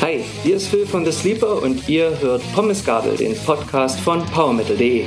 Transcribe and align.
Hi, 0.00 0.24
hier 0.42 0.56
ist 0.56 0.68
Phil 0.68 0.86
von 0.86 1.04
The 1.04 1.12
Sleeper 1.12 1.62
und 1.62 1.88
ihr 1.88 2.20
hört 2.20 2.42
Pommes 2.54 2.84
Gabel, 2.84 3.16
den 3.16 3.36
Podcast 3.36 4.00
von 4.00 4.24
powermetal.de. 4.26 5.04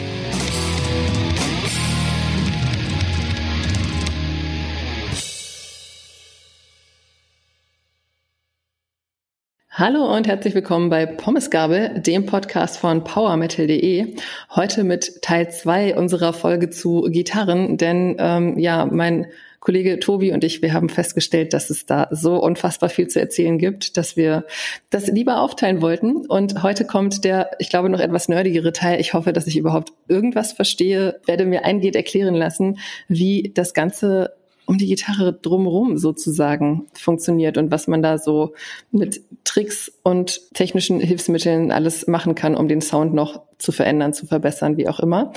Hallo 9.70 10.16
und 10.16 10.28
herzlich 10.28 10.54
willkommen 10.54 10.90
bei 10.92 11.08
Pommesgabel, 11.08 12.02
dem 12.02 12.28
Podcast 12.28 12.78
von 12.78 13.04
powermetal.de. 13.04 14.16
Heute 14.56 14.84
mit 14.84 15.24
Teil 15.24 15.50
zwei 15.50 15.96
unserer 15.96 16.34
Folge 16.34 16.70
zu 16.70 17.08
Gitarren, 17.10 17.78
denn 17.78 18.16
ähm, 18.20 18.60
ja, 18.60 18.86
mein 18.86 19.26
Kollege 19.62 20.00
Tobi 20.00 20.34
und 20.34 20.44
ich, 20.44 20.64
wir 20.64 20.74
haben 20.74 20.90
festgestellt, 20.90 21.54
dass 21.54 21.70
es 21.70 21.86
da 21.86 22.08
so 22.10 22.42
unfassbar 22.42 22.90
viel 22.90 23.08
zu 23.08 23.20
erzählen 23.22 23.60
gibt, 23.60 23.96
dass 23.96 24.18
wir 24.18 24.44
das 24.90 25.06
lieber 25.06 25.40
aufteilen 25.40 25.84
wollten. 25.84 26.26
Und 26.26 26.64
heute 26.64 26.84
kommt 26.84 27.24
der, 27.24 27.52
ich 27.60 27.70
glaube, 27.70 27.90
noch 27.90 28.00
etwas 28.00 28.28
nerdigere 28.28 28.74
Teil. 28.74 29.00
Ich 29.00 29.14
hoffe, 29.14 29.34
dass 29.34 29.46
ich 29.46 29.58
überhaupt 29.58 29.94
irgendwas 30.08 30.52
verstehe, 30.52 31.22
werde 31.28 31.46
mir 31.46 31.64
eingehend 31.64 31.96
erklären 31.96 32.34
lassen, 32.34 32.80
wie 33.08 33.52
das 33.54 33.76
Ganze 33.76 34.34
um 34.66 34.80
die 34.80 34.88
Gitarre 34.88 35.34
drumherum 35.34 35.98
sozusagen 35.98 36.88
funktioniert 36.94 37.58
und 37.58 37.70
was 37.72 37.88
man 37.88 38.02
da 38.02 38.18
so 38.18 38.54
mit 38.92 39.22
Tricks 39.44 39.92
und 40.02 40.42
technischen 40.54 41.00
Hilfsmitteln 41.00 41.72
alles 41.72 42.08
machen 42.08 42.34
kann, 42.34 42.56
um 42.56 42.68
den 42.68 42.82
Sound 42.82 43.14
noch 43.14 43.42
zu 43.60 43.72
verändern, 43.72 44.14
zu 44.14 44.26
verbessern, 44.26 44.78
wie 44.78 44.88
auch 44.88 45.00
immer. 45.00 45.34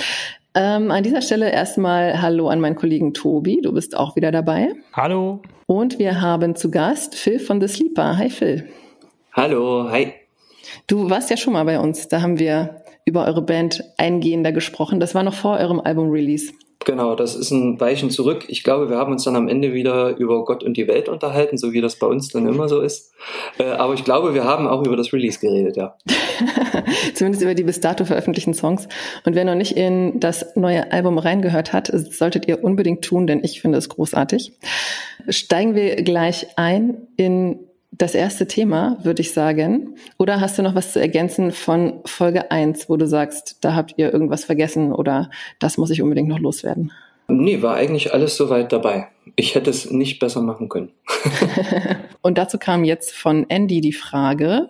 Ähm, 0.57 0.93
an 0.93 1.03
dieser 1.03 1.21
Stelle 1.21 1.51
erstmal 1.51 2.23
Hallo 2.23 2.49
an 2.49 2.61
meinen 2.61 2.77
Kollegen 2.77 3.13
Tobi. 3.13 3.61
Du 3.61 3.73
bist 3.73 3.97
auch 3.97 4.15
wieder 4.15 4.31
dabei. 4.31 4.73
Hallo. 4.93 5.43
Und 5.67 5.99
wir 5.99 6.21
haben 6.21 6.55
zu 6.55 6.71
Gast 6.71 7.17
Phil 7.17 7.41
von 7.41 7.61
The 7.61 7.67
Sleeper. 7.67 8.17
Hi 8.19 8.31
Phil. 8.31 8.69
Hallo, 9.33 9.89
hi. 9.91 10.13
Du 10.87 11.11
warst 11.11 11.31
ja 11.31 11.37
schon 11.37 11.55
mal 11.55 11.65
bei 11.65 11.81
uns. 11.81 12.07
Da 12.07 12.23
haben 12.23 12.39
wir 12.39 12.83
über 13.05 13.27
eure 13.27 13.43
Band 13.43 13.83
eingehender 13.99 14.53
gesprochen. 14.53 15.01
Das 15.01 15.15
war 15.15 15.25
noch 15.25 15.35
vor 15.35 15.59
eurem 15.59 15.81
Album-Release. 15.81 16.53
Genau, 16.85 17.15
das 17.15 17.35
ist 17.35 17.51
ein 17.51 17.81
Weichen 17.81 18.11
zurück. 18.11 18.45
Ich 18.49 18.63
glaube, 18.63 18.91
wir 18.91 18.97
haben 18.99 19.13
uns 19.13 19.25
dann 19.25 19.37
am 19.37 19.49
Ende 19.49 19.73
wieder 19.73 20.17
über 20.19 20.45
Gott 20.45 20.63
und 20.63 20.77
die 20.77 20.87
Welt 20.87 21.09
unterhalten, 21.09 21.57
so 21.57 21.73
wie 21.73 21.81
das 21.81 21.97
bei 21.97 22.07
uns 22.07 22.29
dann 22.29 22.47
immer 22.47 22.69
so 22.69 22.81
ist. 22.81 23.13
Äh, 23.59 23.65
aber 23.65 23.95
ich 23.95 24.05
glaube, 24.05 24.35
wir 24.35 24.45
haben 24.45 24.67
auch 24.67 24.85
über 24.85 24.97
das 24.97 25.13
Release 25.13 25.39
geredet, 25.39 25.77
ja. 25.77 25.97
Zumindest 27.15 27.43
über 27.43 27.55
die 27.55 27.63
bis 27.63 27.81
dato 27.81 28.05
veröffentlichten 28.05 28.55
Songs. 28.55 28.89
Und 29.25 29.35
wer 29.35 29.45
noch 29.45 29.55
nicht 29.55 29.77
in 29.77 30.21
das 30.21 30.55
neue 30.57 30.93
Album 30.93 31.19
reingehört 31.19 31.73
hat, 31.73 31.91
solltet 31.93 32.49
ihr 32.49 32.63
unbedingt 32.63 33.05
tun, 33.05 33.27
denn 33.27 33.43
ich 33.43 33.61
finde 33.61 33.79
es 33.79 33.89
großartig. 33.89 34.53
Steigen 35.29 35.75
wir 35.75 35.97
gleich 35.97 36.47
ein 36.57 37.09
in 37.17 37.61
das 37.99 38.15
erste 38.15 38.47
Thema, 38.47 38.99
würde 39.03 39.23
ich 39.23 39.33
sagen. 39.33 39.97
Oder 40.19 40.41
hast 40.41 40.59
du 40.59 40.63
noch 40.63 40.75
was 40.75 40.93
zu 40.93 41.01
ergänzen 41.01 41.53
von 41.53 42.01
Folge 42.05 42.51
1, 42.51 42.89
wo 42.89 42.97
du 42.97 43.07
sagst, 43.07 43.59
da 43.61 43.75
habt 43.75 43.95
ihr 43.97 44.13
irgendwas 44.13 44.45
vergessen 44.45 44.93
oder 44.93 45.31
das 45.59 45.79
muss 45.79 45.91
ich 45.91 46.03
unbedingt 46.03 46.29
noch 46.29 46.39
loswerden? 46.41 46.93
Nee, 47.27 47.63
war 47.63 47.77
eigentlich 47.77 48.13
alles 48.13 48.37
soweit 48.37 48.73
dabei. 48.73 49.09
Ich 49.37 49.55
hätte 49.55 49.71
es 49.71 49.91
nicht 49.91 50.19
besser 50.19 50.43
machen 50.43 50.69
können. 50.69 50.91
Und 52.23 52.37
dazu 52.37 52.59
kam 52.59 52.85
jetzt 52.85 53.13
von 53.13 53.49
Andy 53.49 53.81
die 53.81 53.93
Frage, 53.93 54.69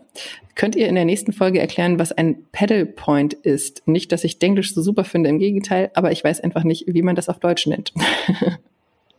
könnt 0.55 0.77
ihr 0.77 0.89
in 0.89 0.95
der 0.95 1.05
nächsten 1.05 1.33
Folge 1.33 1.61
erklären, 1.61 1.99
was 1.99 2.13
ein 2.13 2.45
Pedal 2.53 2.87
Point 2.87 3.35
ist? 3.35 3.83
Nicht, 3.87 4.13
dass 4.13 4.23
ich 4.23 4.41
Englisch 4.41 4.75
so 4.75 4.83
super 4.83 5.05
finde, 5.05 5.31
im 5.31 5.39
Gegenteil, 5.39 5.91
aber 5.95 6.13
ich 6.13 6.23
weiß 6.23 6.41
einfach 6.41 6.65
nicht, 6.65 6.85
wie 6.87 7.03
man 7.03 7.17
das 7.17 7.29
auf 7.29 7.41
Deutsch 7.41 7.67
nennt. 7.67 7.93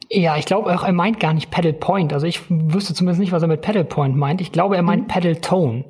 Ja, 0.10 0.38
ich 0.38 0.46
glaube 0.46 0.74
auch, 0.74 0.84
er 0.84 0.94
meint 0.94 1.20
gar 1.20 1.34
nicht 1.34 1.52
Pedal 1.52 1.74
Point. 1.74 2.14
Also 2.14 2.28
ich 2.28 2.42
wüsste 2.50 2.94
zumindest 2.94 3.20
nicht, 3.20 3.32
was 3.32 3.42
er 3.42 3.48
mit 3.48 3.62
Pedal 3.62 3.86
Point 3.86 4.16
meint. 4.16 4.42
Ich 4.42 4.52
glaube, 4.52 4.76
er 4.76 4.84
meint 4.84 5.04
mhm. 5.04 5.08
Pedal 5.08 5.36
Tone. 5.38 5.86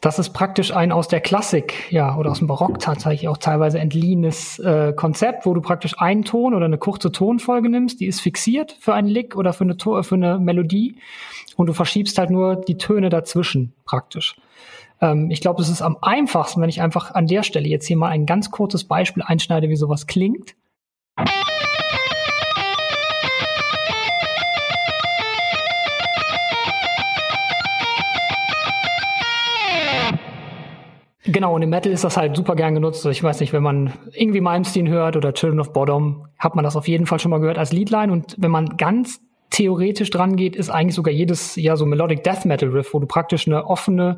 Das 0.00 0.20
ist 0.20 0.30
praktisch 0.30 0.72
ein 0.72 0.92
aus 0.92 1.08
der 1.08 1.20
Klassik, 1.20 1.90
ja, 1.90 2.16
oder 2.16 2.30
aus 2.30 2.38
dem 2.38 2.46
Barock 2.46 2.78
tatsächlich 2.78 3.26
auch 3.26 3.36
teilweise 3.36 3.80
entliehenes 3.80 4.60
äh, 4.60 4.92
Konzept, 4.92 5.44
wo 5.44 5.54
du 5.54 5.60
praktisch 5.60 5.98
einen 5.98 6.24
Ton 6.24 6.54
oder 6.54 6.66
eine 6.66 6.78
kurze 6.78 7.10
Tonfolge 7.10 7.68
nimmst, 7.68 7.98
die 7.98 8.06
ist 8.06 8.20
fixiert 8.20 8.76
für 8.78 8.94
einen 8.94 9.08
Lick 9.08 9.34
oder 9.34 9.52
für 9.52 9.64
eine, 9.64 9.76
to 9.76 10.00
für 10.04 10.14
eine 10.14 10.38
Melodie 10.38 11.00
und 11.56 11.66
du 11.66 11.72
verschiebst 11.72 12.16
halt 12.16 12.30
nur 12.30 12.54
die 12.54 12.78
Töne 12.78 13.08
dazwischen 13.08 13.74
praktisch. 13.84 14.36
Ähm, 15.00 15.32
ich 15.32 15.40
glaube, 15.40 15.60
es 15.62 15.68
ist 15.68 15.82
am 15.82 15.96
einfachsten, 16.00 16.60
wenn 16.60 16.68
ich 16.68 16.80
einfach 16.80 17.14
an 17.14 17.26
der 17.26 17.42
Stelle 17.42 17.68
jetzt 17.68 17.86
hier 17.86 17.96
mal 17.96 18.10
ein 18.10 18.24
ganz 18.24 18.52
kurzes 18.52 18.84
Beispiel 18.84 19.24
einschneide, 19.26 19.68
wie 19.68 19.76
sowas 19.76 20.06
klingt. 20.06 20.54
Genau, 31.30 31.54
und 31.54 31.60
im 31.60 31.68
Metal 31.68 31.92
ist 31.92 32.04
das 32.04 32.16
halt 32.16 32.36
super 32.36 32.56
gern 32.56 32.74
genutzt. 32.74 33.00
Also 33.00 33.10
ich 33.10 33.22
weiß 33.22 33.40
nicht, 33.40 33.52
wenn 33.52 33.62
man 33.62 33.92
irgendwie 34.14 34.40
Malmsteen 34.40 34.88
hört 34.88 35.14
oder 35.14 35.34
Children 35.34 35.60
of 35.60 35.74
Bottom, 35.74 36.26
hat 36.38 36.56
man 36.56 36.64
das 36.64 36.74
auf 36.74 36.88
jeden 36.88 37.04
Fall 37.04 37.18
schon 37.18 37.30
mal 37.30 37.38
gehört 37.38 37.58
als 37.58 37.70
Leadline. 37.70 38.10
Und 38.10 38.34
wenn 38.38 38.50
man 38.50 38.78
ganz 38.78 39.20
theoretisch 39.50 40.08
dran 40.08 40.36
geht, 40.36 40.56
ist 40.56 40.70
eigentlich 40.70 40.94
sogar 40.94 41.12
jedes 41.12 41.56
ja 41.56 41.76
so 41.76 41.84
Melodic 41.84 42.24
Death 42.24 42.46
Metal 42.46 42.70
Riff, 42.70 42.94
wo 42.94 42.98
du 42.98 43.06
praktisch 43.06 43.46
eine 43.46 43.66
offene, 43.66 44.16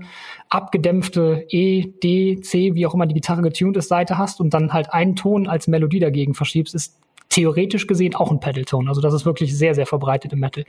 abgedämpfte 0.51 1.47
E, 1.49 1.87
D, 2.01 2.41
C, 2.43 2.77
wie 2.77 2.87
auch 2.87 2.95
immer 2.95 3.07
die 3.07 3.15
Gitarre 3.15 3.43
getuned 3.43 3.77
ist, 3.77 3.89
Seite 3.89 4.17
hast 4.17 4.41
und 4.41 4.55
dann 4.55 4.73
halt 4.73 4.93
einen 4.93 5.17
Ton 5.17 5.49
als 5.49 5.67
Melodie 5.67 5.99
dagegen 5.99 6.35
verschiebst, 6.35 6.77
ist 6.77 6.97
theoretisch 7.29 7.89
gesehen 7.89 8.15
auch 8.15 8.31
ein 8.31 8.39
Pedal-Tone. 8.39 8.89
Also 8.89 9.01
das 9.01 9.15
ist 9.15 9.27
wirklich 9.27 9.57
sehr, 9.57 9.75
sehr 9.75 9.87
verbreitet 9.87 10.33
im 10.33 10.39
Metal. 10.39 10.65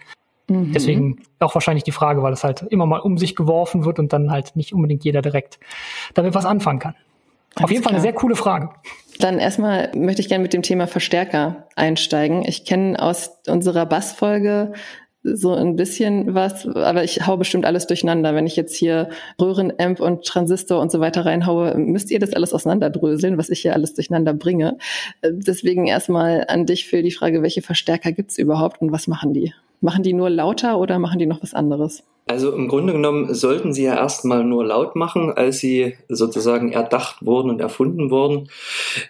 Mhm. 0.48 0.72
Deswegen 0.74 1.22
auch 1.40 1.56
wahrscheinlich 1.56 1.84
die 1.84 1.92
Frage, 1.92 2.24
weil 2.24 2.34
es 2.34 2.44
halt 2.44 2.64
immer 2.70 2.86
mal 2.86 3.00
um 3.00 3.18
sich 3.18 3.36
geworfen 3.36 3.86
wird 3.86 4.00
und 4.00 4.14
dann 4.14 4.32
halt 4.32 4.56
nicht 4.56 4.74
unbedingt 4.74 5.04
jeder 5.04 5.22
direkt 5.22 5.60
damit 6.14 6.34
was 6.34 6.46
anfangen 6.46 6.80
kann. 6.80 6.96
Alles 7.56 7.66
Auf 7.66 7.72
jeden 7.72 7.84
Fall 7.84 7.94
eine 7.94 8.02
sehr 8.02 8.14
coole 8.14 8.36
Frage. 8.36 8.70
Dann 9.20 9.40
erstmal 9.40 9.92
möchte 9.96 10.22
ich 10.22 10.30
gerne 10.30 10.42
mit 10.42 10.54
dem 10.54 10.62
Thema 10.62 10.88
Verstärker 10.88 11.68
einsteigen. 11.76 12.44
Ich 12.46 12.66
kenne 12.66 13.02
aus 13.02 13.32
unserer 13.48 13.86
Bassfolge 13.86 14.74
so 15.24 15.54
ein 15.54 15.76
bisschen 15.76 16.34
was, 16.34 16.66
aber 16.68 17.04
ich 17.04 17.28
hau 17.28 17.38
bestimmt 17.38 17.66
alles 17.66 17.86
durcheinander. 17.86 18.34
Wenn 18.34 18.48
ich 18.48 18.56
jetzt 18.56 18.76
hier 18.76 19.10
Röhrenamp 19.40 20.00
und 20.00 20.26
Transistor 20.26 20.80
und 20.80 20.92
so 20.92 21.00
weiter 21.00 21.26
reinhaue, 21.26 21.76
müsst 21.78 22.10
ihr 22.10 22.20
das 22.20 22.34
alles 22.34 22.54
auseinanderdröseln, 22.54 23.38
was 23.38 23.50
ich 23.50 23.62
hier 23.62 23.74
alles 23.74 23.94
durcheinander 23.94 24.34
bringe. 24.34 24.78
Deswegen 25.24 25.86
erstmal 25.86 26.46
an 26.48 26.66
dich, 26.66 26.88
Phil, 26.88 27.04
die 27.04 27.12
Frage, 27.12 27.44
welche 27.44 27.62
Verstärker 27.62 28.12
gibt's 28.12 28.40
überhaupt 28.40 28.82
und 28.82 28.92
was 28.92 29.08
machen 29.08 29.34
die? 29.34 29.54
Machen 29.82 30.04
die 30.04 30.14
nur 30.14 30.30
lauter 30.30 30.78
oder 30.80 31.00
machen 31.00 31.18
die 31.20 31.26
noch 31.26 31.42
was 31.42 31.54
anderes? 31.56 32.04
Also 32.32 32.54
im 32.54 32.70
Grunde 32.70 32.94
genommen 32.94 33.34
sollten 33.34 33.74
sie 33.74 33.84
ja 33.84 33.96
erstmal 33.96 34.46
nur 34.46 34.64
laut 34.64 34.96
machen, 34.96 35.34
als 35.34 35.60
sie 35.60 35.98
sozusagen 36.08 36.72
erdacht 36.72 37.26
wurden 37.26 37.50
und 37.50 37.60
erfunden 37.60 38.10
wurden. 38.10 38.48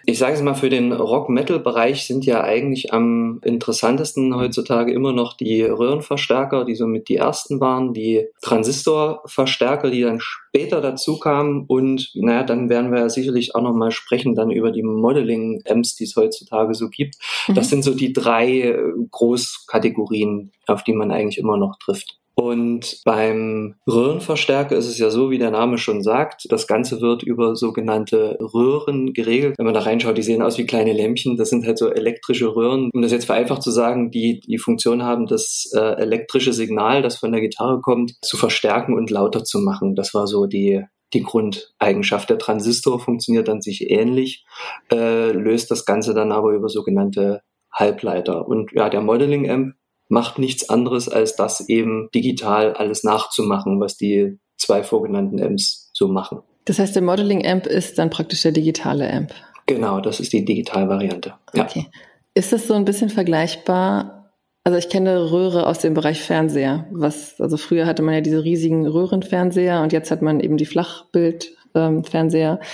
Ich 0.04 0.18
sage 0.18 0.34
es 0.34 0.42
mal, 0.42 0.54
für 0.54 0.70
den 0.70 0.92
Rock-Metal-Bereich 0.92 2.04
sind 2.04 2.26
ja 2.26 2.42
eigentlich 2.42 2.92
am 2.92 3.38
interessantesten 3.44 4.34
heutzutage 4.34 4.92
immer 4.92 5.12
noch 5.12 5.36
die 5.36 5.62
Röhrenverstärker, 5.62 6.64
die 6.64 6.74
somit 6.74 7.08
die 7.08 7.14
ersten 7.14 7.60
waren, 7.60 7.94
die 7.94 8.26
Transistorverstärker, 8.40 9.88
die 9.92 10.02
dann 10.02 10.18
später 10.18 10.80
dazu 10.80 11.20
kamen 11.20 11.64
und 11.68 12.10
naja, 12.14 12.42
dann 12.42 12.68
werden 12.68 12.90
wir 12.90 12.98
ja 12.98 13.08
sicherlich 13.08 13.54
auch 13.54 13.62
nochmal 13.62 13.92
sprechen 13.92 14.34
dann 14.34 14.50
über 14.50 14.72
die 14.72 14.82
Modeling-Amps, 14.82 15.94
die 15.94 16.04
es 16.04 16.16
heutzutage 16.16 16.74
so 16.74 16.88
gibt. 16.88 17.14
Mhm. 17.46 17.54
Das 17.54 17.70
sind 17.70 17.84
so 17.84 17.94
die 17.94 18.12
drei 18.12 18.76
Großkategorien, 19.12 20.50
auf 20.66 20.82
die 20.82 20.92
man 20.92 21.12
eigentlich 21.12 21.38
immer 21.38 21.56
noch 21.56 21.78
trifft. 21.78 22.18
Und 22.34 23.00
beim 23.04 23.74
Röhrenverstärker 23.86 24.76
ist 24.76 24.88
es 24.88 24.98
ja 24.98 25.10
so, 25.10 25.30
wie 25.30 25.38
der 25.38 25.50
Name 25.50 25.78
schon 25.78 26.02
sagt, 26.02 26.46
das 26.50 26.66
Ganze 26.66 27.00
wird 27.00 27.22
über 27.22 27.56
sogenannte 27.56 28.38
Röhren 28.40 29.12
geregelt. 29.12 29.56
Wenn 29.58 29.66
man 29.66 29.74
da 29.74 29.80
reinschaut, 29.80 30.16
die 30.16 30.22
sehen 30.22 30.42
aus 30.42 30.58
wie 30.58 30.66
kleine 30.66 30.92
Lämpchen. 30.92 31.36
Das 31.36 31.50
sind 31.50 31.66
halt 31.66 31.78
so 31.78 31.90
elektrische 31.90 32.54
Röhren. 32.54 32.90
Um 32.92 33.02
das 33.02 33.12
jetzt 33.12 33.26
vereinfacht 33.26 33.62
zu 33.62 33.70
sagen, 33.70 34.10
die 34.10 34.40
die 34.40 34.58
Funktion 34.58 35.02
haben, 35.02 35.26
das 35.26 35.70
äh, 35.74 35.80
elektrische 35.80 36.52
Signal, 36.52 37.02
das 37.02 37.16
von 37.16 37.32
der 37.32 37.40
Gitarre 37.40 37.80
kommt, 37.80 38.14
zu 38.22 38.36
verstärken 38.36 38.94
und 38.94 39.10
lauter 39.10 39.44
zu 39.44 39.58
machen. 39.60 39.94
Das 39.94 40.14
war 40.14 40.26
so 40.26 40.46
die 40.46 40.84
die 41.12 41.22
Grundeigenschaft. 41.22 42.30
Der 42.30 42.38
Transistor 42.38 42.98
funktioniert 42.98 43.48
an 43.50 43.60
sich 43.60 43.90
ähnlich, 43.90 44.46
äh, 44.90 45.32
löst 45.32 45.70
das 45.70 45.84
Ganze 45.84 46.14
dann 46.14 46.32
aber 46.32 46.52
über 46.52 46.70
sogenannte 46.70 47.42
Halbleiter. 47.70 48.46
Und 48.46 48.72
ja, 48.72 48.88
der 48.88 49.00
Modeling 49.00 49.50
Amp 49.50 49.74
macht 50.08 50.38
nichts 50.38 50.68
anderes, 50.68 51.08
als 51.08 51.36
das 51.36 51.68
eben 51.68 52.08
digital 52.14 52.74
alles 52.74 53.04
nachzumachen, 53.04 53.80
was 53.80 53.96
die 53.96 54.38
zwei 54.58 54.82
vorgenannten 54.82 55.42
Amps 55.42 55.90
so 55.92 56.08
machen. 56.08 56.40
Das 56.64 56.78
heißt, 56.78 56.94
der 56.94 57.02
Modeling 57.02 57.46
Amp 57.46 57.66
ist 57.66 57.98
dann 57.98 58.10
praktisch 58.10 58.42
der 58.42 58.52
digitale 58.52 59.10
Amp. 59.12 59.32
Genau, 59.66 60.00
das 60.00 60.20
ist 60.20 60.32
die 60.32 60.44
Digitalvariante. 60.44 61.34
Ja. 61.54 61.64
Okay. 61.64 61.86
Ist 62.34 62.52
das 62.52 62.66
so 62.66 62.74
ein 62.74 62.84
bisschen 62.84 63.10
vergleichbar? 63.10 64.32
Also 64.64 64.78
ich 64.78 64.88
kenne 64.88 65.32
Röhre 65.32 65.66
aus 65.66 65.80
dem 65.80 65.94
Bereich 65.94 66.20
Fernseher. 66.20 66.86
Was, 66.92 67.40
also 67.40 67.56
früher 67.56 67.86
hatte 67.86 68.02
man 68.02 68.14
ja 68.14 68.20
diese 68.20 68.44
riesigen 68.44 68.86
Röhrenfernseher 68.86 69.82
und 69.82 69.92
jetzt 69.92 70.10
hat 70.10 70.22
man 70.22 70.40
eben 70.40 70.56
die 70.56 70.66
Flachbildfernseher. 70.66 72.60
Ähm, 72.60 72.66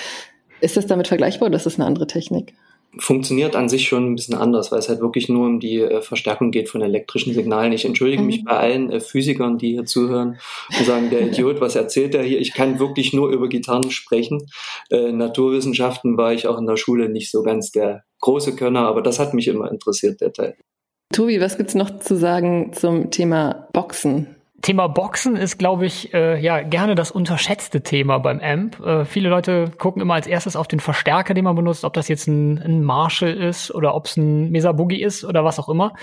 ist 0.61 0.77
das 0.77 0.87
damit 0.87 1.09
vergleichbar 1.09 1.49
oder 1.49 1.57
ist 1.57 1.67
das 1.67 1.77
eine 1.77 1.87
andere 1.87 2.07
Technik? 2.07 2.55
Funktioniert 2.99 3.57
an 3.57 3.69
sich 3.69 3.89
schon 3.89 4.13
ein 4.13 4.15
bisschen 4.15 4.35
anders, 4.35 4.73
weil 4.73 4.79
es 4.79 4.89
halt 4.89 5.01
wirklich 5.01 5.29
nur 5.29 5.47
um 5.47 5.61
die 5.61 5.81
äh, 5.81 6.03
Verstärkung 6.03 6.51
geht 6.51 6.69
von 6.69 6.83
elektrischen 6.83 7.35
Signalen. 7.35 7.73
Ich 7.73 7.85
entschuldige 7.85 8.23
mhm. 8.23 8.27
mich 8.27 8.45
bei 8.45 8.53
allen 8.53 8.91
äh, 8.91 9.01
Physikern, 9.01 9.59
die 9.59 9.73
hier 9.73 9.85
zuhören 9.85 10.39
und 10.77 10.87
sagen, 10.87 11.11
der 11.11 11.21
Idiot, 11.29 11.61
was 11.61 11.77
erzählt 11.77 12.15
er 12.15 12.23
hier? 12.23 12.41
Ich 12.41 12.55
kann 12.55 12.79
wirklich 12.79 13.13
nur 13.13 13.31
über 13.31 13.49
Gitarren 13.49 13.91
sprechen. 13.91 14.47
Äh, 14.91 15.13
Naturwissenschaften 15.13 16.17
war 16.17 16.33
ich 16.33 16.47
auch 16.47 16.59
in 16.59 16.67
der 16.67 16.77
Schule 16.77 17.09
nicht 17.09 17.31
so 17.31 17.43
ganz 17.43 17.71
der 17.71 18.05
große 18.21 18.57
Könner, 18.57 18.87
aber 18.87 19.03
das 19.03 19.19
hat 19.19 19.35
mich 19.35 19.49
immer 19.49 19.71
interessiert, 19.71 20.21
der 20.21 20.33
Teil. 20.33 20.57
Tobi, 21.13 21.41
was 21.41 21.57
gibt's 21.57 21.75
noch 21.75 22.01
zu 22.01 22.17
sagen 22.17 22.73
zum 22.75 23.11
Thema 23.11 23.69
Boxen? 23.73 24.38
Thema 24.61 24.89
Boxen 24.89 25.37
ist, 25.37 25.57
glaube 25.59 25.87
ich, 25.87 26.13
äh, 26.13 26.41
ja 26.41 26.63
gerne 26.63 26.97
das 26.97 27.13
unterschätzte 27.13 27.83
Thema 27.83 28.19
beim 28.19 28.41
Amp. 28.41 28.81
Äh, 28.81 29.05
viele 29.05 29.29
Leute 29.29 29.71
gucken 29.79 30.03
immer 30.03 30.15
als 30.15 30.27
erstes 30.27 30.57
auf 30.57 30.67
den 30.67 30.81
Verstärker, 30.81 31.33
den 31.33 31.45
man 31.45 31.55
benutzt, 31.55 31.85
ob 31.85 31.95
das 31.95 32.09
jetzt 32.09 32.27
ein, 32.27 32.59
ein 32.59 32.83
Marshall 32.83 33.35
ist 33.35 33.73
oder 33.73 33.95
ob 33.95 34.07
es 34.07 34.17
ein 34.17 34.51
Mesa 34.51 34.73
Boogie 34.73 35.01
ist 35.01 35.25
oder 35.25 35.45
was 35.45 35.61
auch 35.61 35.69
immer. 35.69 35.95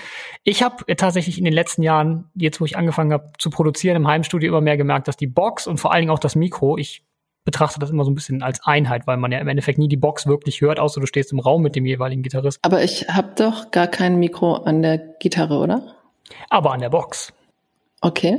Ich 0.42 0.62
habe 0.62 0.86
tatsächlich 0.96 1.36
in 1.36 1.44
den 1.44 1.52
letzten 1.52 1.82
Jahren, 1.82 2.30
jetzt 2.34 2.60
wo 2.60 2.64
ich 2.64 2.78
angefangen 2.78 3.12
habe 3.12 3.30
zu 3.38 3.50
produzieren 3.50 3.96
im 3.96 4.06
Heimstudio, 4.06 4.48
immer 4.48 4.62
mehr 4.62 4.78
gemerkt, 4.78 5.06
dass 5.06 5.18
die 5.18 5.26
Box 5.26 5.66
und 5.66 5.78
vor 5.78 5.92
allen 5.92 6.02
Dingen 6.02 6.12
auch 6.12 6.18
das 6.18 6.34
Mikro, 6.34 6.78
ich 6.78 7.02
betrachte 7.44 7.78
das 7.78 7.90
immer 7.90 8.04
so 8.04 8.10
ein 8.10 8.14
bisschen 8.14 8.42
als 8.42 8.64
Einheit, 8.64 9.06
weil 9.06 9.18
man 9.18 9.32
ja 9.32 9.38
im 9.38 9.48
Endeffekt 9.48 9.78
nie 9.78 9.88
die 9.88 9.96
Box 9.98 10.26
wirklich 10.26 10.62
hört, 10.62 10.80
außer 10.80 11.00
du 11.00 11.06
stehst 11.06 11.30
im 11.30 11.40
Raum 11.40 11.62
mit 11.62 11.76
dem 11.76 11.84
jeweiligen 11.84 12.22
Gitarrist. 12.22 12.58
Aber 12.62 12.82
ich 12.82 13.06
habe 13.08 13.34
doch 13.36 13.70
gar 13.70 13.86
kein 13.86 14.16
Mikro 14.18 14.54
an 14.54 14.82
der 14.82 14.96
Gitarre, 14.98 15.58
oder? 15.58 15.94
Aber 16.48 16.72
an 16.72 16.80
der 16.80 16.88
Box. 16.88 17.32
Okay. 18.06 18.38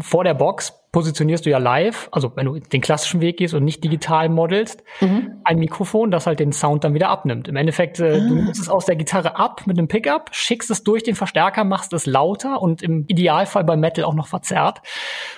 Vor 0.00 0.24
der 0.24 0.34
Box 0.34 0.72
positionierst 0.92 1.46
du 1.46 1.50
ja 1.50 1.56
live, 1.56 2.08
also 2.12 2.32
wenn 2.36 2.44
du 2.46 2.58
den 2.58 2.82
klassischen 2.82 3.22
Weg 3.22 3.38
gehst 3.38 3.54
und 3.54 3.64
nicht 3.64 3.82
digital 3.82 4.28
modelst, 4.28 4.84
mhm. 5.00 5.40
ein 5.42 5.58
Mikrofon, 5.58 6.10
das 6.10 6.26
halt 6.26 6.38
den 6.38 6.52
Sound 6.52 6.84
dann 6.84 6.92
wieder 6.92 7.08
abnimmt. 7.08 7.48
Im 7.48 7.56
Endeffekt, 7.56 7.98
äh, 7.98 8.20
ah. 8.20 8.28
du 8.28 8.34
nimmst 8.34 8.60
es 8.60 8.68
aus 8.68 8.84
der 8.84 8.96
Gitarre 8.96 9.36
ab 9.36 9.62
mit 9.66 9.78
einem 9.78 9.88
Pickup, 9.88 10.28
schickst 10.32 10.70
es 10.70 10.84
durch 10.84 11.02
den 11.02 11.14
Verstärker, 11.14 11.64
machst 11.64 11.94
es 11.94 12.04
lauter 12.04 12.60
und 12.60 12.82
im 12.82 13.06
Idealfall 13.08 13.64
bei 13.64 13.74
Metal 13.74 14.04
auch 14.04 14.14
noch 14.14 14.26
verzerrt, 14.26 14.82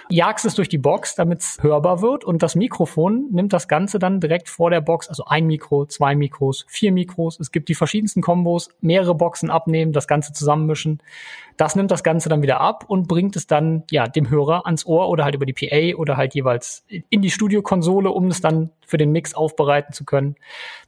jagst 0.09 0.45
es 0.45 0.57
durch 0.57 0.69
die 0.69 0.79
Box, 0.79 1.15
damit 1.15 1.41
es 1.41 1.59
hörbar 1.63 2.03
wird 2.03 2.25
und 2.25 2.43
das 2.43 2.57
Mikrofon 2.57 3.29
nimmt 3.31 3.53
das 3.53 3.69
Ganze 3.69 4.01
dann 4.01 4.19
direkt 4.19 4.49
vor 4.49 4.71
der 4.71 4.81
Box, 4.81 5.09
also 5.09 5.25
ein 5.27 5.47
Mikro, 5.47 5.87
zwei 5.87 6.17
Mikros, 6.17 6.67
vier 6.69 6.91
Mikros. 6.91 7.39
Es 7.39 7.53
gibt 7.53 7.69
die 7.69 7.77
verschiedensten 7.77 8.23
Kombos, 8.23 8.71
mehrere 8.81 9.15
Boxen 9.15 9.51
abnehmen, 9.51 9.93
das 9.93 10.09
Ganze 10.09 10.33
zusammenmischen. 10.33 11.01
Das 11.57 11.77
nimmt 11.77 11.91
das 11.91 12.03
Ganze 12.03 12.29
dann 12.29 12.43
wieder 12.43 12.61
ab 12.61 12.85
und 12.89 13.07
bringt 13.07 13.37
es 13.37 13.47
dann 13.47 13.85
ja 13.91 14.09
dem 14.09 14.29
Hörer 14.29 14.67
ans 14.67 14.85
Ohr 14.87 15.09
oder 15.09 15.25
halt 15.25 15.35
über 15.37 15.47
die 15.47 15.53
PA 15.53 15.97
oder 15.97 16.17
halt 16.17 16.35
jeweils 16.35 16.85
in 17.11 17.23
die 17.23 17.31
Studiokonsole, 17.31 18.11
um 18.11 18.27
es 18.29 18.41
dann 18.41 18.71
für 18.87 18.99
den 18.99 19.13
Mix 19.13 19.35
aufbereiten 19.35 19.93
zu 19.93 20.05
können. 20.05 20.35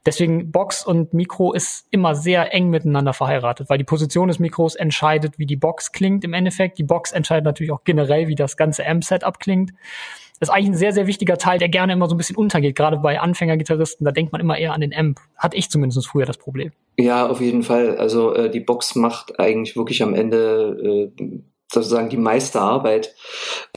Deswegen 0.05 0.51
Box 0.51 0.85
und 0.85 1.15
Mikro 1.15 1.53
ist 1.53 1.87
immer 1.91 2.15
sehr 2.15 2.53
eng 2.53 2.71
miteinander 2.71 3.13
verheiratet, 3.13 3.71
weil 3.71 3.79
die 3.79 3.85
Position 3.85 4.29
des 4.29 4.39
Mikros 4.39 4.75
entscheidet, 4.75 5.39
wie 5.39 5.47
die 5.47 5.57
Box 5.57 5.93
klingt 5.93 6.25
im 6.25 6.33
Endeffekt. 6.33 6.79
Die 6.79 6.85
Box 6.85 7.13
entscheidet 7.13 7.45
natürlich 7.45 7.73
auch 7.73 7.85
generell, 7.85 8.27
wie 8.27 8.35
das 8.35 8.57
ganze 8.57 8.87
Amp-Setup 8.87 9.39
klingt. 9.39 9.73
Das 10.39 10.51
ist 10.51 10.55
eigentlich 10.55 10.71
ein 10.71 10.75
sehr, 10.75 10.93
sehr 10.93 11.07
wichtiger 11.07 11.39
Teil, 11.39 11.59
der 11.59 11.69
gerne 11.69 11.95
immer 11.95 12.09
so 12.09 12.15
ein 12.15 12.19
bisschen 12.19 12.37
untergeht. 12.37 12.77
Gerade 12.77 12.99
bei 12.99 13.21
Anfängergitarristen, 13.21 14.05
da 14.05 14.11
denkt 14.11 14.33
man 14.33 14.41
immer 14.41 14.59
eher 14.59 14.75
an 14.75 14.83
den 14.83 14.95
Amp. 14.95 15.21
Hatte 15.37 15.57
ich 15.57 15.71
zumindest 15.71 16.07
früher 16.07 16.27
das 16.27 16.37
Problem. 16.37 16.73
Ja, 16.99 17.27
auf 17.29 17.41
jeden 17.41 17.63
Fall. 17.63 17.97
Also 17.99 18.35
äh, 18.35 18.51
die 18.51 18.61
Box 18.61 18.95
macht 18.95 19.39
eigentlich 19.39 19.77
wirklich 19.77 20.03
am 20.03 20.15
Ende 20.15 21.13
äh, 21.19 21.41
sozusagen 21.71 22.09
die 22.09 22.17
meiste 22.17 22.61
Arbeit. 22.61 23.15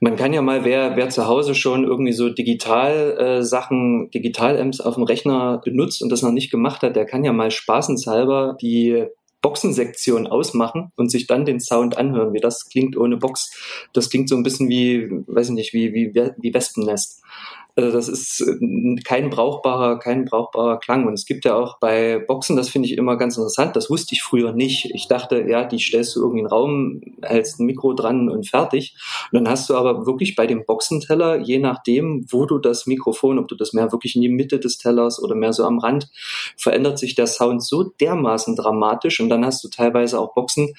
Man 0.01 0.15
kann 0.15 0.31
ja 0.31 0.41
mal, 0.41 0.63
wer, 0.63 0.95
wer 0.95 1.09
zu 1.09 1.27
Hause 1.27 1.55
schon 1.55 1.83
irgendwie 1.83 2.13
so 2.13 2.29
digital 2.29 3.17
äh, 3.17 3.43
Sachen, 3.43 4.09
Digital-Amps 4.11 4.79
auf 4.79 4.95
dem 4.95 5.03
Rechner 5.03 5.61
benutzt 5.63 6.01
und 6.01 6.09
das 6.09 6.21
noch 6.21 6.31
nicht 6.31 6.51
gemacht 6.51 6.81
hat, 6.81 6.95
der 6.95 7.05
kann 7.05 7.23
ja 7.23 7.33
mal 7.33 7.51
spaßenshalber 7.51 8.57
die 8.61 9.07
Boxensektion 9.41 10.27
ausmachen 10.27 10.91
und 10.97 11.09
sich 11.09 11.25
dann 11.25 11.45
den 11.45 11.59
Sound 11.59 11.97
anhören, 11.97 12.33
wie 12.33 12.41
das 12.41 12.67
klingt 12.69 12.97
ohne 12.97 13.17
Box. 13.17 13.51
Das 13.93 14.09
klingt 14.09 14.29
so 14.29 14.35
ein 14.35 14.43
bisschen 14.43 14.69
wie, 14.69 15.09
weiß 15.27 15.49
ich 15.49 15.55
nicht, 15.55 15.73
wie, 15.73 15.93
wie, 15.93 16.13
wie 16.13 16.53
Wespennest. 16.53 17.21
Also 17.79 17.95
das 17.95 18.09
ist 18.09 18.41
äh, 18.41 18.95
kein 19.03 19.29
brauchbarer, 19.29 19.99
kein 19.99 20.25
brauchbarer 20.25 20.79
Klang. 20.79 21.07
Und 21.07 21.13
es 21.13 21.25
gibt 21.25 21.45
ja 21.45 21.55
auch 21.55 21.79
bei 21.79 22.19
Boxen, 22.19 22.55
das 22.55 22.69
finde 22.69 22.87
ich 22.87 22.97
immer 22.97 23.17
ganz 23.17 23.37
interessant, 23.37 23.75
das 23.75 23.89
wusste 23.89 24.13
ich 24.13 24.21
früher 24.21 24.51
nicht. 24.51 24.91
Ich 24.93 25.07
dachte, 25.07 25.45
ja, 25.47 25.63
die 25.63 25.79
stellst 25.79 26.15
du 26.15 26.21
irgendwie 26.21 26.39
in 26.39 26.45
den 26.45 26.51
Raum, 26.51 27.01
hältst 27.21 27.59
ein 27.59 27.65
Mikro 27.65 27.93
dran 27.93 28.29
und 28.29 28.47
fertig. 28.49 28.95
Und 29.31 29.39
dann 29.39 29.49
hast 29.49 29.69
du 29.69 29.75
aber 29.75 30.05
wirklich 30.05 30.35
bei 30.35 30.47
dem 30.47 30.65
Boxenteller, 30.65 31.39
je 31.39 31.59
nachdem, 31.59 32.25
wo 32.29 32.45
du 32.45 32.57
das 32.57 32.85
Mikrofon, 32.85 33.39
ob 33.39 33.47
du 33.47 33.55
das 33.55 33.73
mehr 33.73 33.91
wirklich 33.91 34.15
in 34.15 34.21
die 34.21 34.29
Mitte 34.29 34.59
des 34.59 34.77
Tellers 34.77 35.21
oder 35.21 35.35
mehr 35.35 35.53
so 35.53 35.63
am 35.63 35.79
Rand, 35.79 36.09
verändert 36.57 36.99
sich 36.99 37.15
der 37.15 37.27
Sound 37.27 37.63
so 37.63 37.83
dermaßen 37.83 38.55
dramatisch. 38.55 39.19
Und 39.19 39.29
dann 39.29 39.45
hast 39.45 39.63
du 39.63 39.69
teilweise 39.69 40.19
auch 40.19 40.33
Boxen, 40.33 40.73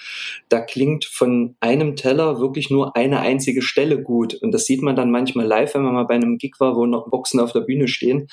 da 0.48 0.60
klingt 0.60 1.04
von 1.04 1.56
einem 1.60 1.96
Teller 1.96 2.40
wirklich 2.40 2.70
nur 2.70 2.96
eine 2.96 3.20
einzige 3.20 3.62
Stelle 3.62 4.02
gut. 4.02 4.34
Und 4.34 4.52
das 4.52 4.64
sieht 4.66 4.82
man 4.82 4.96
dann 4.96 5.10
manchmal 5.10 5.46
live, 5.46 5.74
wenn 5.74 5.82
man 5.82 5.94
mal 5.94 6.04
bei 6.04 6.14
einem 6.14 6.38
Gig 6.38 6.54
war, 6.58 6.76
wo 6.76 6.84
Boxen 6.90 7.40
auf 7.40 7.52
der 7.52 7.60
Bühne 7.60 7.88
stehen, 7.88 8.28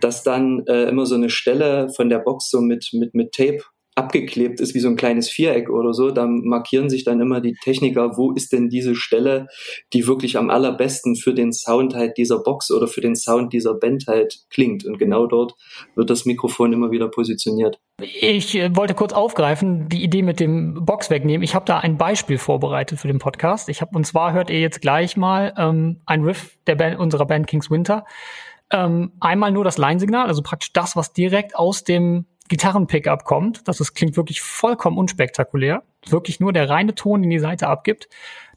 dass 0.00 0.22
dann 0.22 0.64
äh, 0.66 0.84
immer 0.84 1.06
so 1.06 1.14
eine 1.14 1.30
Stelle 1.30 1.88
von 1.94 2.08
der 2.08 2.18
Box 2.18 2.50
so 2.50 2.60
mit, 2.60 2.90
mit, 2.92 3.14
mit 3.14 3.32
Tape 3.32 3.62
abgeklebt 3.94 4.60
ist 4.60 4.74
wie 4.74 4.80
so 4.80 4.88
ein 4.88 4.96
kleines 4.96 5.28
Viereck 5.28 5.68
oder 5.68 5.92
so, 5.92 6.10
da 6.10 6.26
markieren 6.26 6.88
sich 6.88 7.04
dann 7.04 7.20
immer 7.20 7.40
die 7.40 7.54
Techniker, 7.62 8.16
wo 8.16 8.32
ist 8.32 8.52
denn 8.52 8.68
diese 8.68 8.94
Stelle, 8.94 9.48
die 9.92 10.06
wirklich 10.06 10.38
am 10.38 10.48
allerbesten 10.48 11.16
für 11.16 11.34
den 11.34 11.52
Sound 11.52 11.94
halt 11.94 12.16
dieser 12.16 12.38
Box 12.38 12.70
oder 12.70 12.86
für 12.86 13.00
den 13.00 13.16
Sound 13.16 13.52
dieser 13.52 13.74
Band 13.74 14.04
halt 14.06 14.44
klingt. 14.50 14.84
Und 14.84 14.98
genau 14.98 15.26
dort 15.26 15.54
wird 15.96 16.08
das 16.08 16.24
Mikrofon 16.24 16.72
immer 16.72 16.90
wieder 16.90 17.08
positioniert. 17.08 17.80
Ich 18.00 18.54
äh, 18.54 18.74
wollte 18.74 18.94
kurz 18.94 19.12
aufgreifen, 19.12 19.88
die 19.88 20.02
Idee 20.02 20.22
mit 20.22 20.40
dem 20.40 20.84
Box 20.84 21.10
wegnehmen. 21.10 21.42
Ich 21.42 21.54
habe 21.54 21.66
da 21.66 21.78
ein 21.78 21.98
Beispiel 21.98 22.38
vorbereitet 22.38 23.00
für 23.00 23.08
den 23.08 23.18
Podcast. 23.18 23.68
Ich 23.68 23.80
habe 23.80 23.96
und 23.96 24.06
zwar 24.06 24.32
hört 24.32 24.50
ihr 24.50 24.60
jetzt 24.60 24.80
gleich 24.80 25.16
mal 25.16 25.52
ähm, 25.58 26.00
ein 26.06 26.22
Riff 26.22 26.56
der 26.66 26.76
Band, 26.76 26.98
unserer 26.98 27.26
Band 27.26 27.46
Kings 27.46 27.70
Winter. 27.70 28.04
Ähm, 28.72 29.12
einmal 29.18 29.50
nur 29.50 29.64
das 29.64 29.78
Line-Signal, 29.78 30.28
also 30.28 30.42
praktisch 30.42 30.72
das, 30.72 30.94
was 30.94 31.12
direkt 31.12 31.56
aus 31.56 31.82
dem 31.82 32.26
Gitarren-Pickup 32.50 33.24
kommt. 33.24 33.66
Das 33.66 33.80
ist, 33.80 33.94
klingt 33.94 34.16
wirklich 34.16 34.42
vollkommen 34.42 34.98
unspektakulär. 34.98 35.82
Wirklich 36.06 36.40
nur 36.40 36.52
der 36.52 36.68
reine 36.68 36.94
Ton, 36.94 37.22
den 37.22 37.30
die 37.30 37.38
Seite 37.38 37.68
abgibt. 37.68 38.08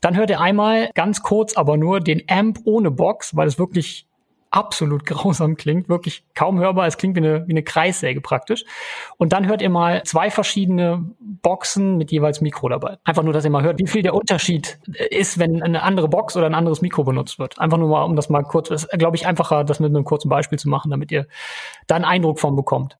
Dann 0.01 0.17
hört 0.17 0.29
ihr 0.29 0.41
einmal 0.41 0.89
ganz 0.95 1.21
kurz 1.21 1.55
aber 1.55 1.77
nur 1.77 2.01
den 2.01 2.23
Amp 2.27 2.59
ohne 2.65 2.91
Box, 2.91 3.35
weil 3.37 3.47
es 3.47 3.57
wirklich 3.59 4.07
absolut 4.49 5.05
grausam 5.05 5.55
klingt, 5.55 5.89
wirklich 5.89 6.25
kaum 6.33 6.59
hörbar. 6.59 6.87
Es 6.87 6.97
klingt 6.97 7.15
wie 7.15 7.19
eine, 7.19 7.47
wie 7.47 7.51
eine 7.51 7.63
Kreissäge 7.63 8.19
praktisch. 8.19 8.65
Und 9.17 9.31
dann 9.31 9.47
hört 9.47 9.61
ihr 9.61 9.69
mal 9.69 10.03
zwei 10.03 10.31
verschiedene 10.31 11.05
Boxen 11.19 11.97
mit 11.97 12.11
jeweils 12.11 12.41
Mikro 12.41 12.69
dabei. 12.69 12.97
Einfach 13.03 13.23
nur, 13.23 13.33
dass 13.33 13.45
ihr 13.45 13.51
mal 13.51 13.63
hört, 13.63 13.79
wie 13.79 13.87
viel 13.87 14.01
der 14.01 14.15
Unterschied 14.15 14.79
ist, 15.11 15.37
wenn 15.37 15.61
eine 15.61 15.83
andere 15.83 16.07
Box 16.09 16.35
oder 16.35 16.47
ein 16.47 16.55
anderes 16.55 16.81
Mikro 16.81 17.03
benutzt 17.03 17.37
wird. 17.37 17.59
Einfach 17.59 17.77
nur 17.77 17.89
mal, 17.89 18.03
um 18.03 18.15
das 18.15 18.29
mal 18.29 18.43
kurz, 18.43 18.71
ist, 18.71 18.89
glaube 18.89 19.17
ich, 19.17 19.27
einfacher, 19.27 19.63
das 19.63 19.79
mit 19.79 19.89
einem 19.89 20.03
kurzen 20.03 20.29
Beispiel 20.29 20.57
zu 20.57 20.67
machen, 20.67 20.89
damit 20.89 21.11
ihr 21.11 21.27
da 21.85 21.95
einen 21.95 22.05
Eindruck 22.05 22.39
von 22.39 22.55
bekommt. 22.55 22.97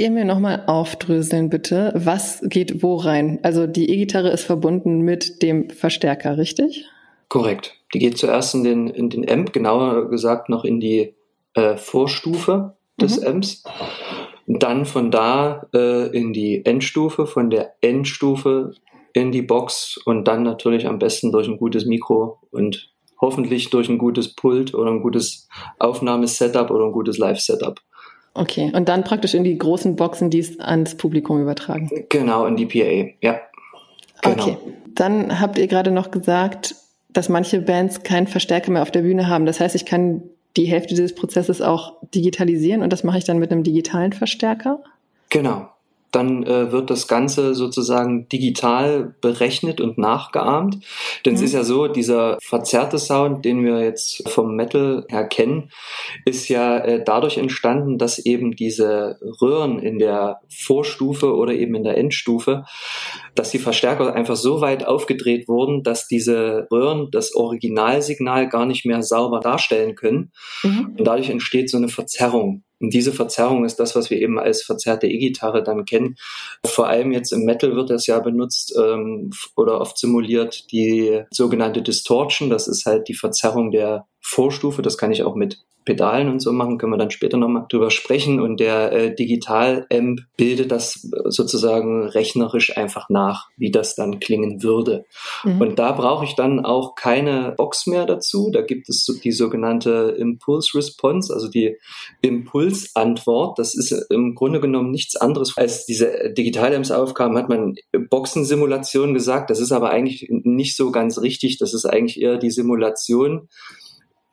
Ihr 0.00 0.10
mir 0.10 0.24
nochmal 0.24 0.64
aufdröseln, 0.66 1.50
bitte? 1.50 1.92
Was 1.94 2.40
geht 2.42 2.82
wo 2.82 2.96
rein? 2.96 3.38
Also 3.42 3.66
die 3.66 3.90
E-Gitarre 3.90 4.30
ist 4.30 4.44
verbunden 4.44 5.02
mit 5.02 5.42
dem 5.42 5.70
Verstärker, 5.70 6.38
richtig? 6.38 6.86
Korrekt. 7.28 7.76
Die 7.94 7.98
geht 7.98 8.18
zuerst 8.18 8.54
in 8.54 8.64
den, 8.64 8.88
in 8.88 9.10
den 9.10 9.30
Amp, 9.30 9.52
genauer 9.52 10.10
gesagt 10.10 10.48
noch 10.48 10.64
in 10.64 10.80
die 10.80 11.14
äh, 11.54 11.76
Vorstufe 11.76 12.74
des 13.00 13.20
mhm. 13.20 13.26
Amps. 13.26 13.64
Dann 14.46 14.84
von 14.84 15.10
da 15.10 15.66
äh, 15.72 16.08
in 16.16 16.32
die 16.32 16.64
Endstufe, 16.64 17.26
von 17.26 17.50
der 17.50 17.74
Endstufe 17.80 18.72
in 19.12 19.30
die 19.30 19.42
Box 19.42 19.98
und 20.04 20.26
dann 20.26 20.42
natürlich 20.42 20.86
am 20.86 20.98
besten 20.98 21.30
durch 21.30 21.46
ein 21.46 21.58
gutes 21.58 21.84
Mikro 21.84 22.38
und 22.50 22.90
hoffentlich 23.20 23.70
durch 23.70 23.88
ein 23.88 23.98
gutes 23.98 24.34
Pult 24.34 24.74
oder 24.74 24.90
ein 24.90 25.02
gutes 25.02 25.48
Aufnahmesetup 25.78 26.70
oder 26.70 26.86
ein 26.86 26.92
gutes 26.92 27.18
Live-Setup. 27.18 27.80
Okay, 28.34 28.70
und 28.74 28.88
dann 28.88 29.04
praktisch 29.04 29.34
in 29.34 29.44
die 29.44 29.58
großen 29.58 29.96
Boxen, 29.96 30.30
die 30.30 30.38
es 30.38 30.58
ans 30.60 30.96
Publikum 30.96 31.40
übertragen. 31.40 31.90
Genau, 32.08 32.46
in 32.46 32.56
die 32.56 32.66
PA, 32.66 33.12
ja. 33.20 33.40
Genau. 34.22 34.42
Okay, 34.42 34.56
dann 34.94 35.40
habt 35.40 35.58
ihr 35.58 35.66
gerade 35.66 35.90
noch 35.90 36.10
gesagt, 36.10 36.74
dass 37.08 37.28
manche 37.28 37.60
Bands 37.60 38.02
keinen 38.02 38.26
Verstärker 38.26 38.70
mehr 38.70 38.82
auf 38.82 38.90
der 38.90 39.02
Bühne 39.02 39.28
haben. 39.28 39.46
Das 39.46 39.58
heißt, 39.58 39.74
ich 39.74 39.84
kann 39.84 40.22
die 40.56 40.66
Hälfte 40.66 40.94
dieses 40.94 41.14
Prozesses 41.14 41.60
auch 41.60 41.94
digitalisieren 42.14 42.82
und 42.82 42.92
das 42.92 43.02
mache 43.04 43.18
ich 43.18 43.24
dann 43.24 43.38
mit 43.38 43.50
einem 43.50 43.62
digitalen 43.62 44.12
Verstärker? 44.12 44.80
Genau 45.30 45.68
dann 46.10 46.44
äh, 46.44 46.72
wird 46.72 46.90
das 46.90 47.08
Ganze 47.08 47.54
sozusagen 47.54 48.28
digital 48.28 49.14
berechnet 49.20 49.80
und 49.80 49.98
nachgeahmt. 49.98 50.78
Denn 51.24 51.34
mhm. 51.34 51.36
es 51.36 51.42
ist 51.42 51.54
ja 51.54 51.64
so, 51.64 51.88
dieser 51.88 52.38
verzerrte 52.42 52.98
Sound, 52.98 53.44
den 53.44 53.64
wir 53.64 53.80
jetzt 53.80 54.28
vom 54.28 54.56
Metal 54.56 55.06
her 55.08 55.26
kennen, 55.26 55.70
ist 56.24 56.48
ja 56.48 56.78
äh, 56.78 57.02
dadurch 57.04 57.38
entstanden, 57.38 57.98
dass 57.98 58.18
eben 58.18 58.56
diese 58.56 59.18
Röhren 59.40 59.78
in 59.78 59.98
der 59.98 60.40
Vorstufe 60.48 61.34
oder 61.34 61.52
eben 61.52 61.74
in 61.74 61.84
der 61.84 61.96
Endstufe, 61.96 62.64
dass 63.34 63.50
die 63.50 63.58
Verstärker 63.58 64.14
einfach 64.14 64.36
so 64.36 64.60
weit 64.60 64.86
aufgedreht 64.86 65.48
wurden, 65.48 65.82
dass 65.82 66.06
diese 66.06 66.66
Röhren 66.70 67.08
das 67.10 67.34
Originalsignal 67.34 68.48
gar 68.48 68.66
nicht 68.66 68.84
mehr 68.86 69.02
sauber 69.02 69.40
darstellen 69.40 69.94
können. 69.94 70.32
Mhm. 70.62 70.94
Und 70.98 71.06
dadurch 71.06 71.30
entsteht 71.30 71.70
so 71.70 71.76
eine 71.76 71.88
Verzerrung. 71.88 72.64
Und 72.80 72.94
diese 72.94 73.12
Verzerrung 73.12 73.64
ist 73.66 73.78
das, 73.78 73.94
was 73.94 74.08
wir 74.08 74.18
eben 74.18 74.38
als 74.38 74.62
verzerrte 74.62 75.06
E-Gitarre 75.06 75.62
dann 75.62 75.84
kennen. 75.84 76.16
Vor 76.64 76.88
allem 76.88 77.12
jetzt 77.12 77.30
im 77.30 77.44
Metal 77.44 77.76
wird 77.76 77.90
das 77.90 78.06
ja 78.06 78.18
benutzt 78.20 78.74
ähm, 78.76 79.30
oder 79.54 79.80
oft 79.80 79.98
simuliert 79.98 80.72
die 80.72 81.22
sogenannte 81.30 81.82
Distortion. 81.82 82.48
Das 82.48 82.68
ist 82.68 82.86
halt 82.86 83.08
die 83.08 83.14
Verzerrung 83.14 83.70
der 83.70 84.06
Vorstufe. 84.20 84.82
Das 84.82 84.98
kann 84.98 85.12
ich 85.12 85.22
auch 85.22 85.34
mit 85.34 85.64
Pedalen 85.84 86.28
und 86.28 86.40
so 86.40 86.52
machen, 86.52 86.78
können 86.78 86.92
wir 86.92 86.98
dann 86.98 87.10
später 87.10 87.36
nochmal 87.36 87.64
drüber 87.68 87.90
sprechen. 87.90 88.40
Und 88.40 88.60
der 88.60 88.92
äh, 88.92 89.14
Digital-Amp 89.14 90.20
bildet 90.36 90.70
das 90.70 91.08
sozusagen 91.24 92.06
rechnerisch 92.06 92.76
einfach 92.76 93.08
nach, 93.08 93.48
wie 93.56 93.70
das 93.70 93.94
dann 93.94 94.20
klingen 94.20 94.62
würde. 94.62 95.04
Mhm. 95.42 95.60
Und 95.60 95.78
da 95.78 95.92
brauche 95.92 96.24
ich 96.24 96.34
dann 96.34 96.64
auch 96.64 96.94
keine 96.94 97.54
Box 97.56 97.86
mehr 97.86 98.04
dazu. 98.04 98.50
Da 98.52 98.60
gibt 98.60 98.88
es 98.88 99.06
die 99.24 99.32
sogenannte 99.32 100.14
Impulse 100.18 100.76
Response, 100.76 101.32
also 101.32 101.48
die 101.48 101.76
Impulsantwort. 102.20 103.58
Das 103.58 103.74
ist 103.74 103.92
im 104.10 104.34
Grunde 104.34 104.60
genommen 104.60 104.90
nichts 104.90 105.16
anderes. 105.16 105.56
Als 105.56 105.86
diese 105.86 106.30
Digital-Amps 106.36 106.90
aufkamen, 106.90 107.38
hat 107.38 107.48
man 107.48 107.74
Boxensimulation 108.10 109.14
gesagt. 109.14 109.48
Das 109.48 109.60
ist 109.60 109.72
aber 109.72 109.90
eigentlich 109.90 110.28
nicht 110.30 110.76
so 110.76 110.92
ganz 110.92 111.18
richtig. 111.20 111.58
Das 111.58 111.72
ist 111.72 111.86
eigentlich 111.86 112.20
eher 112.20 112.36
die 112.36 112.50
Simulation 112.50 113.48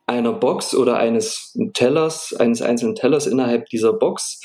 einer 0.08 0.32
Box 0.32 0.74
oder 0.74 0.96
eines 0.96 1.56
Tellers, 1.74 2.34
eines 2.34 2.62
einzelnen 2.62 2.94
Tellers 2.94 3.26
innerhalb 3.26 3.66
dieser 3.66 3.92
Box 3.92 4.40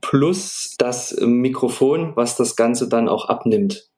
plus 0.00 0.74
das 0.78 1.16
Mikrofon, 1.20 2.12
was 2.16 2.36
das 2.36 2.56
Ganze 2.56 2.88
dann 2.88 3.08
auch 3.08 3.28
abnimmt. 3.28 3.88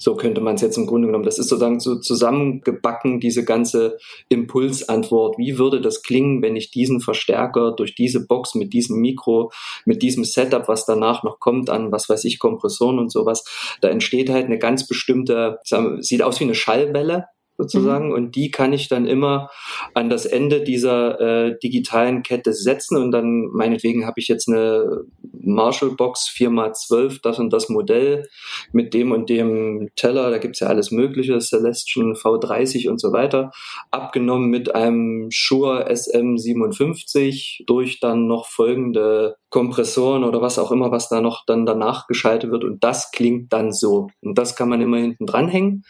So 0.00 0.14
könnte 0.14 0.40
man 0.40 0.54
es 0.54 0.60
jetzt 0.60 0.78
im 0.78 0.86
Grunde 0.86 1.08
genommen. 1.08 1.24
Das 1.24 1.38
ist 1.38 1.48
sozusagen 1.48 1.80
so 1.80 1.96
zusammengebacken, 1.98 3.18
diese 3.18 3.44
ganze 3.44 3.98
Impulsantwort. 4.28 5.36
Wie 5.38 5.58
würde 5.58 5.80
das 5.80 6.02
klingen, 6.02 6.40
wenn 6.40 6.54
ich 6.54 6.70
diesen 6.70 7.00
Verstärker 7.00 7.72
durch 7.72 7.96
diese 7.96 8.24
Box 8.24 8.54
mit 8.54 8.72
diesem 8.72 9.00
Mikro, 9.00 9.50
mit 9.84 10.02
diesem 10.02 10.24
Setup, 10.24 10.68
was 10.68 10.86
danach 10.86 11.24
noch 11.24 11.40
kommt 11.40 11.68
an, 11.68 11.90
was 11.90 12.08
weiß 12.08 12.24
ich, 12.24 12.38
Kompressoren 12.38 13.00
und 13.00 13.10
sowas, 13.10 13.44
da 13.80 13.88
entsteht 13.88 14.30
halt 14.30 14.46
eine 14.46 14.58
ganz 14.58 14.86
bestimmte, 14.86 15.58
sieht 15.98 16.22
aus 16.22 16.38
wie 16.38 16.44
eine 16.44 16.54
Schallwelle, 16.54 17.26
sozusagen. 17.58 18.06
Mhm. 18.06 18.14
Und 18.14 18.36
die 18.36 18.50
kann 18.50 18.72
ich 18.72 18.88
dann 18.88 19.06
immer 19.06 19.50
an 19.92 20.08
das 20.08 20.24
Ende 20.24 20.62
dieser 20.62 21.20
äh, 21.20 21.58
digitalen 21.58 22.22
Kette 22.22 22.54
setzen. 22.54 22.96
Und 22.96 23.10
dann 23.10 23.48
meinetwegen 23.52 24.06
habe 24.06 24.20
ich 24.20 24.28
jetzt 24.28 24.48
eine 24.48 25.04
Marshall 25.48 25.90
Box 25.90 26.32
4x12, 26.34 27.20
das 27.22 27.38
und 27.38 27.52
das 27.52 27.68
Modell 27.68 28.28
mit 28.72 28.94
dem 28.94 29.12
und 29.12 29.28
dem 29.28 29.90
Teller, 29.96 30.30
da 30.30 30.38
gibt's 30.38 30.60
ja 30.60 30.68
alles 30.68 30.90
Mögliche, 30.90 31.38
Celestion 31.40 32.14
V30 32.14 32.88
und 32.88 33.00
so 33.00 33.12
weiter, 33.12 33.50
abgenommen 33.90 34.48
mit 34.48 34.74
einem 34.74 35.28
Shure 35.30 35.90
SM57 35.90 37.64
durch 37.66 38.00
dann 38.00 38.26
noch 38.26 38.46
folgende 38.46 39.36
Kompressoren 39.50 40.24
oder 40.24 40.42
was 40.42 40.58
auch 40.58 40.70
immer, 40.70 40.90
was 40.90 41.08
da 41.08 41.20
noch 41.20 41.44
dann 41.46 41.64
danach 41.64 42.06
geschaltet 42.06 42.50
wird. 42.50 42.64
Und 42.64 42.84
das 42.84 43.10
klingt 43.10 43.52
dann 43.52 43.72
so. 43.72 44.08
Und 44.20 44.36
das 44.36 44.56
kann 44.56 44.68
man 44.68 44.82
immer 44.82 44.98
hinten 44.98 45.26
dranhängen. 45.26 45.84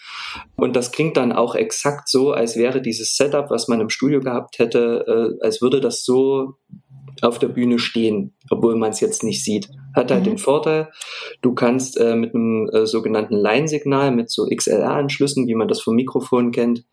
Und 0.57 0.77
das 0.77 0.93
klingt 0.93 1.17
dann 1.17 1.33
auch 1.33 1.57
exakt 1.59 2.09
so, 2.09 2.33
als 2.33 2.57
wäre 2.57 2.81
dieses 2.81 3.17
Setup, 3.17 3.51
was 3.51 3.69
man 3.69 3.81
im 3.81 3.91
Studio 3.91 4.21
gehabt 4.21 4.59
hätte, 4.59 5.39
äh, 5.41 5.45
als 5.45 5.61
würde 5.61 5.81
das 5.81 6.05
so 6.05 6.55
auf 7.23 7.39
der 7.39 7.49
Bühne 7.49 7.79
stehen, 7.79 8.37
obwohl 8.51 8.77
man 8.77 8.91
es 8.91 9.01
jetzt 9.01 9.23
nicht 9.23 9.45
sieht. 9.45 9.69
Hat 9.95 10.11
halt 10.11 10.23
mhm. 10.23 10.31
den 10.31 10.39
Vorteil, 10.39 10.91
du 11.43 11.55
kannst 11.55 11.99
äh, 11.99 12.15
mit 12.15 12.35
einem 12.35 12.69
äh, 12.73 12.87
sogenannten 12.87 13.35
Line-Signal, 13.35 14.13
mit 14.13 14.31
so 14.31 14.47
XLR-Anschlüssen, 14.47 15.47
wie 15.49 15.55
man 15.55 15.69
das 15.69 15.81
vom 15.81 15.97
Mikrofon 15.97 16.53
kennt, 16.53 16.85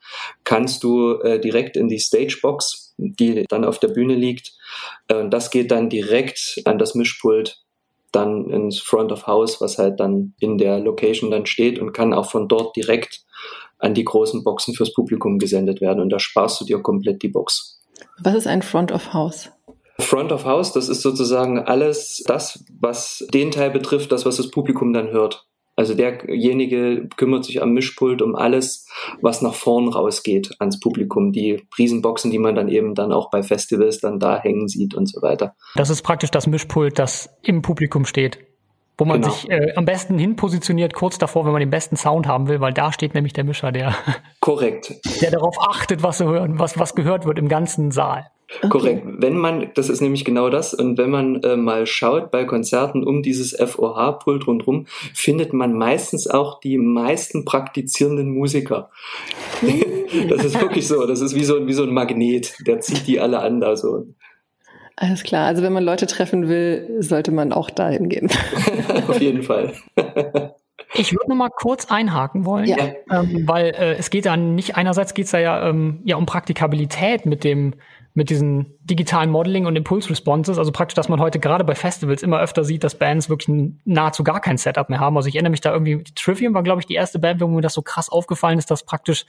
kannst 0.44 0.84
du 0.84 1.14
äh, 1.20 1.40
direkt 1.40 1.78
in 1.78 1.88
die 1.88 2.00
Stagebox, 2.00 2.96
die 2.98 3.46
dann 3.48 3.66
auf 3.66 3.80
der 3.80 3.90
Bühne 3.90 4.16
liegt, 4.16 4.54
äh, 5.08 5.16
und 5.16 5.32
das 5.32 5.52
geht 5.52 5.72
dann 5.72 5.90
direkt 5.90 6.62
an 6.66 6.78
das 6.78 6.96
Mischpult 6.96 7.62
dann 8.12 8.50
ins 8.50 8.80
Front 8.80 9.12
of 9.12 9.28
House, 9.28 9.60
was 9.60 9.78
halt 9.78 10.00
dann 10.00 10.34
in 10.40 10.58
der 10.58 10.80
Location 10.80 11.32
dann 11.32 11.46
steht 11.46 11.80
und 11.80 11.92
kann 11.92 12.14
auch 12.14 12.32
von 12.32 12.48
dort 12.48 12.76
direkt 12.76 13.26
an 13.80 13.94
die 13.94 14.06
großen 14.06 14.44
Boxen 14.44 14.74
fürs 14.74 14.94
Publikum 14.94 15.40
gesendet 15.40 15.82
werden. 15.82 16.00
Und 16.00 16.10
da 16.10 16.20
sparst 16.20 16.62
du 16.62 16.66
dir 16.66 16.82
komplett 16.82 17.22
die 17.24 17.30
Box. 17.30 17.82
Was 18.22 18.36
ist 18.36 18.48
ein 18.48 18.62
Front 18.62 18.92
of 18.92 19.14
House? 19.14 19.52
Front 20.00 20.32
of 20.32 20.46
House, 20.46 20.74
das 20.74 20.90
ist 20.90 21.02
sozusagen 21.02 21.60
alles 21.60 22.24
das, 22.28 22.66
was 22.80 23.26
den 23.34 23.52
Teil 23.52 23.72
betrifft, 23.72 24.12
das, 24.12 24.26
was 24.26 24.38
das 24.38 24.52
Publikum 24.52 24.92
dann 24.92 25.12
hört. 25.12 25.48
Also 25.78 25.94
derjenige 25.94 27.10
kümmert 27.18 27.44
sich 27.44 27.62
am 27.62 27.74
Mischpult 27.74 28.22
um 28.22 28.36
alles, 28.36 28.88
was 29.22 29.42
nach 29.42 29.54
vorn 29.54 29.90
rausgeht 29.90 30.52
ans 30.60 30.80
Publikum. 30.80 31.34
Die 31.34 31.68
Riesenboxen, 31.78 32.32
die 32.32 32.40
man 32.40 32.56
dann 32.56 32.70
eben 32.70 32.96
dann 32.96 33.12
auch 33.12 33.30
bei 33.30 33.44
Festivals 33.44 34.00
dann 34.00 34.20
da 34.20 34.40
hängen 34.40 34.70
sieht 34.70 34.96
und 34.96 35.08
so 35.08 35.22
weiter. 35.22 35.56
Das 35.76 35.90
ist 35.90 36.02
praktisch 36.02 36.32
das 36.32 36.48
Mischpult, 36.48 36.98
das 36.98 37.30
im 37.42 37.62
Publikum 37.62 38.06
steht. 38.06 38.40
Wo 38.98 39.06
man 39.06 39.22
genau. 39.22 39.34
sich 39.34 39.50
äh, 39.50 39.74
am 39.76 39.86
besten 39.86 40.18
hin 40.18 40.36
positioniert, 40.36 40.94
kurz 40.94 41.18
davor, 41.18 41.46
wenn 41.46 41.52
man 41.52 41.60
den 41.60 41.70
besten 41.70 41.98
Sound 41.98 42.28
haben 42.28 42.48
will, 42.48 42.62
weil 42.62 42.74
da 42.74 42.94
steht 42.94 43.14
nämlich 43.14 43.34
der 43.34 43.44
Mischer, 43.44 43.72
der, 43.72 43.94
Korrekt. 44.40 44.94
der 45.22 45.32
darauf 45.32 45.58
achtet, 45.60 46.02
was, 46.02 46.22
hören, 46.22 46.60
was, 46.60 46.80
was 46.80 46.96
gehört 46.96 47.26
wird 47.26 47.38
im 47.38 47.50
ganzen 47.50 47.92
Saal. 47.92 48.28
Okay. 48.58 48.70
Korrekt. 48.70 49.04
Wenn 49.06 49.38
man, 49.38 49.72
das 49.74 49.90
ist 49.90 50.02
nämlich 50.02 50.24
genau 50.24 50.50
das, 50.50 50.74
und 50.74 50.98
wenn 50.98 51.10
man 51.10 51.42
äh, 51.44 51.58
mal 51.58 51.86
schaut 51.88 52.32
bei 52.32 52.46
Konzerten 52.46 53.04
um 53.04 53.24
dieses 53.24 53.56
FOH-Pult 53.58 54.48
rundherum, 54.48 54.86
findet 55.14 55.52
man 55.52 55.74
meistens 55.74 56.28
auch 56.28 56.60
die 56.60 56.78
meisten 56.78 57.44
praktizierenden 57.44 58.30
Musiker. 58.30 58.92
das 60.30 60.46
ist 60.46 60.62
wirklich 60.62 60.88
so. 60.88 61.06
Das 61.08 61.22
ist 61.22 61.36
wie 61.36 61.44
so, 61.44 61.66
wie 61.66 61.74
so 61.74 61.84
ein 61.84 61.94
Magnet. 61.94 62.56
Der 62.68 62.80
zieht 62.80 63.08
die 63.08 63.20
alle 63.20 63.40
an 63.40 63.60
da 63.60 63.76
so. 63.76 64.06
Alles 64.98 65.24
klar. 65.24 65.48
Also 65.48 65.62
wenn 65.62 65.74
man 65.74 65.84
Leute 65.84 66.08
treffen 66.08 66.48
will, 66.48 66.98
sollte 67.00 67.32
man 67.32 67.52
auch 67.52 67.70
dahin 67.70 68.10
gehen. 68.10 68.30
Auf 69.08 69.20
jeden 69.20 69.44
Fall. 69.44 69.74
Ich 70.98 71.12
würde 71.12 71.30
noch 71.30 71.36
mal 71.36 71.50
kurz 71.50 71.92
einhaken 71.92 72.46
wollen, 72.46 72.68
ja. 72.68 72.78
ähm, 73.12 73.44
weil 73.48 73.68
äh, 73.68 73.96
es 73.96 74.10
geht 74.10 74.26
dann 74.26 74.56
nicht 74.56 74.78
einerseits 74.78 75.14
geht 75.14 75.26
es 75.26 75.32
da 75.32 75.40
ja, 75.40 75.68
ähm, 75.68 76.00
ja 76.06 76.16
um 76.16 76.26
Praktikabilität 76.26 77.26
mit 77.26 77.44
dem 77.44 77.74
mit 78.16 78.30
diesen 78.30 78.74
digitalen 78.80 79.30
Modeling 79.30 79.66
und 79.66 79.76
Impulse 79.76 80.10
Responses, 80.10 80.58
also 80.58 80.72
praktisch, 80.72 80.96
dass 80.96 81.10
man 81.10 81.20
heute 81.20 81.38
gerade 81.38 81.66
bei 81.66 81.76
Festivals 81.76 82.24
immer 82.24 82.40
öfter 82.40 82.64
sieht, 82.64 82.86
dass 82.86 82.96
Bands 82.96 83.30
wirklich 83.30 83.74
nahezu 83.84 84.24
gar 84.24 84.40
kein 84.40 84.58
Setup 84.58 84.90
mehr 84.90 85.02
haben. 85.02 85.18
Also 85.18 85.28
ich 85.28 85.36
erinnere 85.36 85.52
mich 85.52 85.60
da 85.60 85.74
irgendwie, 85.74 86.02
Trivium 86.16 86.54
war, 86.54 86.64
glaube 86.64 86.80
ich, 86.80 86.88
die 86.88 86.94
erste 86.94 87.20
Band, 87.20 87.42
wo 87.42 87.48
mir 87.48 87.60
das 87.60 87.74
so 87.74 87.82
krass 87.82 88.08
aufgefallen 88.08 88.58
ist, 88.58 88.72
dass 88.72 88.84
praktisch 88.84 89.26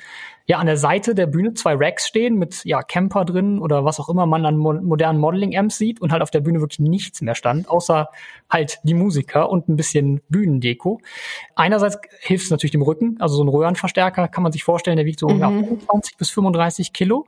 ja 0.46 0.58
an 0.58 0.66
der 0.66 0.76
Seite 0.76 1.16
der 1.16 1.26
Bühne 1.26 1.54
zwei 1.54 1.74
Racks 1.74 2.06
stehen 2.06 2.36
mit 2.36 2.64
ja 2.64 2.80
Camper 2.80 3.24
drin 3.24 3.58
oder 3.58 3.84
was 3.84 3.98
auch 3.98 4.08
immer 4.08 4.24
man 4.24 4.46
an 4.46 4.56
mo 4.56 4.72
modernen 4.74 5.18
Modeling-Amps 5.18 5.76
sieht 5.78 6.00
und 6.00 6.12
halt 6.12 6.22
auf 6.22 6.30
der 6.30 6.40
Bühne 6.40 6.60
wirklich 6.60 6.78
nichts 6.78 7.20
mehr 7.22 7.34
stand, 7.34 7.68
außer 7.68 8.08
halt 8.48 8.78
die 8.84 8.94
Musiker 8.94 9.50
und 9.50 9.68
ein 9.68 9.74
bisschen 9.74 10.20
Bühnendeko. 10.28 11.00
Einerseits 11.56 11.98
hilft 12.20 12.44
es 12.44 12.50
natürlich 12.52 12.70
dem 12.70 12.82
Rücken, 12.82 13.16
also 13.18 13.34
so 13.34 13.42
ein 13.42 13.48
Röhrenverstärker 13.48 14.28
kann 14.28 14.44
man 14.44 14.52
sich 14.52 14.62
vorstellen, 14.62 14.96
der 14.96 15.06
wiegt 15.06 15.18
so 15.18 15.28
mhm. 15.28 15.40
ja, 15.40 15.48
25 15.48 16.18
bis 16.18 16.30
35 16.30 16.92
Kilo. 16.92 17.26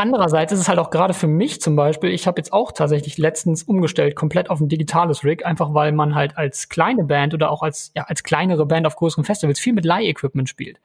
Andererseits 0.00 0.50
ist 0.50 0.60
es 0.60 0.68
halt 0.70 0.78
auch 0.78 0.88
gerade 0.88 1.12
für 1.12 1.26
mich 1.26 1.60
zum 1.60 1.76
Beispiel, 1.76 2.08
ich 2.08 2.26
habe 2.26 2.40
jetzt 2.40 2.54
auch 2.54 2.72
tatsächlich 2.72 3.18
letztens 3.18 3.64
umgestellt, 3.64 4.16
komplett 4.16 4.48
auf 4.48 4.58
ein 4.58 4.70
digitales 4.70 5.24
Rig, 5.24 5.44
einfach 5.44 5.74
weil 5.74 5.92
man 5.92 6.14
halt 6.14 6.38
als 6.38 6.70
kleine 6.70 7.04
Band 7.04 7.34
oder 7.34 7.50
auch 7.50 7.60
als, 7.62 7.92
ja, 7.94 8.04
als 8.04 8.22
kleinere 8.22 8.64
Band 8.64 8.86
auf 8.86 8.96
größeren 8.96 9.24
Festivals 9.24 9.60
viel 9.60 9.74
mit 9.74 9.84
Leih-Equipment 9.84 10.48
spielt. 10.48 10.80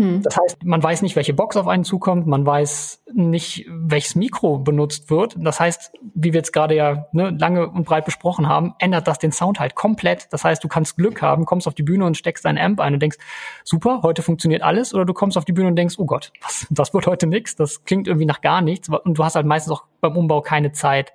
Hm. 0.00 0.22
Das 0.22 0.34
heißt, 0.38 0.64
man 0.64 0.82
weiß 0.82 1.02
nicht, 1.02 1.14
welche 1.14 1.34
Box 1.34 1.58
auf 1.58 1.68
einen 1.68 1.84
zukommt, 1.84 2.26
man 2.26 2.46
weiß 2.46 3.02
nicht, 3.12 3.66
welches 3.68 4.14
Mikro 4.14 4.56
benutzt 4.56 5.10
wird. 5.10 5.36
Das 5.36 5.60
heißt, 5.60 5.92
wie 6.14 6.32
wir 6.32 6.38
jetzt 6.38 6.54
gerade 6.54 6.74
ja 6.74 7.04
ne, 7.12 7.36
lange 7.38 7.68
und 7.68 7.84
breit 7.84 8.06
besprochen 8.06 8.48
haben, 8.48 8.72
ändert 8.78 9.06
das 9.06 9.18
den 9.18 9.30
Sound 9.30 9.60
halt 9.60 9.74
komplett. 9.74 10.28
Das 10.30 10.42
heißt, 10.42 10.64
du 10.64 10.68
kannst 10.68 10.96
Glück 10.96 11.20
haben, 11.20 11.44
kommst 11.44 11.68
auf 11.68 11.74
die 11.74 11.82
Bühne 11.82 12.06
und 12.06 12.16
steckst 12.16 12.46
deinen 12.46 12.56
Amp 12.56 12.80
ein 12.80 12.94
und 12.94 13.00
denkst, 13.00 13.18
super, 13.62 14.00
heute 14.02 14.22
funktioniert 14.22 14.62
alles. 14.62 14.94
Oder 14.94 15.04
du 15.04 15.12
kommst 15.12 15.36
auf 15.36 15.44
die 15.44 15.52
Bühne 15.52 15.68
und 15.68 15.76
denkst, 15.76 15.96
oh 15.98 16.06
Gott, 16.06 16.32
was, 16.40 16.66
das 16.70 16.94
wird 16.94 17.06
heute 17.06 17.26
nichts, 17.26 17.54
das 17.54 17.84
klingt 17.84 18.08
irgendwie 18.08 18.24
nach 18.24 18.40
gar 18.40 18.62
nichts. 18.62 18.88
Und 18.88 19.18
du 19.18 19.22
hast 19.22 19.34
halt 19.34 19.44
meistens 19.44 19.74
auch 19.74 19.84
beim 20.00 20.16
Umbau 20.16 20.40
keine 20.40 20.72
Zeit 20.72 21.12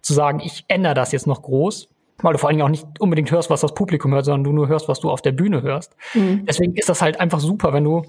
zu 0.00 0.14
sagen, 0.14 0.40
ich 0.40 0.64
ändere 0.68 0.94
das 0.94 1.12
jetzt 1.12 1.26
noch 1.26 1.42
groß 1.42 1.91
weil 2.18 2.32
du 2.32 2.38
vor 2.38 2.48
allen 2.48 2.56
Dingen 2.56 2.66
auch 2.66 2.70
nicht 2.70 2.86
unbedingt 3.00 3.30
hörst, 3.30 3.50
was 3.50 3.60
das 3.60 3.74
Publikum 3.74 4.12
hört, 4.12 4.24
sondern 4.24 4.44
du 4.44 4.52
nur 4.52 4.68
hörst, 4.68 4.88
was 4.88 5.00
du 5.00 5.10
auf 5.10 5.22
der 5.22 5.32
Bühne 5.32 5.62
hörst. 5.62 5.96
Mhm. 6.14 6.46
Deswegen 6.46 6.74
ist 6.74 6.88
das 6.88 7.02
halt 7.02 7.18
einfach 7.20 7.40
super, 7.40 7.72
wenn 7.72 7.84
du 7.84 8.02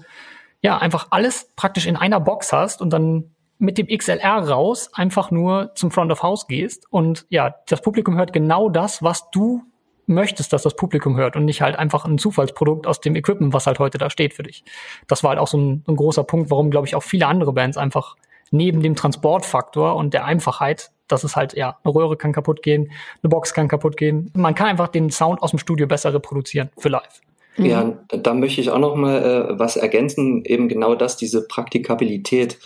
ja 0.60 0.78
einfach 0.78 1.08
alles 1.10 1.52
praktisch 1.56 1.86
in 1.86 1.96
einer 1.96 2.20
Box 2.20 2.52
hast 2.52 2.80
und 2.80 2.90
dann 2.90 3.34
mit 3.58 3.78
dem 3.78 3.86
XLR 3.86 4.48
raus 4.48 4.90
einfach 4.92 5.30
nur 5.30 5.72
zum 5.74 5.90
Front 5.90 6.10
of 6.12 6.22
House 6.22 6.46
gehst 6.46 6.86
und 6.90 7.26
ja, 7.28 7.54
das 7.68 7.82
Publikum 7.82 8.16
hört 8.16 8.32
genau 8.32 8.68
das, 8.68 9.02
was 9.02 9.30
du 9.30 9.62
möchtest, 10.06 10.52
dass 10.52 10.62
das 10.62 10.76
Publikum 10.76 11.16
hört 11.16 11.36
und 11.36 11.44
nicht 11.44 11.62
halt 11.62 11.76
einfach 11.76 12.04
ein 12.04 12.18
Zufallsprodukt 12.18 12.86
aus 12.86 13.00
dem 13.00 13.16
Equipment, 13.16 13.52
was 13.54 13.66
halt 13.66 13.78
heute 13.78 13.98
da 13.98 14.10
steht 14.10 14.34
für 14.34 14.42
dich. 14.42 14.64
Das 15.06 15.22
war 15.22 15.30
halt 15.30 15.38
auch 15.38 15.46
so 15.46 15.58
ein, 15.58 15.84
ein 15.88 15.96
großer 15.96 16.24
Punkt, 16.24 16.50
warum, 16.50 16.70
glaube 16.70 16.86
ich, 16.86 16.94
auch 16.94 17.02
viele 17.02 17.26
andere 17.26 17.52
Bands 17.52 17.76
einfach 17.76 18.16
neben 18.50 18.82
dem 18.82 18.96
Transportfaktor 18.96 19.96
und 19.96 20.14
der 20.14 20.24
Einfachheit, 20.24 20.92
dass 21.08 21.24
es 21.24 21.36
halt, 21.36 21.54
ja, 21.54 21.78
eine 21.84 21.94
Röhre 21.94 22.16
kann 22.16 22.32
kaputt 22.32 22.62
gehen, 22.62 22.90
eine 23.22 23.30
Box 23.30 23.54
kann 23.54 23.68
kaputt 23.68 23.96
gehen. 23.96 24.30
Man 24.34 24.54
kann 24.54 24.68
einfach 24.68 24.88
den 24.88 25.10
Sound 25.10 25.42
aus 25.42 25.50
dem 25.50 25.58
Studio 25.58 25.86
besser 25.86 26.14
reproduzieren 26.14 26.70
für 26.78 26.88
live. 26.88 27.20
Mhm. 27.56 27.64
Ja, 27.66 27.98
da 28.08 28.34
möchte 28.34 28.60
ich 28.60 28.70
auch 28.70 28.78
noch 28.78 28.96
mal 28.96 29.22
äh, 29.22 29.58
was 29.58 29.76
ergänzen, 29.76 30.44
eben 30.44 30.68
genau 30.68 30.94
das, 30.94 31.16
diese 31.16 31.46
Praktikabilität. 31.46 32.58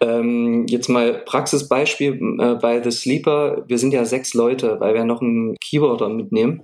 Ähm, 0.00 0.66
jetzt 0.66 0.88
mal 0.88 1.22
Praxisbeispiel 1.26 2.20
äh, 2.40 2.54
bei 2.54 2.82
The 2.82 2.90
Sleeper. 2.90 3.64
Wir 3.68 3.78
sind 3.78 3.92
ja 3.92 4.04
sechs 4.04 4.34
Leute, 4.34 4.80
weil 4.80 4.94
wir 4.94 5.04
noch 5.04 5.20
einen 5.20 5.56
Keyboarder 5.60 6.08
mitnehmen. 6.08 6.62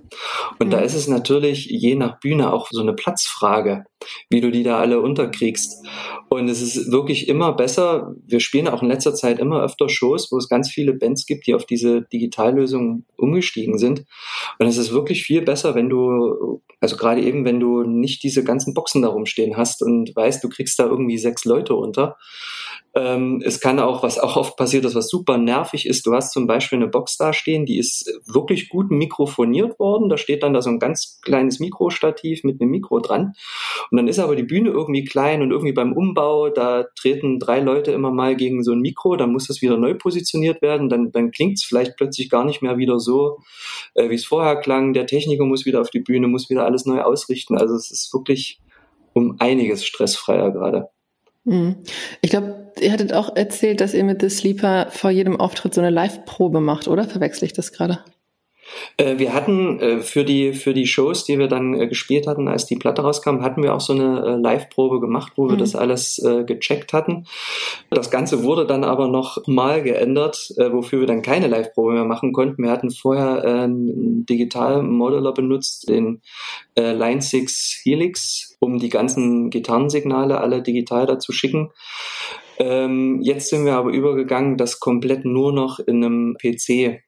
Und 0.59 0.67
mhm. 0.67 0.71
da 0.71 0.79
ist 0.79 0.95
es 0.95 1.07
natürlich 1.07 1.65
je 1.65 1.95
nach 1.95 2.19
Bühne 2.19 2.51
auch 2.51 2.67
so 2.71 2.81
eine 2.81 2.93
Platzfrage, 2.93 3.85
wie 4.29 4.41
du 4.41 4.51
die 4.51 4.63
da 4.63 4.79
alle 4.79 4.99
unterkriegst. 4.99 5.85
Und 6.29 6.49
es 6.49 6.61
ist 6.61 6.91
wirklich 6.91 7.27
immer 7.27 7.53
besser. 7.53 8.15
Wir 8.25 8.39
spielen 8.39 8.67
auch 8.67 8.81
in 8.81 8.87
letzter 8.87 9.13
Zeit 9.13 9.37
immer 9.37 9.61
öfter 9.61 9.89
Shows, 9.89 10.31
wo 10.31 10.37
es 10.37 10.49
ganz 10.49 10.71
viele 10.71 10.93
Bands 10.93 11.25
gibt, 11.25 11.45
die 11.45 11.53
auf 11.53 11.65
diese 11.65 12.01
Digitallösung 12.03 13.05
umgestiegen 13.17 13.77
sind. 13.77 14.05
Und 14.57 14.65
es 14.65 14.77
ist 14.77 14.93
wirklich 14.93 15.23
viel 15.23 15.41
besser, 15.41 15.75
wenn 15.75 15.89
du, 15.89 16.61
also 16.81 16.97
gerade 16.97 17.21
eben, 17.21 17.45
wenn 17.45 17.59
du 17.59 17.83
nicht 17.83 18.23
diese 18.23 18.43
ganzen 18.43 18.73
Boxen 18.73 19.03
da 19.03 19.09
rumstehen 19.09 19.55
hast 19.55 19.83
und 19.83 20.15
weißt, 20.15 20.43
du 20.43 20.49
kriegst 20.49 20.79
da 20.79 20.85
irgendwie 20.85 21.19
sechs 21.19 21.45
Leute 21.45 21.75
unter. 21.75 22.17
Ähm, 22.93 23.41
es 23.45 23.61
kann 23.61 23.79
auch, 23.79 24.03
was 24.03 24.19
auch 24.19 24.35
oft 24.35 24.57
passiert 24.57 24.83
ist, 24.83 24.95
was 24.95 25.07
super 25.07 25.37
nervig 25.37 25.85
ist, 25.85 26.05
du 26.05 26.13
hast 26.13 26.33
zum 26.33 26.45
Beispiel 26.45 26.77
eine 26.77 26.89
Box 26.89 27.15
da 27.15 27.31
stehen, 27.31 27.65
die 27.65 27.77
ist 27.77 28.11
wirklich 28.25 28.67
gut 28.67 28.91
mikrofoniert 28.91 29.79
worden. 29.79 30.09
Da 30.09 30.17
steht 30.17 30.43
dann 30.43 30.53
da 30.53 30.61
so 30.61 30.69
ein 30.69 30.79
ganz 30.79 31.21
kleines 31.21 31.61
Mikrostativ 31.61 32.43
mit 32.43 32.59
einem 32.59 32.71
Mikro 32.71 32.99
dran. 32.99 33.33
Und 33.91 33.97
dann 33.97 34.09
ist 34.09 34.19
aber 34.19 34.35
die 34.35 34.43
Bühne 34.43 34.71
irgendwie 34.71 35.05
klein 35.05 35.41
und 35.41 35.51
irgendwie 35.51 35.71
beim 35.71 35.93
Umbau, 35.93 36.49
da 36.49 36.85
treten 36.99 37.39
drei 37.39 37.61
Leute 37.61 37.91
immer 37.91 38.11
mal 38.11 38.35
gegen 38.35 38.61
so 38.61 38.73
ein 38.73 38.81
Mikro, 38.81 39.15
dann 39.15 39.31
muss 39.31 39.47
das 39.47 39.61
wieder 39.61 39.77
neu 39.77 39.93
positioniert 39.93 40.61
werden, 40.61 40.89
dann, 40.89 41.11
dann 41.11 41.31
klingt 41.31 41.59
es 41.59 41.63
vielleicht 41.63 41.95
plötzlich 41.95 42.29
gar 42.29 42.43
nicht 42.43 42.61
mehr 42.61 42.77
wieder 42.77 42.99
so, 42.99 43.37
äh, 43.93 44.09
wie 44.09 44.15
es 44.15 44.25
vorher 44.25 44.57
klang. 44.57 44.91
Der 44.91 45.05
Techniker 45.05 45.45
muss 45.45 45.65
wieder 45.65 45.79
auf 45.79 45.91
die 45.91 45.99
Bühne, 45.99 46.27
muss 46.27 46.49
wieder 46.49 46.65
alles 46.71 46.85
neu 46.85 47.01
ausrichten. 47.01 47.57
Also 47.57 47.75
es 47.75 47.91
ist 47.91 48.13
wirklich 48.13 48.59
um 49.13 49.35
einiges 49.39 49.85
stressfreier 49.85 50.51
gerade. 50.51 50.89
Mhm. 51.43 51.77
Ich 52.21 52.29
glaube, 52.29 52.71
ihr 52.79 52.91
hattet 52.91 53.13
auch 53.13 53.35
erzählt, 53.35 53.81
dass 53.81 53.93
ihr 53.93 54.03
mit 54.03 54.21
The 54.21 54.29
Sleeper 54.29 54.87
vor 54.89 55.11
jedem 55.11 55.39
Auftritt 55.39 55.73
so 55.73 55.81
eine 55.81 55.89
Live-Probe 55.89 56.61
macht, 56.61 56.87
oder? 56.87 57.03
Verwechsel 57.03 57.45
ich 57.45 57.53
das 57.53 57.71
gerade? 57.71 58.03
Äh, 58.97 59.17
wir 59.17 59.33
hatten 59.33 59.79
äh, 59.79 59.99
für 59.99 60.23
die 60.23 60.53
für 60.53 60.73
die 60.73 60.87
Shows, 60.87 61.23
die 61.23 61.39
wir 61.39 61.47
dann 61.47 61.73
äh, 61.73 61.87
gespielt 61.87 62.27
hatten, 62.27 62.47
als 62.47 62.65
die 62.65 62.75
Platte 62.75 63.01
rauskam, 63.01 63.41
hatten 63.41 63.63
wir 63.63 63.73
auch 63.73 63.81
so 63.81 63.93
eine 63.93 64.37
Live-Probe 64.37 64.99
gemacht, 64.99 65.33
wo 65.35 65.47
wir 65.47 65.55
mhm. 65.55 65.59
das 65.59 65.75
alles 65.75 66.21
gecheckt 66.45 66.93
hatten. 66.93 67.25
Das 67.89 68.11
Ganze 68.11 68.43
wurde 68.43 68.65
dann 68.65 68.83
aber 68.83 69.07
noch 69.07 69.45
mal 69.47 69.81
geändert, 69.81 70.53
wofür 70.71 70.99
wir 70.99 71.07
dann 71.07 71.21
keine 71.21 71.47
Live-Probe 71.47 71.93
mehr 71.93 72.05
machen 72.05 72.33
konnten. 72.33 72.63
Wir 72.63 72.71
hatten 72.71 72.91
vorher 72.91 73.43
einen 73.43 74.25
Digital-Modeler 74.25 75.33
benutzt, 75.33 75.89
den 75.89 76.21
Line 76.75 77.21
6 77.21 77.81
Helix, 77.83 78.55
um 78.59 78.79
die 78.79 78.89
ganzen 78.89 79.49
Gitarrensignale 79.49 80.39
alle 80.39 80.61
digital 80.61 81.05
dazu 81.05 81.31
schicken. 81.31 81.71
Ähm, 82.59 83.19
jetzt 83.21 83.49
sind 83.49 83.65
wir 83.65 83.73
aber 83.73 83.91
übergegangen, 83.91 84.57
das 84.57 84.79
komplett 84.79 85.25
nur 85.25 85.51
noch 85.51 85.79
in 85.79 86.03
einem 86.03 86.37
PC 86.37 87.01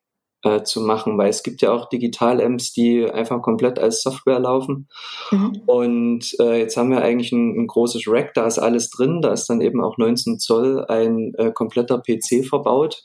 äh, 0.44 0.64
zu 0.64 0.82
machen, 0.82 1.18
weil 1.18 1.30
es 1.30 1.42
gibt 1.42 1.62
ja 1.62 1.72
auch 1.72 1.90
Digital-Amps, 1.90 2.74
die 2.74 3.10
einfach 3.10 3.42
komplett 3.42 3.80
als 3.80 4.02
Software 4.02 4.40
laufen. 4.40 4.88
Mhm. 5.32 5.62
Und 5.66 6.36
äh, 6.40 6.60
jetzt 6.60 6.78
haben 6.78 6.92
wir 6.92 7.02
eigentlich 7.02 7.32
ein, 7.32 7.58
ein, 7.58 7.68
großes 7.68 8.04
Rack, 8.08 8.34
da 8.34 8.46
ist 8.46 8.60
alles 8.60 8.90
drin, 8.90 9.22
da 9.22 9.32
ist 9.32 9.50
dann 9.50 9.62
eben 9.62 9.82
auch 9.82 9.98
19 9.98 10.40
Zoll 10.40 10.86
ein 10.86 11.34
äh, 11.38 11.51
kompletter 11.51 12.00
PC 12.00 12.46
verbaut, 12.46 13.03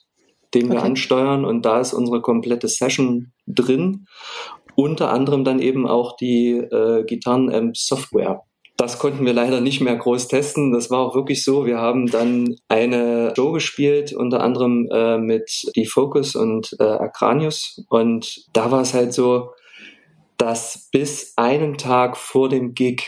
den 0.55 0.67
okay. 0.67 0.75
wir 0.75 0.83
ansteuern 0.83 1.45
und 1.45 1.65
da 1.65 1.81
ist 1.81 1.95
unsere 1.95 2.21
komplette 2.21 2.69
Session 2.69 3.33
drin. 3.47 4.07
Unter 4.75 5.11
anderem 5.13 5.45
dann 5.45 5.59
eben 5.59 5.89
auch 5.89 6.17
die 6.17 6.53
äh, 6.53 7.05
Gitarren-Amp-Software. 7.05 8.43
Das 8.79 9.01
konnten 9.01 9.27
wir 9.27 9.33
leider 9.33 9.61
nicht 9.61 9.81
mehr 9.81 9.97
groß 9.97 10.29
testen. 10.29 10.73
Das 10.73 10.89
war 10.89 11.01
auch 11.01 11.15
wirklich 11.17 11.43
so. 11.43 11.67
Wir 11.67 11.79
haben 11.79 12.07
dann 12.07 12.55
eine 12.69 13.33
Show 13.35 13.51
gespielt, 13.51 14.13
unter 14.13 14.41
anderem 14.41 14.89
äh, 14.93 15.19
mit 15.19 15.67
Defocus 15.75 16.37
und 16.37 16.77
äh, 16.79 16.85
Acranius. 16.85 17.85
Und 17.89 18.47
da 18.53 18.71
war 18.71 18.83
es 18.83 18.95
halt 18.95 19.13
so, 19.13 19.51
dass 20.37 20.89
bis 20.93 21.33
einen 21.37 21.77
Tag 21.77 22.17
vor 22.17 22.49
dem 22.49 22.73
Gig 22.75 23.03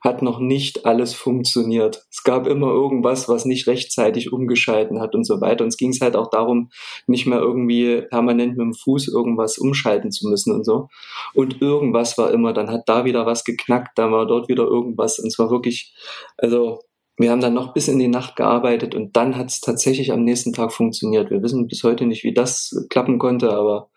hat 0.00 0.22
noch 0.22 0.38
nicht 0.38 0.86
alles 0.86 1.14
funktioniert. 1.14 2.06
Es 2.10 2.22
gab 2.22 2.46
immer 2.46 2.68
irgendwas, 2.68 3.28
was 3.28 3.44
nicht 3.44 3.66
rechtzeitig 3.66 4.32
umgeschalten 4.32 5.00
hat 5.00 5.14
und 5.14 5.24
so 5.24 5.40
weiter. 5.40 5.64
Und 5.64 5.68
es 5.68 5.76
ging 5.76 5.92
halt 6.00 6.14
auch 6.14 6.30
darum, 6.30 6.70
nicht 7.06 7.26
mehr 7.26 7.40
irgendwie 7.40 8.02
permanent 8.02 8.56
mit 8.56 8.60
dem 8.60 8.74
Fuß 8.74 9.08
irgendwas 9.08 9.58
umschalten 9.58 10.12
zu 10.12 10.28
müssen 10.28 10.54
und 10.54 10.64
so. 10.64 10.88
Und 11.34 11.60
irgendwas 11.60 12.16
war 12.16 12.30
immer, 12.32 12.52
dann 12.52 12.70
hat 12.70 12.82
da 12.86 13.04
wieder 13.04 13.26
was 13.26 13.44
geknackt, 13.44 13.98
dann 13.98 14.12
war 14.12 14.26
dort 14.26 14.48
wieder 14.48 14.64
irgendwas. 14.64 15.18
Und 15.18 15.32
zwar 15.32 15.50
wirklich, 15.50 15.94
also 16.36 16.80
wir 17.16 17.32
haben 17.32 17.40
dann 17.40 17.54
noch 17.54 17.74
bis 17.74 17.88
in 17.88 17.98
die 17.98 18.08
Nacht 18.08 18.36
gearbeitet 18.36 18.94
und 18.94 19.16
dann 19.16 19.36
hat 19.36 19.48
es 19.50 19.60
tatsächlich 19.60 20.12
am 20.12 20.22
nächsten 20.22 20.52
Tag 20.52 20.72
funktioniert. 20.72 21.30
Wir 21.30 21.42
wissen 21.42 21.66
bis 21.66 21.82
heute 21.82 22.06
nicht, 22.06 22.22
wie 22.22 22.32
das 22.32 22.86
klappen 22.90 23.18
konnte, 23.18 23.52
aber 23.52 23.90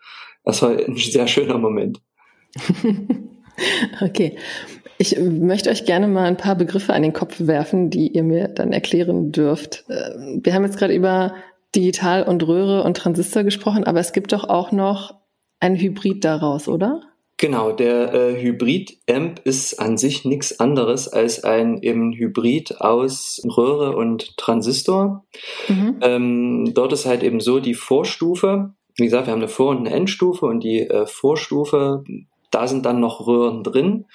das 0.44 0.60
war 0.62 0.70
ein 0.70 0.96
sehr 0.96 1.28
schöner 1.28 1.58
Moment. 1.58 2.02
okay. 4.00 4.36
Ich 4.98 5.18
möchte 5.18 5.70
euch 5.70 5.84
gerne 5.84 6.06
mal 6.06 6.24
ein 6.24 6.36
paar 6.36 6.54
Begriffe 6.54 6.92
an 6.92 7.02
den 7.02 7.12
Kopf 7.12 7.36
werfen, 7.40 7.90
die 7.90 8.08
ihr 8.08 8.22
mir 8.22 8.48
dann 8.48 8.72
erklären 8.72 9.32
dürft. 9.32 9.84
Äh, 9.88 10.10
wir 10.42 10.54
haben 10.54 10.64
jetzt 10.64 10.78
gerade 10.78 10.94
über 10.94 11.34
Digital 11.74 12.22
und 12.22 12.46
Röhre 12.46 12.84
und 12.84 12.96
Transistor 12.96 13.42
gesprochen, 13.42 13.84
aber 13.84 14.00
es 14.00 14.12
gibt 14.12 14.32
doch 14.32 14.48
auch 14.48 14.72
noch 14.72 15.14
ein 15.58 15.76
Hybrid 15.76 16.24
daraus, 16.24 16.68
oder? 16.68 17.00
Genau, 17.42 17.72
der 17.72 18.14
äh, 18.14 18.40
Hybrid-Amp 18.40 19.40
ist 19.42 19.80
an 19.80 19.96
sich 19.96 20.24
nichts 20.24 20.60
anderes 20.60 21.08
als 21.08 21.42
ein 21.42 21.82
eben 21.82 22.12
Hybrid 22.12 22.80
aus 22.80 23.42
Röhre 23.44 23.96
und 23.96 24.36
Transistor. 24.36 25.24
Mhm. 25.66 25.96
Ähm, 26.02 26.72
dort 26.74 26.92
ist 26.92 27.06
halt 27.06 27.24
eben 27.24 27.40
so 27.40 27.58
die 27.58 27.74
Vorstufe, 27.74 28.74
wie 28.96 29.04
gesagt, 29.04 29.26
wir 29.26 29.32
haben 29.32 29.40
eine 29.40 29.48
Vor- 29.48 29.70
und 29.70 29.78
eine 29.78 29.90
Endstufe 29.90 30.46
und 30.46 30.62
die 30.62 30.80
äh, 30.80 31.06
Vorstufe 31.06 32.04
da 32.54 32.66
sind 32.66 32.86
dann 32.86 33.00
noch 33.00 33.26
Röhren 33.26 33.64
drin, 33.64 34.06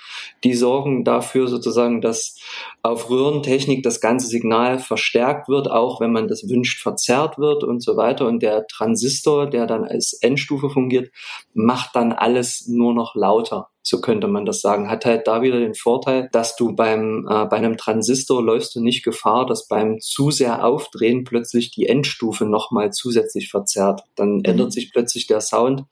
die 0.43 0.53
sorgen 0.53 1.03
dafür 1.03 1.47
sozusagen, 1.47 2.01
dass 2.01 2.39
auf 2.83 3.09
Röhrentechnik 3.09 3.83
das 3.83 3.99
ganze 3.99 4.27
Signal 4.27 4.79
verstärkt 4.79 5.49
wird, 5.49 5.69
auch 5.69 5.99
wenn 5.99 6.11
man 6.11 6.27
das 6.27 6.47
wünscht, 6.47 6.81
verzerrt 6.81 7.37
wird 7.37 7.63
und 7.63 7.81
so 7.83 7.97
weiter. 7.97 8.27
Und 8.27 8.41
der 8.41 8.67
Transistor, 8.67 9.47
der 9.49 9.65
dann 9.67 9.83
als 9.83 10.13
Endstufe 10.13 10.69
fungiert, 10.69 11.11
macht 11.53 11.95
dann 11.95 12.13
alles 12.13 12.67
nur 12.67 12.93
noch 12.93 13.15
lauter 13.15 13.69
so 13.87 14.01
könnte 14.01 14.27
man 14.27 14.45
das 14.45 14.61
sagen, 14.61 14.89
hat 14.89 15.05
halt 15.05 15.27
da 15.27 15.41
wieder 15.41 15.59
den 15.59 15.75
Vorteil, 15.75 16.29
dass 16.31 16.55
du 16.55 16.75
beim 16.75 17.25
äh, 17.29 17.45
bei 17.45 17.57
einem 17.57 17.77
Transistor 17.77 18.43
läufst 18.43 18.75
du 18.75 18.81
nicht 18.81 19.03
Gefahr, 19.03 19.45
dass 19.45 19.67
beim 19.67 19.99
zu 19.99 20.29
sehr 20.31 20.65
Aufdrehen 20.65 21.23
plötzlich 21.23 21.71
die 21.71 21.87
Endstufe 21.87 22.45
nochmal 22.45 22.91
zusätzlich 22.91 23.49
verzerrt. 23.49 24.01
Dann 24.15 24.37
mhm. 24.37 24.45
ändert 24.45 24.73
sich 24.73 24.91
plötzlich 24.91 25.27
der 25.27 25.41
Sound 25.41 25.85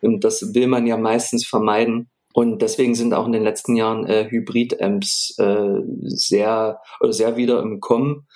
und 0.00 0.24
das 0.24 0.54
will 0.54 0.66
man 0.66 0.86
ja 0.86 0.96
meistens 0.96 1.46
vermeiden. 1.46 2.08
Und 2.34 2.62
deswegen 2.62 2.94
sind 2.94 3.12
auch 3.12 3.26
in 3.26 3.32
den 3.32 3.42
letzten 3.42 3.76
Jahren 3.76 4.06
äh, 4.06 4.26
Hybrid-Amps 4.30 5.38
äh, 5.38 5.82
sehr 6.04 6.80
oder 7.00 7.12
sehr 7.12 7.36
wieder 7.36 7.60
im 7.60 7.80
Kommen 7.80 8.26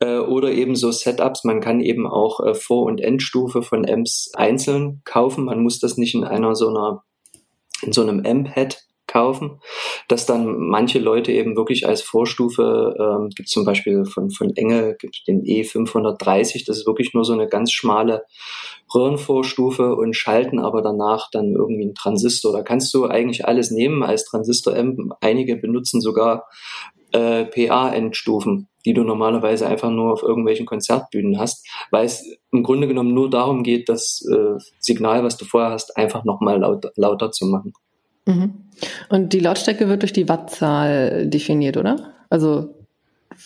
äh, 0.00 0.18
oder 0.18 0.50
eben 0.52 0.76
so 0.76 0.92
Setups. 0.92 1.44
Man 1.44 1.60
kann 1.60 1.80
eben 1.80 2.06
auch 2.06 2.40
äh, 2.40 2.54
Vor- 2.54 2.84
und 2.84 3.00
Endstufe 3.00 3.62
von 3.62 3.88
Amps 3.88 4.30
einzeln 4.34 5.00
kaufen. 5.04 5.46
Man 5.46 5.62
muss 5.62 5.80
das 5.80 5.96
nicht 5.96 6.14
in 6.14 6.24
einer 6.24 6.54
so 6.54 6.68
einer 6.68 7.04
in 7.82 7.92
so 7.92 8.02
einem 8.02 8.24
M-Head 8.24 8.88
kaufen, 9.08 9.60
dass 10.06 10.26
dann 10.26 10.56
manche 10.58 11.00
Leute 11.00 11.32
eben 11.32 11.56
wirklich 11.56 11.86
als 11.88 12.02
Vorstufe, 12.02 12.94
ähm, 13.00 13.30
gibt 13.30 13.48
zum 13.48 13.64
Beispiel 13.64 14.04
von, 14.04 14.30
von 14.30 14.54
Engel, 14.54 14.96
gibt 15.00 15.26
den 15.26 15.42
E530, 15.42 16.64
das 16.66 16.78
ist 16.78 16.86
wirklich 16.86 17.14
nur 17.14 17.24
so 17.24 17.32
eine 17.32 17.48
ganz 17.48 17.72
schmale 17.72 18.24
Röhrenvorstufe 18.94 19.96
und 19.96 20.14
schalten 20.14 20.60
aber 20.60 20.82
danach 20.82 21.30
dann 21.32 21.54
irgendwie 21.54 21.84
einen 21.84 21.94
Transistor. 21.94 22.52
Da 22.52 22.62
kannst 22.62 22.94
du 22.94 23.06
eigentlich 23.06 23.46
alles 23.46 23.70
nehmen 23.70 24.02
als 24.02 24.24
Transistor-M. 24.26 25.12
Einige 25.20 25.56
benutzen 25.56 26.00
sogar 26.00 26.46
äh, 27.12 27.46
PA-Endstufen, 27.46 28.68
die 28.88 28.94
du 28.94 29.04
normalerweise 29.04 29.66
einfach 29.66 29.90
nur 29.90 30.14
auf 30.14 30.22
irgendwelchen 30.22 30.64
Konzertbühnen 30.64 31.38
hast, 31.38 31.68
weil 31.90 32.06
es 32.06 32.24
im 32.52 32.62
Grunde 32.62 32.88
genommen 32.88 33.12
nur 33.12 33.28
darum 33.28 33.62
geht, 33.62 33.90
das 33.90 34.26
äh, 34.32 34.58
Signal, 34.78 35.22
was 35.24 35.36
du 35.36 35.44
vorher 35.44 35.72
hast, 35.72 35.94
einfach 35.98 36.24
nochmal 36.24 36.58
laut, 36.58 36.86
lauter 36.96 37.30
zu 37.30 37.44
machen. 37.44 37.74
Mhm. 38.24 38.54
Und 39.10 39.34
die 39.34 39.40
Lautstärke 39.40 39.90
wird 39.90 40.00
durch 40.00 40.14
die 40.14 40.26
Wattzahl 40.26 41.26
definiert, 41.26 41.76
oder? 41.76 42.14
Also 42.30 42.74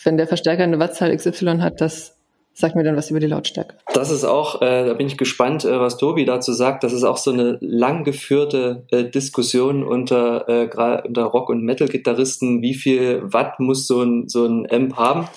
wenn 0.04 0.16
der 0.16 0.28
Verstärker 0.28 0.62
eine 0.62 0.78
Wattzahl 0.78 1.14
XY 1.16 1.58
hat, 1.58 1.80
das 1.80 2.16
Sag 2.54 2.74
mir 2.74 2.84
dann 2.84 2.96
was 2.96 3.10
über 3.10 3.20
die 3.20 3.26
Lautstärke. 3.26 3.76
Das 3.94 4.10
ist 4.10 4.24
auch, 4.24 4.60
äh, 4.60 4.86
da 4.86 4.94
bin 4.94 5.06
ich 5.06 5.16
gespannt, 5.16 5.64
äh, 5.64 5.80
was 5.80 5.96
Tobi 5.96 6.24
dazu 6.24 6.52
sagt. 6.52 6.84
Das 6.84 6.92
ist 6.92 7.04
auch 7.04 7.16
so 7.16 7.32
eine 7.32 7.56
lang 7.60 8.04
geführte 8.04 8.84
äh, 8.90 9.04
Diskussion 9.04 9.82
unter, 9.82 10.48
äh, 10.48 11.02
unter 11.06 11.24
Rock- 11.24 11.48
und 11.48 11.62
Metal-Gitarristen. 11.62 12.60
Wie 12.60 12.74
viel 12.74 13.22
Watt 13.24 13.58
muss 13.58 13.86
so 13.86 14.02
ein, 14.02 14.28
so 14.28 14.44
ein 14.44 14.70
Amp 14.70 14.96
haben? 14.96 15.28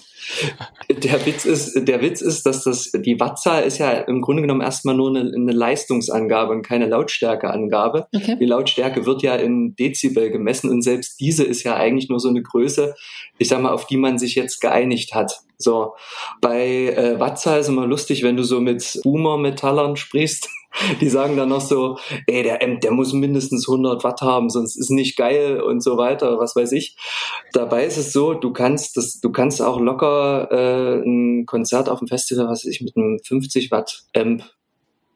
Der 0.90 1.26
Witz 1.26 1.46
ist, 1.46 1.88
der 1.88 2.02
Witz 2.02 2.22
ist, 2.22 2.46
dass 2.46 2.64
das, 2.64 2.92
die 2.92 3.20
Wattzahl 3.20 3.64
ist 3.64 3.78
ja 3.78 3.92
im 3.92 4.22
Grunde 4.22 4.42
genommen 4.42 4.62
erstmal 4.62 4.96
nur 4.96 5.10
eine, 5.10 5.32
eine 5.34 5.52
Leistungsangabe 5.52 6.52
und 6.52 6.62
keine 6.62 6.88
Lautstärkeangabe. 6.88 8.08
Okay. 8.16 8.38
Die 8.40 8.46
Lautstärke 8.46 9.06
wird 9.06 9.22
ja 9.22 9.36
in 9.36 9.76
Dezibel 9.76 10.30
gemessen 10.32 10.70
und 10.70 10.82
selbst 10.82 11.20
diese 11.20 11.44
ist 11.44 11.64
ja 11.64 11.76
eigentlich 11.76 12.10
nur 12.10 12.20
so 12.20 12.30
eine 12.30 12.42
Größe, 12.42 12.96
ich 13.38 13.48
sag 13.48 13.62
mal, 13.62 13.72
auf 13.72 13.88
die 13.88 13.98
man 13.98 14.18
sich 14.18 14.36
jetzt 14.36 14.62
geeinigt 14.62 15.14
hat. 15.14 15.42
So. 15.58 15.94
Bei 16.42 16.68
äh, 16.68 17.20
Wattzahl 17.20 17.60
ist 17.60 17.70
immer 17.70 17.88
lustig, 17.88 18.24
wenn 18.24 18.38
du 18.38 18.44
so 18.44 18.60
mit 18.60 19.00
Boomer-Metallern 19.04 19.96
sprichst 19.96 20.50
die 21.02 21.10
sagen 21.10 21.38
dann 21.38 21.50
noch 21.50 21.62
so, 21.62 21.98
ey, 22.28 22.44
der 22.44 22.62
Amp, 22.64 22.82
der 22.82 22.92
muss 22.92 23.14
mindestens 23.14 23.68
100 23.68 24.04
Watt 24.04 24.22
haben, 24.22 24.50
sonst 24.50 24.76
ist 24.76 24.92
nicht 24.92 25.18
geil 25.18 25.62
und 25.62 25.82
so 25.82 25.98
weiter, 25.98 26.40
was 26.40 26.56
weiß 26.56 26.72
ich. 26.74 26.96
Dabei 27.54 27.86
ist 27.86 27.98
es 27.98 28.14
so, 28.14 28.34
du 28.34 28.52
kannst 28.52 28.98
das, 28.98 29.20
du 29.20 29.32
kannst 29.32 29.62
auch 29.62 29.80
locker 29.80 30.50
äh, 30.52 31.02
ein 31.04 31.46
Konzert 31.46 31.90
auf 31.90 32.00
dem 32.00 32.08
Festival, 32.08 32.48
was 32.48 32.66
weiß 32.66 32.72
ich, 32.72 32.82
mit 32.82 32.96
einem 32.96 33.20
50 33.24 33.72
Watt 33.72 34.04
Amp 34.16 34.44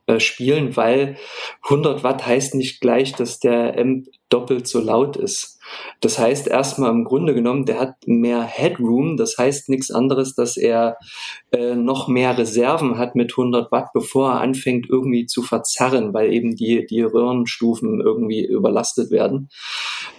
äh, 0.10 0.19
spielen, 0.19 0.76
weil 0.76 1.17
100 1.65 2.04
Watt 2.04 2.26
heißt 2.26 2.56
nicht 2.56 2.82
gleich, 2.82 3.13
dass 3.13 3.39
der 3.39 3.78
Amp 3.78 4.08
doppelt 4.30 4.67
so 4.67 4.80
laut 4.80 5.17
ist. 5.17 5.59
Das 6.02 6.18
heißt 6.18 6.48
erstmal 6.48 6.92
im 6.92 7.04
Grunde 7.04 7.34
genommen, 7.34 7.66
der 7.66 7.80
hat 7.80 7.96
mehr 8.06 8.42
Headroom. 8.42 9.18
Das 9.18 9.38
heißt 9.38 9.70
nichts 9.70 9.92
anderes, 9.92 10.36
dass 10.36 10.58
er 10.58 10.98
äh, 11.52 11.76
noch 11.76 12.08
mehr 12.08 12.38
Reserven 12.38 12.98
hat 12.98 13.16
mit 13.16 13.34
100 13.34 13.72
Watt, 13.72 13.90
bevor 13.94 14.32
er 14.32 14.42
anfängt 14.42 14.88
irgendwie 14.90 15.26
zu 15.26 15.42
verzerren, 15.42 16.14
weil 16.14 16.34
eben 16.34 16.56
die, 16.56 16.86
die 16.86 17.02
Röhrenstufen 17.02 18.02
irgendwie 18.02 18.46
überlastet 18.46 19.12
werden. 19.12 19.50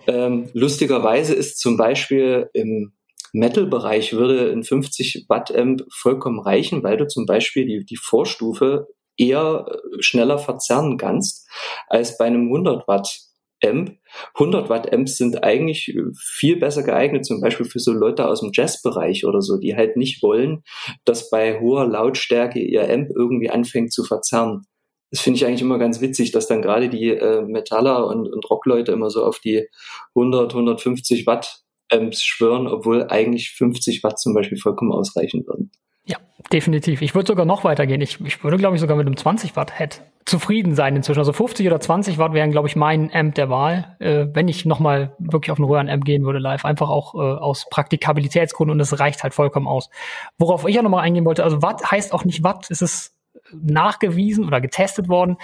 Ähm, 0.06 0.48
lustigerweise 0.52 1.34
ist 1.34 1.58
zum 1.58 1.76
Beispiel 1.76 2.50
im 2.52 2.92
Metal-Bereich 3.32 4.12
würde 4.12 4.50
ein 4.50 4.64
50 4.64 5.26
Watt 5.28 5.54
Amp 5.54 5.84
vollkommen 5.92 6.40
reichen, 6.40 6.82
weil 6.82 6.96
du 6.96 7.06
zum 7.06 7.26
Beispiel 7.26 7.64
die, 7.64 7.84
die 7.84 7.96
Vorstufe 7.96 8.88
eher 9.16 9.66
schneller 10.00 10.38
verzerren 10.38 10.96
kannst 10.96 11.48
als 11.88 12.16
bei 12.18 12.24
einem 12.24 12.46
100 12.46 12.88
Watt 12.88 13.20
Amp. 13.64 13.96
100 14.34 14.68
Watt 14.68 14.92
Amps 14.92 15.16
sind 15.16 15.44
eigentlich 15.44 15.94
viel 16.16 16.56
besser 16.56 16.82
geeignet, 16.82 17.24
zum 17.24 17.40
Beispiel 17.40 17.66
für 17.66 17.78
so 17.78 17.92
Leute 17.92 18.26
aus 18.26 18.40
dem 18.40 18.50
Jazzbereich 18.52 19.24
oder 19.24 19.40
so, 19.40 19.56
die 19.56 19.76
halt 19.76 19.96
nicht 19.96 20.22
wollen, 20.22 20.62
dass 21.04 21.30
bei 21.30 21.60
hoher 21.60 21.86
Lautstärke 21.86 22.60
ihr 22.60 22.88
Amp 22.90 23.10
irgendwie 23.14 23.50
anfängt 23.50 23.92
zu 23.92 24.04
verzerren. 24.04 24.66
Das 25.10 25.20
finde 25.20 25.38
ich 25.38 25.46
eigentlich 25.46 25.62
immer 25.62 25.78
ganz 25.78 26.00
witzig, 26.00 26.30
dass 26.30 26.46
dann 26.46 26.62
gerade 26.62 26.88
die 26.88 27.08
äh, 27.08 27.42
Metaller 27.42 28.06
und, 28.06 28.32
und 28.32 28.48
Rockleute 28.48 28.92
immer 28.92 29.10
so 29.10 29.24
auf 29.24 29.40
die 29.40 29.66
100, 30.14 30.52
150 30.52 31.26
Watt 31.26 31.62
Amps 31.90 32.22
schwören, 32.22 32.68
obwohl 32.68 33.08
eigentlich 33.08 33.50
50 33.50 34.04
Watt 34.04 34.20
zum 34.20 34.34
Beispiel 34.34 34.58
vollkommen 34.58 34.92
ausreichen 34.92 35.44
würden. 35.46 35.72
Ja, 36.04 36.18
definitiv. 36.52 37.02
Ich 37.02 37.14
würde 37.14 37.26
sogar 37.26 37.44
noch 37.44 37.64
weitergehen. 37.64 38.00
Ich, 38.00 38.20
ich 38.20 38.44
würde, 38.44 38.56
glaube 38.56 38.76
ich, 38.76 38.80
sogar 38.80 38.96
mit 38.96 39.06
einem 39.06 39.16
20 39.16 39.56
Watt 39.56 39.76
Head 39.76 40.02
zufrieden 40.30 40.74
sein 40.74 40.96
inzwischen. 40.96 41.18
Also 41.18 41.32
50 41.32 41.66
oder 41.66 41.80
20 41.80 42.16
Watt 42.16 42.32
wären, 42.32 42.50
glaube 42.50 42.68
ich, 42.68 42.76
mein 42.76 43.10
Amp 43.12 43.34
der 43.34 43.50
Wahl, 43.50 43.96
äh, 43.98 44.26
wenn 44.32 44.48
ich 44.48 44.64
nochmal 44.64 45.14
wirklich 45.18 45.50
auf 45.50 45.58
einen 45.58 45.68
Röhren-Amp 45.68 46.04
gehen 46.04 46.24
würde 46.24 46.38
live. 46.38 46.64
Einfach 46.64 46.88
auch 46.88 47.14
äh, 47.14 47.18
aus 47.18 47.66
Praktikabilitätsgründen 47.68 48.74
und 48.74 48.80
es 48.80 48.98
reicht 48.98 49.22
halt 49.22 49.34
vollkommen 49.34 49.66
aus. 49.66 49.90
Worauf 50.38 50.66
ich 50.66 50.74
ja 50.74 50.82
nochmal 50.82 51.02
eingehen 51.02 51.24
wollte, 51.24 51.44
also 51.44 51.60
Watt 51.62 51.90
heißt 51.90 52.14
auch 52.14 52.24
nicht 52.24 52.42
Watt, 52.42 52.70
es 52.70 52.80
ist 52.80 53.14
nachgewiesen 53.52 54.46
oder 54.46 54.60
getestet 54.60 55.08
worden, 55.08 55.36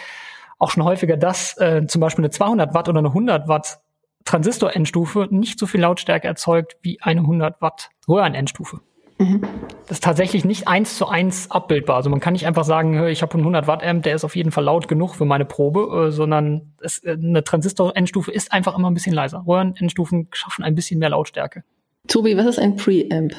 auch 0.58 0.70
schon 0.70 0.84
häufiger, 0.84 1.16
dass 1.16 1.58
äh, 1.58 1.86
zum 1.86 2.00
Beispiel 2.00 2.24
eine 2.24 2.30
200 2.30 2.72
Watt 2.72 2.88
oder 2.88 3.00
eine 3.00 3.08
100 3.08 3.48
Watt 3.48 3.80
Transistor-Endstufe 4.24 5.28
nicht 5.30 5.58
so 5.58 5.66
viel 5.66 5.80
Lautstärke 5.80 6.26
erzeugt 6.26 6.76
wie 6.82 7.00
eine 7.02 7.20
100 7.20 7.60
Watt 7.60 7.90
Röhren-Endstufe. 8.08 8.80
Mhm. 9.18 9.42
Das 9.86 9.98
ist 9.98 10.04
tatsächlich 10.04 10.44
nicht 10.44 10.68
eins 10.68 10.96
zu 10.96 11.08
eins 11.08 11.50
abbildbar. 11.50 11.96
Also 11.96 12.10
man 12.10 12.20
kann 12.20 12.34
nicht 12.34 12.46
einfach 12.46 12.64
sagen, 12.64 13.06
ich 13.06 13.22
habe 13.22 13.32
einen 13.34 13.42
100 13.42 13.66
Watt 13.66 13.82
Amp, 13.82 14.02
der 14.02 14.14
ist 14.14 14.24
auf 14.24 14.36
jeden 14.36 14.50
Fall 14.50 14.64
laut 14.64 14.88
genug 14.88 15.14
für 15.14 15.24
meine 15.24 15.44
Probe, 15.44 16.08
äh, 16.08 16.10
sondern 16.10 16.72
es, 16.80 16.98
äh, 17.02 17.12
eine 17.12 17.42
Transistor-Endstufe 17.42 18.30
ist 18.30 18.52
einfach 18.52 18.76
immer 18.76 18.90
ein 18.90 18.94
bisschen 18.94 19.14
leiser. 19.14 19.44
Röhren-Endstufen 19.46 20.28
schaffen 20.32 20.64
ein 20.64 20.74
bisschen 20.74 20.98
mehr 20.98 21.10
Lautstärke. 21.10 21.64
Tobi, 22.08 22.36
was 22.36 22.46
ist 22.46 22.58
ein 22.58 22.76
Preamp? 22.76 23.34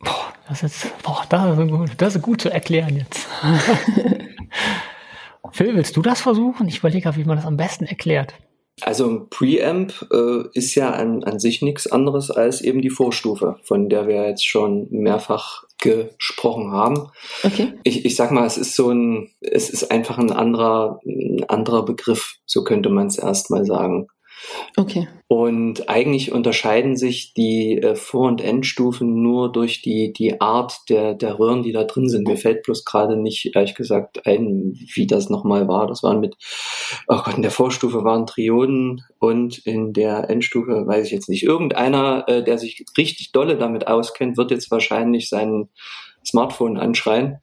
Boah, 0.00 0.32
das 0.48 0.62
ist, 0.62 1.02
boah, 1.02 1.22
das 1.28 1.58
ist, 1.58 1.68
gut, 1.70 1.90
das 1.96 2.16
ist 2.16 2.22
gut 2.22 2.40
zu 2.40 2.50
erklären 2.50 2.96
jetzt. 2.96 3.28
Phil, 5.52 5.74
willst 5.74 5.96
du 5.96 6.02
das 6.02 6.20
versuchen? 6.20 6.68
Ich 6.68 6.78
überlege, 6.78 7.14
wie 7.16 7.24
man 7.24 7.36
das 7.36 7.46
am 7.46 7.56
besten 7.56 7.84
erklärt. 7.84 8.34
Also 8.82 9.08
ein 9.08 9.28
Preamp 9.28 9.92
äh, 10.12 10.44
ist 10.52 10.74
ja 10.74 10.90
an, 10.90 11.24
an 11.24 11.38
sich 11.38 11.62
nichts 11.62 11.86
anderes 11.86 12.30
als 12.30 12.60
eben 12.60 12.82
die 12.82 12.90
Vorstufe, 12.90 13.56
von 13.64 13.88
der 13.88 14.06
wir 14.06 14.28
jetzt 14.28 14.46
schon 14.46 14.88
mehrfach 14.90 15.64
gesprochen 15.78 16.72
haben. 16.72 17.10
Okay. 17.42 17.72
Ich, 17.84 18.04
ich 18.04 18.16
sag 18.16 18.30
mal, 18.32 18.46
es 18.46 18.58
ist 18.58 18.74
so 18.74 18.90
ein, 18.90 19.30
es 19.40 19.70
ist 19.70 19.90
einfach 19.90 20.18
ein 20.18 20.32
anderer, 20.32 21.00
ein 21.06 21.44
anderer 21.48 21.84
Begriff, 21.84 22.36
so 22.46 22.64
könnte 22.64 22.90
man 22.90 23.06
es 23.06 23.18
erstmal 23.18 23.64
sagen. 23.64 24.08
Okay. 24.76 25.08
Und 25.28 25.88
eigentlich 25.88 26.32
unterscheiden 26.32 26.96
sich 26.96 27.34
die 27.34 27.78
äh, 27.78 27.94
Vor- 27.94 28.28
und 28.28 28.40
Endstufen 28.40 29.22
nur 29.22 29.52
durch 29.52 29.82
die, 29.82 30.12
die 30.12 30.40
Art 30.40 30.88
der, 30.88 31.14
der 31.14 31.38
Röhren, 31.38 31.62
die 31.62 31.72
da 31.72 31.84
drin 31.84 32.08
sind. 32.08 32.26
Mir 32.26 32.36
fällt 32.36 32.62
bloß 32.62 32.84
gerade 32.84 33.16
nicht, 33.16 33.54
ehrlich 33.54 33.74
gesagt, 33.74 34.26
ein, 34.26 34.74
wie 34.94 35.06
das 35.06 35.30
nochmal 35.30 35.68
war. 35.68 35.86
Das 35.86 36.02
waren 36.02 36.20
mit, 36.20 36.36
oh 37.08 37.20
Gott, 37.24 37.36
in 37.36 37.42
der 37.42 37.50
Vorstufe 37.50 38.04
waren 38.04 38.26
Trioden 38.26 39.02
und 39.18 39.58
in 39.58 39.92
der 39.92 40.30
Endstufe 40.30 40.86
weiß 40.86 41.06
ich 41.06 41.12
jetzt 41.12 41.28
nicht. 41.28 41.42
Irgendeiner, 41.42 42.24
äh, 42.26 42.42
der 42.42 42.58
sich 42.58 42.84
richtig 42.96 43.32
dolle 43.32 43.56
damit 43.56 43.86
auskennt, 43.86 44.36
wird 44.36 44.50
jetzt 44.50 44.70
wahrscheinlich 44.70 45.28
sein 45.28 45.68
Smartphone 46.24 46.76
anschreien. 46.76 47.38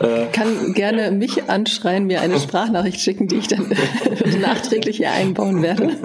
Äh, 0.00 0.26
Kann 0.32 0.74
gerne 0.74 1.10
mich 1.10 1.48
anschreien, 1.48 2.06
mir 2.06 2.20
eine 2.20 2.38
Sprachnachricht 2.38 3.00
schicken, 3.00 3.28
die 3.28 3.36
ich 3.36 3.48
dann 3.48 3.70
nachträglich 4.40 4.98
hier 4.98 5.12
einbauen 5.12 5.62
werde. 5.62 5.96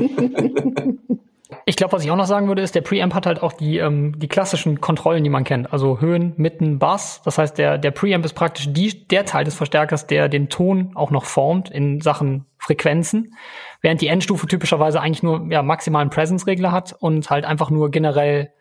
Ich 1.65 1.75
glaube, 1.75 1.93
was 1.93 2.03
ich 2.03 2.11
auch 2.11 2.15
noch 2.15 2.25
sagen 2.25 2.47
würde, 2.47 2.61
ist, 2.61 2.75
der 2.75 2.81
Preamp 2.81 3.13
hat 3.13 3.25
halt 3.25 3.41
auch 3.43 3.53
die, 3.53 3.77
ähm, 3.77 4.17
die 4.17 4.27
klassischen 4.27 4.81
Kontrollen, 4.81 5.23
die 5.23 5.29
man 5.29 5.43
kennt. 5.43 5.71
Also 5.71 5.99
Höhen, 5.99 6.33
Mitten, 6.37 6.79
Bass. 6.79 7.21
Das 7.23 7.37
heißt, 7.37 7.57
der, 7.57 7.77
der 7.77 7.91
Preamp 7.91 8.25
ist 8.25 8.33
praktisch 8.33 8.67
die, 8.71 9.07
der 9.07 9.25
Teil 9.25 9.45
des 9.45 9.55
Verstärkers, 9.55 10.07
der 10.07 10.27
den 10.27 10.49
Ton 10.49 10.91
auch 10.95 11.11
noch 11.11 11.25
formt 11.25 11.69
in 11.69 12.01
Sachen 12.01 12.45
Frequenzen. 12.57 13.35
Während 13.81 14.01
die 14.01 14.07
Endstufe 14.07 14.47
typischerweise 14.47 15.01
eigentlich 15.01 15.23
nur 15.23 15.47
ja, 15.49 15.61
maximalen 15.61 16.09
Presence-Regler 16.09 16.71
hat 16.71 16.95
und 16.99 17.29
halt 17.29 17.45
einfach 17.45 17.69
nur 17.69 17.91
generell 17.91 18.51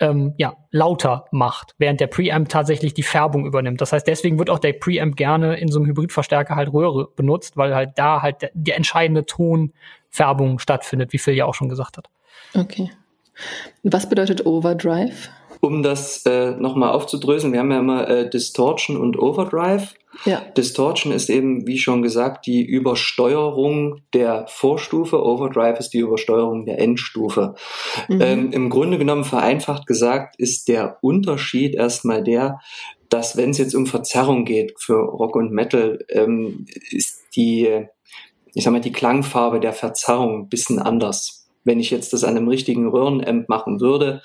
ähm, 0.00 0.34
ja, 0.36 0.54
lauter 0.70 1.26
macht, 1.32 1.74
während 1.78 2.00
der 2.00 2.06
Preamp 2.06 2.48
tatsächlich 2.48 2.94
die 2.94 3.02
Färbung 3.02 3.46
übernimmt. 3.46 3.80
Das 3.80 3.92
heißt, 3.92 4.06
deswegen 4.06 4.38
wird 4.38 4.50
auch 4.50 4.58
der 4.58 4.72
Preamp 4.74 5.16
gerne 5.16 5.56
in 5.56 5.68
so 5.68 5.78
einem 5.78 5.88
Hybridverstärker 5.88 6.56
halt 6.56 6.72
Röhre 6.72 7.08
benutzt, 7.16 7.56
weil 7.56 7.74
halt 7.74 7.92
da 7.96 8.22
halt 8.22 8.42
der, 8.42 8.50
die 8.54 8.72
entscheidende 8.72 9.26
Tonfärbung 9.26 10.58
stattfindet, 10.58 11.12
wie 11.12 11.18
Phil 11.18 11.34
ja 11.34 11.46
auch 11.46 11.54
schon 11.54 11.68
gesagt 11.68 11.96
hat. 11.96 12.08
Okay. 12.54 12.90
Was 13.82 14.08
bedeutet 14.08 14.46
Overdrive? 14.46 15.30
Um 15.60 15.82
das 15.82 16.24
äh, 16.24 16.52
nochmal 16.52 16.92
aufzudröseln, 16.92 17.52
wir 17.52 17.60
haben 17.60 17.70
ja 17.70 17.78
immer 17.80 18.08
äh, 18.08 18.30
Distortion 18.30 18.96
und 18.96 19.18
Overdrive. 19.18 19.94
Ja. 20.24 20.40
Distortion 20.56 21.12
ist 21.12 21.30
eben, 21.30 21.66
wie 21.66 21.78
schon 21.78 22.02
gesagt, 22.02 22.46
die 22.46 22.64
Übersteuerung 22.64 24.02
der 24.14 24.46
Vorstufe. 24.48 25.22
Overdrive 25.22 25.78
ist 25.78 25.90
die 25.90 25.98
Übersteuerung 25.98 26.64
der 26.64 26.80
Endstufe. 26.80 27.54
Mhm. 28.08 28.20
Ähm, 28.20 28.52
Im 28.52 28.70
Grunde 28.70 28.98
genommen 28.98 29.24
vereinfacht 29.24 29.86
gesagt 29.86 30.36
ist 30.38 30.68
der 30.68 30.98
Unterschied 31.02 31.74
erstmal 31.74 32.22
der, 32.22 32.60
dass 33.08 33.36
wenn 33.36 33.50
es 33.50 33.58
jetzt 33.58 33.74
um 33.74 33.86
Verzerrung 33.86 34.44
geht 34.44 34.74
für 34.78 34.98
Rock 34.98 35.36
und 35.36 35.52
Metal, 35.52 35.98
ähm, 36.10 36.66
ist 36.90 37.24
die, 37.36 37.86
ich 38.54 38.64
sag 38.64 38.72
mal, 38.72 38.80
die 38.80 38.92
Klangfarbe 38.92 39.60
der 39.60 39.72
Verzerrung 39.72 40.42
ein 40.42 40.48
bisschen 40.48 40.78
anders 40.78 41.47
wenn 41.68 41.78
ich 41.78 41.90
jetzt 41.90 42.12
das 42.12 42.24
an 42.24 42.36
einem 42.36 42.48
richtigen 42.48 42.88
Röhrenamp 42.88 43.48
machen 43.48 43.80
würde, 43.80 44.22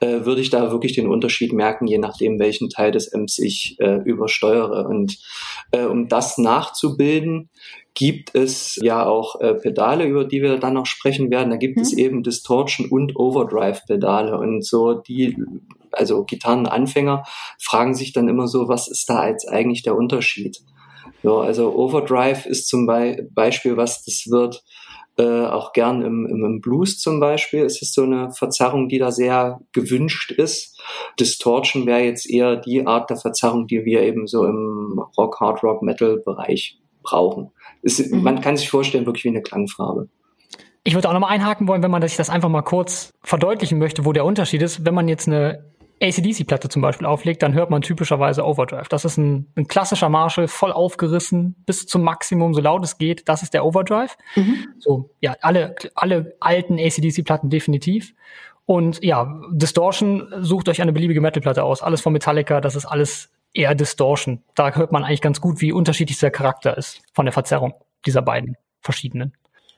äh, 0.00 0.24
würde 0.24 0.40
ich 0.40 0.50
da 0.50 0.70
wirklich 0.70 0.94
den 0.94 1.08
Unterschied 1.08 1.52
merken, 1.52 1.86
je 1.86 1.98
nachdem, 1.98 2.38
welchen 2.38 2.70
Teil 2.70 2.92
des 2.92 3.12
Amps 3.12 3.38
ich 3.38 3.76
äh, 3.80 3.96
übersteuere. 4.04 4.86
Und 4.88 5.18
äh, 5.72 5.84
um 5.84 6.08
das 6.08 6.38
nachzubilden, 6.38 7.50
gibt 7.94 8.34
es 8.34 8.78
ja 8.80 9.04
auch 9.04 9.40
äh, 9.40 9.54
Pedale, 9.54 10.04
über 10.04 10.24
die 10.24 10.42
wir 10.42 10.58
dann 10.58 10.74
noch 10.74 10.86
sprechen 10.86 11.30
werden. 11.30 11.50
Da 11.50 11.56
gibt 11.56 11.76
mhm. 11.76 11.82
es 11.82 11.92
eben 11.92 12.22
Distortion 12.22 12.88
und 12.88 13.16
Overdrive-Pedale. 13.16 14.38
Und 14.38 14.64
so 14.64 14.94
die, 14.94 15.36
also 15.90 16.24
Gitarrenanfänger 16.24 17.24
fragen 17.58 17.94
sich 17.94 18.12
dann 18.12 18.28
immer 18.28 18.46
so, 18.46 18.68
was 18.68 18.86
ist 18.86 19.08
da 19.08 19.28
jetzt 19.28 19.48
eigentlich 19.48 19.82
der 19.82 19.96
Unterschied? 19.96 20.58
So, 21.22 21.38
also 21.38 21.74
Overdrive 21.74 22.46
ist 22.46 22.68
zum 22.68 22.86
Beispiel 22.86 23.76
was, 23.76 24.04
das 24.04 24.26
wird 24.30 24.62
äh, 25.18 25.46
auch 25.46 25.72
gern 25.72 26.02
im, 26.02 26.26
im, 26.26 26.44
im 26.44 26.60
Blues 26.60 26.98
zum 26.98 27.20
Beispiel. 27.20 27.64
Es 27.64 27.80
ist 27.80 27.94
so 27.94 28.02
eine 28.02 28.30
Verzerrung, 28.32 28.88
die 28.88 28.98
da 28.98 29.10
sehr 29.10 29.60
gewünscht 29.72 30.30
ist. 30.30 30.80
Distortion 31.18 31.86
wäre 31.86 32.00
jetzt 32.00 32.28
eher 32.28 32.56
die 32.56 32.86
Art 32.86 33.10
der 33.10 33.16
Verzerrung, 33.16 33.66
die 33.66 33.84
wir 33.84 34.02
eben 34.02 34.26
so 34.26 34.44
im 34.44 35.00
Rock, 35.16 35.40
Hard 35.40 35.62
Rock, 35.62 35.82
Metal 35.82 36.18
Bereich 36.24 36.78
brauchen. 37.02 37.50
Es, 37.82 38.10
mhm. 38.10 38.22
Man 38.22 38.40
kann 38.40 38.56
sich 38.56 38.68
vorstellen, 38.68 39.06
wirklich 39.06 39.24
wie 39.24 39.28
eine 39.28 39.42
Klangfarbe. 39.42 40.08
Ich 40.84 40.94
würde 40.94 41.08
auch 41.08 41.12
nochmal 41.12 41.32
einhaken 41.32 41.66
wollen, 41.66 41.82
wenn 41.82 41.90
man 41.90 42.02
sich 42.02 42.16
das 42.16 42.30
einfach 42.30 42.48
mal 42.48 42.62
kurz 42.62 43.12
verdeutlichen 43.22 43.78
möchte, 43.78 44.04
wo 44.04 44.12
der 44.12 44.24
Unterschied 44.24 44.62
ist. 44.62 44.84
Wenn 44.84 44.94
man 44.94 45.08
jetzt 45.08 45.26
eine 45.26 45.64
ACDC-Platte 46.00 46.68
zum 46.68 46.82
Beispiel 46.82 47.06
auflegt, 47.06 47.42
dann 47.42 47.54
hört 47.54 47.70
man 47.70 47.80
typischerweise 47.80 48.44
Overdrive. 48.44 48.88
Das 48.88 49.04
ist 49.04 49.16
ein, 49.16 49.46
ein, 49.56 49.66
klassischer 49.66 50.08
Marshall, 50.08 50.46
voll 50.46 50.72
aufgerissen, 50.72 51.56
bis 51.64 51.86
zum 51.86 52.02
Maximum, 52.02 52.52
so 52.52 52.60
laut 52.60 52.84
es 52.84 52.98
geht. 52.98 53.28
Das 53.28 53.42
ist 53.42 53.54
der 53.54 53.64
Overdrive. 53.64 54.16
Mhm. 54.34 54.66
So, 54.78 55.10
ja, 55.20 55.36
alle, 55.40 55.74
alle 55.94 56.36
alten 56.40 56.78
ACDC-Platten 56.78 57.48
definitiv. 57.48 58.14
Und 58.66 59.02
ja, 59.02 59.40
Distortion, 59.52 60.28
sucht 60.40 60.68
euch 60.68 60.82
eine 60.82 60.92
beliebige 60.92 61.20
Metal-Platte 61.20 61.62
aus. 61.62 61.82
Alles 61.82 62.00
von 62.00 62.12
Metallica, 62.12 62.60
das 62.60 62.74
ist 62.74 62.84
alles 62.84 63.30
eher 63.54 63.74
Distortion. 63.74 64.42
Da 64.54 64.74
hört 64.74 64.92
man 64.92 65.04
eigentlich 65.04 65.22
ganz 65.22 65.40
gut, 65.40 65.60
wie 65.60 65.72
unterschiedlich 65.72 66.18
der 66.18 66.30
Charakter 66.30 66.76
ist 66.76 67.00
von 67.14 67.24
der 67.24 67.32
Verzerrung 67.32 67.74
dieser 68.04 68.22
beiden 68.22 68.56
verschiedenen. 68.80 69.32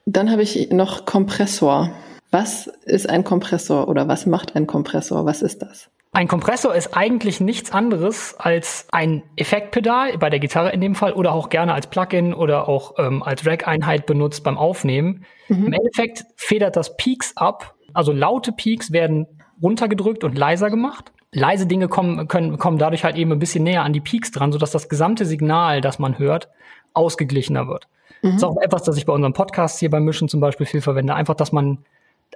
Dann 0.07 0.31
habe 0.31 0.42
ich 0.42 0.70
noch 0.70 1.04
Kompressor. 1.04 1.90
Was 2.31 2.66
ist 2.85 3.09
ein 3.09 3.24
Kompressor 3.24 3.88
oder 3.88 4.09
was 4.09 4.26
macht 4.26 4.57
ein 4.57 4.66
Kompressor? 4.66 5.24
Was 5.24 5.42
ist 5.42 5.62
das? 5.62 5.90
Ein 6.12 6.27
Kompressor 6.27 6.75
ist 6.75 6.97
eigentlich 6.97 7.40
nichts 7.40 7.71
anderes 7.71 8.35
als 8.38 8.87
ein 8.92 9.23
Effektpedal, 9.37 10.16
bei 10.18 10.31
der 10.31 10.38
Gitarre 10.38 10.71
in 10.71 10.81
dem 10.81 10.94
Fall, 10.94 11.12
oder 11.12 11.33
auch 11.33 11.51
gerne 11.51 11.75
als 11.75 11.88
Plugin 11.88 12.33
oder 12.33 12.68
auch 12.68 12.94
ähm, 12.99 13.23
als 13.23 13.47
Rack-Einheit 13.47 14.07
benutzt 14.07 14.42
beim 14.42 14.57
Aufnehmen. 14.57 15.25
Mhm. 15.49 15.66
Im 15.66 15.73
Endeffekt 15.75 16.25
federt 16.37 16.77
das 16.77 16.97
Peaks 16.97 17.37
ab, 17.37 17.75
also 17.92 18.12
laute 18.12 18.53
Peaks 18.53 18.92
werden 18.92 19.27
runtergedrückt 19.62 20.25
und 20.25 20.37
leiser 20.37 20.71
gemacht. 20.71 21.12
Leise 21.33 21.66
Dinge 21.66 21.88
kommen, 21.88 22.27
können, 22.27 22.57
kommen 22.57 22.79
dadurch 22.79 23.05
halt 23.05 23.16
eben 23.16 23.33
ein 23.33 23.38
bisschen 23.38 23.64
näher 23.64 23.83
an 23.83 23.92
die 23.92 24.01
Peaks 24.01 24.31
dran, 24.31 24.51
sodass 24.51 24.71
das 24.71 24.88
gesamte 24.88 25.27
Signal, 25.27 25.83
das 25.83 25.99
man 25.99 26.18
hört, 26.18 26.49
ausgeglichener 26.94 27.68
wird. 27.68 27.87
Mhm. 28.23 28.29
Das 28.29 28.37
ist 28.37 28.44
auch 28.44 28.57
etwas, 28.62 28.83
das 28.83 28.97
ich 28.97 29.05
bei 29.05 29.12
unserem 29.12 29.35
Podcast 29.35 29.79
hier 29.79 29.90
beim 29.90 30.05
Mischen 30.05 30.29
zum 30.29 30.40
Beispiel 30.40 30.66
viel 30.66 30.81
verwende. 30.81 31.14
Einfach, 31.14 31.35
dass 31.35 31.53
man 31.53 31.85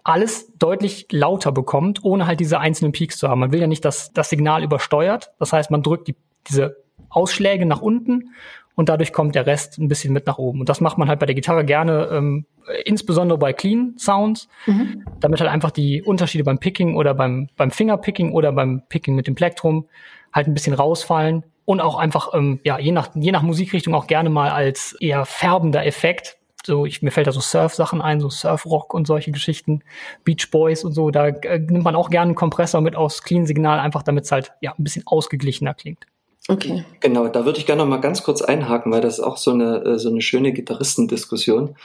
alles 0.04 0.52
deutlich 0.58 1.06
lauter 1.10 1.52
bekommt, 1.52 2.04
ohne 2.04 2.26
halt 2.26 2.40
diese 2.40 2.58
einzelnen 2.58 2.92
Peaks 2.92 3.18
zu 3.18 3.28
haben. 3.28 3.40
Man 3.40 3.52
will 3.52 3.60
ja 3.60 3.66
nicht, 3.66 3.84
dass 3.84 4.12
das 4.12 4.30
Signal 4.30 4.62
übersteuert. 4.64 5.32
Das 5.38 5.52
heißt, 5.52 5.70
man 5.70 5.82
drückt 5.82 6.08
die, 6.08 6.16
diese 6.48 6.76
Ausschläge 7.08 7.66
nach 7.66 7.80
unten 7.80 8.30
und 8.74 8.88
dadurch 8.88 9.12
kommt 9.12 9.34
der 9.34 9.46
Rest 9.46 9.78
ein 9.78 9.88
bisschen 9.88 10.12
mit 10.12 10.26
nach 10.26 10.38
oben. 10.38 10.60
Und 10.60 10.68
das 10.68 10.80
macht 10.80 10.98
man 10.98 11.08
halt 11.08 11.20
bei 11.20 11.26
der 11.26 11.34
Gitarre 11.34 11.64
gerne, 11.64 12.08
ähm, 12.10 12.46
insbesondere 12.84 13.38
bei 13.38 13.52
Clean 13.52 13.94
Sounds, 13.98 14.48
mhm. 14.66 15.04
damit 15.20 15.40
halt 15.40 15.50
einfach 15.50 15.70
die 15.70 16.02
Unterschiede 16.02 16.44
beim 16.44 16.58
Picking 16.58 16.96
oder 16.96 17.14
beim, 17.14 17.48
beim 17.56 17.70
Fingerpicking 17.70 18.32
oder 18.32 18.52
beim 18.52 18.82
Picking 18.88 19.14
mit 19.14 19.26
dem 19.26 19.34
Plektrum 19.34 19.86
halt 20.32 20.46
ein 20.46 20.54
bisschen 20.54 20.74
rausfallen 20.74 21.44
und 21.64 21.80
auch 21.80 21.96
einfach, 21.96 22.34
ähm, 22.34 22.60
ja, 22.64 22.78
je 22.78 22.92
nach, 22.92 23.10
je 23.14 23.32
nach 23.32 23.42
Musikrichtung 23.42 23.94
auch 23.94 24.06
gerne 24.06 24.30
mal 24.30 24.50
als 24.50 24.96
eher 25.00 25.24
färbender 25.26 25.84
Effekt. 25.84 26.38
So, 26.64 26.86
ich, 26.86 27.02
mir 27.02 27.10
fällt 27.10 27.26
da 27.26 27.32
so 27.32 27.40
Surf-Sachen 27.40 28.00
ein, 28.00 28.20
so 28.20 28.30
Surf-Rock 28.30 28.94
und 28.94 29.06
solche 29.06 29.32
Geschichten, 29.32 29.82
Beach 30.24 30.50
Boys 30.50 30.84
und 30.84 30.92
so, 30.92 31.10
da 31.10 31.28
äh, 31.28 31.58
nimmt 31.58 31.84
man 31.84 31.96
auch 31.96 32.10
gerne 32.10 32.30
einen 32.30 32.34
Kompressor 32.34 32.80
mit 32.80 32.96
aus 32.96 33.22
Clean-Signal, 33.22 33.80
einfach 33.80 34.02
damit 34.02 34.24
es 34.24 34.32
halt, 34.32 34.52
ja, 34.60 34.72
ein 34.72 34.84
bisschen 34.84 35.06
ausgeglichener 35.06 35.74
klingt. 35.74 36.06
Okay. 36.48 36.84
Genau, 36.98 37.28
da 37.28 37.44
würde 37.44 37.60
ich 37.60 37.66
gerne 37.66 37.82
noch 37.82 37.88
mal 37.88 38.00
ganz 38.00 38.24
kurz 38.24 38.42
einhaken, 38.42 38.90
weil 38.90 39.00
das 39.00 39.18
ist 39.18 39.24
auch 39.24 39.36
so 39.36 39.52
eine, 39.52 39.84
äh, 39.84 39.98
so 39.98 40.08
eine 40.08 40.20
schöne 40.20 40.52
Gitarristendiskussion. 40.52 41.76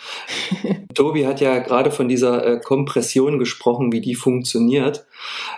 Tobi 0.95 1.27
hat 1.27 1.41
ja 1.41 1.59
gerade 1.59 1.91
von 1.91 2.09
dieser 2.09 2.45
äh, 2.45 2.59
Kompression 2.59 3.37
gesprochen, 3.37 3.91
wie 3.91 4.01
die 4.01 4.15
funktioniert. 4.15 5.05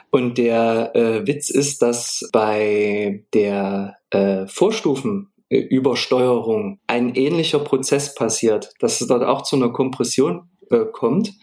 Und 0.10 0.38
der 0.38 0.96
äh, 0.96 1.26
Witz 1.26 1.50
ist, 1.50 1.82
dass 1.82 2.28
bei 2.34 3.24
der 3.34 3.98
äh, 4.10 4.48
Vorstufen 4.48 5.30
Übersteuerung. 5.50 6.80
Ein 6.88 7.16
ähnlicher 7.16 7.60
Prozess 7.60 8.14
passiert, 8.14 8.74
dass 8.80 9.02
es 9.02 9.08
dort 9.08 9.24
auch 9.24 9.42
zu 9.42 9.56
einer 9.56 9.70
Kompression 9.70 10.49
äh, 10.72 10.86
kommt. 10.92 11.34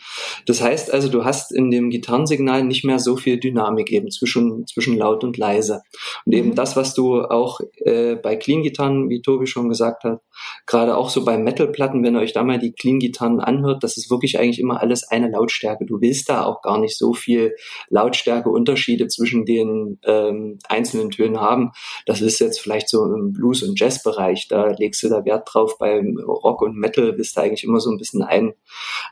Das 0.47 0.63
heißt 0.63 0.93
also, 0.93 1.09
du 1.09 1.25
hast 1.25 1.53
in 1.53 1.71
dem 1.71 1.91
Gitarrensignal 1.91 2.65
nicht 2.65 2.85
mehr 2.85 2.99
so 2.99 3.17
viel 3.17 3.39
Dynamik 3.39 3.91
eben 3.93 4.11
zwischen, 4.11 4.67
zwischen 4.67 4.97
laut 4.97 5.25
und 5.25 5.37
leise. 5.37 5.83
Und 6.25 6.35
eben 6.35 6.51
mhm. 6.51 6.55
das, 6.55 6.77
was 6.77 6.95
du 6.95 7.23
auch 7.23 7.61
äh, 7.85 8.17
bei 8.17 8.37
Clean-Gitarren, 8.37 9.09
wie 9.09 9.23
Tobi 9.23 9.47
schon 9.47 9.69
gesagt 9.69 10.05
hat, 10.05 10.21
gerade 10.67 10.97
auch 10.97 11.11
so 11.11 11.25
bei 11.25 11.39
Metal-Platten, 11.39 12.03
wenn 12.03 12.15
ihr 12.15 12.21
euch 12.21 12.33
da 12.33 12.43
mal 12.43 12.59
die 12.59 12.73
Clean-Gitarren 12.73 13.41
anhört, 13.41 13.83
das 13.83 13.97
ist 13.97 14.11
wirklich 14.11 14.39
eigentlich 14.39 14.61
immer 14.61 14.81
alles 14.81 15.09
eine 15.09 15.31
Lautstärke. 15.31 15.87
Du 15.87 16.01
willst 16.01 16.29
da 16.29 16.45
auch 16.45 16.63
gar 16.63 16.79
nicht 16.79 16.97
so 16.97 17.13
viel 17.13 17.55
Lautstärke-Unterschiede 17.89 19.09
zwischen 19.09 19.45
den 19.45 19.99
ähm, 20.05 20.59
einzelnen 20.69 21.11
Tönen 21.11 21.41
haben. 21.41 21.73
Das 22.07 22.21
ist 22.21 22.39
jetzt 22.39 22.61
vielleicht 22.61 22.89
so 22.89 23.05
im 23.05 23.33
Blues- 23.33 23.63
und 23.63 23.79
Jazz-Bereich. 23.79 24.49
Da 24.49 24.69
legst 24.79 25.03
du 25.03 25.09
da 25.09 25.25
Wert 25.25 25.49
drauf. 25.53 25.79
Beim 25.79 26.19
Rock 26.19 26.63
und 26.63 26.77
Metal 26.77 27.13
bist 27.13 27.37
du 27.37 27.41
eigentlich 27.41 27.65
immer 27.65 27.81
so 27.81 27.91
ein 27.91 27.99
bisschen 27.99 28.23
ein, 28.23 28.55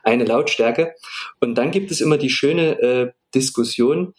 eine 0.05 0.23
Lautstärke. 0.23 0.95
Und 1.41 1.55
dann 1.55 1.71
gibt 1.71 1.91
es 1.91 1.99
immer 1.99 2.17
die 2.17 2.29
schöne 2.29 2.79
äh, 2.79 3.11
Diskussion, 3.33 4.13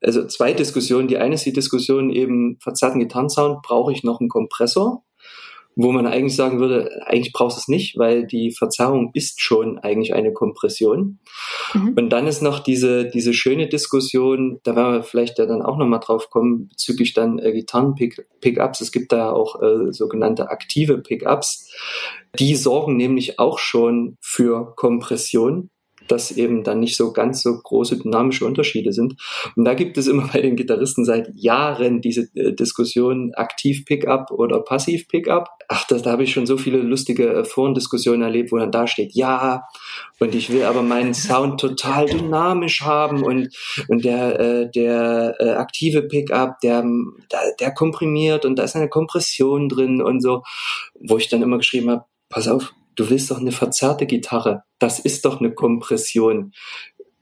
also 0.00 0.26
zwei 0.26 0.52
Diskussionen. 0.52 1.08
Die 1.08 1.18
eine 1.18 1.34
ist 1.34 1.44
die 1.46 1.52
Diskussion 1.52 2.10
eben 2.10 2.58
verzerrten 2.60 3.00
Gitarrensound, 3.00 3.62
brauche 3.62 3.92
ich 3.92 4.02
noch 4.02 4.20
einen 4.20 4.28
Kompressor? 4.28 5.04
Wo 5.74 5.92
man 5.92 6.06
eigentlich 6.06 6.36
sagen 6.36 6.60
würde, 6.60 7.02
eigentlich 7.06 7.32
brauchst 7.32 7.56
du 7.56 7.60
es 7.60 7.68
nicht, 7.68 7.98
weil 7.98 8.26
die 8.26 8.52
Verzerrung 8.52 9.10
ist 9.14 9.40
schon 9.40 9.78
eigentlich 9.78 10.14
eine 10.14 10.32
Kompression. 10.32 11.18
Mhm. 11.72 11.94
Und 11.96 12.10
dann 12.10 12.26
ist 12.26 12.42
noch 12.42 12.60
diese, 12.60 13.08
diese 13.08 13.32
schöne 13.32 13.68
Diskussion, 13.68 14.60
da 14.64 14.76
werden 14.76 14.94
wir 14.94 15.02
vielleicht 15.02 15.38
ja 15.38 15.46
dann 15.46 15.62
auch 15.62 15.78
nochmal 15.78 16.00
drauf 16.00 16.30
kommen, 16.30 16.68
bezüglich 16.68 17.14
dann 17.14 17.38
äh, 17.38 17.52
Gitarren-Pickups. 17.52 18.80
Es 18.80 18.92
gibt 18.92 19.12
da 19.12 19.32
auch 19.32 19.62
äh, 19.62 19.92
sogenannte 19.92 20.50
aktive 20.50 20.98
Pickups. 20.98 21.70
Die 22.38 22.54
sorgen 22.54 22.96
nämlich 22.96 23.38
auch 23.38 23.58
schon 23.58 24.16
für 24.20 24.74
Kompression 24.76 25.70
dass 26.12 26.30
eben 26.30 26.62
dann 26.62 26.80
nicht 26.80 26.96
so 26.96 27.12
ganz 27.12 27.42
so 27.42 27.58
große 27.58 27.98
dynamische 27.98 28.44
Unterschiede 28.44 28.92
sind. 28.92 29.14
Und 29.56 29.64
da 29.64 29.72
gibt 29.72 29.96
es 29.96 30.06
immer 30.06 30.28
bei 30.32 30.42
den 30.42 30.56
Gitarristen 30.56 31.04
seit 31.04 31.30
Jahren 31.34 32.02
diese 32.02 32.28
äh, 32.34 32.52
Diskussion 32.52 33.32
Aktiv-Pickup 33.34 34.30
oder 34.30 34.60
Passiv-Pickup. 34.60 35.48
Ach, 35.68 35.86
das, 35.86 36.02
da 36.02 36.12
habe 36.12 36.24
ich 36.24 36.32
schon 36.32 36.44
so 36.44 36.58
viele 36.58 36.78
lustige 36.78 37.32
äh, 37.32 37.44
Forendiskussionen 37.44 38.22
erlebt, 38.22 38.52
wo 38.52 38.58
dann 38.58 38.70
da 38.70 38.86
steht, 38.86 39.14
ja, 39.14 39.62
und 40.20 40.34
ich 40.34 40.50
will 40.50 40.64
aber 40.64 40.82
meinen 40.82 41.14
Sound 41.14 41.58
total 41.58 42.06
dynamisch 42.06 42.82
haben 42.82 43.24
und, 43.24 43.48
und 43.88 44.04
der, 44.04 44.38
äh, 44.38 44.70
der 44.70 45.34
äh, 45.40 45.50
aktive 45.50 46.02
Pickup, 46.02 46.60
der, 46.60 46.82
der, 47.32 47.40
der 47.58 47.74
komprimiert 47.74 48.44
und 48.44 48.58
da 48.58 48.64
ist 48.64 48.76
eine 48.76 48.88
Kompression 48.88 49.68
drin 49.68 50.02
und 50.02 50.20
so, 50.20 50.42
wo 51.00 51.16
ich 51.16 51.28
dann 51.28 51.42
immer 51.42 51.56
geschrieben 51.56 51.90
habe, 51.90 52.04
pass 52.28 52.48
auf, 52.48 52.74
du 52.96 53.10
willst 53.10 53.30
doch 53.30 53.38
eine 53.38 53.52
verzerrte 53.52 54.06
Gitarre. 54.06 54.62
Das 54.78 54.98
ist 54.98 55.24
doch 55.24 55.40
eine 55.40 55.52
Kompression. 55.52 56.52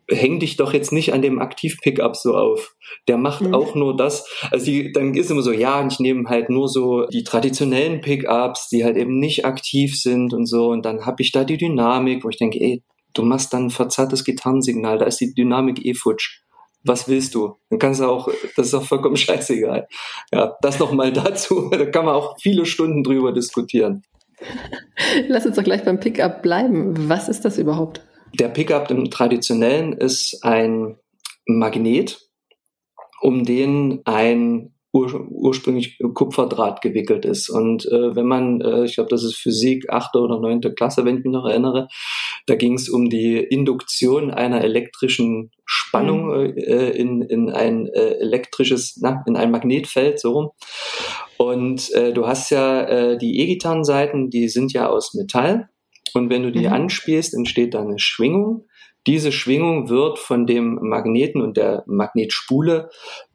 Häng 0.09 0.41
dich 0.41 0.57
doch 0.57 0.73
jetzt 0.73 0.91
nicht 0.91 1.13
an 1.13 1.23
dem 1.23 1.39
Aktiv-Pickup 1.39 2.17
so 2.17 2.35
auf. 2.35 2.75
Der 3.07 3.17
macht 3.17 3.43
mhm. 3.43 3.55
auch 3.55 3.77
nur 3.77 3.97
das. 3.97 4.29
Also 4.51 4.67
die, 4.67 4.93
dann 4.93 5.15
ist 5.15 5.31
immer 5.31 5.43
so, 5.43 5.53
ja, 5.53 5.87
ich 5.87 6.01
nehme 6.01 6.29
halt 6.29 6.51
nur 6.51 6.69
so 6.69 7.07
die 7.07 7.23
traditionellen 7.23 8.01
Pickups, 8.01 8.69
die 8.69 8.85
halt 8.85 8.97
eben 8.97 9.21
nicht 9.21 9.45
aktiv 9.45 9.97
sind 10.01 10.35
und 10.35 10.47
so. 10.47 10.69
Und 10.69 10.85
dann 10.85 11.07
habe 11.07 11.23
ich 11.23 11.31
da 11.31 11.45
die 11.45 11.59
Dynamik, 11.59 12.25
wo 12.25 12.29
ich 12.29 12.39
denke, 12.39 12.59
ey, 12.61 12.83
du 13.15 13.23
machst 13.23 13.53
dann 13.53 13.67
ein 13.67 13.71
verzerrtes 13.71 14.25
Gitarrensignal, 14.25 14.99
da 14.99 15.05
ist 15.05 15.21
die 15.21 15.33
Dynamik 15.35 15.85
eh 15.85 15.95
futsch 15.95 16.41
was 16.85 17.09
willst 17.09 17.35
du? 17.35 17.57
Dann 17.69 17.79
kannst 17.79 18.01
du 18.01 18.07
auch, 18.07 18.29
das 18.57 18.69
ist 18.69 18.75
auch 18.75 18.85
vollkommen 18.85 19.17
scheißegal. 19.19 19.87
Ja, 20.33 20.57
das 20.63 20.79
nochmal 20.79 21.13
dazu. 21.13 21.69
Da 21.71 21.87
kann 21.87 22.05
man 22.05 22.15
auch 22.15 22.37
viele 22.41 22.67
Stunden 22.67 23.03
drüber 23.03 23.33
diskutieren. 23.33 24.03
Lass 25.29 25.47
uns 25.47 25.57
doch 25.57 25.65
gleich 25.65 25.85
beim 25.85 26.01
Pickup 26.01 26.43
bleiben. 26.43 27.09
Was 27.09 27.29
ist 27.29 27.45
das 27.45 27.59
überhaupt? 27.59 28.03
Der 28.39 28.49
Pickup 28.49 28.91
im 28.91 29.11
traditionellen 29.11 29.93
ist 29.93 30.45
ein 30.45 30.97
Magnet, 31.47 32.21
um 33.21 33.45
den 33.45 34.01
ein 34.05 34.73
ur 34.93 35.29
ursprünglich 35.31 35.99
Kupferdraht 36.15 36.83
gewickelt 36.83 37.25
ist. 37.25 37.49
Und 37.49 37.87
äh, 37.87 38.17
wenn 38.17 38.27
man, 38.27 38.61
äh, 38.61 38.85
ich 38.85 38.95
glaube, 38.95 39.11
das 39.11 39.23
ist 39.23 39.37
Physik 39.37 39.89
achte 39.89 40.19
oder 40.19 40.41
neunte 40.41 40.75
Klasse, 40.75 41.05
wenn 41.05 41.19
ich 41.19 41.25
mich 41.25 41.33
noch 41.33 41.47
erinnere, 41.47 41.89
da 42.47 42.57
ging 42.57 42.75
es 42.75 42.89
um 42.89 43.09
die 43.09 43.39
Induktion 43.39 44.31
einer 44.31 44.63
elektrischen 44.63 45.53
Spannung 45.65 46.27
mhm. 46.27 46.57
äh, 46.57 46.91
in, 46.91 47.23
in 47.23 47.51
ein 47.51 47.87
äh, 47.87 48.17
elektrisches, 48.19 48.99
na, 49.01 49.23
in 49.27 49.37
ein 49.37 49.53
Magnetfeld, 49.53 50.19
so 50.19 50.33
rum. 50.33 50.51
Und 51.39 51.93
äh, 51.93 52.13
du 52.13 52.27
hast 52.27 52.51
ja 52.51 52.83
äh, 52.83 53.19
die 53.19 53.39
E-Gitarrenseiten, 53.41 54.29
die 54.29 54.49
sind 54.49 54.73
ja 54.73 54.89
aus 54.89 55.15
Metall. 55.15 55.69
Und 56.15 56.29
wenn 56.31 56.43
du 56.43 56.51
die 56.51 56.67
mhm. 56.67 56.73
anspielst, 56.73 57.35
entsteht 57.35 57.75
da 57.75 57.83
eine 57.83 58.01
Schwingung. 58.01 58.67
Diese 59.07 59.33
Schwingung 59.33 59.89
wird 59.89 60.19
von 60.19 60.47
dem 60.47 60.79
Magneten 60.83 61.41
und 61.41 61.57
der 61.57 61.85
Magnetspule 61.87 62.91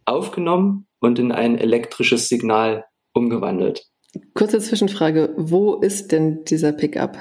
aufgenommen 0.06 0.88
und 1.00 1.20
in 1.20 1.32
ein 1.32 1.58
elektrisches 1.58 2.30
Signal 2.30 2.86
umgewandelt. 3.14 3.88
Kurze 4.34 4.60
Zwischenfrage, 4.60 5.34
wo 5.38 5.76
ist 5.76 6.12
denn 6.12 6.46
dieser 6.46 6.72
Pickup? 6.72 7.18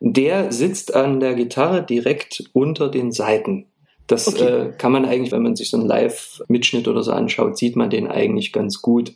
der 0.00 0.52
sitzt 0.52 0.94
an 0.94 1.20
der 1.20 1.34
Gitarre 1.34 1.84
direkt 1.84 2.44
unter 2.52 2.88
den 2.88 3.12
Saiten. 3.12 3.66
Das 4.06 4.26
okay. 4.26 4.44
äh, 4.44 4.72
kann 4.72 4.92
man 4.92 5.04
eigentlich, 5.04 5.32
wenn 5.32 5.42
man 5.42 5.54
sich 5.54 5.68
so 5.68 5.76
einen 5.76 5.86
Live-Mitschnitt 5.86 6.88
oder 6.88 7.02
so 7.02 7.12
anschaut, 7.12 7.58
sieht 7.58 7.76
man 7.76 7.90
den 7.90 8.06
eigentlich 8.06 8.52
ganz 8.52 8.80
gut. 8.80 9.14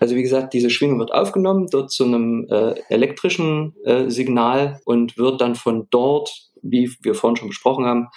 Also 0.00 0.16
wie 0.16 0.22
gesagt, 0.22 0.52
diese 0.52 0.70
Schwingung 0.70 0.98
wird 0.98 1.14
aufgenommen, 1.14 1.68
dort 1.70 1.92
zu 1.92 2.04
einem 2.04 2.46
äh, 2.50 2.74
elektrischen 2.88 3.76
äh, 3.84 4.10
Signal 4.10 4.80
und 4.84 5.16
wird 5.16 5.40
dann 5.40 5.54
von 5.54 5.86
dort, 5.90 6.50
wie 6.60 6.90
wir 7.02 7.14
vorhin 7.14 7.36
schon 7.36 7.48
besprochen 7.48 7.84
haben, 7.84 8.08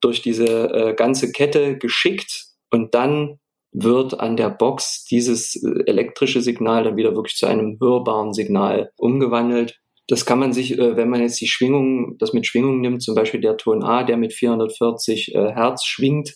durch 0.00 0.22
diese 0.22 0.46
äh, 0.46 0.94
ganze 0.94 1.32
Kette 1.32 1.76
geschickt 1.76 2.46
und 2.70 2.94
dann 2.94 3.40
wird 3.72 4.18
an 4.20 4.36
der 4.36 4.50
Box 4.50 5.04
dieses 5.04 5.56
äh, 5.56 5.84
elektrische 5.86 6.40
Signal 6.40 6.84
dann 6.84 6.96
wieder 6.96 7.14
wirklich 7.14 7.36
zu 7.36 7.46
einem 7.46 7.78
hörbaren 7.80 8.32
Signal 8.32 8.90
umgewandelt. 8.96 9.80
Das 10.10 10.24
kann 10.24 10.38
man 10.38 10.54
sich, 10.54 10.78
äh, 10.78 10.96
wenn 10.96 11.10
man 11.10 11.20
jetzt 11.20 11.40
die 11.40 11.48
Schwingung, 11.48 12.16
das 12.18 12.32
mit 12.32 12.46
Schwingung 12.46 12.80
nimmt, 12.80 13.02
zum 13.02 13.14
Beispiel 13.14 13.40
der 13.40 13.58
Ton 13.58 13.82
A, 13.84 14.04
der 14.04 14.16
mit 14.16 14.32
440 14.32 15.34
äh, 15.34 15.52
Hertz 15.52 15.84
schwingt, 15.84 16.32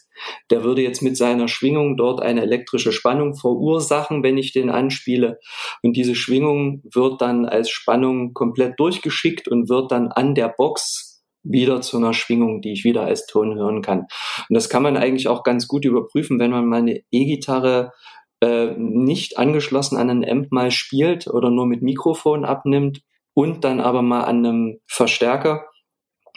der 0.51 0.63
würde 0.63 0.83
jetzt 0.83 1.03
mit 1.03 1.17
seiner 1.17 1.49
Schwingung 1.49 1.97
dort 1.97 2.21
eine 2.21 2.43
elektrische 2.43 2.93
Spannung 2.93 3.35
verursachen, 3.35 4.23
wenn 4.23 4.37
ich 4.37 4.53
den 4.53 4.69
anspiele. 4.69 5.39
Und 5.83 5.97
diese 5.97 6.15
Schwingung 6.15 6.83
wird 6.93 7.23
dann 7.23 7.47
als 7.47 7.71
Spannung 7.71 8.35
komplett 8.35 8.79
durchgeschickt 8.79 9.49
und 9.49 9.71
wird 9.71 9.91
dann 9.91 10.09
an 10.09 10.35
der 10.35 10.49
Box 10.49 11.12
wieder 11.43 11.81
zu 11.81 11.97
einer 11.97 12.15
Schwingung, 12.15 12.61
die 12.61 12.73
ich 12.73 12.85
wieder 12.85 13.03
als 13.03 13.27
Ton 13.27 13.55
hören 13.55 13.83
kann. 13.83 14.07
Und 14.49 14.55
das 14.55 14.69
kann 14.69 14.83
man 14.83 14.97
eigentlich 14.97 15.29
auch 15.29 15.43
ganz 15.43 15.67
gut 15.67 15.85
überprüfen, 15.85 16.39
wenn 16.39 16.51
man 16.51 16.67
mal 16.67 16.79
eine 16.79 17.03
E-Gitarre 17.11 17.93
äh, 18.41 18.75
nicht 18.77 19.39
angeschlossen 19.39 19.97
an 19.97 20.11
einen 20.11 20.29
Amp 20.29 20.53
mal 20.53 20.71
spielt 20.71 21.27
oder 21.27 21.51
nur 21.51 21.67
mit 21.67 21.83
Mikrofon 21.83 22.45
abnimmt 22.45 23.03
und 23.35 23.65
dann 23.65 23.81
aber 23.81 24.03
mal 24.03 24.25
an 24.25 24.45
einem 24.45 24.79
Verstärker, 24.87 25.67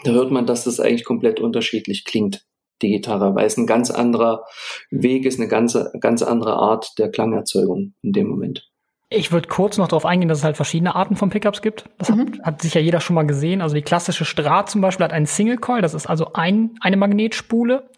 da 0.04 0.12
hört 0.12 0.32
man, 0.32 0.46
dass 0.46 0.66
das 0.66 0.80
eigentlich 0.80 1.06
komplett 1.06 1.40
unterschiedlich 1.40 2.06
klingt, 2.06 2.46
die 2.82 2.90
Gitarre, 2.90 3.36
weil 3.36 3.46
es 3.46 3.58
ein 3.58 3.68
ganz 3.68 3.90
anderer 3.90 4.44
Weg 4.92 5.26
ist, 5.26 5.40
eine 5.40 5.48
ganz, 5.48 5.78
ganz 6.00 6.22
andere 6.22 6.54
Art 6.54 6.92
der 6.98 7.10
Klangerzeugung 7.10 7.94
in 8.02 8.12
dem 8.12 8.28
Moment. 8.28 8.70
Ich 9.16 9.32
würde 9.32 9.48
kurz 9.48 9.78
noch 9.78 9.88
darauf 9.88 10.06
eingehen, 10.06 10.30
dass 10.30 10.40
es 10.40 10.44
halt 10.44 10.56
verschiedene 10.56 10.96
Arten 10.96 11.16
von 11.16 11.30
Pickups 11.30 11.62
gibt. 11.62 11.86
Das 11.98 12.10
mhm. 12.10 12.40
hat, 12.40 12.44
hat 12.44 12.62
sicher 12.62 12.80
jeder 12.80 13.00
schon 13.00 13.16
mal 13.16 13.26
gesehen. 13.26 13.62
Also 13.62 13.76
die 13.76 13.82
klassische 13.82 14.26
Strat 14.26 14.70
zum 14.70 14.82
Beispiel 14.82 15.06
hat 15.06 15.14
einen 15.14 15.26
Single 15.26 15.58
Coil, 15.58 15.82
das 15.82 15.94
ist 15.94 16.06
also 16.06 16.34
ein, 16.34 16.72
eine 16.82 16.98
Magnetspule. 16.98 17.90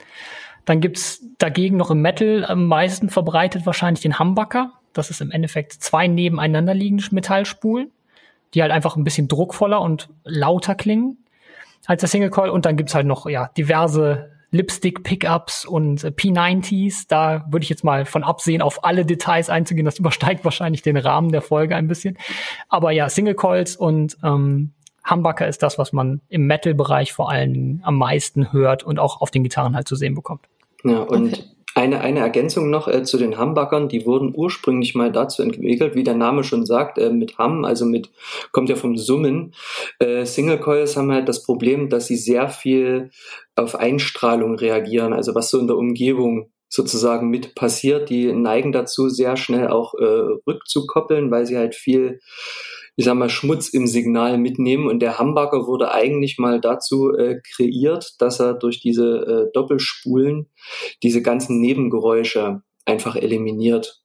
Dann 0.65 0.82
gibt's 0.82 1.23
dagegen 1.38 1.77
noch 1.77 1.91
im 1.91 2.01
Metal 2.01 2.45
am 2.45 2.65
meisten 2.67 3.10
verbreitet 3.10 3.65
wahrscheinlich 3.65 4.01
den 4.01 4.19
Humbucker. 4.19 4.73
Das 4.93 5.10
ist 5.10 5.21
im 5.21 5.32
Endeffekt 5.32 5.73
zwei 5.73 6.08
nebeneinander 6.08 6.73
liegende 6.73 7.03
Metallspulen 7.12 7.91
die 8.53 8.62
halt 8.62 8.71
einfach 8.71 8.95
ein 8.95 9.03
bisschen 9.03 9.27
druckvoller 9.27 9.82
und 9.82 10.10
lauter 10.23 10.75
klingen 10.75 11.17
als 11.86 12.01
der 12.01 12.10
Single 12.10 12.30
Coil. 12.30 12.49
Und 12.49 12.65
dann 12.65 12.77
gibt's 12.77 12.95
halt 12.95 13.06
noch 13.06 13.27
ja 13.27 13.49
diverse 13.58 14.32
Lipstick-Pickups 14.58 15.65
und 15.65 16.04
äh, 16.04 16.08
P90s. 16.08 17.06
Da 17.08 17.46
würde 17.50 17.63
ich 17.63 17.70
jetzt 17.70 17.84
mal 17.84 18.06
von 18.06 18.24
absehen, 18.24 18.62
auf 18.62 18.84
alle 18.84 19.06
Details 19.06 19.50
einzugehen. 19.50 19.86
Das 19.86 20.00
übersteigt 20.00 20.43
wahrscheinlich 20.43 20.82
den 20.82 20.98
Rahmen 20.98 21.32
der 21.32 21.41
Folge 21.41 21.76
ein 21.76 21.88
bisschen. 21.88 22.17
Aber 22.70 22.91
ja, 22.91 23.10
Single 23.10 23.36
Coils 23.36 23.76
und 23.76 24.17
ähm, 24.24 24.74
Humbucker 25.10 25.48
ist 25.48 25.63
das, 25.63 25.78
was 25.78 25.93
man 25.93 26.22
im 26.28 26.48
Metal-Bereich 26.48 27.13
vor 27.13 27.32
allem 27.32 27.80
am 27.84 27.98
meisten 27.98 28.52
hört 28.52 28.84
und 28.84 29.00
auch 29.00 29.22
auf 29.22 29.32
den 29.32 29.43
Gitarren 29.43 29.76
halt 29.76 29.88
zu 29.88 29.96
sehen 29.96 30.15
bekommt. 30.15 30.46
Ja, 30.84 31.00
und 31.00 31.34
okay. 31.34 31.43
Eine, 31.78 32.02
eine 32.02 32.22
Ergänzung 32.22 32.72
noch 32.72 32.88
äh, 32.88 33.04
zu 33.04 33.20
den 33.20 33.38
Hambackern, 33.38 33.88
die 33.88 34.04
wurden 34.08 34.34
ursprünglich 34.36 34.96
mal 34.96 35.12
dazu 35.12 35.44
entwickelt, 35.44 35.94
wie 35.94 36.04
der 36.04 36.16
Name 36.16 36.44
schon 36.44 36.66
sagt, 36.66 36.98
äh, 36.98 37.12
mit 37.12 37.38
Ham, 37.38 37.66
also 37.66 37.86
mit, 37.86 38.10
kommt 38.52 38.70
ja 38.70 38.76
vom 38.76 38.98
Summen. 38.98 39.54
Äh, 40.00 40.26
Single 40.26 40.60
Coils 40.60 40.98
haben 40.98 41.12
halt 41.12 41.30
das 41.30 41.44
Problem, 41.44 41.88
dass 41.90 42.08
sie 42.08 42.18
sehr 42.18 42.50
viel 42.50 43.12
auf 43.56 43.76
Einstrahlung 43.76 44.56
reagieren, 44.56 45.13
also 45.13 45.36
was 45.36 45.52
so 45.52 45.60
in 45.60 45.68
der 45.68 45.78
Umgebung 45.78 46.50
sozusagen 46.68 47.30
mit 47.30 47.54
passiert. 47.54 48.10
Die 48.10 48.34
neigen 48.34 48.72
dazu, 48.72 49.10
sehr 49.10 49.38
schnell 49.38 49.68
auch 49.68 49.94
äh, 49.94 50.40
rückzukoppeln, 50.48 51.30
weil 51.30 51.46
sie 51.46 51.58
halt 51.58 51.76
viel 51.76 52.22
ich 52.98 53.06
sag 53.06 53.16
mal, 53.16 53.30
Schmutz 53.30 53.70
im 53.70 53.86
Signal 53.86 54.40
mitnehmen. 54.40 54.88
Und 54.88 55.00
der 55.00 55.20
Hamburger 55.20 55.68
wurde 55.68 55.94
eigentlich 55.94 56.40
mal 56.40 56.60
dazu 56.60 57.14
äh, 57.14 57.40
kreiert, 57.56 58.16
dass 58.20 58.40
er 58.40 58.56
durch 58.56 58.80
diese 58.80 59.48
äh, 59.48 59.52
Doppelspulen 59.54 60.50
diese 61.04 61.22
ganzen 61.22 61.62
Nebengeräusche 61.62 62.64
einfach 62.86 63.16
eliminiert. 63.16 64.02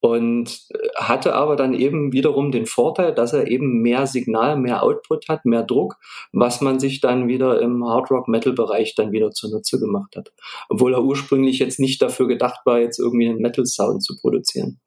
Und 0.00 0.66
äh, 0.70 0.78
hatte 0.96 1.34
aber 1.34 1.56
dann 1.56 1.74
eben 1.74 2.14
wiederum 2.14 2.52
den 2.52 2.64
Vorteil, 2.64 3.14
dass 3.14 3.34
er 3.34 3.48
eben 3.48 3.82
mehr 3.82 4.06
Signal, 4.06 4.56
mehr 4.56 4.82
Output 4.82 5.28
hat, 5.28 5.44
mehr 5.44 5.62
Druck, 5.62 5.96
was 6.32 6.62
man 6.62 6.80
sich 6.80 7.02
dann 7.02 7.28
wieder 7.28 7.60
im 7.60 7.84
Hard 7.84 8.10
Rock 8.10 8.28
Metal 8.28 8.54
Bereich 8.54 8.94
dann 8.94 9.12
wieder 9.12 9.30
zunutze 9.32 9.78
gemacht 9.78 10.16
hat. 10.16 10.32
Obwohl 10.70 10.94
er 10.94 11.04
ursprünglich 11.04 11.58
jetzt 11.58 11.78
nicht 11.78 12.00
dafür 12.00 12.28
gedacht 12.28 12.60
war, 12.64 12.80
jetzt 12.80 12.98
irgendwie 12.98 13.28
einen 13.28 13.42
Metal 13.42 13.66
Sound 13.66 14.02
zu 14.02 14.16
produzieren. 14.16 14.80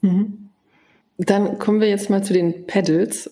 Mhm. 0.00 0.50
Dann 1.18 1.58
kommen 1.58 1.80
wir 1.80 1.88
jetzt 1.88 2.10
mal 2.10 2.22
zu 2.22 2.32
den 2.32 2.66
Pedals. 2.66 3.30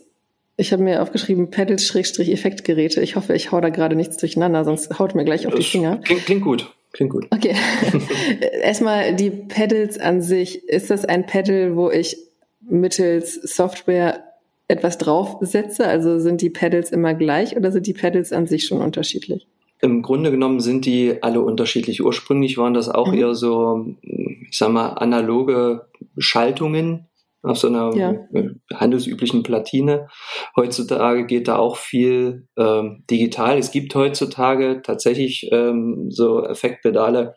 Ich 0.56 0.72
habe 0.72 0.82
mir 0.82 1.02
aufgeschrieben 1.02 1.50
Pedals-Effektgeräte. 1.50 3.00
Ich 3.00 3.16
hoffe, 3.16 3.34
ich 3.34 3.50
hau 3.50 3.60
da 3.60 3.70
gerade 3.70 3.96
nichts 3.96 4.16
durcheinander, 4.18 4.64
sonst 4.64 4.98
haut 4.98 5.14
mir 5.14 5.24
gleich 5.24 5.46
auf 5.46 5.54
die 5.54 5.62
Finger. 5.62 5.98
Klingt, 5.98 6.24
klingt 6.26 6.42
gut. 6.42 6.72
Klingt 6.92 7.10
gut. 7.10 7.26
Okay. 7.30 7.56
Erstmal 8.62 9.16
die 9.16 9.30
Pedals 9.30 9.98
an 9.98 10.20
sich. 10.20 10.68
Ist 10.68 10.90
das 10.90 11.04
ein 11.04 11.26
Pedal, 11.26 11.74
wo 11.74 11.90
ich 11.90 12.18
mittels 12.60 13.34
Software 13.34 14.22
etwas 14.68 14.98
draufsetze? 14.98 15.86
Also 15.86 16.18
sind 16.18 16.42
die 16.42 16.50
Pedals 16.50 16.92
immer 16.92 17.14
gleich 17.14 17.56
oder 17.56 17.72
sind 17.72 17.86
die 17.86 17.94
Pedals 17.94 18.32
an 18.32 18.46
sich 18.46 18.66
schon 18.66 18.80
unterschiedlich? 18.80 19.46
Im 19.80 20.02
Grunde 20.02 20.30
genommen 20.30 20.60
sind 20.60 20.84
die 20.84 21.22
alle 21.22 21.40
unterschiedlich. 21.40 22.04
Ursprünglich 22.04 22.58
waren 22.58 22.74
das 22.74 22.88
auch 22.88 23.08
mhm. 23.08 23.18
eher 23.18 23.34
so, 23.34 23.86
ich 24.02 24.56
sag 24.56 24.70
mal, 24.70 24.90
analoge 24.90 25.86
Schaltungen, 26.18 27.06
auf 27.42 27.58
so 27.58 27.68
einer 27.68 27.94
ja. 27.96 28.14
handelsüblichen 28.72 29.42
Platine. 29.42 30.08
Heutzutage 30.56 31.26
geht 31.26 31.48
da 31.48 31.56
auch 31.56 31.76
viel 31.76 32.46
ähm, 32.56 33.04
digital. 33.10 33.58
Es 33.58 33.70
gibt 33.70 33.94
heutzutage 33.94 34.80
tatsächlich 34.82 35.48
ähm, 35.52 36.06
so 36.10 36.44
Effektpedale, 36.44 37.34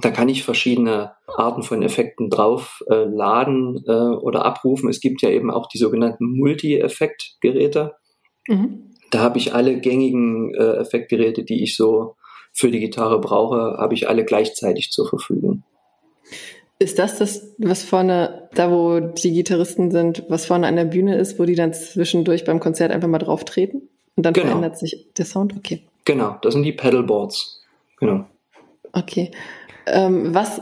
da 0.00 0.10
kann 0.10 0.30
ich 0.30 0.42
verschiedene 0.42 1.12
Arten 1.26 1.62
von 1.62 1.82
Effekten 1.82 2.30
drauf 2.30 2.82
äh, 2.88 3.04
laden 3.04 3.84
äh, 3.86 3.92
oder 3.92 4.46
abrufen. 4.46 4.88
Es 4.88 5.00
gibt 5.00 5.20
ja 5.20 5.28
eben 5.28 5.50
auch 5.50 5.66
die 5.66 5.78
sogenannten 5.78 6.34
Multi-Effekt-Geräte. 6.34 7.94
Mhm. 8.48 8.94
Da 9.10 9.20
habe 9.20 9.36
ich 9.36 9.52
alle 9.52 9.78
gängigen 9.78 10.54
äh, 10.54 10.76
Effektgeräte, 10.76 11.44
die 11.44 11.62
ich 11.62 11.76
so 11.76 12.16
für 12.54 12.70
die 12.70 12.80
Gitarre 12.80 13.20
brauche, 13.20 13.76
habe 13.78 13.94
ich 13.94 14.08
alle 14.08 14.24
gleichzeitig 14.24 14.90
zur 14.90 15.06
Verfügung. 15.06 15.64
Ist 16.82 16.98
das 16.98 17.18
das, 17.18 17.54
was 17.58 17.84
vorne, 17.84 18.48
da 18.54 18.70
wo 18.70 18.98
die 18.98 19.32
Gitarristen 19.32 19.90
sind, 19.92 20.24
was 20.28 20.46
vorne 20.46 20.66
an 20.66 20.74
der 20.74 20.84
Bühne 20.84 21.16
ist, 21.16 21.38
wo 21.38 21.44
die 21.44 21.54
dann 21.54 21.72
zwischendurch 21.72 22.44
beim 22.44 22.58
Konzert 22.58 22.90
einfach 22.90 23.08
mal 23.08 23.18
drauf 23.18 23.44
treten? 23.44 23.82
Und 24.16 24.26
dann 24.26 24.34
genau. 24.34 24.48
verändert 24.48 24.78
sich 24.78 25.06
der 25.16 25.24
Sound? 25.24 25.54
Okay. 25.56 25.82
Genau, 26.04 26.36
das 26.42 26.54
sind 26.54 26.64
die 26.64 26.72
Pedalboards. 26.72 27.62
Genau. 27.98 28.26
Okay. 28.92 29.30
Ähm, 29.86 30.34
was 30.34 30.60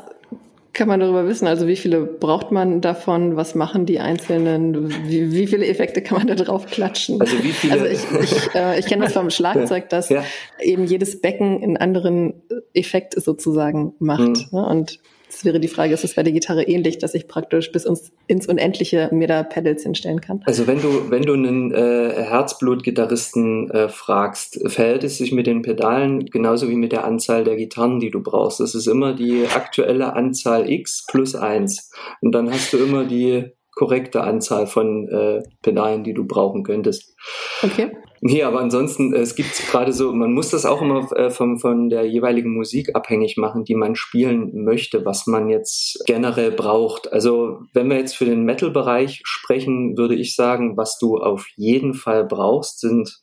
kann 0.72 0.88
man 0.88 1.00
darüber 1.00 1.26
wissen? 1.26 1.48
Also 1.48 1.66
wie 1.66 1.76
viele 1.76 2.02
braucht 2.02 2.52
man 2.52 2.80
davon? 2.80 3.36
Was 3.36 3.54
machen 3.54 3.86
die 3.86 3.98
einzelnen? 3.98 4.90
Wie, 5.08 5.32
wie 5.32 5.46
viele 5.46 5.66
Effekte 5.66 6.02
kann 6.02 6.18
man 6.18 6.26
da 6.26 6.34
drauf 6.34 6.66
klatschen? 6.66 7.20
Also 7.20 7.42
wie 7.42 7.52
viele? 7.52 7.72
Also 7.72 7.86
ich, 7.86 8.00
ich, 8.22 8.54
äh, 8.54 8.78
ich 8.78 8.86
kenne 8.86 9.04
das 9.04 9.14
vom 9.14 9.30
Schlagzeug, 9.30 9.88
dass 9.88 10.10
ja. 10.10 10.22
eben 10.60 10.84
jedes 10.84 11.20
Becken 11.20 11.62
einen 11.62 11.76
anderen 11.76 12.42
Effekt 12.74 13.20
sozusagen 13.20 13.94
macht. 13.98 14.20
Mhm. 14.20 14.46
Ne? 14.52 14.66
Und 14.66 15.00
das 15.40 15.46
wäre 15.46 15.58
die 15.58 15.68
Frage, 15.68 15.94
ist 15.94 16.04
es 16.04 16.16
bei 16.16 16.22
der 16.22 16.34
Gitarre 16.34 16.64
ähnlich, 16.64 16.98
dass 16.98 17.14
ich 17.14 17.26
praktisch 17.26 17.72
bis 17.72 17.88
ins 18.26 18.46
Unendliche 18.46 19.08
mir 19.10 19.26
da 19.26 19.42
Pedals 19.42 19.84
hinstellen 19.84 20.20
kann? 20.20 20.42
Also 20.44 20.66
wenn 20.66 20.82
du, 20.82 21.10
wenn 21.10 21.22
du 21.22 21.32
einen 21.32 21.72
äh, 21.72 22.12
Herzblut-Gitarristen 22.24 23.70
äh, 23.70 23.88
fragst, 23.88 24.60
verhält 24.70 25.02
es 25.02 25.16
sich 25.16 25.32
mit 25.32 25.46
den 25.46 25.62
Pedalen 25.62 26.26
genauso 26.26 26.68
wie 26.68 26.74
mit 26.74 26.92
der 26.92 27.06
Anzahl 27.06 27.44
der 27.44 27.56
Gitarren, 27.56 28.00
die 28.00 28.10
du 28.10 28.22
brauchst. 28.22 28.60
Das 28.60 28.74
ist 28.74 28.86
immer 28.86 29.14
die 29.14 29.46
aktuelle 29.46 30.12
Anzahl 30.12 30.70
X 30.70 31.06
plus 31.08 31.34
eins. 31.34 31.90
Und 32.20 32.32
dann 32.32 32.50
hast 32.50 32.74
du 32.74 32.76
immer 32.76 33.06
die 33.06 33.46
korrekte 33.72 34.20
Anzahl 34.20 34.66
von 34.66 35.08
äh, 35.08 35.42
Pedalen, 35.62 36.04
die 36.04 36.12
du 36.12 36.26
brauchen 36.26 36.64
könntest. 36.64 37.14
Okay. 37.62 37.92
Nee, 38.22 38.42
aber 38.42 38.60
ansonsten, 38.60 39.14
es 39.14 39.34
gibt 39.34 39.56
gerade 39.70 39.94
so, 39.94 40.12
man 40.12 40.34
muss 40.34 40.50
das 40.50 40.66
auch 40.66 40.82
immer 40.82 41.10
äh, 41.16 41.30
von, 41.30 41.58
von 41.58 41.88
der 41.88 42.04
jeweiligen 42.04 42.52
Musik 42.52 42.94
abhängig 42.94 43.38
machen, 43.38 43.64
die 43.64 43.74
man 43.74 43.94
spielen 43.94 44.64
möchte, 44.64 45.06
was 45.06 45.26
man 45.26 45.48
jetzt 45.48 46.02
generell 46.06 46.50
braucht. 46.50 47.10
Also 47.12 47.60
wenn 47.72 47.88
wir 47.88 47.96
jetzt 47.96 48.16
für 48.16 48.26
den 48.26 48.44
Metal-Bereich 48.44 49.22
sprechen, 49.24 49.96
würde 49.96 50.16
ich 50.16 50.36
sagen, 50.36 50.76
was 50.76 50.98
du 50.98 51.16
auf 51.16 51.46
jeden 51.56 51.94
Fall 51.94 52.26
brauchst, 52.26 52.80
sind 52.80 53.22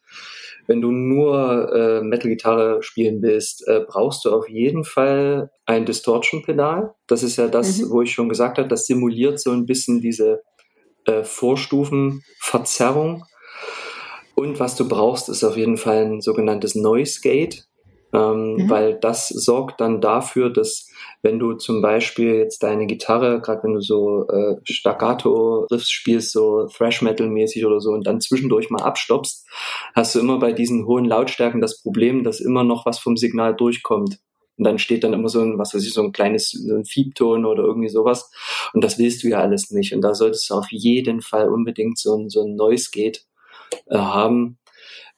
wenn 0.67 0.81
du 0.81 0.91
nur 0.91 1.73
äh, 1.73 2.01
Metal-Gitarre 2.01 2.83
spielen 2.83 3.21
willst, 3.21 3.67
äh, 3.67 3.81
brauchst 3.87 4.25
du 4.25 4.31
auf 4.31 4.49
jeden 4.49 4.83
Fall 4.83 5.49
ein 5.65 5.85
Distortion-Pedal. 5.85 6.93
Das 7.07 7.23
ist 7.23 7.37
ja 7.37 7.47
das, 7.47 7.79
mhm. 7.79 7.89
wo 7.89 8.01
ich 8.01 8.13
schon 8.13 8.29
gesagt 8.29 8.57
habe, 8.57 8.67
das 8.67 8.85
simuliert 8.85 9.39
so 9.39 9.51
ein 9.51 9.65
bisschen 9.65 10.01
diese 10.01 10.41
äh, 11.05 11.23
Vorstufenverzerrung. 11.23 13.23
Und 14.39 14.59
was 14.59 14.75
du 14.75 14.87
brauchst, 14.87 15.29
ist 15.29 15.43
auf 15.43 15.57
jeden 15.57 15.77
Fall 15.77 16.05
ein 16.05 16.21
sogenanntes 16.21 16.75
Noise 16.75 17.21
Gate, 17.21 17.67
ähm, 18.13 18.53
mhm. 18.53 18.69
weil 18.69 18.93
das 18.93 19.29
sorgt 19.29 19.81
dann 19.81 19.99
dafür, 19.99 20.51
dass 20.51 20.87
wenn 21.23 21.39
du 21.39 21.53
zum 21.53 21.81
Beispiel 21.81 22.35
jetzt 22.35 22.61
deine 22.61 22.85
Gitarre, 22.85 23.41
gerade 23.41 23.63
wenn 23.63 23.73
du 23.73 23.81
so 23.81 24.27
äh, 24.27 24.57
Staccato-Riffs 24.63 25.89
spielst, 25.89 26.33
so 26.33 26.67
Thrash-Metal-mäßig 26.67 27.65
oder 27.65 27.79
so, 27.79 27.89
und 27.89 28.05
dann 28.05 28.21
zwischendurch 28.21 28.69
mal 28.69 28.83
abstoppst, 28.83 29.47
hast 29.95 30.13
du 30.13 30.19
immer 30.19 30.37
bei 30.37 30.53
diesen 30.53 30.85
hohen 30.85 31.05
Lautstärken 31.05 31.59
das 31.59 31.81
Problem, 31.81 32.23
dass 32.23 32.39
immer 32.39 32.63
noch 32.63 32.85
was 32.85 32.99
vom 32.99 33.17
Signal 33.17 33.55
durchkommt. 33.55 34.19
Und 34.57 34.63
dann 34.63 34.77
steht 34.77 35.03
dann 35.03 35.13
immer 35.13 35.29
so 35.29 35.41
ein, 35.41 35.57
was 35.57 35.73
weiß 35.73 35.83
ich, 35.83 35.93
so 35.93 36.03
ein 36.03 36.11
kleines 36.11 36.51
so 36.51 36.75
ein 36.75 36.85
Fiebton 36.85 37.43
oder 37.43 37.63
irgendwie 37.63 37.89
sowas. 37.89 38.29
Und 38.73 38.83
das 38.83 38.99
willst 38.99 39.23
du 39.23 39.29
ja 39.29 39.39
alles 39.39 39.71
nicht. 39.71 39.95
Und 39.95 40.01
da 40.01 40.13
solltest 40.13 40.47
du 40.51 40.53
auf 40.53 40.67
jeden 40.69 41.21
Fall 41.21 41.49
unbedingt 41.49 41.97
so 41.97 42.15
ein, 42.15 42.29
so 42.29 42.43
ein 42.43 42.55
Noise 42.55 42.89
Gate 42.91 43.25
äh, 43.87 43.97
haben, 43.97 44.57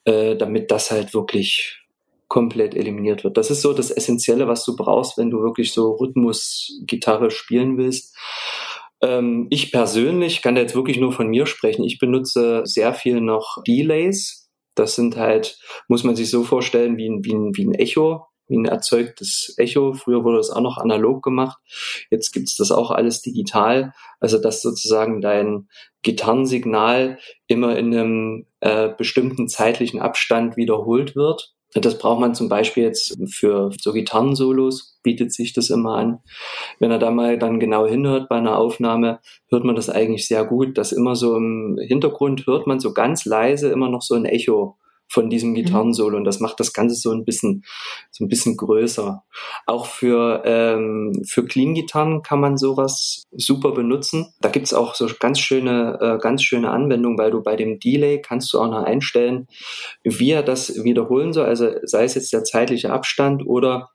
äh, 0.04 0.36
damit 0.36 0.70
das 0.70 0.90
halt 0.90 1.14
wirklich 1.14 1.80
komplett 2.28 2.74
eliminiert 2.74 3.24
wird. 3.24 3.36
Das 3.36 3.50
ist 3.50 3.60
so 3.60 3.72
das 3.72 3.90
Essentielle, 3.90 4.46
was 4.46 4.64
du 4.64 4.76
brauchst, 4.76 5.18
wenn 5.18 5.30
du 5.30 5.42
wirklich 5.42 5.72
so 5.72 5.92
Rhythmus-Gitarre 5.92 7.30
spielen 7.30 7.76
willst. 7.76 8.16
Ähm, 9.02 9.48
ich 9.50 9.72
persönlich 9.72 10.40
kann 10.40 10.54
da 10.54 10.60
jetzt 10.60 10.76
wirklich 10.76 10.98
nur 10.98 11.12
von 11.12 11.28
mir 11.28 11.46
sprechen. 11.46 11.84
Ich 11.84 11.98
benutze 11.98 12.62
sehr 12.64 12.94
viel 12.94 13.20
noch 13.20 13.58
Delays. 13.66 14.48
Das 14.76 14.94
sind 14.94 15.16
halt, 15.16 15.58
muss 15.88 16.04
man 16.04 16.14
sich 16.14 16.30
so 16.30 16.44
vorstellen, 16.44 16.96
wie 16.96 17.08
ein, 17.08 17.24
wie 17.24 17.34
ein, 17.34 17.50
wie 17.56 17.66
ein 17.66 17.74
Echo, 17.74 18.26
wie 18.50 18.58
ein 18.58 18.66
erzeugtes 18.66 19.54
Echo. 19.56 19.94
Früher 19.94 20.24
wurde 20.24 20.38
das 20.38 20.50
auch 20.50 20.60
noch 20.60 20.76
analog 20.76 21.22
gemacht. 21.22 21.58
Jetzt 22.10 22.32
gibt's 22.32 22.56
das 22.56 22.70
auch 22.72 22.90
alles 22.90 23.22
digital. 23.22 23.94
Also 24.18 24.38
dass 24.38 24.60
sozusagen 24.60 25.20
dein 25.20 25.68
Gitarrensignal 26.02 27.18
immer 27.46 27.76
in 27.76 27.94
einem 27.94 28.46
äh, 28.60 28.88
bestimmten 28.96 29.48
zeitlichen 29.48 30.00
Abstand 30.00 30.56
wiederholt 30.56 31.16
wird. 31.16 31.54
Das 31.72 31.98
braucht 31.98 32.20
man 32.20 32.34
zum 32.34 32.48
Beispiel 32.48 32.82
jetzt 32.82 33.16
für 33.32 33.70
so 33.80 33.92
Gitarrensolos, 33.92 34.98
bietet 35.04 35.32
sich 35.32 35.52
das 35.52 35.70
immer 35.70 35.94
an. 35.94 36.18
Wenn 36.80 36.90
er 36.90 36.98
da 36.98 37.12
mal 37.12 37.38
dann 37.38 37.60
genau 37.60 37.86
hinhört 37.86 38.28
bei 38.28 38.36
einer 38.36 38.58
Aufnahme, 38.58 39.20
hört 39.50 39.64
man 39.64 39.76
das 39.76 39.88
eigentlich 39.88 40.26
sehr 40.26 40.44
gut, 40.44 40.76
dass 40.78 40.90
immer 40.90 41.14
so 41.14 41.36
im 41.36 41.78
Hintergrund 41.80 42.46
hört 42.46 42.66
man 42.66 42.80
so 42.80 42.92
ganz 42.92 43.24
leise 43.24 43.70
immer 43.70 43.88
noch 43.88 44.02
so 44.02 44.16
ein 44.16 44.24
Echo 44.24 44.78
von 45.10 45.28
diesem 45.28 45.50
mhm. 45.50 45.54
Gitarrensolo 45.54 46.16
und 46.16 46.24
das 46.24 46.40
macht 46.40 46.60
das 46.60 46.72
Ganze 46.72 46.94
so 46.94 47.10
ein 47.10 47.24
bisschen 47.24 47.64
so 48.10 48.24
ein 48.24 48.28
bisschen 48.28 48.56
größer. 48.56 49.24
Auch 49.66 49.86
für 49.86 50.42
ähm, 50.44 51.22
für 51.26 51.44
Clean-Gitarren 51.44 52.22
kann 52.22 52.40
man 52.40 52.56
sowas 52.56 53.24
super 53.32 53.72
benutzen. 53.72 54.32
Da 54.40 54.48
gibt's 54.48 54.72
auch 54.72 54.94
so 54.94 55.08
ganz 55.18 55.40
schöne 55.40 55.98
äh, 56.00 56.18
ganz 56.18 56.42
schöne 56.42 56.70
Anwendungen, 56.70 57.18
weil 57.18 57.32
du 57.32 57.42
bei 57.42 57.56
dem 57.56 57.80
Delay 57.80 58.22
kannst 58.22 58.52
du 58.52 58.60
auch 58.60 58.70
noch 58.70 58.84
einstellen, 58.84 59.48
wie 60.04 60.30
er 60.30 60.44
das 60.44 60.84
wiederholen 60.84 61.32
soll. 61.32 61.46
Also 61.46 61.70
sei 61.82 62.04
es 62.04 62.14
jetzt 62.14 62.32
der 62.32 62.44
zeitliche 62.44 62.92
Abstand 62.92 63.44
oder 63.44 63.90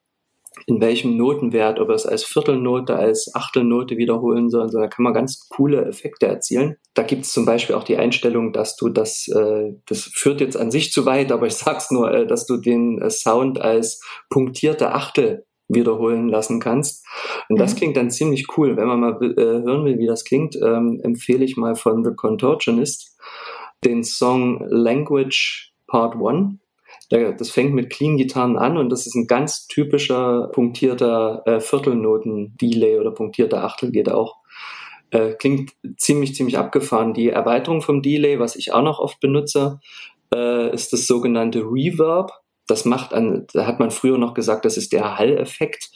in 0.68 0.82
welchem 0.82 1.16
Notenwert, 1.16 1.80
ob 1.80 1.90
er 1.90 1.96
es 1.96 2.08
als 2.08 2.24
Viertelnote, 2.24 2.96
als 2.96 3.34
Achtelnote 3.36 3.98
wiederholen 3.98 4.50
soll. 4.50 4.64
Also 4.64 4.80
da 4.80 4.88
kann 4.88 5.04
man 5.04 5.14
ganz 5.14 5.48
coole 5.50 5.86
Effekte 5.86 6.26
erzielen. 6.26 6.78
Da 6.96 7.04
gibt 7.04 7.26
es 7.26 7.34
zum 7.34 7.46
Beispiel 7.46 7.76
auch 7.76 7.84
die 7.84 7.98
Einstellung, 7.98 8.52
dass 8.52 8.76
du 8.76 8.90
das, 8.90 9.28
äh, 9.28 9.74
das 9.86 10.02
führt 10.02 10.42
jetzt 10.42 10.58
an 10.58 10.72
sich 10.72 10.92
zu 10.92 11.06
weit, 11.06 11.32
aber 11.32 11.46
ich 11.46 11.54
sag's 11.56 11.92
nur, 11.92 12.12
äh, 12.12 12.26
dass 12.26 12.48
du 12.48 12.58
den 12.58 13.00
äh, 13.00 13.12
Sound 13.12 13.62
als 13.62 14.02
punktierte 14.30 14.92
Achtel 14.92 15.46
wiederholen 15.68 16.30
lassen 16.30 16.60
kannst. 16.60 17.06
Und 17.50 17.60
das 17.60 17.74
mhm. 17.74 17.78
klingt 17.78 17.98
dann 17.98 18.10
ziemlich 18.10 18.48
cool. 18.58 18.76
Wenn 18.76 18.88
man 18.88 19.00
mal 19.00 19.18
äh, 19.22 19.64
hören 19.64 19.86
will, 19.86 20.00
wie 20.00 20.08
das 20.08 20.24
klingt, 20.24 20.56
ähm, 20.56 21.00
empfehle 21.04 21.46
ich 21.46 21.58
mal 21.58 21.76
von 21.76 22.04
The 22.04 22.12
Contortionist 22.16 23.18
den 23.84 24.04
Song 24.04 24.66
Language 24.68 25.74
Part 25.88 26.16
1 26.16 26.60
das 27.38 27.50
fängt 27.50 27.74
mit 27.74 27.90
Clean-Gitarren 27.90 28.58
an 28.58 28.78
und 28.78 28.90
das 28.90 29.06
ist 29.08 29.16
ein 29.16 29.28
ganz 29.28 29.68
typischer 29.68 30.50
punktierter 30.52 31.44
äh, 31.46 31.60
Viertelnoten-Delay 31.60 33.00
oder 33.00 33.12
punktierter 33.12 33.64
Achtel 33.64 33.92
geht 33.92 34.10
auch. 34.10 34.38
Äh, 35.12 35.34
klingt 35.34 35.74
ziemlich, 35.98 36.36
ziemlich 36.36 36.58
abgefahren. 36.58 37.14
Die 37.14 37.30
Erweiterung 37.30 37.82
vom 37.82 38.02
Delay, 38.02 38.40
was 38.40 38.56
ich 38.56 38.74
auch 38.74 38.82
noch 38.82 39.00
oft 39.00 39.20
benutze, 39.20 39.80
äh, 40.34 40.74
ist 40.74 40.94
das 40.94 41.08
sogenannte 41.08 41.60
Reverb. 41.60 42.32
Das 42.68 42.84
macht 42.84 43.14
an, 43.14 43.46
da 43.54 43.68
hat 43.68 43.80
man 43.80 43.92
früher 43.92 44.18
noch 44.18 44.34
gesagt, 44.34 44.66
das 44.66 44.76
ist 44.76 44.92
der 44.92 45.20
Hall-Effekt. 45.20 45.92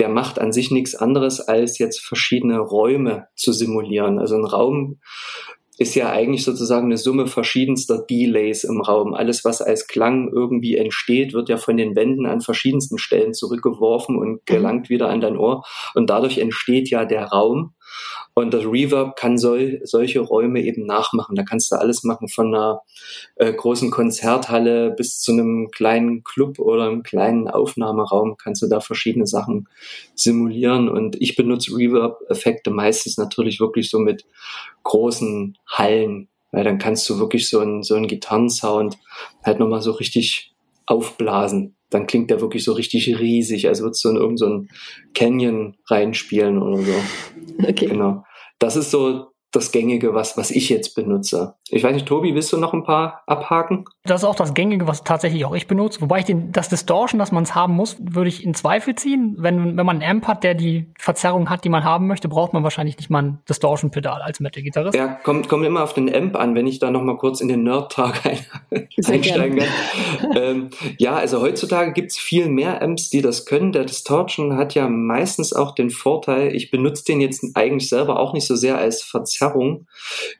Der 0.00 0.08
macht 0.08 0.40
an 0.40 0.52
sich 0.52 0.72
nichts 0.72 0.96
anderes, 0.96 1.40
als 1.40 1.78
jetzt 1.78 2.00
verschiedene 2.00 2.58
Räume 2.58 3.28
zu 3.36 3.52
simulieren. 3.52 4.18
Also 4.18 4.34
ein 4.34 4.44
Raum 4.44 4.98
ist 5.80 5.94
ja 5.94 6.10
eigentlich 6.10 6.44
sozusagen 6.44 6.88
eine 6.88 6.98
Summe 6.98 7.26
verschiedenster 7.26 8.02
Delays 8.02 8.64
im 8.64 8.82
Raum. 8.82 9.14
Alles, 9.14 9.46
was 9.46 9.62
als 9.62 9.86
Klang 9.86 10.30
irgendwie 10.30 10.76
entsteht, 10.76 11.32
wird 11.32 11.48
ja 11.48 11.56
von 11.56 11.78
den 11.78 11.96
Wänden 11.96 12.26
an 12.26 12.42
verschiedensten 12.42 12.98
Stellen 12.98 13.32
zurückgeworfen 13.32 14.16
und 14.16 14.28
mhm. 14.28 14.40
gelangt 14.44 14.90
wieder 14.90 15.08
an 15.08 15.22
dein 15.22 15.38
Ohr. 15.38 15.64
Und 15.94 16.10
dadurch 16.10 16.36
entsteht 16.36 16.90
ja 16.90 17.06
der 17.06 17.24
Raum. 17.28 17.72
Und 18.34 18.54
das 18.54 18.64
Reverb 18.64 19.16
kann 19.16 19.38
sol 19.38 19.80
solche 19.84 20.20
Räume 20.20 20.62
eben 20.62 20.86
nachmachen. 20.86 21.34
Da 21.34 21.42
kannst 21.42 21.72
du 21.72 21.76
alles 21.76 22.04
machen 22.04 22.28
von 22.28 22.54
einer 22.54 22.82
äh, 23.36 23.52
großen 23.52 23.90
Konzerthalle 23.90 24.90
bis 24.90 25.20
zu 25.20 25.32
einem 25.32 25.70
kleinen 25.70 26.22
Club 26.22 26.58
oder 26.58 26.84
einem 26.84 27.02
kleinen 27.02 27.48
Aufnahmeraum 27.48 28.36
kannst 28.36 28.62
du 28.62 28.68
da 28.68 28.80
verschiedene 28.80 29.26
Sachen 29.26 29.68
simulieren. 30.14 30.88
Und 30.88 31.20
ich 31.20 31.36
benutze 31.36 31.76
Reverb-Effekte 31.76 32.70
meistens 32.70 33.18
natürlich 33.18 33.60
wirklich 33.60 33.90
so 33.90 33.98
mit 33.98 34.24
großen 34.84 35.58
Hallen, 35.66 36.28
weil 36.52 36.64
dann 36.64 36.78
kannst 36.78 37.08
du 37.10 37.18
wirklich 37.18 37.48
so 37.48 37.60
einen, 37.60 37.82
so 37.82 37.94
einen 37.94 38.06
Gitarrensound 38.06 38.96
halt 39.44 39.58
nochmal 39.58 39.82
so 39.82 39.92
richtig 39.92 40.54
aufblasen. 40.86 41.76
Dann 41.90 42.06
klingt 42.06 42.30
der 42.30 42.40
wirklich 42.40 42.64
so 42.64 42.72
richtig 42.72 43.18
riesig, 43.18 43.68
als 43.68 43.82
würdest 43.82 44.04
du 44.04 44.10
in 44.10 44.16
irgendeinen 44.16 44.68
so 44.68 44.74
Canyon 45.14 45.76
reinspielen 45.86 46.62
oder 46.62 46.78
so. 46.78 46.94
Okay. 47.68 47.86
Genau. 47.86 48.24
Das 48.58 48.76
ist 48.76 48.90
so 48.90 49.29
das 49.52 49.72
Gängige, 49.72 50.14
was, 50.14 50.36
was 50.36 50.50
ich 50.50 50.68
jetzt 50.68 50.94
benutze. 50.94 51.54
Ich 51.68 51.82
weiß 51.82 51.92
nicht, 51.92 52.06
Tobi, 52.06 52.34
willst 52.34 52.52
du 52.52 52.56
noch 52.56 52.72
ein 52.72 52.84
paar 52.84 53.22
abhaken? 53.26 53.84
Das 54.04 54.22
ist 54.22 54.28
auch 54.28 54.36
das 54.36 54.54
Gängige, 54.54 54.86
was 54.86 55.02
tatsächlich 55.02 55.44
auch 55.44 55.54
ich 55.54 55.66
benutze. 55.66 56.00
Wobei 56.00 56.20
ich 56.20 56.24
den, 56.24 56.52
das 56.52 56.68
Distortion, 56.68 57.18
dass 57.18 57.32
man 57.32 57.42
es 57.42 57.54
haben 57.54 57.74
muss, 57.74 57.96
würde 58.00 58.28
ich 58.28 58.44
in 58.44 58.54
Zweifel 58.54 58.94
ziehen. 58.94 59.36
Wenn, 59.38 59.76
wenn 59.76 59.86
man 59.86 60.00
einen 60.00 60.18
Amp 60.18 60.28
hat, 60.28 60.44
der 60.44 60.54
die 60.54 60.92
Verzerrung 60.98 61.50
hat, 61.50 61.64
die 61.64 61.68
man 61.68 61.82
haben 61.82 62.06
möchte, 62.06 62.28
braucht 62.28 62.52
man 62.52 62.62
wahrscheinlich 62.62 62.96
nicht 62.96 63.10
mal 63.10 63.22
ein 63.22 63.38
Distortion-Pedal 63.48 64.22
als 64.22 64.38
Metal-Gitarrist. 64.38 64.96
Ja, 64.96 65.08
kommt, 65.08 65.48
kommt 65.48 65.66
immer 65.66 65.82
auf 65.82 65.94
den 65.94 66.14
Amp 66.14 66.36
an, 66.36 66.54
wenn 66.54 66.66
ich 66.66 66.78
da 66.78 66.90
noch 66.90 67.02
mal 67.02 67.16
kurz 67.16 67.40
in 67.40 67.48
den 67.48 67.64
Nerd-Tag 67.64 68.26
ein, 68.26 68.38
einsteigen 69.04 69.58
kann. 69.58 70.36
ähm, 70.36 70.70
ja, 70.98 71.16
also 71.16 71.40
heutzutage 71.40 71.92
gibt's 71.92 72.18
viel 72.18 72.48
mehr 72.48 72.82
Amps, 72.82 73.10
die 73.10 73.22
das 73.22 73.46
können. 73.46 73.72
Der 73.72 73.84
Distortion 73.84 74.56
hat 74.56 74.74
ja 74.74 74.88
meistens 74.88 75.52
auch 75.52 75.74
den 75.74 75.90
Vorteil, 75.90 76.54
ich 76.54 76.70
benutze 76.70 77.04
den 77.04 77.20
jetzt 77.20 77.44
eigentlich 77.54 77.88
selber 77.88 78.20
auch 78.20 78.32
nicht 78.32 78.46
so 78.46 78.54
sehr 78.54 78.78
als 78.78 79.02
Verzerrung 79.02 79.39
Verzerrung. 79.40 79.86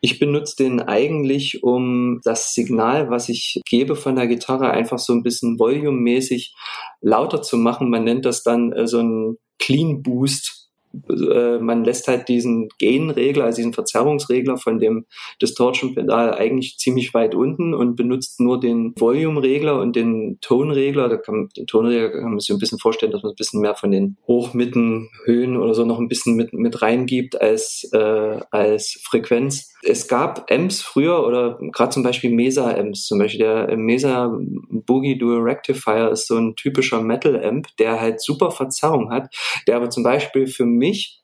Ich 0.00 0.18
benutze 0.18 0.56
den 0.56 0.80
eigentlich, 0.80 1.62
um 1.62 2.20
das 2.24 2.54
Signal, 2.54 3.10
was 3.10 3.28
ich 3.28 3.60
gebe 3.68 3.96
von 3.96 4.16
der 4.16 4.26
Gitarre, 4.26 4.70
einfach 4.70 4.98
so 4.98 5.12
ein 5.12 5.22
bisschen 5.22 5.58
volumemäßig 5.58 6.54
lauter 7.00 7.42
zu 7.42 7.56
machen. 7.56 7.90
Man 7.90 8.04
nennt 8.04 8.24
das 8.24 8.42
dann 8.42 8.72
äh, 8.72 8.86
so 8.86 9.00
ein 9.00 9.36
Clean 9.58 10.02
Boost 10.02 10.59
äh, 11.08 11.58
man 11.58 11.84
lässt 11.84 12.08
halt 12.08 12.28
diesen 12.28 12.68
Gain-Regler, 12.78 13.44
also 13.44 13.56
diesen 13.56 13.72
Verzerrungsregler 13.72 14.56
von 14.56 14.78
dem 14.78 15.06
Distortion-Pedal 15.40 16.34
eigentlich 16.34 16.78
ziemlich 16.78 17.14
weit 17.14 17.34
unten 17.34 17.74
und 17.74 17.96
benutzt 17.96 18.40
nur 18.40 18.58
den 18.58 18.94
Volume-Regler 18.98 19.80
und 19.80 19.96
den 19.96 20.38
Tone-Regler. 20.40 21.08
Da 21.08 21.16
kann, 21.16 21.48
den 21.56 21.66
Tone-Regler 21.66 22.10
kann 22.10 22.30
man 22.30 22.40
sich 22.40 22.50
ein 22.50 22.58
bisschen 22.58 22.78
vorstellen, 22.78 23.12
dass 23.12 23.22
man 23.22 23.32
ein 23.32 23.36
bisschen 23.36 23.60
mehr 23.60 23.74
von 23.74 23.90
den 23.90 24.16
Hochmitten, 24.26 25.10
Höhen 25.24 25.56
oder 25.56 25.74
so 25.74 25.84
noch 25.84 25.98
ein 25.98 26.08
bisschen 26.08 26.36
mit, 26.36 26.52
mit 26.52 26.82
reingibt 26.82 27.40
als, 27.40 27.88
äh, 27.92 28.40
als 28.50 29.00
Frequenz. 29.04 29.72
Es 29.82 30.08
gab 30.08 30.50
Amps 30.50 30.82
früher 30.82 31.26
oder 31.26 31.58
gerade 31.72 31.90
zum 31.90 32.02
Beispiel 32.02 32.30
Mesa-Amps, 32.30 33.06
zum 33.06 33.18
Beispiel 33.18 33.40
der 33.40 33.76
Mesa 33.76 34.36
Boogie 34.70 35.16
Dual 35.16 35.40
Rectifier 35.40 36.10
ist 36.10 36.26
so 36.26 36.36
ein 36.36 36.54
typischer 36.54 37.00
Metal-Amp, 37.00 37.68
der 37.78 38.00
halt 38.00 38.20
super 38.20 38.50
Verzerrung 38.50 39.10
hat, 39.10 39.34
der 39.66 39.76
aber 39.76 39.88
zum 39.88 40.02
Beispiel 40.02 40.46
für 40.46 40.66
mich 40.80 41.20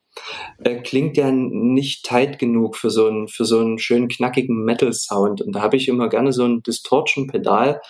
äh, 0.65 0.77
klingt 0.77 1.17
ja 1.17 1.31
nicht 1.31 2.05
tight 2.05 2.39
genug 2.39 2.77
für 2.77 2.91
so 2.91 3.07
einen, 3.07 3.29
für 3.29 3.45
so 3.45 3.59
einen 3.59 3.79
schönen 3.79 4.09
knackigen 4.09 4.65
Metal-Sound. 4.65 5.43
Und 5.43 5.53
da 5.53 5.61
habe 5.61 5.77
ich 5.77 5.89
immer 5.89 6.09
gerne 6.09 6.33
so 6.33 6.45
ein 6.45 6.63
Distortion-Pedal. 6.63 7.81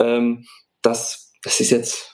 Ähm, 0.00 0.46
das, 0.82 1.32
das 1.42 1.60
ist 1.60 1.70
jetzt 1.70 2.11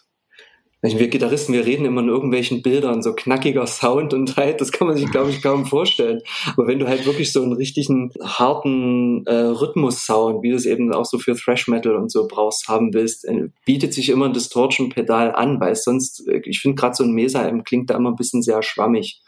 wir 0.81 1.09
Gitarristen, 1.09 1.55
wir 1.55 1.67
reden 1.67 1.85
immer 1.85 2.03
in 2.03 2.09
irgendwelchen 2.09 2.63
Bildern, 2.63 3.03
so 3.03 3.13
knackiger 3.13 3.67
Sound 3.67 4.15
und 4.15 4.37
halt, 4.37 4.61
das 4.61 4.71
kann 4.71 4.87
man 4.87 4.97
sich, 4.97 5.11
glaube 5.11 5.31
ich, 5.31 5.43
kaum 5.43 5.67
vorstellen. 5.67 6.21
Aber 6.57 6.69
wenn 6.69 6.79
du 6.79 6.87
halt 6.87 7.05
wirklich 7.05 7.33
so 7.33 7.43
einen 7.43 7.53
richtigen, 7.53 8.13
harten 8.23 9.27
äh, 9.27 9.35
Rhythmus-Sound, 9.35 10.43
wie 10.43 10.51
du 10.51 10.57
es 10.57 10.67
eben 10.67 10.93
auch 10.93 11.05
so 11.05 11.19
für 11.19 11.35
Thrash 11.35 11.67
Metal 11.67 11.97
und 11.97 12.13
so 12.13 12.29
brauchst, 12.29 12.69
haben 12.69 12.95
willst, 12.95 13.25
äh, 13.25 13.49
bietet 13.65 13.93
sich 13.93 14.09
immer 14.09 14.27
ein 14.27 14.33
Distortion-Pedal 14.33 15.35
an, 15.35 15.61
weil 15.61 15.75
sonst, 15.75 16.29
äh, 16.29 16.43
ich 16.45 16.61
finde 16.61 16.77
gerade 16.77 16.95
so 16.95 17.03
ein 17.03 17.13
Mesa-M 17.13 17.65
klingt 17.65 17.91
da 17.91 17.97
immer 17.97 18.11
ein 18.11 18.17
bisschen 18.17 18.43
sehr 18.43 18.63
schwammig. 18.63 19.21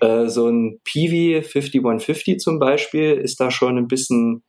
Äh, 0.00 0.28
so 0.28 0.48
ein 0.48 0.80
Peavey 0.84 1.42
5150 1.42 2.38
zum 2.38 2.58
Beispiel 2.58 3.12
ist 3.12 3.40
da 3.40 3.50
schon 3.50 3.76
ein 3.76 3.88
bisschen 3.88 4.42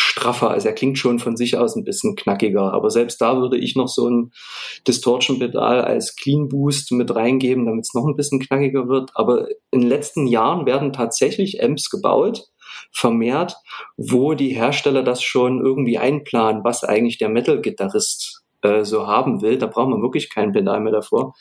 straffer. 0.00 0.50
Also 0.50 0.68
er 0.68 0.74
klingt 0.74 0.98
schon 0.98 1.18
von 1.18 1.36
sich 1.36 1.56
aus 1.56 1.76
ein 1.76 1.84
bisschen 1.84 2.16
knackiger. 2.16 2.72
Aber 2.72 2.90
selbst 2.90 3.20
da 3.20 3.36
würde 3.36 3.58
ich 3.58 3.76
noch 3.76 3.88
so 3.88 4.08
ein 4.08 4.32
Distortion-Pedal 4.86 5.82
als 5.82 6.16
Clean 6.16 6.48
Boost 6.48 6.92
mit 6.92 7.14
reingeben, 7.14 7.66
damit 7.66 7.86
es 7.86 7.94
noch 7.94 8.06
ein 8.06 8.16
bisschen 8.16 8.40
knackiger 8.40 8.88
wird. 8.88 9.10
Aber 9.14 9.48
in 9.70 9.80
den 9.80 9.88
letzten 9.88 10.26
Jahren 10.26 10.66
werden 10.66 10.92
tatsächlich 10.92 11.62
Amps 11.62 11.90
gebaut, 11.90 12.46
vermehrt, 12.92 13.56
wo 13.96 14.34
die 14.34 14.54
Hersteller 14.54 15.02
das 15.02 15.22
schon 15.22 15.64
irgendwie 15.64 15.98
einplanen, 15.98 16.64
was 16.64 16.82
eigentlich 16.82 17.18
der 17.18 17.28
Metal-Gitarrist 17.28 18.42
äh, 18.62 18.84
so 18.84 19.06
haben 19.06 19.42
will. 19.42 19.58
Da 19.58 19.66
braucht 19.66 19.90
man 19.90 20.02
wirklich 20.02 20.30
kein 20.30 20.52
Pedal 20.52 20.80
mehr 20.80 20.92
davor. 20.92 21.34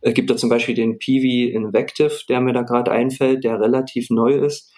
Es 0.00 0.14
gibt 0.14 0.30
da 0.30 0.36
zum 0.36 0.50
Beispiel 0.50 0.74
den 0.74 0.98
Peavy 0.98 1.50
Invective, 1.50 2.20
der 2.28 2.40
mir 2.40 2.52
da 2.52 2.62
gerade 2.62 2.90
einfällt, 2.90 3.42
der 3.42 3.60
relativ 3.60 4.10
neu 4.10 4.34
ist. 4.34 4.72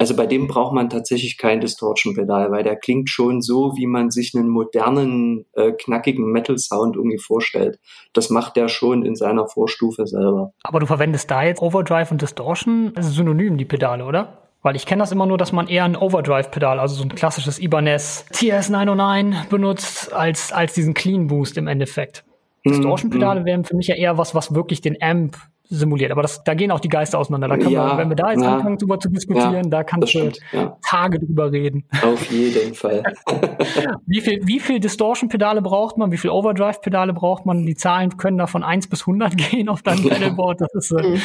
Also 0.00 0.16
bei 0.16 0.24
dem 0.24 0.46
braucht 0.46 0.72
man 0.72 0.88
tatsächlich 0.88 1.36
kein 1.36 1.60
Distortion-Pedal, 1.60 2.50
weil 2.50 2.62
der 2.62 2.76
klingt 2.76 3.10
schon 3.10 3.42
so, 3.42 3.76
wie 3.76 3.86
man 3.86 4.10
sich 4.10 4.34
einen 4.34 4.48
modernen, 4.48 5.44
äh, 5.52 5.72
knackigen 5.72 6.24
Metal-Sound 6.24 6.96
irgendwie 6.96 7.18
vorstellt. 7.18 7.78
Das 8.14 8.30
macht 8.30 8.56
der 8.56 8.68
schon 8.68 9.04
in 9.04 9.14
seiner 9.14 9.46
Vorstufe 9.46 10.06
selber. 10.06 10.54
Aber 10.62 10.80
du 10.80 10.86
verwendest 10.86 11.30
da 11.30 11.42
jetzt 11.42 11.60
Overdrive 11.60 12.10
und 12.12 12.22
Distortion 12.22 12.92
als 12.96 13.12
Synonym, 13.12 13.58
die 13.58 13.66
Pedale, 13.66 14.06
oder? 14.06 14.38
Weil 14.62 14.74
ich 14.74 14.86
kenne 14.86 15.02
das 15.02 15.12
immer 15.12 15.26
nur, 15.26 15.36
dass 15.36 15.52
man 15.52 15.68
eher 15.68 15.84
ein 15.84 15.96
Overdrive-Pedal, 15.96 16.80
also 16.80 16.94
so 16.94 17.02
ein 17.02 17.14
klassisches 17.14 17.58
Ibanez 17.58 18.24
TS909 18.32 19.50
benutzt, 19.50 20.14
als, 20.14 20.50
als 20.50 20.72
diesen 20.72 20.94
Clean 20.94 21.26
Boost 21.26 21.58
im 21.58 21.66
Endeffekt. 21.66 22.24
Distortion-Pedale 22.64 23.40
mhm. 23.40 23.44
wären 23.44 23.64
für 23.64 23.76
mich 23.76 23.88
ja 23.88 23.96
eher 23.96 24.16
was, 24.16 24.34
was 24.34 24.54
wirklich 24.54 24.80
den 24.80 24.96
Amp 25.02 25.36
simuliert. 25.70 26.10
Aber 26.10 26.22
das, 26.22 26.42
da 26.42 26.54
gehen 26.54 26.70
auch 26.72 26.80
die 26.80 26.88
Geister 26.88 27.18
auseinander. 27.18 27.48
Da 27.48 27.56
kann 27.56 27.70
ja, 27.70 27.86
man, 27.86 27.98
wenn 27.98 28.08
wir 28.08 28.16
da 28.16 28.32
jetzt 28.32 28.42
ja, 28.42 28.56
anfangen, 28.56 28.76
drüber 28.76 28.98
zu 28.98 29.08
diskutieren, 29.08 29.54
ja, 29.54 29.70
da 29.70 29.84
kannst 29.84 30.12
du 30.14 30.30
ja. 30.52 30.76
Tage 30.84 31.20
drüber 31.20 31.52
reden. 31.52 31.84
Auf 32.02 32.30
jeden 32.30 32.74
Fall. 32.74 33.02
wie 34.06 34.20
viel, 34.20 34.40
wie 34.46 34.60
viel 34.60 34.80
Distortion-Pedale 34.80 35.62
braucht 35.62 35.96
man? 35.96 36.10
Wie 36.10 36.16
viel 36.16 36.30
Overdrive-Pedale 36.30 37.12
braucht 37.12 37.46
man? 37.46 37.64
Die 37.64 37.76
Zahlen 37.76 38.16
können 38.16 38.36
da 38.36 38.46
von 38.46 38.64
1 38.64 38.88
bis 38.88 39.02
100 39.02 39.36
gehen 39.50 39.68
auf 39.68 39.82
deinem 39.82 40.02
Pedalboard. 40.02 40.60
Das 40.60 40.74
ist, 40.74 40.90
äh, 40.90 41.08
mhm. 41.08 41.22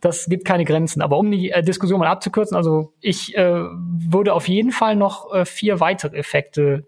das 0.00 0.26
gibt 0.26 0.44
keine 0.44 0.64
Grenzen. 0.64 1.00
Aber 1.00 1.16
um 1.18 1.30
die 1.30 1.50
äh, 1.50 1.62
Diskussion 1.62 1.98
mal 1.98 2.08
abzukürzen, 2.08 2.56
also 2.56 2.92
ich 3.00 3.34
äh, 3.36 3.62
würde 3.72 4.34
auf 4.34 4.46
jeden 4.46 4.72
Fall 4.72 4.94
noch 4.94 5.32
äh, 5.32 5.46
vier 5.46 5.80
weitere 5.80 6.16
Effekte 6.16 6.84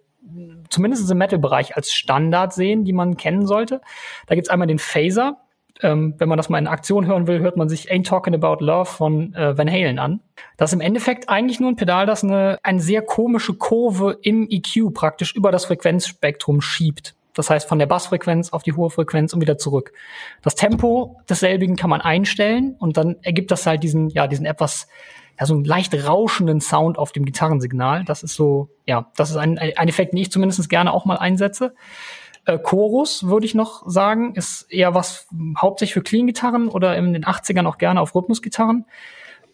zumindest 0.69 1.11
im 1.11 1.17
Metal-Bereich 1.17 1.75
als 1.75 1.93
Standard 1.93 2.53
sehen, 2.53 2.85
die 2.85 2.93
man 2.93 3.17
kennen 3.17 3.47
sollte. 3.47 3.81
Da 4.27 4.35
gibt's 4.35 4.51
einmal 4.51 4.69
den 4.69 4.79
Phaser. 4.79 5.39
Ähm, 5.81 6.15
wenn 6.19 6.29
man 6.29 6.37
das 6.37 6.49
mal 6.49 6.59
in 6.59 6.67
Aktion 6.67 7.07
hören 7.07 7.27
will, 7.27 7.39
hört 7.39 7.57
man 7.57 7.69
sich 7.69 7.93
Ain't 7.93 8.07
Talking 8.07 8.35
About 8.35 8.65
Love 8.65 8.87
von 8.87 9.35
äh, 9.35 9.57
Van 9.57 9.71
Halen 9.71 9.99
an. 9.99 10.21
Das 10.57 10.71
ist 10.71 10.75
im 10.75 10.81
Endeffekt 10.81 11.29
eigentlich 11.29 11.61
nur 11.61 11.71
ein 11.71 11.77
Pedal, 11.77 12.07
das 12.07 12.25
eine, 12.25 12.59
eine 12.63 12.81
sehr 12.81 13.03
komische 13.03 13.55
Kurve 13.55 14.19
im 14.23 14.49
EQ 14.51 14.93
praktisch 14.93 15.35
über 15.35 15.53
das 15.53 15.67
Frequenzspektrum 15.67 16.61
schiebt. 16.61 17.15
Das 17.35 17.51
heißt, 17.51 17.69
von 17.69 17.79
der 17.79 17.87
Bassfrequenz 17.87 18.53
auf 18.53 18.65
die 18.65 18.73
hohe 18.73 18.91
Frequenz 18.91 19.33
und 19.33 19.41
wieder 19.41 19.59
zurück. 19.59 19.93
Das 20.43 20.57
Tempo 20.57 21.21
desselbigen 21.31 21.77
kann 21.77 21.91
man 21.91 22.01
einstellen 22.01 22.75
und 22.81 22.97
dann 22.97 23.17
ergibt 23.23 23.53
das 23.53 23.65
halt 23.65 23.85
diesen, 23.85 24.09
ja, 24.09 24.27
diesen 24.27 24.45
etwas 24.45 24.89
ja, 25.39 25.47
so 25.47 25.55
einen 25.55 25.65
leicht 25.65 25.95
rauschenden 25.95 26.61
Sound 26.61 26.99
auf 26.99 27.13
dem 27.13 27.25
Gitarrensignal. 27.25 28.05
Das 28.05 28.25
ist 28.25 28.35
so, 28.35 28.71
ja, 28.87 29.11
das 29.17 29.31
ist 29.31 29.37
ein, 29.37 29.57
ein 29.59 29.89
Effekt, 29.89 30.13
den 30.13 30.19
ich 30.19 30.33
zumindest 30.33 30.69
gerne 30.69 30.93
auch 30.93 31.05
mal 31.05 31.17
einsetze. 31.17 31.75
Äh, 32.49 32.59
Chorus, 32.59 33.27
würde 33.27 33.45
ich 33.45 33.55
noch 33.55 33.83
sagen, 33.87 34.35
ist 34.35 34.73
eher 34.73 34.95
was 34.95 35.29
hauptsächlich 35.59 35.93
für 35.93 36.03
Clean-Gitarren 36.03 36.69
oder 36.69 36.97
in 36.97 37.13
den 37.13 37.27
80ern 37.27 37.67
auch 37.67 37.77
gerne 37.77 38.01
auf 38.01 38.15
Rhythmusgitarren. 38.15 38.87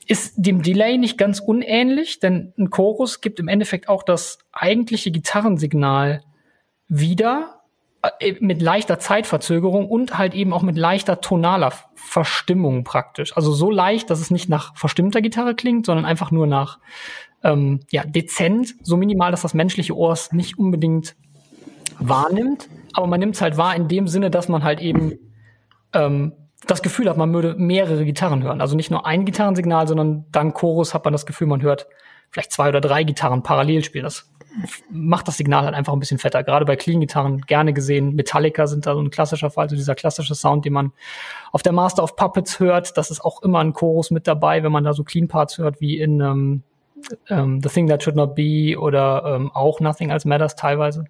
Ist 0.06 0.34
dem 0.36 0.62
Delay 0.62 0.96
nicht 0.96 1.18
ganz 1.18 1.40
unähnlich, 1.40 2.20
denn 2.20 2.52
ein 2.56 2.70
Chorus 2.70 3.20
gibt 3.20 3.40
im 3.40 3.48
Endeffekt 3.48 3.88
auch 3.88 4.04
das 4.04 4.38
eigentliche 4.52 5.10
Gitarrensignal 5.10 6.22
wieder, 6.86 7.62
äh, 8.20 8.36
mit 8.38 8.62
leichter 8.62 9.00
Zeitverzögerung 9.00 9.88
und 9.88 10.16
halt 10.16 10.32
eben 10.32 10.52
auch 10.52 10.62
mit 10.62 10.78
leichter 10.78 11.20
tonaler 11.20 11.72
Verstimmung 11.96 12.84
praktisch. 12.84 13.36
Also 13.36 13.50
so 13.50 13.72
leicht, 13.72 14.08
dass 14.08 14.20
es 14.20 14.30
nicht 14.30 14.48
nach 14.48 14.76
verstimmter 14.76 15.20
Gitarre 15.20 15.56
klingt, 15.56 15.86
sondern 15.86 16.04
einfach 16.04 16.30
nur 16.30 16.46
nach 16.46 16.78
ähm, 17.42 17.80
ja, 17.90 18.04
dezent, 18.04 18.76
so 18.82 18.96
minimal, 18.96 19.32
dass 19.32 19.42
das 19.42 19.52
menschliche 19.52 19.96
Ohr 19.96 20.12
es 20.12 20.32
nicht 20.32 20.60
unbedingt 20.60 21.16
wahrnimmt. 21.98 22.68
Aber 22.92 23.06
man 23.06 23.20
nimmt 23.20 23.34
es 23.34 23.40
halt 23.40 23.56
wahr 23.56 23.74
in 23.74 23.88
dem 23.88 24.08
Sinne, 24.08 24.30
dass 24.30 24.48
man 24.48 24.62
halt 24.62 24.80
eben 24.80 25.18
ähm, 25.92 26.32
das 26.66 26.82
Gefühl 26.82 27.08
hat, 27.08 27.16
man 27.16 27.32
würde 27.32 27.54
mehrere 27.56 28.04
Gitarren 28.04 28.42
hören. 28.42 28.60
Also 28.60 28.76
nicht 28.76 28.90
nur 28.90 29.06
ein 29.06 29.24
Gitarrensignal, 29.24 29.86
sondern 29.86 30.24
dank 30.32 30.54
Chorus 30.54 30.94
hat 30.94 31.04
man 31.04 31.12
das 31.12 31.26
Gefühl, 31.26 31.46
man 31.46 31.62
hört 31.62 31.86
vielleicht 32.30 32.52
zwei 32.52 32.68
oder 32.68 32.80
drei 32.80 33.04
Gitarren 33.04 33.42
parallel 33.42 33.84
spielen. 33.84 34.04
Das 34.04 34.30
macht 34.90 35.28
das 35.28 35.36
Signal 35.36 35.64
halt 35.64 35.74
einfach 35.74 35.92
ein 35.92 36.00
bisschen 36.00 36.18
fetter. 36.18 36.42
Gerade 36.42 36.64
bei 36.64 36.76
Clean-Gitarren 36.76 37.42
gerne 37.42 37.72
gesehen. 37.72 38.14
Metallica 38.14 38.66
sind 38.66 38.86
da 38.86 38.94
so 38.94 39.00
ein 39.00 39.10
klassischer 39.10 39.50
Fall, 39.50 39.68
so 39.68 39.76
dieser 39.76 39.94
klassische 39.94 40.34
Sound, 40.34 40.64
den 40.64 40.72
man 40.72 40.92
auf 41.52 41.62
der 41.62 41.72
Master 41.72 42.02
of 42.02 42.16
Puppets 42.16 42.60
hört. 42.60 42.96
Das 42.96 43.10
ist 43.10 43.20
auch 43.24 43.42
immer 43.42 43.60
ein 43.60 43.72
Chorus 43.72 44.10
mit 44.10 44.26
dabei, 44.26 44.62
wenn 44.62 44.72
man 44.72 44.84
da 44.84 44.92
so 44.92 45.04
Clean-Parts 45.04 45.58
hört, 45.58 45.80
wie 45.80 45.98
in 45.98 46.20
ähm, 46.20 46.62
ähm, 47.28 47.60
The 47.62 47.68
Thing 47.68 47.88
That 47.88 48.02
Should 48.02 48.16
Not 48.16 48.34
Be 48.34 48.78
oder 48.78 49.36
ähm, 49.36 49.50
auch 49.52 49.80
Nothing 49.80 50.10
Else 50.10 50.28
Matters 50.28 50.56
teilweise. 50.56 51.04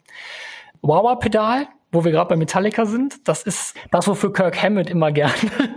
Wawa-Pedal, 0.87 1.67
wo 1.93 2.05
wir 2.05 2.13
gerade 2.13 2.29
bei 2.29 2.37
Metallica 2.37 2.87
sind, 2.87 3.27
das 3.29 3.43
ist 3.43 3.75
das, 3.91 4.07
wofür 4.09 4.33
Kirk 4.33 4.61
Hammett 4.63 4.91
immer 4.91 5.13
gerne 5.13 5.33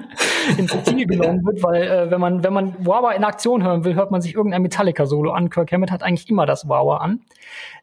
ins 0.57 0.75
Ziel 0.83 1.05
genommen 1.05 1.45
wird, 1.45 1.63
weil 1.63 1.83
äh, 1.83 2.11
wenn 2.11 2.19
man 2.19 2.43
wenn 2.43 2.53
man 2.53 2.75
Wawa 2.85 3.11
in 3.11 3.23
Aktion 3.23 3.63
hören 3.63 3.83
will, 3.83 3.95
hört 3.95 4.11
man 4.11 4.21
sich 4.21 4.35
irgendein 4.35 4.63
Metallica-Solo 4.63 5.31
an. 5.31 5.49
Kirk 5.49 5.71
Hammett 5.71 5.91
hat 5.91 6.03
eigentlich 6.03 6.29
immer 6.29 6.45
das 6.45 6.67
Wawa 6.67 6.97
an. 6.97 7.21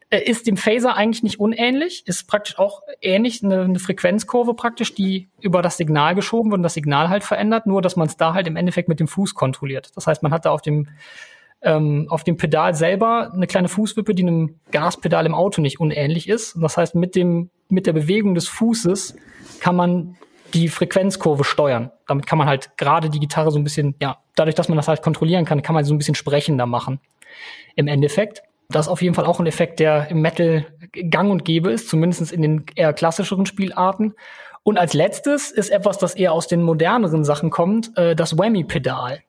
Äh, 0.09 0.23
ist 0.23 0.47
dem 0.47 0.57
Phaser 0.57 0.95
eigentlich 0.95 1.23
nicht 1.23 1.39
unähnlich, 1.39 2.05
ist 2.05 2.27
praktisch 2.27 2.59
auch 2.59 2.81
ähnlich, 3.01 3.43
eine, 3.43 3.61
eine 3.61 3.79
Frequenzkurve 3.79 4.53
praktisch, 4.53 4.93
die 4.93 5.29
über 5.41 5.61
das 5.61 5.77
Signal 5.77 6.13
geschoben 6.13 6.51
wird 6.51 6.59
und 6.59 6.63
das 6.63 6.75
Signal 6.75 7.09
halt 7.09 7.23
verändert, 7.23 7.65
nur 7.65 7.81
dass 7.81 7.95
man 7.95 8.07
es 8.07 8.17
da 8.17 8.33
halt 8.33 8.47
im 8.47 8.55
Endeffekt 8.55 8.87
mit 8.87 8.99
dem 8.99 9.07
Fuß 9.07 9.33
kontrolliert. 9.33 9.91
Das 9.95 10.05
heißt, 10.05 10.21
man 10.21 10.31
hat 10.31 10.45
da 10.45 10.51
auf 10.51 10.61
dem 10.61 10.89
ähm, 11.65 12.07
auf 12.09 12.23
dem 12.23 12.37
Pedal 12.37 12.73
selber 12.75 13.31
eine 13.33 13.47
kleine 13.47 13.67
Fußwippe, 13.67 14.15
die 14.15 14.23
einem 14.23 14.59
Gaspedal 14.71 15.25
im 15.25 15.35
Auto 15.35 15.61
nicht 15.61 15.79
unähnlich 15.79 16.29
ist. 16.29 16.55
Und 16.55 16.61
das 16.61 16.77
heißt, 16.77 16.95
mit 16.95 17.15
dem 17.15 17.49
mit 17.67 17.87
der 17.87 17.93
Bewegung 17.93 18.35
des 18.35 18.47
Fußes 18.47 19.15
kann 19.59 19.75
man 19.75 20.17
die 20.53 20.69
Frequenzkurve 20.69 21.43
steuern. 21.43 21.91
Damit 22.07 22.27
kann 22.27 22.37
man 22.37 22.47
halt 22.47 22.77
gerade 22.77 23.09
die 23.09 23.19
Gitarre 23.19 23.51
so 23.51 23.57
ein 23.57 23.63
bisschen, 23.63 23.95
ja, 23.99 24.17
dadurch, 24.35 24.55
dass 24.55 24.69
man 24.69 24.77
das 24.77 24.87
halt 24.87 25.01
kontrollieren 25.01 25.45
kann, 25.45 25.61
kann 25.61 25.73
man 25.73 25.83
so 25.83 25.93
ein 25.93 25.97
bisschen 25.97 26.15
sprechender 26.15 26.65
machen. 26.65 26.99
Im 27.75 27.87
Endeffekt. 27.87 28.43
Das 28.69 28.87
ist 28.87 28.91
auf 28.91 29.01
jeden 29.01 29.13
Fall 29.13 29.25
auch 29.25 29.39
ein 29.39 29.45
Effekt, 29.45 29.79
der 29.79 30.07
im 30.09 30.21
Metal 30.21 30.65
gang 31.09 31.29
und 31.29 31.45
gäbe 31.45 31.71
ist, 31.71 31.87
zumindest 31.89 32.31
in 32.31 32.41
den 32.41 32.65
eher 32.75 32.93
klassischeren 32.93 33.45
Spielarten. 33.45 34.13
Und 34.63 34.79
als 34.79 34.93
letztes 34.93 35.51
ist 35.51 35.69
etwas, 35.69 35.99
das 35.99 36.15
eher 36.15 36.33
aus 36.33 36.47
den 36.47 36.63
moderneren 36.63 37.23
Sachen 37.23 37.51
kommt, 37.51 37.95
äh, 37.97 38.15
das 38.15 38.37
Whammy-Pedal. 38.37 39.19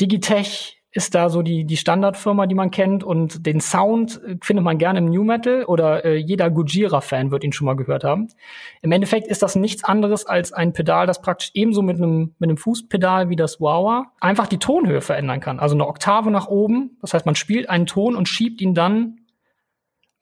Digitech 0.00 0.75
ist 0.96 1.14
da 1.14 1.28
so 1.28 1.42
die, 1.42 1.64
die 1.64 1.76
Standardfirma, 1.76 2.46
die 2.46 2.54
man 2.54 2.70
kennt 2.70 3.04
und 3.04 3.44
den 3.44 3.60
Sound 3.60 4.20
äh, 4.24 4.36
findet 4.42 4.64
man 4.64 4.78
gerne 4.78 5.00
im 5.00 5.06
New 5.06 5.24
Metal 5.24 5.64
oder 5.64 6.04
äh, 6.06 6.16
jeder 6.16 6.50
Gujira-Fan 6.50 7.30
wird 7.30 7.44
ihn 7.44 7.52
schon 7.52 7.66
mal 7.66 7.76
gehört 7.76 8.02
haben. 8.02 8.28
Im 8.80 8.92
Endeffekt 8.92 9.26
ist 9.26 9.42
das 9.42 9.56
nichts 9.56 9.84
anderes 9.84 10.24
als 10.24 10.54
ein 10.54 10.72
Pedal, 10.72 11.06
das 11.06 11.20
praktisch 11.20 11.50
ebenso 11.52 11.82
mit 11.82 11.98
einem, 11.98 12.34
mit 12.38 12.48
einem 12.48 12.56
Fußpedal 12.56 13.28
wie 13.28 13.36
das 13.36 13.60
Wawa 13.60 14.12
einfach 14.20 14.46
die 14.46 14.58
Tonhöhe 14.58 15.02
verändern 15.02 15.40
kann. 15.40 15.60
Also 15.60 15.74
eine 15.74 15.86
Oktave 15.86 16.30
nach 16.30 16.48
oben. 16.48 16.96
Das 17.02 17.12
heißt, 17.12 17.26
man 17.26 17.34
spielt 17.34 17.68
einen 17.68 17.86
Ton 17.86 18.16
und 18.16 18.26
schiebt 18.26 18.62
ihn 18.62 18.72
dann 18.72 19.18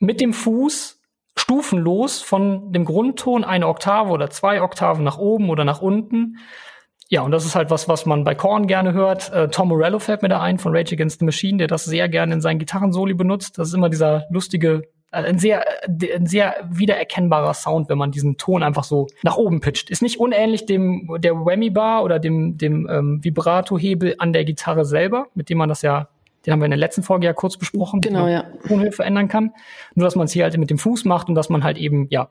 mit 0.00 0.20
dem 0.20 0.32
Fuß 0.32 1.00
stufenlos 1.36 2.20
von 2.20 2.72
dem 2.72 2.84
Grundton 2.84 3.44
eine 3.44 3.68
Oktave 3.68 4.10
oder 4.10 4.28
zwei 4.30 4.60
Oktaven 4.60 5.04
nach 5.04 5.18
oben 5.18 5.50
oder 5.50 5.64
nach 5.64 5.80
unten 5.80 6.38
ja, 7.08 7.22
und 7.22 7.30
das 7.30 7.44
ist 7.44 7.54
halt 7.54 7.70
was, 7.70 7.88
was 7.88 8.06
man 8.06 8.24
bei 8.24 8.34
Korn 8.34 8.66
gerne 8.66 8.92
hört. 8.92 9.30
Äh, 9.32 9.48
Tom 9.48 9.68
Morello 9.68 9.98
fällt 9.98 10.22
mir 10.22 10.28
da 10.28 10.40
ein 10.40 10.58
von 10.58 10.74
Rage 10.74 10.94
Against 10.94 11.20
the 11.20 11.24
Machine, 11.24 11.58
der 11.58 11.66
das 11.66 11.84
sehr 11.84 12.08
gerne 12.08 12.34
in 12.34 12.40
seinen 12.40 12.58
Gitarrensoli 12.58 13.14
benutzt. 13.14 13.58
Das 13.58 13.68
ist 13.68 13.74
immer 13.74 13.90
dieser 13.90 14.24
lustige, 14.30 14.82
äh, 15.10 15.18
ein 15.18 15.38
sehr, 15.38 15.64
äh, 15.86 16.14
ein 16.16 16.26
sehr 16.26 16.54
wiedererkennbarer 16.70 17.52
Sound, 17.52 17.90
wenn 17.90 17.98
man 17.98 18.10
diesen 18.10 18.38
Ton 18.38 18.62
einfach 18.62 18.84
so 18.84 19.06
nach 19.22 19.36
oben 19.36 19.60
pitcht. 19.60 19.90
Ist 19.90 20.00
nicht 20.00 20.18
unähnlich 20.18 20.64
dem 20.64 21.08
der 21.18 21.34
Whammy 21.34 21.70
Bar 21.70 22.04
oder 22.04 22.18
dem 22.18 22.56
dem 22.56 22.88
ähm, 22.90 23.22
Vibrato-Hebel 23.22 24.14
an 24.18 24.32
der 24.32 24.44
Gitarre 24.44 24.86
selber, 24.86 25.26
mit 25.34 25.50
dem 25.50 25.58
man 25.58 25.68
das 25.68 25.82
ja 25.82 26.08
den 26.44 26.52
haben 26.52 26.60
wir 26.60 26.66
in 26.66 26.70
der 26.70 26.78
letzten 26.78 27.02
Folge 27.02 27.26
ja 27.26 27.32
kurz 27.32 27.56
besprochen, 27.56 28.00
genau, 28.00 28.26
ja. 28.26 28.44
Tonhöhe 28.66 28.92
verändern 28.92 29.28
kann. 29.28 29.52
Nur, 29.94 30.04
dass 30.04 30.16
man 30.16 30.26
es 30.26 30.32
hier 30.32 30.44
halt 30.44 30.56
mit 30.58 30.70
dem 30.70 30.78
Fuß 30.78 31.04
macht 31.04 31.28
und 31.28 31.34
dass 31.34 31.48
man 31.48 31.64
halt 31.64 31.78
eben, 31.78 32.06
ja, 32.10 32.28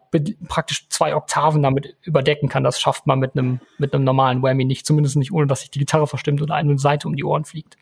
praktisch 0.48 0.88
zwei 0.90 1.16
Oktaven 1.16 1.64
damit 1.64 1.96
überdecken 2.04 2.50
kann. 2.50 2.64
Das 2.64 2.80
schafft 2.80 3.08
man 3.08 3.20
mit 3.20 3.38
einem, 3.38 3.60
mit 3.78 3.94
einem 3.94 4.04
normalen 4.04 4.42
Whammy 4.44 4.66
nicht. 4.66 4.86
Zumindest 4.86 5.16
nicht, 5.16 5.32
ohne 5.32 5.48
dass 5.48 5.62
sich 5.62 5.72
die 5.72 5.80
Gitarre 5.80 6.08
verstimmt 6.08 6.42
oder 6.42 6.56
eine 6.56 6.78
Seite 6.78 7.08
um 7.08 7.16
die 7.16 7.24
Ohren 7.24 7.46
fliegt. 7.46 7.78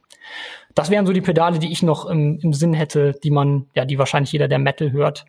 Das 0.76 0.90
wären 0.90 1.06
so 1.06 1.14
die 1.14 1.22
Pedale, 1.22 1.60
die 1.60 1.72
ich 1.72 1.84
noch 1.84 2.06
im, 2.06 2.40
im 2.40 2.54
Sinn 2.54 2.74
hätte, 2.74 3.14
die 3.24 3.32
man, 3.32 3.68
ja, 3.76 3.86
die 3.86 3.98
wahrscheinlich 3.98 4.32
jeder, 4.32 4.48
der 4.48 4.60
Metal 4.60 4.92
hört, 4.92 5.26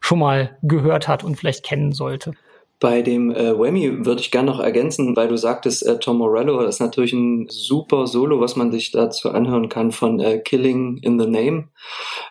schon 0.00 0.18
mal 0.18 0.56
gehört 0.62 1.08
hat 1.08 1.24
und 1.24 1.36
vielleicht 1.36 1.64
kennen 1.64 1.92
sollte. 1.92 2.32
Bei 2.80 3.02
dem 3.02 3.32
äh, 3.32 3.58
Whammy 3.58 4.06
würde 4.06 4.20
ich 4.20 4.30
gerne 4.30 4.50
noch 4.50 4.60
ergänzen, 4.60 5.16
weil 5.16 5.26
du 5.26 5.36
sagtest, 5.36 5.84
äh, 5.84 5.98
Tom 5.98 6.18
Morello, 6.18 6.62
das 6.62 6.76
ist 6.76 6.80
natürlich 6.80 7.12
ein 7.12 7.46
super 7.48 8.06
Solo, 8.06 8.40
was 8.40 8.54
man 8.54 8.70
sich 8.70 8.92
dazu 8.92 9.30
anhören 9.30 9.68
kann 9.68 9.90
von 9.90 10.20
äh, 10.20 10.38
Killing 10.38 10.98
in 10.98 11.18
the 11.18 11.26
Name. 11.26 11.70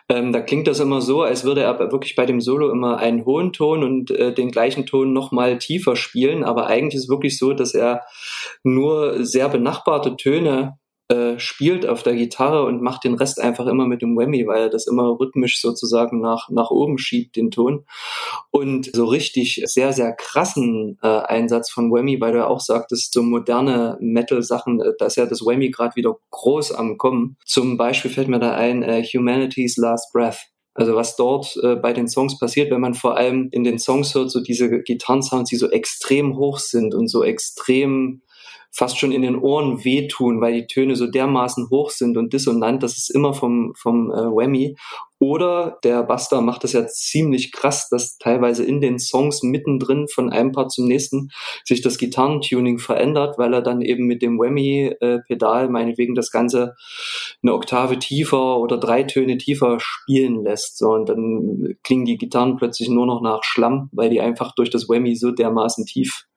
Ähm, 0.08 0.32
da 0.32 0.40
klingt 0.40 0.66
das 0.66 0.80
immer 0.80 1.02
so, 1.02 1.20
als 1.20 1.44
würde 1.44 1.62
er 1.62 1.78
wirklich 1.92 2.16
bei 2.16 2.24
dem 2.24 2.40
Solo 2.40 2.70
immer 2.70 2.96
einen 2.96 3.26
hohen 3.26 3.52
Ton 3.52 3.84
und 3.84 4.10
äh, 4.10 4.32
den 4.32 4.50
gleichen 4.50 4.86
Ton 4.86 5.12
nochmal 5.12 5.58
tiefer 5.58 5.96
spielen, 5.96 6.44
aber 6.44 6.66
eigentlich 6.66 6.94
ist 6.94 7.04
es 7.04 7.08
wirklich 7.10 7.38
so, 7.38 7.52
dass 7.52 7.74
er 7.74 8.02
nur 8.62 9.22
sehr 9.24 9.50
benachbarte 9.50 10.16
Töne 10.16 10.78
äh, 11.08 11.38
spielt 11.38 11.86
auf 11.86 12.02
der 12.02 12.14
Gitarre 12.14 12.64
und 12.64 12.82
macht 12.82 13.04
den 13.04 13.14
Rest 13.14 13.40
einfach 13.40 13.66
immer 13.66 13.86
mit 13.86 14.02
dem 14.02 14.16
Whammy, 14.16 14.46
weil 14.46 14.64
er 14.64 14.68
das 14.68 14.86
immer 14.86 15.18
rhythmisch 15.18 15.60
sozusagen 15.60 16.20
nach, 16.20 16.48
nach 16.50 16.70
oben 16.70 16.98
schiebt, 16.98 17.36
den 17.36 17.50
Ton. 17.50 17.86
Und 18.50 18.90
so 18.94 19.06
richtig 19.06 19.62
sehr, 19.64 19.92
sehr 19.92 20.12
krassen 20.14 20.98
äh, 21.02 21.08
Einsatz 21.08 21.70
von 21.70 21.90
Whammy, 21.90 22.20
weil 22.20 22.32
du 22.32 22.38
ja 22.38 22.46
auch 22.46 22.60
sagtest, 22.60 23.14
so 23.14 23.22
moderne 23.22 23.96
Metal-Sachen, 24.00 24.80
äh, 24.80 24.92
da 24.98 25.06
ist 25.06 25.16
ja 25.16 25.26
das 25.26 25.40
Whammy 25.40 25.70
gerade 25.70 25.96
wieder 25.96 26.16
groß 26.30 26.72
am 26.72 26.98
Kommen. 26.98 27.36
Zum 27.46 27.78
Beispiel 27.78 28.10
fällt 28.10 28.28
mir 28.28 28.38
da 28.38 28.54
ein 28.54 28.82
äh, 28.82 29.02
Humanity's 29.02 29.78
Last 29.78 30.12
Breath. 30.12 30.48
Also 30.74 30.94
was 30.94 31.16
dort 31.16 31.58
äh, 31.64 31.74
bei 31.74 31.92
den 31.92 32.06
Songs 32.06 32.38
passiert, 32.38 32.70
wenn 32.70 32.80
man 32.80 32.94
vor 32.94 33.16
allem 33.16 33.48
in 33.50 33.64
den 33.64 33.80
Songs 33.80 34.14
hört, 34.14 34.30
so 34.30 34.40
diese 34.40 34.70
Gitarrensounds, 34.70 35.50
die 35.50 35.56
so 35.56 35.68
extrem 35.70 36.36
hoch 36.36 36.58
sind 36.58 36.94
und 36.94 37.08
so 37.08 37.24
extrem 37.24 38.22
fast 38.78 38.96
schon 38.96 39.10
in 39.10 39.22
den 39.22 39.34
Ohren 39.34 39.84
wehtun, 39.84 40.40
weil 40.40 40.52
die 40.52 40.66
Töne 40.68 40.94
so 40.94 41.08
dermaßen 41.08 41.68
hoch 41.68 41.90
sind 41.90 42.16
und 42.16 42.32
dissonant, 42.32 42.80
das 42.84 42.96
ist 42.96 43.10
immer 43.10 43.34
vom, 43.34 43.72
vom 43.76 44.12
äh, 44.12 44.14
Whammy. 44.14 44.76
Oder 45.18 45.78
der 45.82 46.04
Buster 46.04 46.40
macht 46.42 46.62
das 46.62 46.74
ja 46.74 46.86
ziemlich 46.86 47.50
krass, 47.50 47.88
dass 47.88 48.18
teilweise 48.18 48.64
in 48.64 48.80
den 48.80 49.00
Songs 49.00 49.42
mittendrin 49.42 50.06
von 50.06 50.30
einem 50.30 50.52
Part 50.52 50.70
zum 50.70 50.86
nächsten 50.86 51.30
sich 51.64 51.80
das 51.80 51.98
Gitarrentuning 51.98 52.78
verändert, 52.78 53.36
weil 53.36 53.52
er 53.52 53.62
dann 53.62 53.80
eben 53.80 54.04
mit 54.06 54.22
dem 54.22 54.38
Whammy-Pedal 54.38 55.64
äh, 55.64 55.68
meinetwegen 55.68 56.14
das 56.14 56.30
Ganze 56.30 56.76
eine 57.42 57.54
Oktave 57.54 57.98
tiefer 57.98 58.58
oder 58.58 58.78
drei 58.78 59.02
Töne 59.02 59.38
tiefer 59.38 59.78
spielen 59.80 60.44
lässt. 60.44 60.78
So, 60.78 60.90
und 60.90 61.08
dann 61.08 61.74
klingen 61.82 62.04
die 62.04 62.16
Gitarren 62.16 62.56
plötzlich 62.56 62.88
nur 62.88 63.06
noch 63.06 63.20
nach 63.20 63.42
Schlamm, 63.42 63.88
weil 63.90 64.10
die 64.10 64.20
einfach 64.20 64.54
durch 64.54 64.70
das 64.70 64.88
Whammy 64.88 65.16
so 65.16 65.32
dermaßen 65.32 65.84
tief 65.84 66.28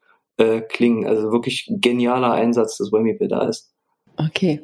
äh, 0.42 0.62
klingen. 0.62 1.06
Also 1.06 1.32
wirklich 1.32 1.68
genialer 1.70 2.34
Einsatz 2.34 2.78
des 2.78 2.92
Whammy-Pedals. 2.92 3.72
Okay. 4.18 4.62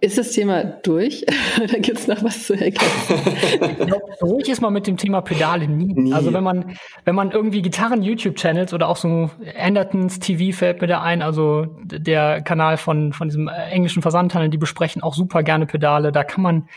Ist 0.00 0.18
das 0.18 0.32
Thema 0.32 0.64
durch? 0.64 1.24
Oder 1.62 1.78
gibt 1.78 1.98
es 1.98 2.08
noch 2.08 2.24
was 2.24 2.46
zu 2.46 2.54
erkennen? 2.54 2.90
ich 3.08 3.86
glaube, 3.86 4.04
durch 4.18 4.48
ist 4.48 4.60
man 4.60 4.72
mit 4.72 4.88
dem 4.88 4.96
Thema 4.96 5.20
Pedale 5.20 5.68
nie. 5.68 5.94
nie. 5.94 6.12
Also 6.12 6.32
wenn 6.32 6.42
man, 6.42 6.76
wenn 7.04 7.14
man 7.14 7.30
irgendwie 7.30 7.62
Gitarren-YouTube-Channels 7.62 8.74
oder 8.74 8.88
auch 8.88 8.96
so 8.96 9.30
Andertons 9.56 10.18
TV 10.18 10.56
fällt 10.56 10.80
mir 10.80 10.88
da 10.88 11.02
ein, 11.02 11.22
also 11.22 11.66
der 11.84 12.42
Kanal 12.42 12.78
von, 12.78 13.12
von 13.12 13.28
diesem 13.28 13.46
englischen 13.46 14.02
Versandhandel, 14.02 14.50
die 14.50 14.58
besprechen 14.58 15.04
auch 15.04 15.14
super 15.14 15.44
gerne 15.44 15.66
Pedale. 15.66 16.10
Da 16.10 16.24
kann 16.24 16.42
man 16.42 16.68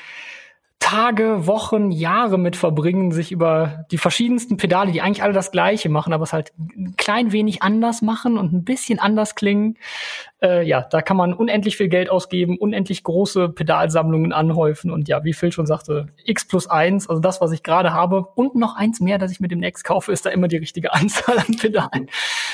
Tage, 0.80 1.48
Wochen, 1.48 1.90
Jahre 1.90 2.38
mit 2.38 2.56
verbringen, 2.56 3.12
sich 3.12 3.32
über 3.32 3.86
die 3.90 3.98
verschiedensten 3.98 4.58
Pedale, 4.58 4.92
die 4.92 5.02
eigentlich 5.02 5.24
alle 5.24 5.34
das 5.34 5.52
Gleiche 5.52 5.90
machen, 5.90 6.14
aber 6.14 6.24
es 6.24 6.32
halt 6.32 6.54
ein 6.58 6.96
klein 6.96 7.32
wenig 7.32 7.64
anders 7.64 8.04
machen 8.04 8.38
und 8.38 8.54
ein 8.54 8.64
bisschen 8.64 9.00
anders 9.00 9.34
klingen. 9.34 9.78
Äh, 10.44 10.68
ja, 10.68 10.82
da 10.82 11.02
kann 11.02 11.18
man 11.18 11.34
unendlich 11.34 11.76
viel 11.76 11.88
Geld 11.88 12.12
ausgeben, 12.12 12.58
unendlich 12.58 13.04
große 13.04 13.50
Pedalsammlungen 13.50 14.32
anhäufen 14.32 14.92
und 14.92 15.08
ja, 15.08 15.24
wie 15.24 15.34
Phil 15.34 15.52
schon 15.52 15.66
sagte, 15.66 16.10
X 16.24 16.48
plus 16.48 16.68
eins, 16.68 17.10
also 17.10 17.20
das, 17.20 17.42
was 17.42 17.52
ich 17.52 17.64
gerade 17.64 17.92
habe 17.94 18.28
und 18.36 18.54
noch 18.54 18.76
eins 18.76 19.00
mehr, 19.00 19.18
das 19.18 19.32
ich 19.32 19.40
mir 19.40 19.48
demnächst 19.48 19.86
kaufe, 19.86 20.12
ist 20.12 20.26
da 20.26 20.30
immer 20.30 20.48
die 20.48 20.58
richtige 20.58 20.94
Anzahl 20.94 21.40
an 21.40 21.58
Pedalen. 21.58 22.10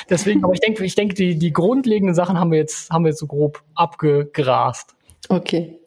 Deswegen, 0.09 0.43
aber 0.43 0.53
ich 0.53 0.61
denke, 0.61 0.85
ich 0.85 0.95
denke, 0.95 1.15
die, 1.15 1.37
die 1.37 1.51
grundlegenden 1.51 2.15
Sachen 2.15 2.39
haben 2.39 2.51
wir 2.51 2.59
jetzt, 2.59 2.91
haben 2.91 3.03
wir 3.03 3.09
jetzt 3.09 3.19
so 3.19 3.27
grob 3.27 3.61
abgegrast. 3.75 4.95
Okay. 5.27 5.79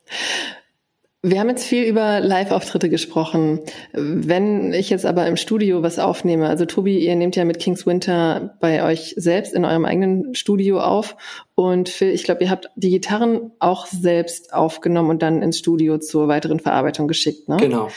Wir 1.27 1.41
haben 1.41 1.49
jetzt 1.49 1.65
viel 1.65 1.85
über 1.85 2.21
Live-Auftritte 2.21 2.91
gesprochen. 2.91 3.61
Wenn 3.95 4.75
ich 4.75 4.91
jetzt 4.91 5.07
aber 5.07 5.27
im 5.27 5.39
Studio 5.39 5.83
was 5.83 5.99
aufnehme, 5.99 6.51
also 6.51 6.67
Tobi, 6.67 6.99
ihr 6.99 7.17
nehmt 7.17 7.35
ja 7.35 7.47
mit 7.47 7.59
Kings 7.59 7.87
Winter 7.87 8.55
bei 8.61 8.85
euch 8.85 9.15
selbst 9.17 9.55
in 9.55 9.65
eurem 9.65 9.87
eigenen 9.87 10.35
Studio 10.35 10.81
auf 10.81 11.17
und 11.55 11.89
Phil, 11.89 12.11
ich 12.11 12.25
glaube, 12.25 12.45
ihr 12.45 12.51
habt 12.51 12.69
die 12.77 12.91
Gitarren 12.91 13.53
auch 13.59 13.87
selbst 13.87 14.53
aufgenommen 14.53 15.09
und 15.09 15.23
dann 15.23 15.41
ins 15.41 15.59
Studio 15.59 15.97
zur 15.97 16.29
weiteren 16.29 16.61
Verarbeitung 16.61 17.09
geschickt, 17.09 17.49
ne? 17.49 17.57
Genau. 17.57 17.89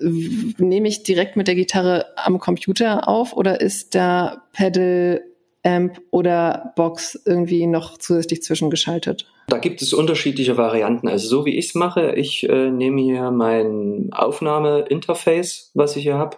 Nehme 0.00 0.88
ich 0.88 1.02
direkt 1.02 1.36
mit 1.36 1.46
der 1.46 1.54
Gitarre 1.56 2.06
am 2.16 2.38
Computer 2.38 3.06
auf 3.06 3.36
oder 3.36 3.60
ist 3.60 3.94
da 3.94 4.44
Pedal 4.54 5.20
Amp 5.62 6.00
oder 6.10 6.72
Box 6.74 7.20
irgendwie 7.26 7.66
noch 7.66 7.98
zusätzlich 7.98 8.42
zwischengeschaltet? 8.42 9.26
Da 9.50 9.58
gibt 9.58 9.82
es 9.82 9.92
unterschiedliche 9.92 10.56
Varianten. 10.56 11.08
Also 11.08 11.26
so 11.26 11.44
wie 11.44 11.58
ich 11.58 11.66
es 11.66 11.74
mache, 11.74 12.12
ich 12.12 12.48
äh, 12.48 12.70
nehme 12.70 13.00
hier 13.00 13.32
mein 13.32 14.10
Aufnahmeinterface, 14.12 15.72
was 15.74 15.96
ich 15.96 16.04
hier 16.04 16.18
habe, 16.18 16.36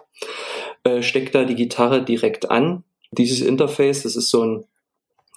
äh, 0.83 1.03
stecke 1.03 1.29
da 1.29 1.43
die 1.43 1.53
Gitarre 1.53 2.03
direkt 2.03 2.49
an. 2.49 2.83
Dieses 3.11 3.41
Interface, 3.41 4.01
das 4.01 4.15
ist 4.15 4.31
so 4.31 4.43
ein, 4.43 4.65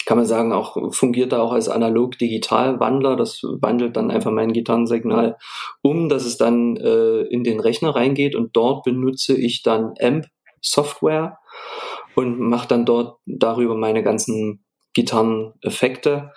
kann 0.06 0.16
man 0.16 0.24
sagen, 0.24 0.54
auch 0.54 0.94
fungiert 0.94 1.32
da 1.32 1.42
auch 1.42 1.52
als 1.52 1.68
analog-digital-Wandler. 1.68 3.14
Das 3.14 3.42
wandelt 3.42 3.94
dann 3.96 4.10
einfach 4.10 4.30
mein 4.30 4.54
Gitarrensignal 4.54 5.36
um, 5.82 6.08
dass 6.08 6.24
es 6.24 6.38
dann 6.38 6.78
äh, 6.78 7.22
in 7.24 7.44
den 7.44 7.60
Rechner 7.60 7.94
reingeht 7.94 8.34
und 8.34 8.56
dort 8.56 8.84
benutze 8.84 9.36
ich 9.36 9.62
dann 9.62 9.92
Amp-Software 10.00 11.38
und 12.14 12.40
mache 12.40 12.68
dann 12.68 12.86
dort 12.86 13.18
darüber 13.26 13.74
meine 13.74 14.02
ganzen 14.02 14.64
Gitarreneffekte. 14.96 16.32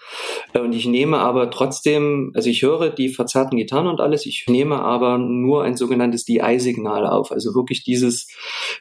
Äh, 0.53 0.59
und 0.59 0.73
ich 0.73 0.85
nehme 0.85 1.19
aber 1.19 1.51
trotzdem, 1.51 2.31
also 2.35 2.49
ich 2.49 2.61
höre 2.61 2.89
die 2.89 3.09
verzerrten 3.09 3.57
Gitarren 3.57 3.87
und 3.87 4.01
alles, 4.01 4.25
ich 4.25 4.45
nehme 4.47 4.81
aber 4.81 5.17
nur 5.17 5.63
ein 5.63 5.77
sogenanntes 5.77 6.25
DI-Signal 6.25 7.05
auf. 7.07 7.31
Also 7.31 7.55
wirklich 7.55 7.83
dieses 7.83 8.27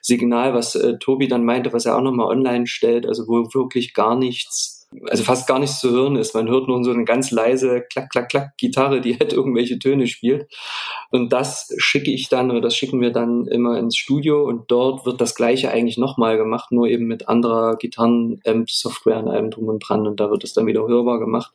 Signal, 0.02 0.54
was 0.54 0.74
äh, 0.74 0.98
Tobi 0.98 1.28
dann 1.28 1.44
meinte, 1.44 1.72
was 1.72 1.86
er 1.86 1.96
auch 1.96 2.02
nochmal 2.02 2.28
online 2.28 2.66
stellt, 2.66 3.06
also 3.06 3.24
wo 3.26 3.52
wirklich 3.54 3.94
gar 3.94 4.16
nichts 4.16 4.78
also 5.07 5.22
fast 5.22 5.47
gar 5.47 5.59
nichts 5.59 5.80
zu 5.80 5.91
hören 5.91 6.16
ist. 6.16 6.34
Man 6.34 6.49
hört 6.49 6.66
nur 6.66 6.82
so 6.82 6.91
eine 6.91 7.05
ganz 7.05 7.30
leise 7.30 7.82
Klack, 7.91 8.11
Klack, 8.11 8.30
Klack 8.30 8.57
Gitarre, 8.57 9.01
die 9.01 9.18
halt 9.18 9.32
irgendwelche 9.32 9.78
Töne 9.78 10.07
spielt. 10.07 10.51
Und 11.11 11.32
das 11.32 11.74
schicke 11.76 12.11
ich 12.11 12.28
dann 12.28 12.51
oder 12.51 12.62
das 12.62 12.74
schicken 12.74 13.01
wir 13.01 13.11
dann 13.12 13.47
immer 13.47 13.78
ins 13.78 13.97
Studio 13.97 14.45
und 14.45 14.70
dort 14.70 15.05
wird 15.05 15.20
das 15.20 15.34
Gleiche 15.34 15.70
eigentlich 15.70 15.99
nochmal 15.99 16.39
gemacht, 16.39 16.72
nur 16.72 16.89
eben 16.89 17.07
mit 17.07 17.28
anderer 17.28 17.76
Gitarren-Amp-Software 17.76 19.18
an 19.18 19.28
allem 19.28 19.51
drum 19.51 19.68
und 19.68 19.80
dran 19.80 20.07
und 20.07 20.20
da 20.20 20.30
wird 20.30 20.45
es 20.45 20.55
dann 20.55 20.66
wieder 20.66 20.86
hörbar 20.86 21.18
gemacht, 21.18 21.53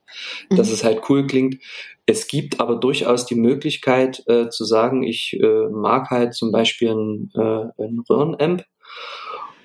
mhm. 0.49 0.57
dass 0.57 0.71
es 0.71 0.83
halt 0.83 1.01
cool 1.09 1.25
klingt. 1.25 1.57
Es 2.05 2.27
gibt 2.27 2.59
aber 2.59 2.75
durchaus 2.75 3.25
die 3.25 3.35
Möglichkeit 3.35 4.23
äh, 4.27 4.49
zu 4.49 4.65
sagen, 4.65 5.03
ich 5.03 5.39
äh, 5.41 5.69
mag 5.69 6.09
halt 6.09 6.33
zum 6.33 6.51
Beispiel 6.51 6.91
ein, 6.91 7.31
äh, 7.35 7.81
ein 7.81 8.03
Röhrenamp 8.09 8.65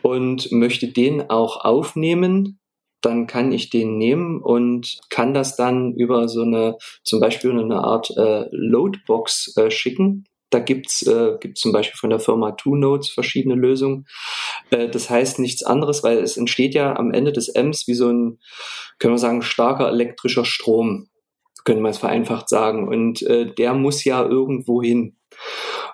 und 0.03 0.51
möchte 0.53 0.89
den 0.89 1.29
auch 1.29 1.64
aufnehmen 1.64 2.59
dann 3.01 3.26
kann 3.26 3.53
ich 3.53 3.70
den 3.70 3.96
nehmen 3.96 4.40
und 4.40 4.99
kann 5.09 5.34
das 5.34 5.57
dann 5.57 5.94
über 5.94 6.28
so 6.28 6.42
eine, 6.42 6.76
zum 7.05 7.20
Beispiel 7.20 7.51
eine 7.51 7.84
Art 7.84 8.11
äh, 8.16 8.46
Loadbox 8.51 9.57
äh, 9.57 9.70
schicken. 9.70 10.24
Da 10.51 10.61
gibt's 10.61 11.07
äh, 11.07 11.36
gibt's 11.40 11.61
zum 11.61 11.72
Beispiel 11.72 11.99
von 11.99 12.11
der 12.11 12.20
Firma 12.20 12.53
Two 12.53 12.74
Notes 12.74 13.11
verschiedene 13.11 13.55
Lösungen. 13.55 14.07
Äh, 14.70 14.88
das 14.88 15.11
heißt 15.11 15.38
nichts 15.38 15.62
anderes, 15.62 16.03
weil 16.03 16.18
es 16.18 16.36
entsteht 16.36 16.74
ja 16.74 16.96
am 16.96 17.12
Ende 17.12 17.32
des 17.32 17.55
Amps 17.55 17.86
wie 17.86 17.94
so 17.94 18.09
ein, 18.09 18.38
können 18.99 19.14
wir 19.14 19.18
sagen, 19.18 19.42
starker 19.42 19.88
elektrischer 19.88 20.44
Strom, 20.44 21.09
können 21.64 21.82
wir 21.82 21.90
es 21.90 21.99
vereinfacht 21.99 22.49
sagen. 22.49 22.88
Und 22.88 23.22
äh, 23.22 23.53
der 23.55 23.74
muss 23.74 24.05
ja 24.05 24.24
irgendwo 24.24 24.82
hin. 24.82 25.16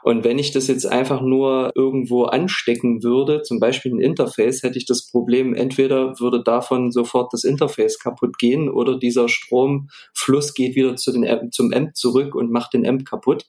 Und 0.05 0.23
wenn 0.23 0.39
ich 0.39 0.53
das 0.53 0.67
jetzt 0.67 0.85
einfach 0.85 1.23
nur 1.23 1.73
irgendwo 1.75 2.25
anstecken 2.25 3.03
würde, 3.03 3.41
zum 3.41 3.59
Beispiel 3.59 3.91
ein 3.95 4.01
Interface, 4.01 4.63
hätte 4.63 4.77
ich 4.77 4.85
das 4.85 5.11
Problem, 5.11 5.55
entweder 5.55 6.21
würde 6.21 6.43
davon 6.43 6.93
sofort 6.93 7.33
das 7.33 7.43
Interface 7.43 7.99
kaputt 7.99 8.39
gehen 8.39 8.69
oder 8.69 8.99
dieser 8.99 9.31
Stromfluss 9.31 10.53
geht 10.53 10.77
wieder 10.77 10.97
zu 10.97 11.11
den, 11.11 11.51
zum 11.53 11.73
Amp 11.73 11.97
zurück 11.97 12.35
und 12.35 12.53
macht 12.53 12.75
den 12.75 12.87
Amp 12.87 13.07
kaputt. 13.07 13.47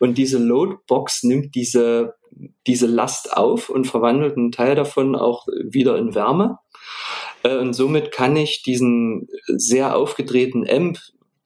Und 0.00 0.16
diese 0.16 0.38
Loadbox 0.38 1.24
nimmt 1.24 1.54
diese, 1.54 2.14
diese 2.66 2.86
Last 2.86 3.36
auf 3.36 3.68
und 3.68 3.86
verwandelt 3.86 4.38
einen 4.38 4.50
Teil 4.50 4.76
davon 4.76 5.14
auch 5.14 5.46
wieder 5.62 5.98
in 5.98 6.14
Wärme. 6.14 6.58
Äh, 7.42 7.58
und 7.58 7.74
somit 7.74 8.12
kann 8.12 8.34
ich 8.34 8.62
diesen 8.62 9.28
sehr 9.46 9.94
aufgedrehten 9.94 10.66
Amp, 10.66 10.98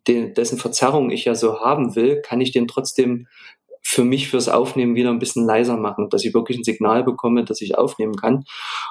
dessen 0.07 0.59
Verzerrung 0.59 1.11
ich 1.11 1.25
ja 1.25 1.35
so 1.35 1.61
haben 1.61 1.97
will, 1.97 2.23
kann 2.23 2.41
ich 2.41 2.53
den 2.53 2.69
trotzdem 2.69 3.27
für 3.83 4.05
mich 4.05 4.29
fürs 4.29 4.49
Aufnehmen 4.49 4.95
wieder 4.95 5.11
ein 5.11 5.19
bisschen 5.19 5.45
leiser 5.45 5.77
machen, 5.77 6.09
dass 6.09 6.25
ich 6.25 6.33
wirklich 6.33 6.59
ein 6.59 6.65
Signal 6.65 7.05
bekomme, 7.05 7.45
dass 7.45 7.61
ich 7.61 7.77
aufnehmen 7.77 8.15
kann. 8.17 8.45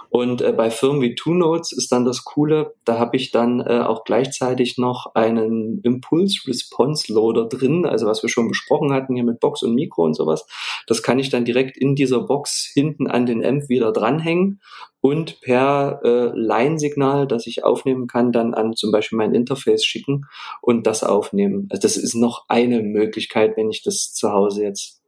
Und 0.10 0.42
äh, 0.42 0.52
bei 0.52 0.70
Firmen 0.70 1.02
wie 1.02 1.16
Two 1.16 1.34
Notes 1.34 1.72
ist 1.72 1.92
dann 1.92 2.06
das 2.06 2.24
Coole, 2.24 2.76
da 2.86 3.00
habe 3.00 3.16
ich 3.16 3.32
dann 3.32 3.62
äh, 3.62 3.80
auch 3.80 4.04
gleichzeitig 4.04 4.78
noch 4.78 5.16
einen 5.16 5.80
Impulse 5.84 6.48
Response 6.48 7.12
Loader 7.12 7.46
drin, 7.46 7.86
also 7.86 8.06
was 8.06 8.22
wir 8.22 8.30
schon 8.30 8.50
besprochen 8.50 8.94
hatten 8.94 9.16
hier 9.16 9.24
mit 9.24 9.40
Box 9.40 9.64
und 9.64 9.74
Mikro 9.74 10.04
und 10.04 10.14
sowas. 10.14 10.46
Das 10.88 11.02
kann 11.02 11.20
ich 11.20 11.30
dann 11.30 11.46
direkt 11.46 11.78
in 11.78 11.96
dieser 11.96 12.20
Box 12.20 12.70
hinten 12.72 13.08
an 13.08 13.26
den 13.26 13.44
Amp 13.44 13.70
wieder 13.70 13.92
dranhängen 13.92 14.60
und 15.02 15.42
per 15.42 16.00
äh, 16.04 16.32
Line-Signal, 16.36 17.28
das 17.28 17.48
ich 17.48 17.64
aufnehmen 17.64 18.08
kann, 18.08 18.32
dann 18.32 18.54
an 18.54 18.74
zum 18.74 18.92
Beispiel 18.92 19.18
mein 19.18 19.34
Interface 19.34 19.84
schicken 19.84 20.26
und 20.62 20.86
das 20.86 21.04
aufnehmen. 21.04 21.68
Also 21.72 21.82
das 21.82 21.98
ist 21.98 22.14
noch 22.14 22.46
eine 22.48 22.82
Möglichkeit, 22.82 23.58
wenn 23.58 23.72
ich 23.72 23.82
das 23.82 24.14
zu 24.14 24.32
Hause 24.32 24.64
jetzt 24.64 25.02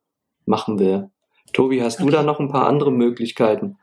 machen 0.46 0.80
will. 0.80 1.10
Tobi, 1.54 1.84
hast 1.84 2.00
okay. 2.00 2.06
du 2.06 2.12
da 2.12 2.24
noch 2.24 2.40
ein 2.40 2.50
paar 2.50 2.68
andere 2.68 2.92
Möglichkeiten? 2.92 3.78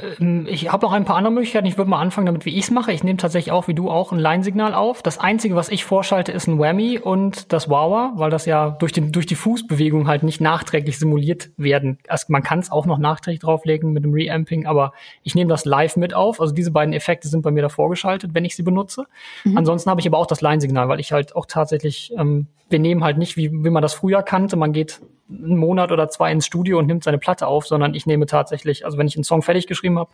Ähm, 0.00 0.46
ich 0.48 0.72
habe 0.72 0.86
noch 0.86 0.92
ein 0.92 1.04
paar 1.04 1.16
andere 1.16 1.32
Möglichkeiten. 1.32 1.66
Ich 1.66 1.76
würde 1.76 1.90
mal 1.90 2.00
anfangen 2.00 2.26
damit, 2.26 2.44
wie 2.44 2.56
ich 2.56 2.64
es 2.64 2.70
mache. 2.70 2.92
Ich 2.92 3.04
nehme 3.04 3.16
tatsächlich 3.16 3.52
auch, 3.52 3.68
wie 3.68 3.74
du 3.74 3.90
auch, 3.90 4.12
ein 4.12 4.18
Line-Signal 4.18 4.74
auf. 4.74 5.02
Das 5.02 5.18
Einzige, 5.18 5.54
was 5.54 5.68
ich 5.68 5.84
vorschalte, 5.84 6.32
ist 6.32 6.46
ein 6.46 6.58
Whammy 6.58 6.98
und 6.98 7.52
das 7.52 7.68
Wawa, 7.68 8.12
weil 8.16 8.30
das 8.30 8.46
ja 8.46 8.70
durch, 8.70 8.92
den, 8.92 9.12
durch 9.12 9.26
die 9.26 9.34
Fußbewegung 9.34 10.08
halt 10.08 10.22
nicht 10.22 10.40
nachträglich 10.40 10.98
simuliert 10.98 11.50
werden. 11.56 11.98
Also 12.08 12.26
man 12.28 12.42
kann 12.42 12.58
es 12.58 12.70
auch 12.70 12.86
noch 12.86 12.98
nachträglich 12.98 13.40
drauflegen 13.40 13.92
mit 13.92 14.04
dem 14.04 14.12
Reamping, 14.12 14.66
aber 14.66 14.92
ich 15.22 15.34
nehme 15.34 15.50
das 15.50 15.64
live 15.64 15.96
mit 15.96 16.14
auf. 16.14 16.40
Also 16.40 16.54
diese 16.54 16.70
beiden 16.70 16.94
Effekte 16.94 17.28
sind 17.28 17.42
bei 17.42 17.50
mir 17.50 17.62
da 17.62 17.68
vorgeschaltet, 17.68 18.34
wenn 18.34 18.44
ich 18.44 18.56
sie 18.56 18.62
benutze. 18.62 19.04
Mhm. 19.44 19.58
Ansonsten 19.58 19.90
habe 19.90 20.00
ich 20.00 20.06
aber 20.06 20.18
auch 20.18 20.26
das 20.26 20.40
Line-Signal, 20.40 20.88
weil 20.88 21.00
ich 21.00 21.12
halt 21.12 21.36
auch 21.36 21.46
tatsächlich, 21.46 22.12
ähm, 22.16 22.46
wir 22.70 22.78
nehmen 22.78 23.04
halt 23.04 23.18
nicht, 23.18 23.36
wie, 23.36 23.50
wie 23.52 23.70
man 23.70 23.82
das 23.82 23.94
früher 23.94 24.22
kannte. 24.22 24.56
Man 24.56 24.72
geht 24.72 25.00
einen 25.42 25.56
Monat 25.56 25.92
oder 25.92 26.08
zwei 26.08 26.30
ins 26.32 26.46
Studio 26.46 26.78
und 26.78 26.86
nimmt 26.86 27.04
seine 27.04 27.18
Platte 27.18 27.46
auf, 27.46 27.66
sondern 27.66 27.94
ich 27.94 28.06
nehme 28.06 28.26
tatsächlich, 28.26 28.84
also 28.84 28.98
wenn 28.98 29.06
ich 29.06 29.16
einen 29.16 29.24
Song 29.24 29.42
fertig 29.42 29.66
geschrieben 29.66 29.98
habe, 29.98 30.10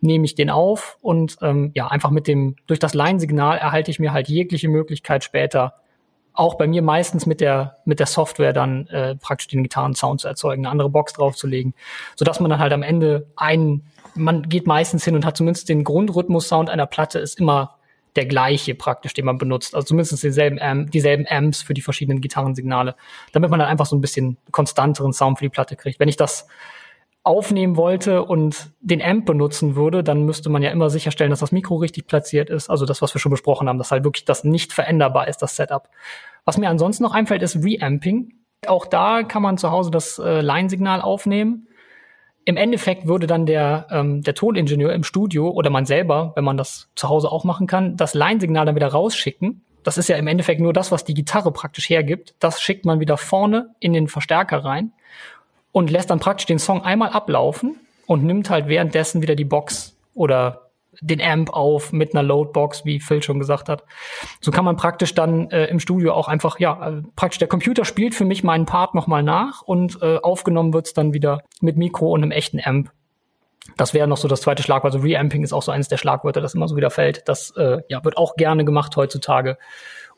nehme 0.00 0.24
ich 0.24 0.34
den 0.34 0.50
auf 0.50 0.98
und 1.00 1.36
ähm, 1.42 1.72
ja, 1.74 1.88
einfach 1.88 2.10
mit 2.10 2.26
dem, 2.26 2.56
durch 2.66 2.78
das 2.78 2.94
Line-Signal 2.94 3.58
erhalte 3.58 3.90
ich 3.90 3.98
mir 3.98 4.12
halt 4.12 4.28
jegliche 4.28 4.68
Möglichkeit 4.68 5.24
später, 5.24 5.74
auch 6.32 6.54
bei 6.54 6.66
mir 6.66 6.82
meistens 6.82 7.26
mit 7.26 7.40
der, 7.40 7.76
mit 7.84 7.98
der 7.98 8.06
Software 8.06 8.52
dann 8.52 8.86
äh, 8.88 9.16
praktisch 9.16 9.48
den 9.48 9.62
Gitarrensound 9.62 10.20
zu 10.20 10.28
erzeugen, 10.28 10.64
eine 10.64 10.70
andere 10.70 10.90
Box 10.90 11.12
draufzulegen, 11.12 11.74
sodass 12.16 12.40
man 12.40 12.50
dann 12.50 12.60
halt 12.60 12.72
am 12.72 12.82
Ende 12.82 13.26
einen, 13.36 13.86
man 14.14 14.48
geht 14.48 14.66
meistens 14.66 15.04
hin 15.04 15.14
und 15.14 15.24
hat 15.24 15.36
zumindest 15.36 15.68
den 15.68 15.84
Grundrhythmus-Sound 15.84 16.70
einer 16.70 16.86
Platte 16.86 17.18
ist 17.18 17.38
immer 17.38 17.76
der 18.16 18.26
gleiche 18.26 18.74
praktisch, 18.74 19.14
den 19.14 19.24
man 19.24 19.38
benutzt. 19.38 19.74
Also 19.74 19.86
zumindest 19.88 20.22
denselben 20.22 20.60
Amp, 20.60 20.90
dieselben 20.90 21.26
Amps 21.28 21.62
für 21.62 21.74
die 21.74 21.82
verschiedenen 21.82 22.20
Gitarrensignale, 22.20 22.96
damit 23.32 23.50
man 23.50 23.60
dann 23.60 23.68
einfach 23.68 23.86
so 23.86 23.96
ein 23.96 24.00
bisschen 24.00 24.36
konstanteren 24.50 25.12
Sound 25.12 25.38
für 25.38 25.44
die 25.44 25.50
Platte 25.50 25.76
kriegt. 25.76 26.00
Wenn 26.00 26.08
ich 26.08 26.16
das 26.16 26.46
aufnehmen 27.22 27.76
wollte 27.76 28.24
und 28.24 28.70
den 28.80 29.02
Amp 29.02 29.26
benutzen 29.26 29.76
würde, 29.76 30.02
dann 30.02 30.24
müsste 30.24 30.48
man 30.48 30.62
ja 30.62 30.70
immer 30.70 30.88
sicherstellen, 30.88 31.30
dass 31.30 31.40
das 31.40 31.52
Mikro 31.52 31.76
richtig 31.76 32.06
platziert 32.06 32.48
ist. 32.48 32.70
Also 32.70 32.86
das, 32.86 33.02
was 33.02 33.14
wir 33.14 33.20
schon 33.20 33.30
besprochen 33.30 33.68
haben, 33.68 33.78
dass 33.78 33.90
halt 33.90 34.04
wirklich 34.04 34.24
das 34.24 34.42
nicht 34.42 34.72
veränderbar 34.72 35.28
ist, 35.28 35.38
das 35.38 35.54
Setup. 35.54 35.88
Was 36.44 36.56
mir 36.56 36.70
ansonsten 36.70 37.02
noch 37.02 37.12
einfällt, 37.12 37.42
ist 37.42 37.62
Reamping. 37.62 38.34
Auch 38.66 38.86
da 38.86 39.22
kann 39.22 39.42
man 39.42 39.58
zu 39.58 39.70
Hause 39.70 39.90
das 39.90 40.18
äh, 40.18 40.40
Line-Signal 40.40 41.02
aufnehmen 41.02 41.68
im 42.50 42.56
Endeffekt 42.56 43.06
würde 43.06 43.26
dann 43.26 43.46
der, 43.46 43.86
ähm, 43.90 44.22
der 44.22 44.34
Toningenieur 44.34 44.92
im 44.92 45.04
Studio 45.04 45.48
oder 45.48 45.70
man 45.70 45.86
selber, 45.86 46.32
wenn 46.34 46.44
man 46.44 46.56
das 46.56 46.88
zu 46.96 47.08
Hause 47.08 47.30
auch 47.30 47.44
machen 47.44 47.66
kann, 47.66 47.96
das 47.96 48.12
Line-Signal 48.12 48.66
dann 48.66 48.74
wieder 48.74 48.88
rausschicken. 48.88 49.62
Das 49.84 49.96
ist 49.96 50.08
ja 50.08 50.16
im 50.16 50.26
Endeffekt 50.26 50.60
nur 50.60 50.72
das, 50.72 50.90
was 50.90 51.04
die 51.04 51.14
Gitarre 51.14 51.52
praktisch 51.52 51.88
hergibt. 51.88 52.34
Das 52.40 52.60
schickt 52.60 52.84
man 52.84 53.00
wieder 53.00 53.16
vorne 53.16 53.70
in 53.78 53.92
den 53.92 54.08
Verstärker 54.08 54.64
rein 54.64 54.92
und 55.72 55.90
lässt 55.90 56.10
dann 56.10 56.18
praktisch 56.18 56.46
den 56.46 56.58
Song 56.58 56.82
einmal 56.82 57.10
ablaufen 57.10 57.76
und 58.06 58.24
nimmt 58.24 58.50
halt 58.50 58.66
währenddessen 58.66 59.22
wieder 59.22 59.36
die 59.36 59.44
Box 59.44 59.96
oder 60.14 60.69
den 61.00 61.20
Amp 61.20 61.50
auf 61.50 61.92
mit 61.92 62.14
einer 62.14 62.22
Loadbox, 62.22 62.84
wie 62.84 63.00
Phil 63.00 63.22
schon 63.22 63.38
gesagt 63.38 63.68
hat. 63.68 63.84
So 64.40 64.50
kann 64.50 64.64
man 64.64 64.76
praktisch 64.76 65.14
dann 65.14 65.50
äh, 65.50 65.66
im 65.66 65.80
Studio 65.80 66.12
auch 66.12 66.28
einfach, 66.28 66.58
ja, 66.58 66.88
äh, 66.88 67.02
praktisch 67.16 67.38
der 67.38 67.48
Computer 67.48 67.84
spielt 67.84 68.14
für 68.14 68.24
mich 68.24 68.44
meinen 68.44 68.66
Part 68.66 68.94
nochmal 68.94 69.22
nach 69.22 69.62
und 69.62 70.00
äh, 70.02 70.16
aufgenommen 70.16 70.74
wird's 70.74 70.94
dann 70.94 71.12
wieder 71.12 71.42
mit 71.60 71.76
Mikro 71.76 72.10
und 72.12 72.22
einem 72.22 72.32
echten 72.32 72.60
Amp. 72.62 72.90
Das 73.76 73.94
wäre 73.94 74.08
noch 74.08 74.16
so 74.16 74.28
das 74.28 74.40
zweite 74.40 74.62
Schlagwort. 74.62 74.94
Also 74.94 75.04
Reamping 75.04 75.42
ist 75.44 75.52
auch 75.52 75.62
so 75.62 75.72
eines 75.72 75.88
der 75.88 75.96
Schlagwörter, 75.96 76.40
das 76.40 76.54
immer 76.54 76.68
so 76.68 76.76
wieder 76.76 76.90
fällt. 76.90 77.28
Das 77.28 77.50
äh, 77.56 77.78
ja, 77.88 78.02
wird 78.04 78.16
auch 78.16 78.36
gerne 78.36 78.64
gemacht 78.64 78.96
heutzutage. 78.96 79.58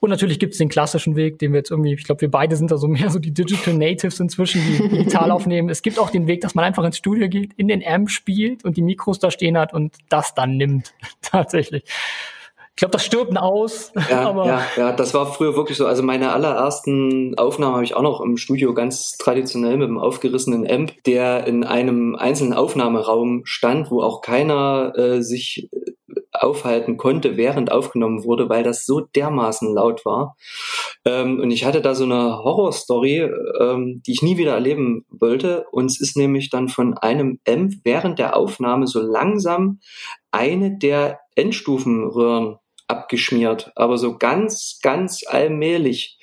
Und 0.02 0.10
natürlich 0.10 0.40
gibt 0.40 0.54
es 0.54 0.58
den 0.58 0.68
klassischen 0.68 1.14
Weg, 1.14 1.38
den 1.38 1.52
wir 1.52 1.58
jetzt 1.58 1.70
irgendwie, 1.70 1.94
ich 1.94 2.02
glaube, 2.02 2.22
wir 2.22 2.30
beide 2.30 2.56
sind 2.56 2.72
da 2.72 2.76
so 2.76 2.88
mehr 2.88 3.08
so 3.08 3.20
die 3.20 3.32
Digital 3.32 3.74
Natives 3.74 4.18
inzwischen, 4.18 4.60
die 4.60 4.88
digital 4.96 5.30
aufnehmen. 5.30 5.68
Es 5.68 5.80
gibt 5.80 6.00
auch 6.00 6.10
den 6.10 6.26
Weg, 6.26 6.40
dass 6.40 6.56
man 6.56 6.64
einfach 6.64 6.82
ins 6.82 6.96
Studio 6.96 7.28
geht, 7.28 7.52
in 7.56 7.68
den 7.68 7.84
Amp 7.86 8.10
spielt 8.10 8.64
und 8.64 8.76
die 8.76 8.82
Mikros 8.82 9.20
da 9.20 9.30
stehen 9.30 9.56
hat 9.56 9.72
und 9.72 9.94
das 10.08 10.34
dann 10.34 10.56
nimmt. 10.56 10.92
Tatsächlich. 11.22 11.84
Ich 11.84 12.76
glaube, 12.76 12.90
das 12.90 13.04
stirbt 13.04 13.36
aus. 13.36 13.92
Ja, 14.10 14.22
aber 14.28 14.44
ja, 14.44 14.66
ja, 14.76 14.92
das 14.92 15.14
war 15.14 15.32
früher 15.32 15.54
wirklich 15.54 15.78
so. 15.78 15.86
Also 15.86 16.02
meine 16.02 16.32
allerersten 16.32 17.38
Aufnahmen 17.38 17.74
habe 17.74 17.84
ich 17.84 17.94
auch 17.94 18.02
noch 18.02 18.20
im 18.22 18.38
Studio 18.38 18.74
ganz 18.74 19.12
traditionell 19.18 19.76
mit 19.76 19.86
einem 19.86 19.98
aufgerissenen 19.98 20.68
Amp, 20.68 20.94
der 21.04 21.46
in 21.46 21.62
einem 21.62 22.16
einzelnen 22.16 22.54
Aufnahmeraum 22.54 23.42
stand, 23.44 23.92
wo 23.92 24.02
auch 24.02 24.20
keiner 24.20 24.94
äh, 24.96 25.22
sich 25.22 25.70
aufhalten 26.42 26.96
konnte, 26.96 27.36
während 27.36 27.70
aufgenommen 27.70 28.24
wurde, 28.24 28.48
weil 28.48 28.62
das 28.62 28.84
so 28.84 29.00
dermaßen 29.00 29.72
laut 29.74 30.04
war. 30.04 30.36
Ähm, 31.04 31.40
und 31.40 31.50
ich 31.50 31.64
hatte 31.64 31.80
da 31.80 31.94
so 31.94 32.04
eine 32.04 32.38
Horrorstory, 32.44 33.30
ähm, 33.60 34.02
die 34.06 34.12
ich 34.12 34.22
nie 34.22 34.36
wieder 34.36 34.54
erleben 34.54 35.04
wollte. 35.10 35.66
Uns 35.72 36.00
ist 36.00 36.16
nämlich 36.16 36.50
dann 36.50 36.68
von 36.68 36.96
einem 36.98 37.38
Amp 37.46 37.74
während 37.84 38.18
der 38.18 38.36
Aufnahme 38.36 38.86
so 38.86 39.00
langsam 39.00 39.80
eine 40.30 40.78
der 40.78 41.20
Endstufenröhren 41.34 42.56
abgeschmiert, 42.92 43.72
aber 43.74 43.96
so 43.96 44.18
ganz, 44.18 44.78
ganz 44.82 45.22
allmählich. 45.26 46.18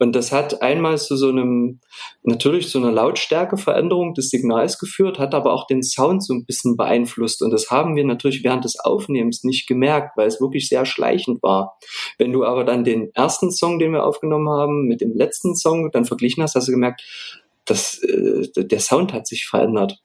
Und 0.00 0.16
das 0.16 0.32
hat 0.32 0.62
einmal 0.62 0.98
zu 0.98 1.16
so 1.16 1.28
einem, 1.28 1.80
natürlich 2.22 2.68
zu 2.68 2.78
einer 2.78 2.90
Lautstärkeveränderung 2.90 4.14
des 4.14 4.30
Signals 4.30 4.78
geführt, 4.78 5.20
hat 5.20 5.34
aber 5.34 5.52
auch 5.52 5.68
den 5.68 5.84
Sound 5.84 6.24
so 6.24 6.34
ein 6.34 6.44
bisschen 6.44 6.76
beeinflusst. 6.76 7.40
Und 7.42 7.52
das 7.52 7.70
haben 7.70 7.94
wir 7.94 8.04
natürlich 8.04 8.42
während 8.42 8.64
des 8.64 8.80
Aufnehmens 8.80 9.44
nicht 9.44 9.68
gemerkt, 9.68 10.16
weil 10.16 10.26
es 10.26 10.40
wirklich 10.40 10.68
sehr 10.68 10.84
schleichend 10.84 11.42
war. 11.42 11.78
Wenn 12.18 12.32
du 12.32 12.44
aber 12.44 12.64
dann 12.64 12.82
den 12.82 13.10
ersten 13.14 13.52
Song, 13.52 13.78
den 13.78 13.92
wir 13.92 14.04
aufgenommen 14.04 14.48
haben, 14.48 14.86
mit 14.86 15.00
dem 15.00 15.14
letzten 15.14 15.54
Song 15.54 15.90
dann 15.92 16.04
verglichen 16.04 16.42
hast, 16.42 16.56
hast 16.56 16.66
du 16.66 16.72
gemerkt, 16.72 17.02
dass 17.64 18.02
äh, 18.02 18.48
der 18.56 18.80
Sound 18.80 19.12
hat 19.12 19.26
sich 19.26 19.46
verändert. 19.46 20.00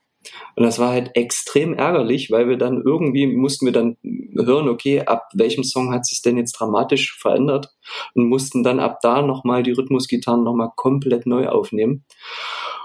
Und 0.56 0.64
das 0.64 0.80
war 0.80 0.92
halt 0.92 1.12
extrem 1.16 1.74
ärgerlich, 1.74 2.32
weil 2.32 2.48
wir 2.48 2.58
dann 2.58 2.82
irgendwie 2.86 3.28
mussten 3.28 3.66
wir 3.66 3.74
dann 3.74 3.98
hören, 4.36 4.70
okay, 4.70 5.02
ab 5.02 5.30
welchem 5.34 5.64
Song 5.64 5.94
hat 5.94 6.06
sich 6.06 6.22
denn 6.22 6.38
jetzt 6.38 6.54
dramatisch 6.54 7.18
verändert 7.20 7.74
und 8.14 8.28
mussten 8.28 8.64
dann 8.64 8.80
ab 8.80 9.00
da 9.02 9.22
nochmal 9.22 9.64
die 9.64 9.72
Rhythmusgitarren 9.72 10.44
nochmal 10.44 10.72
komplett 10.76 11.26
neu 11.26 11.48
aufnehmen. 11.48 12.06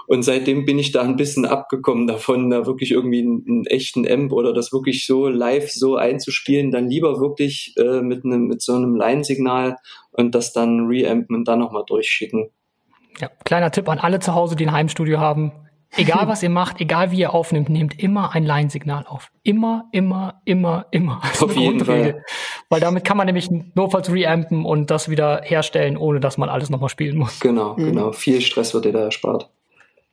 Und 0.07 0.23
seitdem 0.23 0.65
bin 0.65 0.79
ich 0.79 0.91
da 0.91 1.03
ein 1.03 1.17
bisschen 1.17 1.45
abgekommen 1.45 2.07
davon, 2.07 2.49
da 2.49 2.65
wirklich 2.65 2.91
irgendwie 2.91 3.19
einen, 3.19 3.45
einen 3.47 3.65
echten 3.67 4.09
Amp 4.09 4.31
oder 4.31 4.53
das 4.53 4.73
wirklich 4.73 5.05
so 5.05 5.27
live 5.27 5.69
so 5.69 5.97
einzuspielen, 5.97 6.71
dann 6.71 6.89
lieber 6.89 7.19
wirklich 7.19 7.75
äh, 7.77 8.01
mit 8.01 8.25
einem 8.25 8.47
mit 8.47 8.63
so 8.63 8.73
einem 8.73 8.95
Line-Signal 8.95 9.77
und 10.11 10.33
das 10.33 10.51
dann 10.51 10.87
reampen 10.87 11.35
und 11.35 11.47
dann 11.47 11.59
nochmal 11.59 11.83
durchschicken. 11.85 12.49
Ja, 13.19 13.29
kleiner 13.45 13.69
Tipp 13.69 13.87
an 13.87 13.99
alle 13.99 14.19
zu 14.19 14.33
Hause, 14.33 14.55
die 14.55 14.65
ein 14.65 14.71
Heimstudio 14.71 15.19
haben 15.19 15.51
Egal 15.97 16.27
was 16.27 16.43
ihr 16.43 16.49
macht, 16.49 16.79
egal 16.81 17.11
wie 17.11 17.19
ihr 17.19 17.33
aufnimmt, 17.33 17.69
nehmt 17.69 17.99
immer 17.99 18.33
ein 18.33 18.45
Line-Signal 18.45 19.05
auf. 19.07 19.31
Immer, 19.43 19.85
immer, 19.91 20.41
immer, 20.45 20.85
immer. 20.91 21.21
Das 21.23 21.43
auf 21.43 21.55
jeden 21.55 21.83
Fall. 21.83 22.23
Weil 22.69 22.79
damit 22.79 23.03
kann 23.03 23.17
man 23.17 23.25
nämlich 23.25 23.49
notfalls 23.75 24.11
reampen 24.11 24.65
und 24.65 24.91
das 24.91 25.09
wieder 25.09 25.41
herstellen, 25.43 25.97
ohne 25.97 26.19
dass 26.19 26.37
man 26.37 26.49
alles 26.49 26.69
nochmal 26.69 26.89
spielen 26.89 27.17
muss. 27.17 27.39
Genau, 27.39 27.73
mhm. 27.75 27.85
genau. 27.85 28.11
Viel 28.11 28.41
Stress 28.41 28.73
wird 28.73 28.85
dir 28.85 28.93
da 28.93 29.05
erspart. 29.05 29.49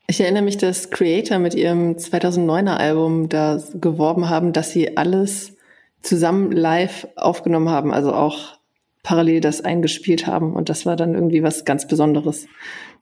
Ich 0.08 0.20
erinnere 0.20 0.42
mich, 0.42 0.56
dass 0.56 0.90
Creator 0.90 1.38
mit 1.38 1.54
ihrem 1.54 1.96
2009er 1.96 2.76
Album 2.76 3.28
da 3.28 3.60
geworben 3.74 4.28
haben, 4.28 4.52
dass 4.52 4.70
sie 4.70 4.96
alles 4.96 5.56
zusammen 6.00 6.52
live 6.52 7.08
aufgenommen 7.16 7.68
haben, 7.68 7.92
also 7.92 8.12
auch 8.12 8.56
parallel 9.02 9.40
das 9.40 9.60
eingespielt 9.60 10.26
haben. 10.26 10.54
Und 10.54 10.68
das 10.68 10.86
war 10.86 10.96
dann 10.96 11.14
irgendwie 11.14 11.42
was 11.42 11.64
ganz 11.64 11.88
Besonderes. 11.88 12.46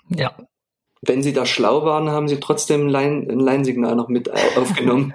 Ja, 0.09 0.35
wenn 1.07 1.23
sie 1.23 1.33
da 1.33 1.47
schlau 1.47 1.85
waren, 1.85 2.11
haben 2.11 2.29
sie 2.29 2.41
trotzdem 2.41 2.95
ein 2.95 3.39
Line-Signal 3.39 3.97
noch 3.97 4.09
mit 4.09 4.31
aufgenommen. 4.57 5.15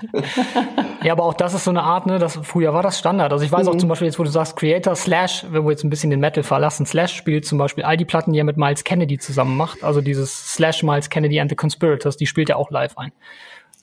ja, 1.04 1.14
aber 1.14 1.24
auch 1.24 1.34
das 1.34 1.54
ist 1.54 1.64
so 1.64 1.72
eine 1.72 1.84
Art, 1.84 2.06
ne, 2.06 2.20
das, 2.20 2.40
früher 2.44 2.74
war 2.74 2.84
das 2.84 3.00
Standard. 3.00 3.32
Also 3.32 3.46
ich 3.46 3.52
weiß 3.52 3.68
mhm. 3.68 3.74
auch 3.74 3.78
zum 3.78 3.90
Beispiel 3.90 4.08
jetzt, 4.08 4.20
wo 4.20 4.24
du 4.24 4.30
sagst, 4.30 4.56
Creator 4.56 4.96
Slash, 4.96 5.46
wenn 5.50 5.64
wir 5.64 5.72
jetzt 5.72 5.84
ein 5.84 5.90
bisschen 5.90 6.10
den 6.10 6.20
Metal 6.20 6.44
verlassen, 6.44 6.86
Slash 6.86 7.14
spielt 7.14 7.46
zum 7.46 7.58
Beispiel 7.58 7.84
all 7.84 7.98
die 7.98 8.06
Platten, 8.06 8.34
die 8.34 8.40
er 8.40 8.46
mit 8.46 8.58
Miles 8.58 8.84
Kennedy 8.84 9.18
zusammen 9.18 9.58
macht, 9.58 9.84
also 9.84 10.02
dieses 10.02 10.54
Slash 10.54 10.84
Miles 10.84 11.10
Kennedy 11.10 11.40
and 11.40 11.50
the 11.50 11.56
Conspirators, 11.56 12.18
die 12.18 12.26
spielt 12.26 12.50
er 12.50 12.58
auch 12.58 12.72
live 12.72 12.98
ein. 12.98 13.12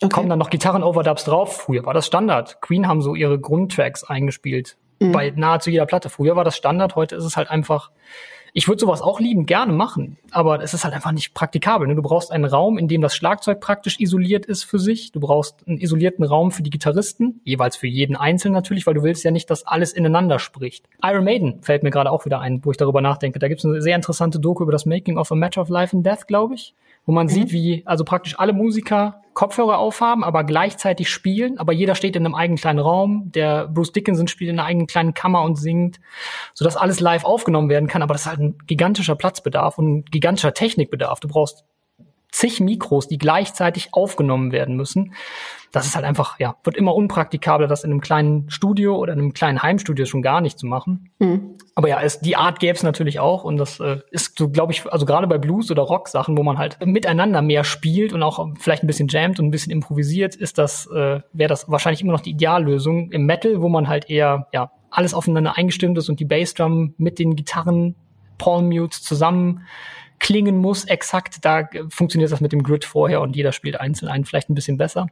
Okay. 0.00 0.12
Kommen 0.12 0.28
dann 0.28 0.38
noch 0.38 0.50
Gitarren-Overdubs 0.50 1.24
drauf. 1.24 1.56
Früher 1.56 1.86
war 1.86 1.94
das 1.94 2.06
Standard. 2.06 2.60
Queen 2.60 2.86
haben 2.86 3.00
so 3.00 3.14
ihre 3.14 3.38
Grundtracks 3.40 4.04
eingespielt. 4.04 4.76
Mhm. 5.00 5.12
Bei 5.12 5.32
nahezu 5.34 5.70
jeder 5.70 5.86
Platte. 5.86 6.10
Früher 6.10 6.36
war 6.36 6.44
das 6.44 6.56
Standard, 6.56 6.96
heute 6.96 7.16
ist 7.16 7.24
es 7.24 7.36
halt 7.36 7.50
einfach, 7.50 7.90
ich 8.56 8.68
würde 8.68 8.80
sowas 8.80 9.02
auch 9.02 9.20
lieben 9.20 9.44
gerne 9.44 9.74
machen, 9.74 10.16
aber 10.30 10.62
es 10.62 10.72
ist 10.72 10.82
halt 10.82 10.94
einfach 10.94 11.12
nicht 11.12 11.34
praktikabel. 11.34 11.86
Ne? 11.86 11.94
Du 11.94 12.00
brauchst 12.00 12.32
einen 12.32 12.46
Raum, 12.46 12.78
in 12.78 12.88
dem 12.88 13.02
das 13.02 13.14
Schlagzeug 13.14 13.60
praktisch 13.60 14.00
isoliert 14.00 14.46
ist 14.46 14.64
für 14.64 14.78
sich. 14.78 15.12
Du 15.12 15.20
brauchst 15.20 15.56
einen 15.68 15.76
isolierten 15.76 16.24
Raum 16.24 16.50
für 16.50 16.62
die 16.62 16.70
Gitarristen, 16.70 17.42
jeweils 17.44 17.76
für 17.76 17.86
jeden 17.86 18.16
Einzelnen 18.16 18.54
natürlich, 18.54 18.86
weil 18.86 18.94
du 18.94 19.02
willst 19.02 19.24
ja 19.24 19.30
nicht, 19.30 19.50
dass 19.50 19.66
alles 19.66 19.92
ineinander 19.92 20.38
spricht. 20.38 20.88
Iron 21.02 21.24
Maiden 21.24 21.60
fällt 21.60 21.82
mir 21.82 21.90
gerade 21.90 22.10
auch 22.10 22.24
wieder 22.24 22.40
ein, 22.40 22.64
wo 22.64 22.70
ich 22.70 22.78
darüber 22.78 23.02
nachdenke. 23.02 23.38
Da 23.38 23.48
gibt 23.48 23.58
es 23.60 23.66
eine 23.66 23.82
sehr 23.82 23.94
interessante 23.94 24.40
Doku 24.40 24.62
über 24.62 24.72
das 24.72 24.86
Making 24.86 25.18
of 25.18 25.30
a 25.30 25.34
Matter 25.34 25.60
of 25.60 25.68
Life 25.68 25.94
and 25.94 26.06
Death, 26.06 26.26
glaube 26.26 26.54
ich, 26.54 26.72
wo 27.06 27.12
man 27.12 27.26
mhm. 27.26 27.30
sieht, 27.30 27.52
wie 27.52 27.82
also 27.86 28.04
praktisch 28.04 28.38
alle 28.38 28.52
Musiker 28.52 29.22
Kopfhörer 29.32 29.78
aufhaben, 29.78 30.24
aber 30.24 30.44
gleichzeitig 30.44 31.10
spielen, 31.10 31.58
aber 31.58 31.74
jeder 31.74 31.94
steht 31.94 32.16
in 32.16 32.24
einem 32.24 32.34
eigenen 32.34 32.56
kleinen 32.56 32.78
Raum. 32.78 33.30
Der 33.32 33.68
Bruce 33.68 33.92
Dickinson 33.92 34.28
spielt 34.28 34.50
in 34.50 34.58
einer 34.58 34.66
eigenen 34.66 34.86
kleinen 34.86 35.12
Kammer 35.12 35.42
und 35.42 35.56
singt, 35.56 36.00
sodass 36.54 36.78
alles 36.78 37.00
live 37.00 37.24
aufgenommen 37.24 37.68
werden 37.68 37.86
kann, 37.86 38.02
aber 38.02 38.14
das 38.14 38.22
ist 38.22 38.28
halt 38.28 38.40
ein 38.40 38.58
gigantischer 38.66 39.14
Platzbedarf 39.14 39.76
und 39.76 39.88
ein 39.88 40.04
gigantischer 40.06 40.54
Technikbedarf. 40.54 41.20
Du 41.20 41.28
brauchst 41.28 41.66
zig 42.36 42.60
Mikros, 42.60 43.08
die 43.08 43.16
gleichzeitig 43.16 43.88
aufgenommen 43.92 44.52
werden 44.52 44.76
müssen. 44.76 45.14
Das 45.72 45.86
ist 45.86 45.96
halt 45.96 46.04
einfach, 46.04 46.38
ja, 46.38 46.56
wird 46.64 46.76
immer 46.76 46.94
unpraktikabler, 46.94 47.66
das 47.66 47.82
in 47.82 47.90
einem 47.90 48.00
kleinen 48.00 48.50
Studio 48.50 48.96
oder 48.96 49.14
in 49.14 49.18
einem 49.18 49.32
kleinen 49.32 49.62
Heimstudio 49.62 50.04
schon 50.04 50.20
gar 50.20 50.42
nicht 50.42 50.58
zu 50.58 50.66
machen. 50.66 51.10
Mhm. 51.18 51.56
Aber 51.74 51.88
ja, 51.88 52.00
es, 52.02 52.20
die 52.20 52.36
Art 52.36 52.60
gäbe 52.60 52.74
es 52.74 52.82
natürlich 52.82 53.20
auch 53.20 53.44
und 53.44 53.56
das 53.56 53.80
äh, 53.80 54.00
ist 54.10 54.38
so, 54.38 54.50
glaube 54.50 54.72
ich, 54.72 54.90
also 54.90 55.06
gerade 55.06 55.26
bei 55.26 55.38
Blues 55.38 55.70
oder 55.70 55.82
Rock-Sachen, 55.82 56.36
wo 56.36 56.42
man 56.42 56.58
halt 56.58 56.78
miteinander 56.84 57.40
mehr 57.40 57.64
spielt 57.64 58.12
und 58.12 58.22
auch 58.22 58.46
vielleicht 58.58 58.84
ein 58.84 58.86
bisschen 58.86 59.08
jammt 59.08 59.40
und 59.40 59.46
ein 59.46 59.50
bisschen 59.50 59.72
improvisiert, 59.72 60.34
ist 60.34 60.58
das, 60.58 60.86
äh, 60.88 61.20
wäre 61.32 61.48
das 61.48 61.70
wahrscheinlich 61.70 62.02
immer 62.02 62.12
noch 62.12 62.20
die 62.20 62.30
Ideallösung. 62.30 63.10
Im 63.12 63.24
Metal, 63.24 63.62
wo 63.62 63.70
man 63.70 63.88
halt 63.88 64.10
eher, 64.10 64.48
ja, 64.52 64.70
alles 64.90 65.14
aufeinander 65.14 65.56
eingestimmt 65.56 65.96
ist 65.96 66.08
und 66.10 66.20
die 66.20 66.24
Bassdrum 66.26 66.94
mit 66.98 67.18
den 67.18 67.34
Gitarren, 67.34 67.96
Palm 68.38 68.68
Mutes 68.68 69.02
zusammen 69.02 69.62
klingen 70.18 70.56
muss, 70.58 70.84
exakt. 70.84 71.44
Da 71.44 71.68
funktioniert 71.88 72.32
das 72.32 72.40
mit 72.40 72.52
dem 72.52 72.62
Grid 72.62 72.84
vorher 72.84 73.20
und 73.20 73.36
jeder 73.36 73.52
spielt 73.52 73.80
einzeln 73.80 74.08
einen 74.08 74.24
vielleicht 74.24 74.50
ein 74.50 74.54
bisschen 74.54 74.76
besser. 74.76 75.06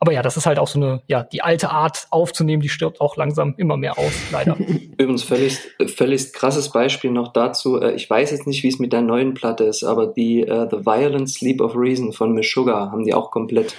Aber 0.00 0.12
ja, 0.12 0.22
das 0.22 0.36
ist 0.36 0.46
halt 0.46 0.60
auch 0.60 0.68
so 0.68 0.78
eine, 0.78 1.02
ja, 1.08 1.24
die 1.24 1.42
alte 1.42 1.70
Art 1.70 2.06
aufzunehmen, 2.10 2.62
die 2.62 2.68
stirbt 2.68 3.00
auch 3.00 3.16
langsam 3.16 3.54
immer 3.56 3.76
mehr 3.76 3.98
aus, 3.98 4.12
leider. 4.30 4.56
Übrigens 4.96 5.24
völlig, 5.24 5.58
völlig 5.94 6.32
krasses 6.32 6.70
Beispiel 6.70 7.10
noch 7.10 7.32
dazu. 7.32 7.80
Äh, 7.80 7.94
ich 7.94 8.08
weiß 8.08 8.30
jetzt 8.30 8.46
nicht, 8.46 8.62
wie 8.62 8.68
es 8.68 8.78
mit 8.78 8.92
der 8.92 9.02
neuen 9.02 9.34
Platte 9.34 9.64
ist, 9.64 9.82
aber 9.82 10.06
die 10.06 10.46
uh, 10.48 10.68
The 10.70 10.86
Violent 10.86 11.28
Sleep 11.28 11.60
of 11.60 11.74
Reason 11.74 12.12
von 12.12 12.40
Sugar 12.42 12.92
haben 12.92 13.04
die 13.04 13.14
auch 13.14 13.32
komplett 13.32 13.74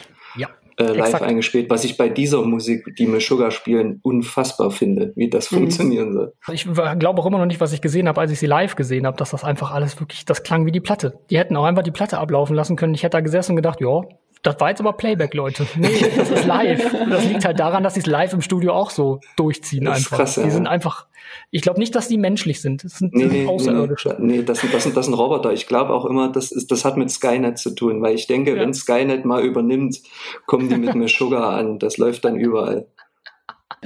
äh, 0.80 0.84
live 0.84 1.07
Exakt. 1.07 1.23
eingespielt, 1.23 1.69
was 1.69 1.84
ich 1.84 1.97
bei 1.97 2.07
dieser 2.09 2.41
Musik, 2.41 2.95
die 2.97 3.05
mir 3.05 3.19
Sugar 3.19 3.51
spielen, 3.51 3.99
unfassbar 4.01 4.71
finde, 4.71 5.11
wie 5.15 5.30
das 5.30 5.51
mhm. 5.51 5.57
funktionieren 5.57 6.13
soll. 6.13 6.34
Ich 6.51 6.65
glaube 6.65 7.21
auch 7.21 7.25
immer 7.25 7.38
noch 7.38 7.45
nicht, 7.45 7.59
was 7.59 7.73
ich 7.73 7.82
gesehen 7.82 8.07
habe, 8.07 8.21
als 8.21 8.32
ich 8.32 8.39
sie 8.39 8.45
live 8.45 8.75
gesehen 8.75 9.05
habe, 9.05 9.17
dass 9.17 9.32
das 9.32 9.43
einfach 9.43 9.71
alles 9.71 9.99
wirklich, 9.99 10.25
das 10.25 10.43
klang 10.43 10.65
wie 10.65 10.71
die 10.71 10.80
Platte. 10.80 11.19
Die 11.30 11.38
hätten 11.38 11.55
auch 11.57 11.65
einfach 11.65 11.84
die 11.84 11.91
Platte 11.91 12.17
ablaufen 12.17 12.55
lassen 12.55 12.77
können. 12.77 12.93
Ich 12.93 13.03
hätte 13.03 13.17
da 13.17 13.21
gesessen 13.21 13.51
und 13.51 13.55
gedacht, 13.57 13.82
ja, 13.82 14.01
das 14.41 14.59
war 14.59 14.69
jetzt 14.69 14.79
aber 14.79 14.93
Playback, 14.93 15.33
Leute. 15.33 15.67
Nee, 15.75 15.99
das 16.15 16.29
ist 16.29 16.45
live. 16.45 16.95
das 17.09 17.25
liegt 17.25 17.45
halt 17.45 17.59
daran, 17.59 17.83
dass 17.83 17.95
sie 17.95 17.99
es 17.99 18.05
live 18.05 18.33
im 18.33 18.41
Studio 18.41 18.73
auch 18.73 18.89
so 18.89 19.19
durchziehen 19.35 19.85
das 19.85 19.97
einfach. 19.97 20.17
Krass, 20.17 20.35
ja. 20.37 20.43
Die 20.43 20.51
sind 20.51 20.67
einfach, 20.67 21.07
ich 21.51 21.61
glaube 21.61 21.79
nicht, 21.79 21.93
dass 21.93 22.07
die 22.07 22.17
menschlich 22.17 22.61
sind. 22.61 22.83
Das 22.83 22.99
sind, 22.99 23.13
nee, 23.13 23.25
nee, 23.25 23.47
Außerirdische. 23.47 24.15
Nee, 24.19 24.37
nee, 24.37 24.43
das, 24.43 24.61
sind, 24.61 24.73
das, 24.73 24.83
sind, 24.83 24.95
das 24.95 25.05
sind 25.05 25.13
Roboter. 25.13 25.51
Ich 25.51 25.67
glaube 25.67 25.93
auch 25.93 26.05
immer, 26.05 26.31
das, 26.31 26.51
ist, 26.51 26.71
das 26.71 26.85
hat 26.85 26.95
mit 26.95 27.11
Skynet 27.11 27.57
zu 27.57 27.71
tun, 27.71 28.01
weil 28.01 28.15
ich 28.15 28.27
denke, 28.27 28.55
ja. 28.55 28.61
wenn 28.61 28.73
Skynet 28.73 29.25
mal 29.25 29.43
übernimmt, 29.43 29.99
kommen 30.45 30.69
die 30.69 30.77
mit 30.77 30.95
mir 30.95 31.09
Sugar 31.09 31.53
an. 31.53 31.77
Das 31.77 31.97
läuft 31.97 32.23
dann 32.23 32.37
überall. 32.37 32.87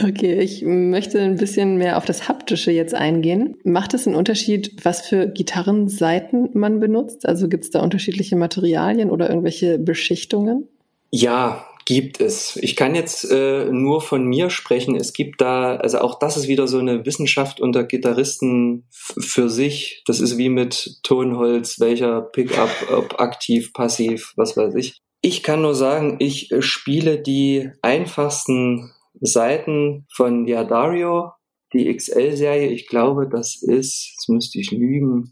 Okay, 0.01 0.39
ich 0.39 0.63
möchte 0.63 1.21
ein 1.21 1.35
bisschen 1.35 1.77
mehr 1.77 1.97
auf 1.97 2.05
das 2.05 2.27
Haptische 2.27 2.71
jetzt 2.71 2.95
eingehen. 2.95 3.57
Macht 3.63 3.93
es 3.93 4.07
einen 4.07 4.15
Unterschied, 4.15 4.83
was 4.83 5.01
für 5.01 5.27
Gitarrenseiten 5.27 6.49
man 6.53 6.79
benutzt? 6.79 7.27
Also 7.27 7.47
gibt 7.47 7.65
es 7.65 7.69
da 7.69 7.81
unterschiedliche 7.81 8.35
Materialien 8.35 9.11
oder 9.11 9.29
irgendwelche 9.29 9.77
Beschichtungen? 9.77 10.67
Ja, 11.11 11.67
gibt 11.85 12.21
es. 12.21 12.55
Ich 12.55 12.75
kann 12.75 12.95
jetzt 12.95 13.29
äh, 13.29 13.65
nur 13.65 14.01
von 14.01 14.25
mir 14.25 14.49
sprechen. 14.49 14.95
Es 14.95 15.13
gibt 15.13 15.41
da, 15.41 15.75
also 15.75 15.99
auch 15.99 16.17
das 16.17 16.37
ist 16.37 16.47
wieder 16.47 16.67
so 16.67 16.79
eine 16.79 17.05
Wissenschaft 17.05 17.59
unter 17.59 17.83
Gitarristen 17.83 18.85
für 18.89 19.49
sich. 19.49 20.01
Das 20.07 20.19
ist 20.19 20.37
wie 20.37 20.49
mit 20.49 20.99
Tonholz, 21.03 21.79
welcher 21.79 22.21
Pickup, 22.21 22.71
ob 22.91 23.19
aktiv, 23.19 23.73
passiv, 23.73 24.33
was 24.37 24.57
weiß 24.57 24.73
ich. 24.75 24.97
Ich 25.21 25.43
kann 25.43 25.61
nur 25.61 25.75
sagen, 25.75 26.17
ich 26.19 26.49
spiele 26.59 27.19
die 27.19 27.69
einfachsten 27.81 28.91
Seiten 29.24 30.05
von 30.13 30.45
Diadario, 30.45 31.32
die 31.74 31.95
XL-Serie. 31.95 32.69
Ich 32.69 32.88
glaube, 32.88 33.28
das 33.28 33.61
ist, 33.61 34.11
jetzt 34.11 34.30
müsste 34.30 34.59
ich 34.59 34.71
lügen, 34.71 35.32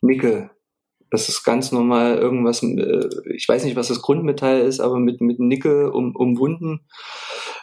Nickel. 0.00 0.50
Das 1.10 1.28
ist 1.28 1.44
ganz 1.44 1.72
normal 1.72 2.16
irgendwas, 2.18 2.62
äh, 2.62 3.08
ich 3.34 3.46
weiß 3.48 3.64
nicht, 3.64 3.76
was 3.76 3.88
das 3.88 4.00
Grundmetall 4.02 4.60
ist, 4.60 4.80
aber 4.80 4.98
mit, 4.98 5.20
mit 5.20 5.40
Nickel 5.40 5.88
um, 5.88 6.14
umwunden. 6.16 6.80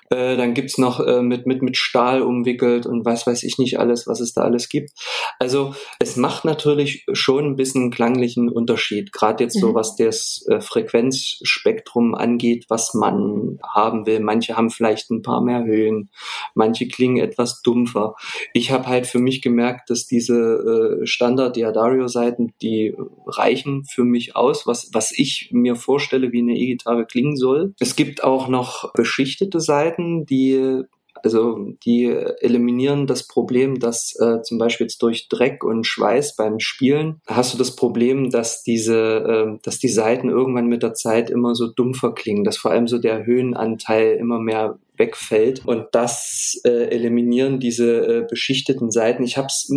Äh, 0.10 0.38
dann 0.38 0.54
gibt's 0.54 0.78
noch 0.78 1.00
äh, 1.00 1.22
mit, 1.22 1.46
mit, 1.46 1.62
mit 1.62 1.78
Stahl 1.78 2.22
umwickelt 2.22 2.86
und 2.86 3.06
was 3.06 3.28
weiß 3.28 3.44
ich 3.44 3.58
nicht 3.60 3.80
alles, 3.80 4.08
was 4.08 4.20
es 4.20 4.34
da 4.34 4.42
alles 4.42 4.70
gibt. 4.70 4.92
Also 5.38 5.76
es 6.00 6.16
macht 6.16 6.46
natürlich 6.46 7.06
schon 7.14 7.46
ein 7.46 7.56
bisschen 7.56 7.84
einen 7.84 7.92
klanglichen 7.92 8.50
Unterschied, 8.50 9.12
gerade 9.12 9.44
jetzt 9.44 9.58
mhm. 9.58 9.60
so, 9.60 9.74
was 9.76 9.96
das 9.96 10.46
äh, 10.48 10.62
Frequenzspektrum 10.62 12.16
angeht, 12.16 12.66
was 12.70 12.94
man 12.94 13.60
haben 13.64 14.06
will. 14.06 14.20
Manche 14.20 14.58
haben 14.58 14.70
vielleicht 14.70 15.12
ein 15.12 15.22
paar 15.22 15.42
mehr 15.42 15.64
Höhen, 15.64 16.10
manche 16.56 16.88
klingen 16.88 17.18
etwas 17.18 17.62
dumpfer. 17.62 18.16
Ich 18.54 18.72
habe 18.72 18.88
halt 18.88 19.06
für 19.06 19.20
mich 19.20 19.42
gemerkt, 19.42 19.90
dass 19.90 20.08
diese 20.08 21.00
äh, 21.02 21.06
Standard-Diadario-Seiten, 21.06 22.54
die 22.62 22.96
reichen 23.28 23.86
für 23.86 24.04
mich 24.04 24.36
aus, 24.36 24.66
was, 24.66 24.90
was 24.94 25.12
ich 25.16 25.50
mir 25.52 25.76
vorstelle, 25.76 26.32
wie 26.32 26.40
eine 26.40 26.58
E-Gitarre 26.58 27.06
klingen 27.06 27.36
soll. 27.36 27.74
Es 27.80 27.96
gibt 27.96 28.24
auch 28.24 28.48
noch 28.48 28.92
beschichtete 28.94 29.60
Seiten, 29.60 29.99
Möglichkeiten, 30.00 30.26
die 30.26 30.84
also 31.22 31.74
die 31.84 32.06
eliminieren 32.06 33.06
das 33.06 33.28
Problem, 33.28 33.80
dass 33.80 34.16
äh, 34.22 34.42
zum 34.42 34.58
Beispiel 34.58 34.86
jetzt 34.86 35.02
durch 35.02 35.28
Dreck 35.28 35.66
und 35.66 35.86
Schweiß 35.86 36.38
beim 36.38 36.62
Spielen 36.62 37.20
hast 37.28 37.54
du 37.54 37.58
das 37.58 37.76
Problem, 37.76 38.30
dass 38.30 38.64
diese, 38.64 38.96
äh, 38.96 39.60
dass 39.62 39.80
die 39.80 39.90
Saiten 39.90 40.30
irgendwann 40.30 40.68
mit 40.68 40.82
der 40.82 40.94
Zeit 40.94 41.30
immer 41.30 41.56
so 41.56 41.68
dumpfer 41.68 42.14
klingen, 42.14 42.46
dass 42.46 42.56
vor 42.56 42.72
allem 42.72 42.88
so 42.88 43.00
der 43.00 43.26
Höhenanteil 43.26 44.16
immer 44.16 44.40
mehr 44.40 44.80
wegfällt. 45.00 45.66
Und 45.66 45.88
das 45.94 46.62
äh, 46.66 46.90
eliminieren 46.90 47.60
diese 47.60 48.06
äh, 48.06 48.28
beschichteten 48.30 48.92
Seiten. 48.92 49.24
Ich 49.24 49.38
hab's, 49.38 49.70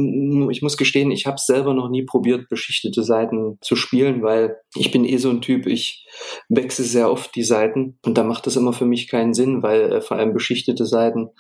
ich 0.51 0.63
muss 0.63 0.77
gestehen, 0.77 1.11
ich 1.11 1.27
habe 1.27 1.39
selber 1.39 1.73
noch 1.73 1.89
nie 1.89 2.03
probiert, 2.03 2.49
beschichtete 2.51 3.03
Seiten 3.05 3.57
zu 3.63 3.77
spielen, 3.77 4.23
weil 4.23 4.57
ich 4.75 4.91
bin 4.91 5.05
eh 5.05 5.17
so 5.17 5.31
ein 5.31 5.41
Typ, 5.41 5.67
ich 5.67 6.07
wechsle 6.49 6.85
sehr 6.85 7.11
oft 7.11 7.35
die 7.35 7.45
Seiten 7.45 7.99
und 8.05 8.19
da 8.19 8.25
macht 8.25 8.47
das 8.47 8.57
immer 8.57 8.73
für 8.73 8.85
mich 8.85 9.09
keinen 9.09 9.33
Sinn, 9.33 9.63
weil 9.63 9.93
äh, 9.93 10.01
vor 10.01 10.19
allem 10.19 10.35
beschichtete 10.35 10.85
Seiten 10.85 11.31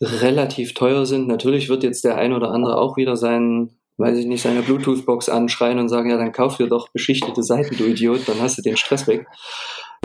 relativ 0.00 0.74
teuer 0.74 1.04
sind. 1.06 1.26
Natürlich 1.26 1.68
wird 1.68 1.82
jetzt 1.82 2.04
der 2.04 2.16
ein 2.16 2.32
oder 2.32 2.50
andere 2.50 2.78
auch 2.78 2.96
wieder 2.96 3.16
seinen 3.16 3.79
weiß 4.00 4.18
ich 4.18 4.26
nicht, 4.26 4.42
seine 4.42 4.62
Bluetooth-Box 4.62 5.28
anschreien 5.28 5.78
und 5.78 5.88
sagen, 5.88 6.10
ja, 6.10 6.16
dann 6.16 6.32
kauf 6.32 6.56
dir 6.56 6.68
doch 6.68 6.88
beschichtete 6.88 7.42
Seiten, 7.42 7.76
du 7.76 7.84
Idiot, 7.84 8.26
dann 8.26 8.40
hast 8.40 8.58
du 8.58 8.62
den 8.62 8.76
Stress 8.76 9.06
weg. 9.06 9.26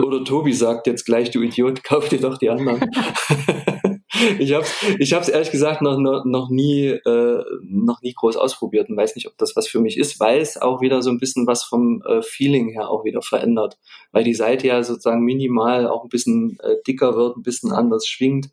Oder 0.02 0.22
Tobi 0.22 0.52
sagt 0.52 0.86
jetzt 0.86 1.06
gleich, 1.06 1.30
du 1.30 1.40
Idiot, 1.40 1.82
kauf 1.84 2.08
dir 2.08 2.20
doch 2.20 2.36
die 2.36 2.50
anderen. 2.50 2.80
ich 4.38 4.52
habe 4.52 4.66
ich 4.98 5.14
hab's 5.14 5.30
ehrlich 5.30 5.50
gesagt 5.50 5.80
noch, 5.80 5.98
noch, 5.98 6.24
noch, 6.26 6.50
nie, 6.50 6.88
äh, 6.88 7.44
noch 7.62 8.02
nie 8.02 8.12
groß 8.12 8.36
ausprobiert 8.36 8.90
und 8.90 8.96
weiß 8.98 9.16
nicht, 9.16 9.26
ob 9.26 9.38
das 9.38 9.56
was 9.56 9.66
für 9.66 9.80
mich 9.80 9.96
ist, 9.96 10.20
weil 10.20 10.40
es 10.40 10.60
auch 10.60 10.82
wieder 10.82 11.00
so 11.00 11.10
ein 11.10 11.18
bisschen 11.18 11.46
was 11.46 11.64
vom 11.64 12.02
äh, 12.06 12.20
Feeling 12.20 12.68
her 12.68 12.90
auch 12.90 13.04
wieder 13.04 13.22
verändert. 13.22 13.78
Weil 14.12 14.24
die 14.24 14.34
Seite 14.34 14.66
ja 14.66 14.82
sozusagen 14.82 15.22
minimal 15.22 15.88
auch 15.88 16.04
ein 16.04 16.10
bisschen 16.10 16.58
äh, 16.62 16.76
dicker 16.86 17.16
wird, 17.16 17.38
ein 17.38 17.42
bisschen 17.42 17.72
anders 17.72 18.06
schwingt. 18.06 18.50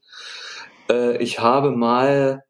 Äh, 0.90 1.22
ich 1.22 1.40
habe 1.40 1.72
mal 1.72 2.44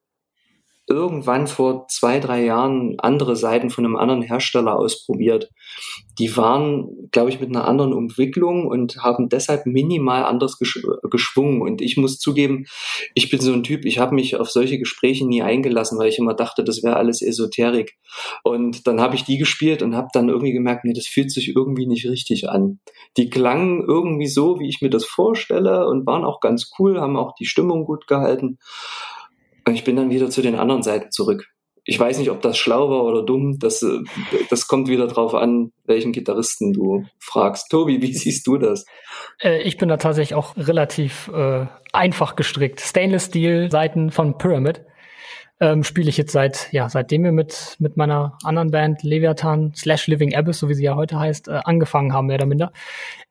irgendwann 0.88 1.48
vor 1.48 1.88
zwei, 1.88 2.20
drei 2.20 2.44
Jahren 2.44 2.96
andere 3.00 3.36
Seiten 3.36 3.70
von 3.70 3.86
einem 3.86 3.96
anderen 3.96 4.22
Hersteller 4.22 4.78
ausprobiert. 4.78 5.50
Die 6.20 6.36
waren, 6.36 7.10
glaube 7.12 7.30
ich, 7.30 7.40
mit 7.40 7.50
einer 7.50 7.66
anderen 7.66 7.94
Umwicklung 7.94 8.68
und 8.68 8.98
haben 8.98 9.30
deshalb 9.30 9.66
minimal 9.66 10.26
anders 10.26 10.60
gesch 10.60 10.86
geschwungen. 11.10 11.62
Und 11.62 11.82
ich 11.82 11.96
muss 11.98 12.20
zugeben, 12.20 12.66
ich 13.16 13.30
bin 13.30 13.40
so 13.40 13.54
ein 13.54 13.64
Typ, 13.64 13.86
ich 13.86 13.98
habe 13.98 14.14
mich 14.14 14.36
auf 14.36 14.52
solche 14.52 14.78
Gespräche 14.78 15.26
nie 15.26 15.42
eingelassen, 15.42 15.98
weil 15.98 16.10
ich 16.10 16.20
immer 16.20 16.34
dachte, 16.34 16.64
das 16.64 16.84
wäre 16.84 16.98
alles 16.98 17.22
Esoterik. 17.22 17.98
Und 18.44 18.86
dann 18.86 19.00
habe 19.00 19.16
ich 19.16 19.24
die 19.24 19.38
gespielt 19.38 19.82
und 19.82 19.96
habe 19.96 20.10
dann 20.14 20.30
irgendwie 20.30 20.54
gemerkt, 20.54 20.84
nee, 20.84 20.94
das 20.94 21.08
fühlt 21.08 21.32
sich 21.32 21.56
irgendwie 21.56 21.88
nicht 21.88 22.06
richtig 22.06 22.50
an. 22.50 22.80
Die 23.18 23.30
klangen 23.30 23.84
irgendwie 23.88 24.28
so, 24.28 24.60
wie 24.60 24.68
ich 24.68 24.82
mir 24.82 24.90
das 24.90 25.06
vorstelle 25.06 25.88
und 25.88 26.06
waren 26.06 26.26
auch 26.26 26.42
ganz 26.42 26.72
cool, 26.78 27.00
haben 27.00 27.18
auch 27.18 27.34
die 27.36 27.46
Stimmung 27.46 27.86
gut 27.86 28.06
gehalten. 28.08 28.60
Ich 29.72 29.84
bin 29.84 29.96
dann 29.96 30.10
wieder 30.10 30.30
zu 30.30 30.42
den 30.42 30.56
anderen 30.56 30.84
Seiten 30.84 31.12
zurück. 31.12 31.48
Ich 31.86 32.00
weiß 32.00 32.18
nicht, 32.18 32.32
ob 32.32 32.42
das 32.42 32.58
schlau 32.58 32.90
war 32.90 33.04
oder 33.04 33.24
dumm. 33.24 33.60
Das, 33.60 33.84
äh, 33.84 34.00
das 34.50 34.68
kommt 34.68 34.88
wieder 34.88 35.08
drauf 35.08 35.36
an, 35.36 35.72
welchen 35.86 36.14
Gitarristen 36.14 36.72
du 36.72 37.04
fragst. 37.20 37.70
Tobi, 37.70 38.02
wie 38.02 38.14
siehst 38.14 38.48
du 38.48 38.58
das? 38.58 38.86
Äh, 39.42 39.62
ich 39.64 39.78
bin 39.78 39.90
da 39.90 39.98
tatsächlich 39.98 40.36
auch 40.36 40.56
relativ 40.56 41.30
äh, 41.34 41.66
einfach 41.92 42.36
gestrickt. 42.36 42.80
Stainless 42.80 43.26
Steel 43.26 43.70
Seiten 43.70 44.12
von 44.12 44.38
Pyramid. 44.38 44.86
Ähm, 45.60 45.84
spiele 45.84 46.10
ich 46.10 46.18
jetzt 46.18 46.32
seit, 46.32 46.72
ja, 46.74 46.90
seitdem 46.90 47.24
wir 47.24 47.32
mit, 47.32 47.76
mit 47.80 47.96
meiner 47.96 48.38
anderen 48.44 48.72
Band 48.72 49.04
Leviathan 49.04 49.74
slash 49.76 50.08
Living 50.08 50.36
Abyss, 50.36 50.60
so 50.60 50.68
wie 50.68 50.74
sie 50.74 50.84
ja 50.84 50.96
heute 50.96 51.20
heißt, 51.20 51.48
äh, 51.48 51.62
angefangen 51.64 52.14
haben, 52.14 52.28
mehr 52.28 52.36
oder 52.36 52.46
minder. 52.46 52.74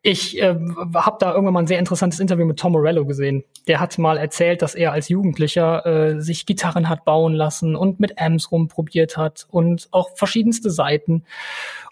Ich 0.02 0.40
äh, 0.40 0.54
habe 0.94 1.16
da 1.18 1.32
irgendwann 1.32 1.54
mal 1.54 1.60
ein 1.60 1.66
sehr 1.66 1.78
interessantes 1.78 2.20
Interview 2.20 2.46
mit 2.46 2.58
Tom 2.58 2.72
Morello 2.72 3.04
gesehen. 3.06 3.44
Der 3.66 3.80
hat 3.80 3.98
mal 3.98 4.18
erzählt, 4.18 4.62
dass 4.62 4.74
er 4.74 4.92
als 4.92 5.08
Jugendlicher 5.08 5.84
äh, 5.86 6.20
sich 6.20 6.46
Gitarren 6.46 6.88
hat 6.88 7.04
bauen 7.04 7.34
lassen 7.34 7.76
und 7.76 8.00
mit 8.00 8.18
Amps 8.18 8.50
rumprobiert 8.50 9.16
hat 9.16 9.46
und 9.50 9.88
auch 9.90 10.10
verschiedenste 10.16 10.70
Seiten. 10.70 11.24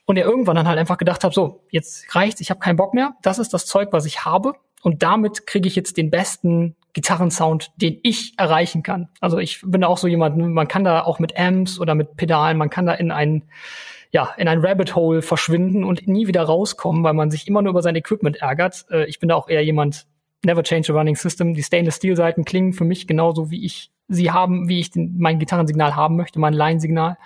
Und 0.06 0.16
er 0.16 0.24
irgendwann 0.24 0.56
dann 0.56 0.66
halt 0.66 0.78
einfach 0.78 0.98
gedacht 0.98 1.22
hat, 1.22 1.34
so, 1.34 1.64
jetzt 1.70 2.14
reicht's, 2.14 2.40
ich 2.40 2.50
habe 2.50 2.60
keinen 2.60 2.76
Bock 2.76 2.94
mehr. 2.94 3.14
Das 3.22 3.38
ist 3.38 3.52
das 3.52 3.66
Zeug, 3.66 3.88
was 3.92 4.06
ich 4.06 4.24
habe. 4.24 4.54
Und 4.82 5.02
damit 5.02 5.46
kriege 5.46 5.68
ich 5.68 5.76
jetzt 5.76 5.96
den 5.96 6.10
besten 6.10 6.76
Gitarrensound, 6.92 7.70
den 7.76 7.98
ich 8.02 8.34
erreichen 8.36 8.82
kann. 8.82 9.08
Also 9.20 9.38
ich 9.38 9.60
bin 9.64 9.82
da 9.82 9.86
auch 9.86 9.98
so 9.98 10.08
jemand, 10.08 10.36
man 10.36 10.68
kann 10.68 10.84
da 10.84 11.02
auch 11.02 11.18
mit 11.18 11.38
Amps 11.38 11.78
oder 11.78 11.94
mit 11.94 12.16
Pedalen, 12.16 12.58
man 12.58 12.70
kann 12.70 12.86
da 12.86 12.94
in 12.94 13.10
ein 13.10 13.42
ja, 14.12 14.34
in 14.36 14.48
ein 14.48 14.58
Rabbit 14.60 14.96
Hole 14.96 15.22
verschwinden 15.22 15.84
und 15.84 16.08
nie 16.08 16.26
wieder 16.26 16.42
rauskommen, 16.42 17.04
weil 17.04 17.14
man 17.14 17.30
sich 17.30 17.46
immer 17.46 17.62
nur 17.62 17.70
über 17.70 17.82
sein 17.82 17.94
Equipment 17.94 18.38
ärgert. 18.38 18.84
Äh, 18.90 19.04
ich 19.06 19.20
bin 19.20 19.28
da 19.28 19.36
auch 19.36 19.48
eher 19.48 19.64
jemand, 19.64 20.06
never 20.44 20.62
change 20.62 20.92
a 20.92 20.96
running 20.96 21.14
system. 21.14 21.54
Die 21.54 21.62
Stainless 21.62 21.96
Steel 21.96 22.16
Seiten 22.16 22.44
klingen 22.44 22.72
für 22.72 22.84
mich 22.84 23.06
genauso, 23.06 23.50
wie 23.50 23.64
ich 23.64 23.92
sie 24.08 24.32
haben, 24.32 24.68
wie 24.68 24.80
ich 24.80 24.90
den, 24.90 25.16
mein 25.18 25.38
Gitarrensignal 25.38 25.94
haben 25.94 26.16
möchte, 26.16 26.40
mein 26.40 26.54
Line-Signal. 26.54 27.18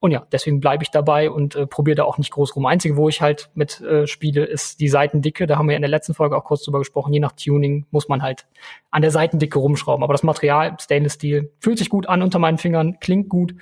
Und 0.00 0.12
ja, 0.12 0.26
deswegen 0.30 0.60
bleibe 0.60 0.84
ich 0.84 0.90
dabei 0.90 1.28
und 1.28 1.56
äh, 1.56 1.66
probiere 1.66 1.96
da 1.96 2.04
auch 2.04 2.18
nicht 2.18 2.30
groß 2.30 2.54
rum. 2.54 2.66
Einzige, 2.66 2.96
wo 2.96 3.08
ich 3.08 3.20
halt 3.20 3.50
mit 3.54 3.80
äh, 3.80 4.06
spiele, 4.06 4.44
ist 4.44 4.78
die 4.78 4.88
Seitendicke. 4.88 5.48
Da 5.48 5.58
haben 5.58 5.68
wir 5.68 5.74
in 5.74 5.82
der 5.82 5.90
letzten 5.90 6.14
Folge 6.14 6.36
auch 6.36 6.44
kurz 6.44 6.62
drüber 6.62 6.78
gesprochen. 6.78 7.12
Je 7.12 7.18
nach 7.18 7.32
Tuning 7.32 7.86
muss 7.90 8.08
man 8.08 8.22
halt 8.22 8.46
an 8.90 9.02
der 9.02 9.10
Seitendicke 9.10 9.58
rumschrauben. 9.58 10.04
Aber 10.04 10.14
das 10.14 10.22
Material, 10.22 10.76
Stainless 10.80 11.14
Steel, 11.14 11.50
fühlt 11.58 11.78
sich 11.78 11.88
gut 11.88 12.08
an 12.08 12.22
unter 12.22 12.38
meinen 12.38 12.58
Fingern, 12.58 12.98
klingt 13.00 13.28
gut 13.28 13.54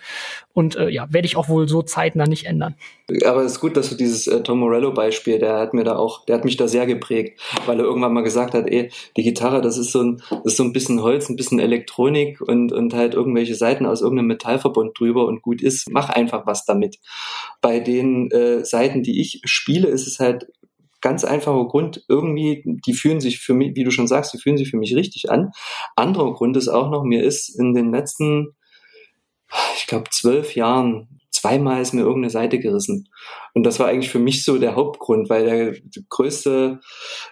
und 0.52 0.76
äh, 0.76 0.88
ja, 0.88 1.06
werde 1.12 1.26
ich 1.26 1.36
auch 1.36 1.48
wohl 1.48 1.68
so 1.68 1.82
zeitnah 1.82 2.26
nicht 2.26 2.46
ändern. 2.46 2.76
Aber 3.24 3.42
es 3.42 3.52
ist 3.52 3.60
gut, 3.60 3.76
dass 3.76 3.90
du 3.90 3.94
dieses 3.94 4.26
äh, 4.26 4.42
Tom 4.42 4.60
Morello-Beispiel, 4.60 5.38
der 5.38 5.58
hat 5.58 5.74
mir 5.74 5.84
da 5.84 5.96
auch, 5.96 6.24
der 6.24 6.36
hat 6.36 6.44
mich 6.44 6.56
da 6.56 6.66
sehr 6.68 6.86
geprägt, 6.86 7.40
weil 7.66 7.78
er 7.78 7.84
irgendwann 7.84 8.12
mal 8.12 8.22
gesagt 8.22 8.54
hat, 8.54 8.66
ey, 8.66 8.90
die 9.16 9.22
Gitarre, 9.22 9.60
das 9.60 9.78
ist 9.78 9.92
so 9.92 10.02
ein, 10.02 10.22
das 10.30 10.52
ist 10.52 10.56
so 10.56 10.64
ein 10.64 10.72
bisschen 10.72 11.02
Holz, 11.02 11.28
ein 11.28 11.36
bisschen 11.36 11.58
Elektronik 11.58 12.40
und, 12.40 12.72
und 12.72 12.94
halt 12.94 13.14
irgendwelche 13.14 13.54
Seiten 13.54 13.86
aus 13.86 14.00
irgendeinem 14.00 14.28
Metallverbund 14.28 14.98
drüber 14.98 15.26
und 15.26 15.42
gut 15.42 15.60
ist. 15.60 15.90
Mach 15.90 16.08
einfach 16.08 16.25
was 16.32 16.64
damit. 16.64 16.98
Bei 17.60 17.80
den 17.80 18.30
äh, 18.30 18.64
Seiten, 18.64 19.02
die 19.02 19.20
ich 19.20 19.40
spiele, 19.44 19.88
ist 19.88 20.06
es 20.06 20.18
halt 20.18 20.46
ganz 21.00 21.24
einfacher 21.24 21.66
Grund, 21.66 22.04
irgendwie, 22.08 22.62
die 22.86 22.94
fühlen 22.94 23.20
sich 23.20 23.38
für 23.38 23.54
mich, 23.54 23.76
wie 23.76 23.84
du 23.84 23.90
schon 23.90 24.08
sagst, 24.08 24.34
die 24.34 24.38
fühlen 24.38 24.56
sich 24.56 24.70
für 24.70 24.78
mich 24.78 24.94
richtig 24.94 25.30
an. 25.30 25.50
Anderer 25.94 26.32
Grund 26.32 26.56
ist 26.56 26.68
auch 26.68 26.90
noch, 26.90 27.04
mir 27.04 27.22
ist 27.22 27.48
in 27.48 27.74
den 27.74 27.92
letzten, 27.92 28.56
ich 29.76 29.86
glaube, 29.86 30.10
zwölf 30.10 30.56
Jahren 30.56 31.15
zweimal 31.46 31.80
ist 31.80 31.94
mir 31.94 32.00
irgendeine 32.00 32.30
Seite 32.30 32.58
gerissen. 32.58 33.08
Und 33.54 33.64
das 33.64 33.78
war 33.78 33.88
eigentlich 33.88 34.10
für 34.10 34.18
mich 34.18 34.44
so 34.44 34.58
der 34.58 34.74
Hauptgrund, 34.74 35.30
weil 35.30 35.44
der 35.44 35.74
größte, 36.08 36.80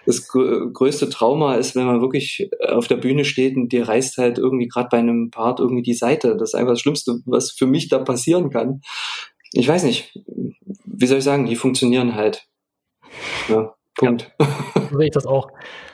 das 0.05 0.27
größte 0.27 1.09
Trauma 1.09 1.55
ist, 1.55 1.75
wenn 1.75 1.85
man 1.85 2.01
wirklich 2.01 2.49
auf 2.67 2.87
der 2.87 2.97
Bühne 2.97 3.25
steht 3.25 3.55
und 3.55 3.71
dir 3.71 3.87
reißt 3.87 4.17
halt 4.17 4.37
irgendwie 4.37 4.67
gerade 4.67 4.89
bei 4.89 4.97
einem 4.97 5.31
Part 5.31 5.59
irgendwie 5.59 5.83
die 5.83 5.93
Seite. 5.93 6.37
Das 6.37 6.49
ist 6.49 6.55
einfach 6.55 6.73
das 6.73 6.81
Schlimmste, 6.81 7.19
was 7.25 7.51
für 7.51 7.67
mich 7.67 7.89
da 7.89 7.99
passieren 7.99 8.49
kann. 8.49 8.81
Ich 9.51 9.67
weiß 9.67 9.83
nicht, 9.83 10.17
wie 10.85 11.07
soll 11.07 11.19
ich 11.19 11.23
sagen, 11.23 11.45
die 11.45 11.55
funktionieren 11.55 12.15
halt. 12.15 12.47
Ja, 13.49 13.75
Punkt. 13.97 14.31
Ja, 14.39 14.47
so 14.89 14.97
sehe 14.97 15.07
ich 15.07 15.13
das 15.13 15.25
auch. 15.25 15.49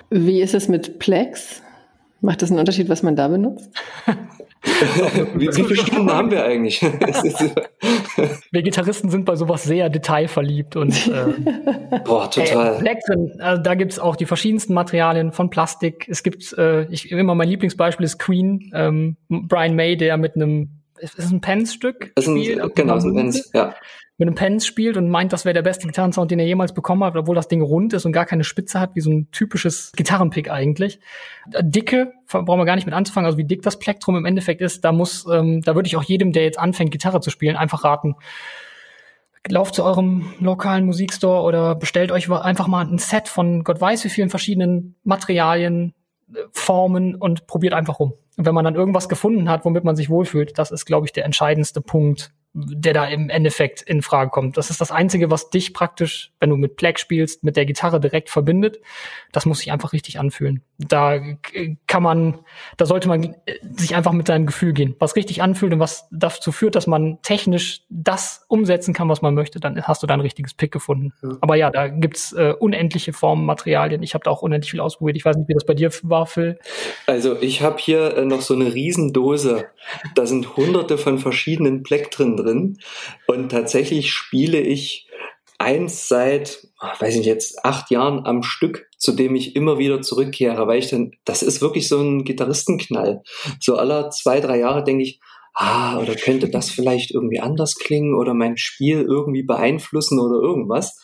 Wie 0.10 0.42
ist 0.42 0.54
es 0.54 0.68
mit 0.68 1.00
Plex? 1.00 1.62
Macht 2.22 2.42
das 2.42 2.52
einen 2.52 2.60
Unterschied, 2.60 2.90
was 2.90 3.04
man 3.04 3.16
da 3.16 3.28
benutzt? 3.28 3.70
wie, 5.34 5.48
wie 5.48 5.64
viele 5.64 5.76
Stunden 5.76 6.12
haben 6.12 6.30
wir 6.30 6.44
eigentlich? 6.44 6.82
wir 8.52 8.62
Gitarristen 8.62 9.10
sind 9.12 9.26
bei 9.26 9.36
sowas 9.36 9.64
sehr 9.64 9.90
detailverliebt 9.90 10.76
und 10.76 11.08
äh, 11.08 12.00
Boah, 12.04 12.30
total. 12.30 12.76
Äh, 12.76 12.80
Plexen, 12.80 13.42
also 13.42 13.62
da 13.62 13.76
gibt's 13.76 13.98
auch 13.98 14.16
die 14.16 14.26
verschiedensten 14.26 14.74
Materialien 14.74 15.32
von 15.32 15.50
Plastik. 15.50 16.08
Es 16.08 16.22
gibt, 16.22 16.54
äh, 16.58 16.84
ich 16.86 17.12
immer 17.12 17.34
mein 17.34 17.50
Lieblingsbeispiel 17.50 18.06
ist 18.06 18.20
Queen, 18.20 18.72
ähm, 18.76 19.18
Brian 19.30 19.76
May, 19.76 19.98
der 19.98 20.18
mit 20.18 20.36
einem 20.36 20.70
ist 21.00 21.18
es 21.18 21.32
ein 21.32 21.42
Pence-Stück? 21.42 22.14
Genau, 22.16 22.96
ist 22.96 23.06
ein 23.06 23.16
Pence, 23.16 23.50
ja 23.56 23.74
mit 24.22 24.28
einem 24.28 24.36
Pence 24.36 24.68
spielt 24.68 24.98
und 24.98 25.10
meint, 25.10 25.34
das 25.34 25.46
wäre 25.46 25.56
der 25.56 25.64
beste 25.64 25.88
Gitarrensound, 25.88 26.30
den 26.30 26.38
er 26.38 26.46
jemals 26.46 26.76
bekommen 26.76 27.04
hat, 27.04 27.16
obwohl 27.16 27.34
das 27.34 27.48
Ding 27.48 27.64
rund 27.64 27.92
ist 27.94 28.06
und 28.06 28.12
gar 28.12 28.28
keine 28.28 28.44
Spitze 28.44 28.80
hat, 28.80 28.94
wie 28.94 29.02
so 29.02 29.10
ein 29.10 29.32
typisches 29.32 29.92
Gitarrenpick 29.96 30.52
eigentlich. 30.52 31.00
Dicke, 31.60 32.14
brauchen 32.28 32.60
wir 32.60 32.66
gar 32.66 32.76
nicht 32.76 32.86
mit 32.86 32.94
anzufangen, 32.94 33.26
also 33.26 33.40
wie 33.40 33.46
dick 33.46 33.64
das 33.64 33.80
Plektrum 33.80 34.16
im 34.16 34.26
Endeffekt 34.26 34.62
ist, 34.62 34.86
da 34.86 34.92
muss, 34.92 35.26
ähm, 35.26 35.64
da 35.64 35.74
würde 35.74 35.88
ich 35.88 35.98
auch 35.98 36.04
jedem, 36.04 36.34
der 36.34 36.44
jetzt 36.44 36.60
anfängt, 36.60 36.92
Gitarre 36.92 37.20
zu 37.20 37.32
spielen, 37.32 37.56
einfach 37.56 37.84
raten, 37.84 38.14
lauft 39.48 39.74
zu 39.74 39.84
eurem 39.84 40.32
lokalen 40.40 40.86
Musikstore 40.86 41.42
oder 41.42 41.74
bestellt 41.74 42.12
euch 42.12 42.30
einfach 42.30 42.68
mal 42.68 42.86
ein 42.86 43.00
Set 43.00 43.28
von 43.28 43.64
Gott 43.64 43.82
weiß 43.82 44.06
wie 44.06 44.10
vielen 44.10 44.30
verschiedenen 44.30 44.98
Materialien, 45.04 45.96
äh, 46.32 46.42
Formen 46.52 47.16
und 47.16 47.48
probiert 47.48 47.74
einfach 47.74 48.00
rum. 48.00 48.14
Und 48.38 48.46
wenn 48.46 48.54
man 48.54 48.66
dann 48.66 48.76
irgendwas 48.76 49.10
gefunden 49.10 49.50
hat, 49.50 49.66
womit 49.66 49.84
man 49.84 49.96
sich 49.96 50.12
wohlfühlt, 50.12 50.60
das 50.60 50.70
ist, 50.70 50.86
glaube 50.86 51.08
ich, 51.08 51.12
der 51.12 51.26
entscheidendste 51.26 51.82
Punkt, 51.82 52.32
der 52.54 52.94
da 52.94 53.06
im 53.06 53.30
Endeffekt 53.30 53.82
in 53.82 54.02
Frage 54.02 54.30
kommt. 54.30 54.58
Das 54.58 54.70
ist 54.70 54.82
das 54.82 54.92
Einzige, 54.92 55.32
was 55.32 55.50
dich 55.50 55.74
praktisch, 55.74 56.34
wenn 56.40 56.50
du 56.50 56.58
mit 56.58 56.76
Black 56.76 57.00
spielst, 57.00 57.44
mit 57.46 57.56
der 57.56 57.66
Gitarre 57.66 58.02
direkt 58.02 58.30
verbindet. 58.30 58.80
Das 59.32 59.46
muss 59.46 59.60
sich 59.60 59.72
einfach 59.72 59.94
richtig 59.94 60.20
anfühlen. 60.20 60.62
Da 60.78 61.20
kann 61.88 62.04
man, 62.04 62.40
da 62.76 62.86
sollte 62.86 63.08
man 63.08 63.36
äh, 63.46 63.58
sich 63.78 63.96
einfach 63.96 64.12
mit 64.12 64.28
seinem 64.28 64.48
Gefühl 64.48 64.74
gehen. 64.74 64.96
Was 65.00 65.16
richtig 65.16 65.42
anfühlt 65.42 65.72
und 65.72 65.80
was 65.80 66.10
dazu 66.12 66.52
führt, 66.52 66.76
dass 66.76 66.88
man 66.88 67.20
technisch 67.22 67.84
das 67.90 68.44
umsetzen 68.50 68.94
kann, 68.94 69.08
was 69.08 69.22
man 69.22 69.34
möchte, 69.34 69.62
dann 69.62 69.82
hast 69.84 70.04
du 70.04 70.08
da 70.08 70.16
ein 70.16 70.22
richtiges 70.22 70.54
Pick 70.54 70.74
gefunden. 70.74 71.14
Ja. 71.24 71.38
Aber 71.40 71.56
ja, 71.56 71.70
da 71.70 71.88
gibt's 71.88 72.34
äh, 72.34 72.54
unendliche 72.60 73.14
Formen, 73.14 73.46
Materialien. 73.46 74.04
Ich 74.04 74.14
habe 74.14 74.26
da 74.26 74.32
auch 74.32 74.42
unendlich 74.42 74.72
viel 74.72 74.82
ausprobiert. 74.82 75.16
Ich 75.16 75.24
weiß 75.24 75.38
nicht, 75.38 75.48
wie 75.48 75.54
das 75.54 75.66
bei 75.66 75.74
dir 75.74 75.90
war, 76.04 76.26
Phil. 76.26 76.60
Also 77.08 77.40
ich 77.40 77.62
habe 77.62 77.78
hier 77.80 78.18
äh, 78.18 78.26
noch 78.26 78.42
so 78.42 78.56
eine 78.56 78.74
Riesendose. 78.74 79.68
Da 80.16 80.26
sind 80.26 80.58
hunderte 80.58 80.98
von 80.98 81.18
verschiedenen 81.18 81.84
Plektren 81.84 82.36
drin. 82.36 82.41
Und 83.28 83.50
tatsächlich 83.50 84.12
spiele 84.12 84.60
ich 84.60 85.08
eins 85.58 86.08
seit, 86.08 86.68
weiß 87.00 87.16
ich 87.16 87.26
jetzt, 87.26 87.64
acht 87.64 87.92
Jahren 87.92 88.26
am 88.26 88.42
Stück, 88.44 88.88
zu 88.98 89.12
dem 89.12 89.36
ich 89.36 89.56
immer 89.56 89.78
wieder 89.78 90.02
zurückkehre, 90.02 90.68
weil 90.68 90.80
ich 90.80 90.90
dann, 90.90 91.12
das 91.24 91.44
ist 91.44 91.62
wirklich 91.62 91.88
so 91.88 92.00
ein 92.00 92.24
Gitarristenknall. 92.24 93.22
So 93.60 93.76
aller 93.76 94.10
zwei, 94.10 94.40
drei 94.40 94.60
Jahre 94.60 94.84
denke 94.84 95.04
ich, 95.04 95.20
ah, 95.54 96.00
oder 96.00 96.16
könnte 96.16 96.50
das 96.50 96.70
vielleicht 96.70 97.12
irgendwie 97.12 97.40
anders 97.40 97.76
klingen 97.76 98.16
oder 98.16 98.34
mein 98.34 98.58
Spiel 98.58 99.02
irgendwie 99.02 99.44
beeinflussen 99.44 100.20
oder 100.20 100.42
irgendwas. 100.42 101.00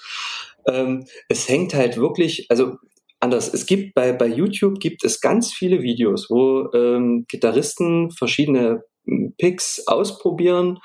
Ähm, 0.67 1.05
es 1.29 1.47
hängt 1.47 1.73
halt 1.73 1.97
wirklich, 1.97 2.47
also 2.49 2.77
anders. 3.19 3.53
Es 3.53 3.65
gibt 3.65 3.93
bei, 3.93 4.11
bei 4.11 4.27
YouTube 4.27 4.79
gibt 4.79 5.03
es 5.03 5.21
ganz 5.21 5.53
viele 5.53 5.81
Videos, 5.81 6.29
wo 6.29 6.71
ähm, 6.73 7.25
Gitarristen 7.27 8.11
verschiedene 8.11 8.81
Picks 9.37 9.87
ausprobieren 9.87 10.79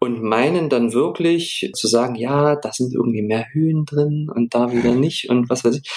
und 0.00 0.22
meinen 0.22 0.68
dann 0.68 0.92
wirklich 0.92 1.70
zu 1.74 1.88
sagen, 1.88 2.14
ja, 2.14 2.56
da 2.56 2.72
sind 2.72 2.94
irgendwie 2.94 3.22
mehr 3.22 3.46
Höhen 3.52 3.84
drin 3.84 4.30
und 4.34 4.54
da 4.54 4.72
wieder 4.72 4.94
nicht 4.94 5.28
und 5.30 5.50
was 5.50 5.64
weiß 5.64 5.76
ich. 5.76 5.90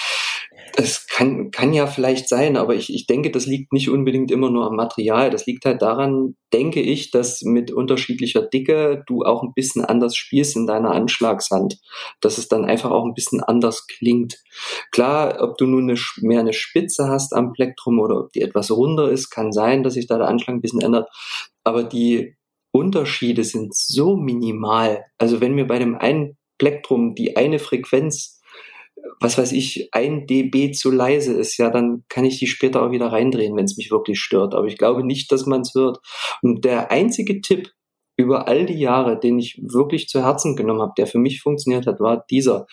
Es 0.80 1.08
kann, 1.08 1.50
kann 1.50 1.72
ja 1.72 1.88
vielleicht 1.88 2.28
sein, 2.28 2.56
aber 2.56 2.76
ich, 2.76 2.94
ich 2.94 3.08
denke, 3.08 3.32
das 3.32 3.46
liegt 3.46 3.72
nicht 3.72 3.90
unbedingt 3.90 4.30
immer 4.30 4.48
nur 4.48 4.64
am 4.64 4.76
Material. 4.76 5.28
Das 5.28 5.44
liegt 5.44 5.64
halt 5.64 5.82
daran, 5.82 6.36
denke 6.52 6.80
ich, 6.80 7.10
dass 7.10 7.42
mit 7.42 7.72
unterschiedlicher 7.72 8.42
Dicke 8.42 9.02
du 9.08 9.24
auch 9.24 9.42
ein 9.42 9.54
bisschen 9.54 9.84
anders 9.84 10.14
spielst 10.14 10.54
in 10.54 10.68
deiner 10.68 10.92
Anschlagshand. 10.92 11.80
Dass 12.20 12.38
es 12.38 12.46
dann 12.46 12.64
einfach 12.64 12.92
auch 12.92 13.04
ein 13.04 13.14
bisschen 13.14 13.42
anders 13.42 13.88
klingt. 13.88 14.40
Klar, 14.92 15.38
ob 15.40 15.58
du 15.58 15.66
nun 15.66 15.90
eine, 15.90 15.98
mehr 16.18 16.38
eine 16.38 16.52
Spitze 16.52 17.08
hast 17.08 17.34
am 17.34 17.52
Plektrum 17.52 17.98
oder 17.98 18.20
ob 18.20 18.32
die 18.32 18.42
etwas 18.42 18.70
runder 18.70 19.10
ist, 19.10 19.30
kann 19.30 19.50
sein, 19.50 19.82
dass 19.82 19.94
sich 19.94 20.06
da 20.06 20.16
der 20.16 20.28
Anschlag 20.28 20.54
ein 20.54 20.62
bisschen 20.62 20.80
ändert. 20.80 21.10
Aber 21.64 21.82
die 21.82 22.36
Unterschiede 22.70 23.42
sind 23.42 23.74
so 23.74 24.16
minimal. 24.16 25.04
Also 25.18 25.40
wenn 25.40 25.56
mir 25.56 25.66
bei 25.66 25.80
dem 25.80 25.96
einen 25.96 26.36
Plektrum 26.56 27.16
die 27.16 27.36
eine 27.36 27.58
Frequenz 27.58 28.37
was 29.20 29.38
weiß 29.38 29.52
ich, 29.52 29.88
ein 29.92 30.26
dB 30.26 30.72
zu 30.72 30.90
leise 30.90 31.34
ist, 31.34 31.56
ja, 31.58 31.70
dann 31.70 32.04
kann 32.08 32.24
ich 32.24 32.38
die 32.38 32.46
später 32.46 32.82
auch 32.82 32.90
wieder 32.90 33.12
reindrehen, 33.12 33.56
wenn 33.56 33.64
es 33.64 33.76
mich 33.76 33.90
wirklich 33.90 34.20
stört. 34.20 34.54
Aber 34.54 34.66
ich 34.66 34.78
glaube 34.78 35.04
nicht, 35.04 35.30
dass 35.32 35.46
man 35.46 35.62
es 35.62 35.74
hört. 35.74 35.98
Und 36.42 36.64
der 36.64 36.90
einzige 36.90 37.40
Tipp 37.40 37.70
über 38.16 38.48
all 38.48 38.66
die 38.66 38.78
Jahre, 38.78 39.18
den 39.18 39.38
ich 39.38 39.60
wirklich 39.62 40.08
zu 40.08 40.22
Herzen 40.24 40.56
genommen 40.56 40.82
habe, 40.82 40.92
der 40.98 41.06
für 41.06 41.18
mich 41.18 41.40
funktioniert 41.40 41.86
hat, 41.86 42.00
war 42.00 42.24
dieser. 42.30 42.66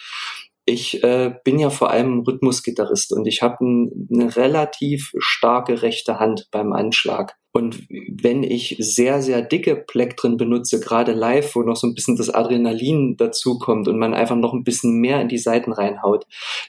Ich 0.66 1.04
äh, 1.04 1.36
bin 1.44 1.60
ja 1.60 1.70
vor 1.70 1.92
allem 1.92 2.22
Rhythmusgitarrist 2.22 3.14
und 3.14 3.28
ich 3.28 3.44
habe 3.44 3.64
ein, 3.64 4.10
eine 4.12 4.36
relativ 4.36 5.12
starke 5.20 5.84
rechte 5.84 6.20
Hand 6.20 6.48
beim 6.52 6.74
Anschlag. 6.74 7.36
Und 7.56 7.88
wenn 7.90 8.44
ich 8.44 8.76
sehr, 8.80 9.22
sehr 9.22 9.42
dicke 9.42 9.78
Plektren 9.78 10.36
benutze, 10.36 10.82
gerade 10.82 11.14
live, 11.14 11.56
wo 11.56 11.62
noch 11.62 11.78
so 11.78 11.88
ein 11.88 11.96
bisschen 11.96 12.18
das 12.18 12.30
Adrenalin 12.30 13.16
dazukommt 13.16 13.88
und 13.88 13.98
man 13.98 14.14
einfach 14.14 14.36
noch 14.36 14.52
ein 14.52 14.66
bisschen 14.66 15.00
mehr 15.00 15.22
in 15.22 15.30
die 15.30 15.38
Seiten 15.38 15.72
reinhaut, 15.72 16.26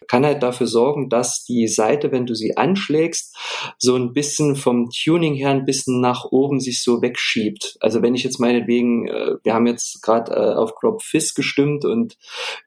kann 0.06 0.24
halt 0.24 0.44
dafür 0.44 0.68
sorgen, 0.68 1.08
dass 1.08 1.42
die 1.42 1.66
Seite, 1.66 2.12
wenn 2.12 2.24
du 2.24 2.36
sie 2.36 2.56
anschlägst, 2.56 3.36
so 3.78 3.96
ein 3.96 4.12
bisschen 4.12 4.54
vom 4.54 4.88
Tuning 4.90 5.34
her 5.34 5.50
ein 5.50 5.64
bisschen 5.64 6.00
nach 6.00 6.26
oben 6.30 6.60
sich 6.60 6.84
so 6.84 7.02
wegschiebt. 7.02 7.78
Also 7.80 8.00
wenn 8.00 8.14
ich 8.14 8.22
jetzt 8.22 8.38
meinetwegen, 8.38 9.08
äh, 9.08 9.38
wir 9.42 9.54
haben 9.54 9.66
jetzt 9.66 10.02
gerade 10.02 10.34
äh, 10.34 10.54
auf 10.54 10.76
Crop 10.76 11.02
Fizz 11.02 11.34
gestimmt 11.34 11.84
und 11.84 12.16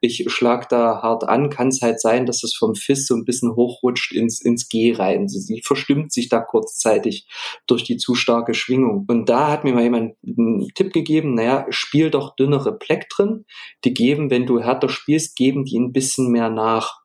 ich 0.02 0.26
schlag 0.28 0.68
da 0.68 1.02
hart 1.02 1.24
an, 1.24 1.50
kann 1.50 1.70
es 1.70 1.82
halt 1.82 2.02
sein, 2.02 2.26
dass 2.26 2.44
es 2.44 2.54
vom 2.54 2.76
Fizz 2.76 3.08
so 3.08 3.16
ein 3.16 3.24
bisschen 3.24 3.56
hochrutscht 3.56 4.12
ins, 4.12 4.42
ins 4.42 4.68
G 4.68 4.94
rein. 4.94 5.30
Sie 5.30 5.62
verstimmt 5.62 6.12
sich 6.12 6.28
da 6.28 6.42
kurzzeitig 6.42 7.26
durch 7.66 7.86
die 7.86 7.96
zu 8.10 8.16
starke 8.16 8.55
Schwingung. 8.55 9.05
Und 9.07 9.30
da 9.30 9.51
hat 9.51 9.64
mir 9.64 9.74
mal 9.74 9.84
jemand 9.84 10.16
einen 10.26 10.68
Tipp 10.74 10.93
gegeben, 10.93 11.36
naja, 11.36 11.68
spiel 11.70 12.10
doch 12.10 12.36
dünnere 12.36 12.76
Plektren. 12.76 13.45
Die 13.84 13.93
geben, 13.93 14.32
wenn 14.32 14.47
du 14.47 14.60
härter 14.60 14.89
spielst, 14.89 15.36
geben 15.36 15.64
die 15.64 15.78
ein 15.78 15.91
bisschen 15.91 16.32
mehr 16.32 16.49
nach. 16.49 17.01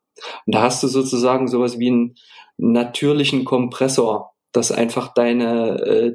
Und 0.47 0.55
da 0.55 0.63
hast 0.63 0.83
du 0.83 0.89
sozusagen 0.89 1.47
sowas 1.47 1.79
wie 1.79 1.89
einen 1.89 2.15
natürlichen 2.57 3.45
Kompressor, 3.45 4.33
dass 4.53 4.73
einfach 4.73 5.13
deine 5.13 5.79
äh, 5.83 6.13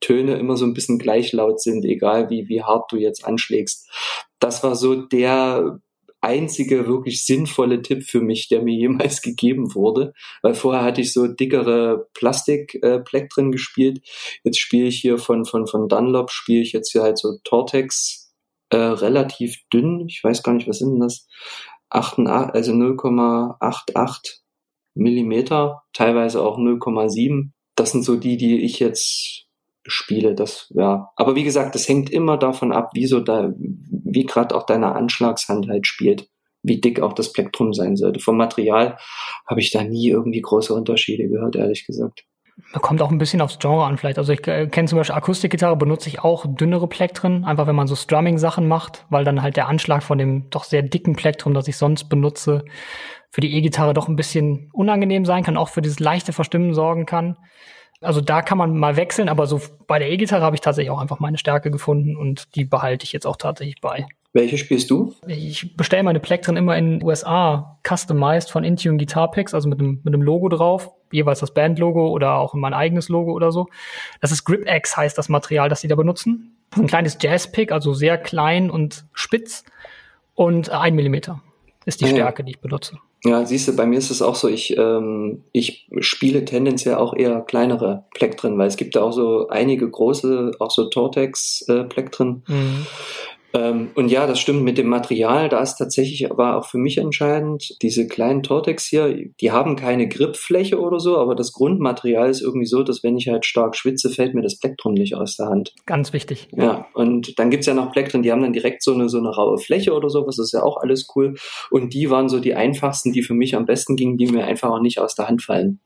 Töne 0.00 0.38
immer 0.38 0.56
so 0.56 0.64
ein 0.64 0.72
bisschen 0.72 0.98
gleich 0.98 1.32
laut 1.32 1.60
sind, 1.60 1.84
egal 1.84 2.30
wie, 2.30 2.48
wie 2.48 2.62
hart 2.62 2.90
du 2.90 2.96
jetzt 2.96 3.26
anschlägst. 3.26 3.90
Das 4.38 4.64
war 4.64 4.74
so 4.74 4.94
der 4.94 5.80
einzige 6.20 6.86
wirklich 6.86 7.24
sinnvolle 7.24 7.82
Tipp 7.82 8.04
für 8.04 8.20
mich, 8.20 8.48
der 8.48 8.62
mir 8.62 8.74
jemals 8.78 9.22
gegeben 9.22 9.74
wurde, 9.74 10.12
weil 10.42 10.54
vorher 10.54 10.82
hatte 10.82 11.00
ich 11.00 11.12
so 11.12 11.26
dickere 11.26 12.08
Plastikpleck 12.14 13.30
drin 13.30 13.52
gespielt. 13.52 14.00
Jetzt 14.44 14.58
spiele 14.58 14.88
ich 14.88 15.00
hier 15.00 15.18
von 15.18 15.44
von 15.44 15.66
von 15.66 15.88
Dunlop 15.88 16.30
spiele 16.30 16.62
ich 16.62 16.72
jetzt 16.72 16.92
hier 16.92 17.02
halt 17.02 17.18
so 17.18 17.38
Tortex 17.44 18.32
äh, 18.70 18.76
relativ 18.76 19.56
dünn. 19.72 20.06
Ich 20.08 20.22
weiß 20.22 20.42
gar 20.42 20.52
nicht, 20.52 20.68
was 20.68 20.78
sind 20.78 20.92
denn 20.92 21.00
das? 21.00 21.26
88, 21.90 22.54
also 22.54 22.72
0,88 22.72 24.40
Millimeter, 24.94 25.82
teilweise 25.92 26.42
auch 26.42 26.58
0,7. 26.58 27.50
Das 27.76 27.92
sind 27.92 28.04
so 28.04 28.16
die, 28.16 28.36
die 28.36 28.60
ich 28.60 28.78
jetzt 28.78 29.46
spiele. 29.90 30.34
Das 30.34 30.72
ja, 30.74 31.10
aber 31.16 31.34
wie 31.34 31.44
gesagt, 31.44 31.74
das 31.74 31.88
hängt 31.88 32.10
immer 32.10 32.36
davon 32.36 32.72
ab, 32.72 32.90
wie 32.94 33.06
so 33.06 33.20
da, 33.20 33.52
wie 33.56 34.24
gerade 34.24 34.54
auch 34.54 34.64
deine 34.64 34.94
Anschlagshand 34.94 35.68
halt 35.68 35.86
spielt, 35.86 36.28
wie 36.62 36.80
dick 36.80 37.00
auch 37.00 37.12
das 37.12 37.32
Plektrum 37.32 37.72
sein 37.72 37.96
sollte. 37.96 38.20
Vom 38.20 38.36
Material 38.36 38.98
habe 39.46 39.60
ich 39.60 39.70
da 39.70 39.82
nie 39.82 40.08
irgendwie 40.08 40.40
große 40.40 40.74
Unterschiede 40.74 41.28
gehört, 41.28 41.56
ehrlich 41.56 41.86
gesagt. 41.86 42.24
Kommt 42.72 43.00
auch 43.02 43.10
ein 43.10 43.18
bisschen 43.18 43.40
aufs 43.40 43.58
Genre 43.58 43.84
an 43.84 43.96
vielleicht. 43.96 44.18
Also 44.18 44.32
ich 44.32 44.46
äh, 44.46 44.66
kenne 44.66 44.86
zum 44.86 44.98
Beispiel 44.98 45.16
Akustikgitarre, 45.16 45.76
benutze 45.76 46.08
ich 46.08 46.20
auch 46.20 46.44
dünnere 46.46 46.88
Plektren, 46.88 47.44
einfach 47.44 47.66
wenn 47.66 47.74
man 47.74 47.86
so 47.86 47.96
Strumming-Sachen 47.96 48.68
macht, 48.68 49.06
weil 49.08 49.24
dann 49.24 49.42
halt 49.42 49.56
der 49.56 49.66
Anschlag 49.66 50.02
von 50.02 50.18
dem 50.18 50.50
doch 50.50 50.64
sehr 50.64 50.82
dicken 50.82 51.16
Plektrum, 51.16 51.54
das 51.54 51.68
ich 51.68 51.76
sonst 51.76 52.04
benutze, 52.04 52.64
für 53.30 53.40
die 53.40 53.54
E-Gitarre 53.54 53.94
doch 53.94 54.08
ein 54.08 54.16
bisschen 54.16 54.70
unangenehm 54.72 55.24
sein 55.24 55.44
kann, 55.44 55.56
auch 55.56 55.68
für 55.68 55.82
dieses 55.82 56.00
leichte 56.00 56.32
Verstimmen 56.32 56.74
sorgen 56.74 57.06
kann. 57.06 57.36
Also 58.02 58.20
da 58.20 58.40
kann 58.40 58.56
man 58.56 58.76
mal 58.76 58.96
wechseln, 58.96 59.28
aber 59.28 59.46
so 59.46 59.60
bei 59.86 59.98
der 59.98 60.10
E-Gitarre 60.10 60.42
habe 60.42 60.56
ich 60.56 60.62
tatsächlich 60.62 60.90
auch 60.90 61.00
einfach 61.00 61.20
meine 61.20 61.36
Stärke 61.36 61.70
gefunden 61.70 62.16
und 62.16 62.54
die 62.54 62.64
behalte 62.64 63.04
ich 63.04 63.12
jetzt 63.12 63.26
auch 63.26 63.36
tatsächlich 63.36 63.80
bei. 63.80 64.06
Welche 64.32 64.58
spielst 64.58 64.90
du? 64.90 65.14
Ich 65.26 65.76
bestelle 65.76 66.04
meine 66.04 66.20
Plektren 66.20 66.56
immer 66.56 66.76
in 66.78 66.98
den 66.98 67.04
USA 67.04 67.78
customized 67.86 68.50
von 68.50 68.62
Intune 68.62 68.96
Guitar 68.96 69.30
Picks, 69.30 69.54
also 69.54 69.68
mit 69.68 69.80
einem, 69.80 70.00
mit 70.04 70.14
einem 70.14 70.22
Logo 70.22 70.48
drauf, 70.48 70.90
jeweils 71.10 71.40
das 71.40 71.52
Bandlogo 71.52 72.08
oder 72.10 72.36
auch 72.36 72.54
mein 72.54 72.72
eigenes 72.72 73.08
Logo 73.08 73.32
oder 73.32 73.50
so. 73.50 73.66
Das 74.20 74.30
ist 74.30 74.44
GripX 74.44 74.96
heißt 74.96 75.18
das 75.18 75.28
Material, 75.28 75.68
das 75.68 75.80
sie 75.80 75.88
da 75.88 75.96
benutzen. 75.96 76.56
Ein 76.76 76.86
kleines 76.86 77.18
Jazz-Pick, 77.20 77.72
also 77.72 77.92
sehr 77.92 78.16
klein 78.18 78.70
und 78.70 79.04
spitz 79.12 79.64
und 80.34 80.70
ein 80.70 80.94
Millimeter 80.94 81.42
ist 81.84 82.00
die 82.00 82.04
ah 82.04 82.08
Stärke, 82.08 82.44
die 82.44 82.52
ich 82.52 82.60
benutze. 82.60 82.98
Ja, 83.22 83.44
siehst 83.44 83.68
du, 83.68 83.76
bei 83.76 83.84
mir 83.84 83.98
ist 83.98 84.10
es 84.10 84.22
auch 84.22 84.34
so, 84.34 84.48
ich, 84.48 84.76
ähm, 84.78 85.42
ich 85.52 85.86
spiele 86.00 86.44
tendenziell 86.46 86.94
auch 86.94 87.14
eher 87.14 87.42
kleinere 87.42 88.04
Plektren, 88.14 88.56
weil 88.56 88.68
es 88.68 88.78
gibt 88.78 88.96
da 88.96 89.02
auch 89.02 89.12
so 89.12 89.48
einige 89.48 89.90
große, 89.90 90.52
auch 90.58 90.70
so 90.70 90.88
Tortex-Plektren. 90.88 92.42
Äh, 92.48 92.52
mhm. 92.52 92.86
Ähm, 93.52 93.90
und 93.94 94.10
ja, 94.10 94.26
das 94.26 94.38
stimmt 94.38 94.62
mit 94.62 94.78
dem 94.78 94.88
Material. 94.88 95.48
Da 95.48 95.60
ist 95.60 95.76
tatsächlich 95.76 96.30
aber 96.30 96.56
auch 96.56 96.66
für 96.66 96.78
mich 96.78 96.98
entscheidend, 96.98 97.76
diese 97.82 98.06
kleinen 98.06 98.42
Tortex 98.42 98.86
hier, 98.86 99.30
die 99.40 99.50
haben 99.50 99.76
keine 99.76 100.08
Gripfläche 100.08 100.80
oder 100.80 101.00
so, 101.00 101.18
aber 101.18 101.34
das 101.34 101.52
Grundmaterial 101.52 102.30
ist 102.30 102.42
irgendwie 102.42 102.66
so, 102.66 102.82
dass 102.82 103.02
wenn 103.02 103.16
ich 103.16 103.28
halt 103.28 103.44
stark 103.44 103.76
schwitze, 103.76 104.10
fällt 104.10 104.34
mir 104.34 104.42
das 104.42 104.58
Plektrum 104.58 104.94
nicht 104.94 105.16
aus 105.16 105.36
der 105.36 105.46
Hand. 105.46 105.74
Ganz 105.86 106.12
wichtig. 106.12 106.48
Ja, 106.56 106.86
und 106.94 107.38
dann 107.38 107.50
gibt's 107.50 107.66
ja 107.66 107.74
noch 107.74 107.92
Plektren, 107.92 108.22
die 108.22 108.32
haben 108.32 108.42
dann 108.42 108.52
direkt 108.52 108.82
so 108.82 108.94
eine, 108.94 109.08
so 109.08 109.18
eine 109.18 109.30
raue 109.30 109.58
Fläche 109.58 109.92
oder 109.94 110.10
so, 110.10 110.26
was 110.26 110.38
ist 110.38 110.52
ja 110.52 110.62
auch 110.62 110.76
alles 110.76 111.08
cool. 111.14 111.34
Und 111.70 111.94
die 111.94 112.10
waren 112.10 112.28
so 112.28 112.40
die 112.40 112.54
einfachsten, 112.54 113.12
die 113.12 113.22
für 113.22 113.34
mich 113.34 113.56
am 113.56 113.66
besten 113.66 113.96
gingen, 113.96 114.16
die 114.16 114.26
mir 114.26 114.44
einfach 114.44 114.70
auch 114.70 114.80
nicht 114.80 114.98
aus 114.98 115.14
der 115.14 115.28
Hand 115.28 115.42
fallen. 115.42 115.80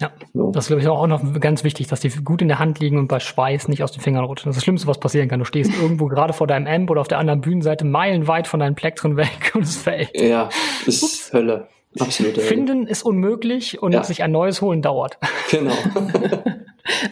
Ja, 0.00 0.10
so. 0.34 0.50
das 0.50 0.64
ist, 0.64 0.68
glaube 0.68 0.82
ich, 0.82 0.88
auch 0.88 1.06
noch 1.06 1.40
ganz 1.40 1.64
wichtig, 1.64 1.86
dass 1.86 2.00
die 2.00 2.10
gut 2.10 2.42
in 2.42 2.48
der 2.48 2.58
Hand 2.58 2.80
liegen 2.80 2.98
und 2.98 3.08
bei 3.08 3.18
Schweiß 3.18 3.68
nicht 3.68 3.82
aus 3.82 3.92
den 3.92 4.02
Fingern 4.02 4.24
rutschen. 4.24 4.50
Das 4.50 4.56
ist 4.56 4.60
das 4.60 4.64
Schlimmste, 4.64 4.88
was 4.88 5.00
passieren 5.00 5.28
kann. 5.28 5.38
Du 5.38 5.44
stehst 5.44 5.72
irgendwo 5.80 6.06
gerade 6.06 6.32
vor 6.32 6.46
deinem 6.46 6.66
Amp 6.66 6.90
oder 6.90 7.00
auf 7.00 7.08
der 7.08 7.18
anderen 7.18 7.40
Bühnenseite 7.40 7.84
meilenweit 7.84 8.46
von 8.46 8.60
deinem 8.60 8.74
Plektren 8.74 9.16
weg 9.16 9.52
und 9.54 9.62
es 9.62 9.76
fällt. 9.76 10.10
Ja, 10.20 10.50
das 10.84 11.02
ist 11.02 11.32
Hölle. 11.32 11.68
Absolut. 12.00 12.38
Finden 12.38 12.86
ist 12.86 13.02
unmöglich 13.02 13.82
und 13.82 13.92
ja. 13.92 14.02
sich 14.04 14.22
ein 14.22 14.32
neues 14.32 14.60
holen 14.60 14.82
dauert. 14.82 15.18
Genau. 15.50 15.74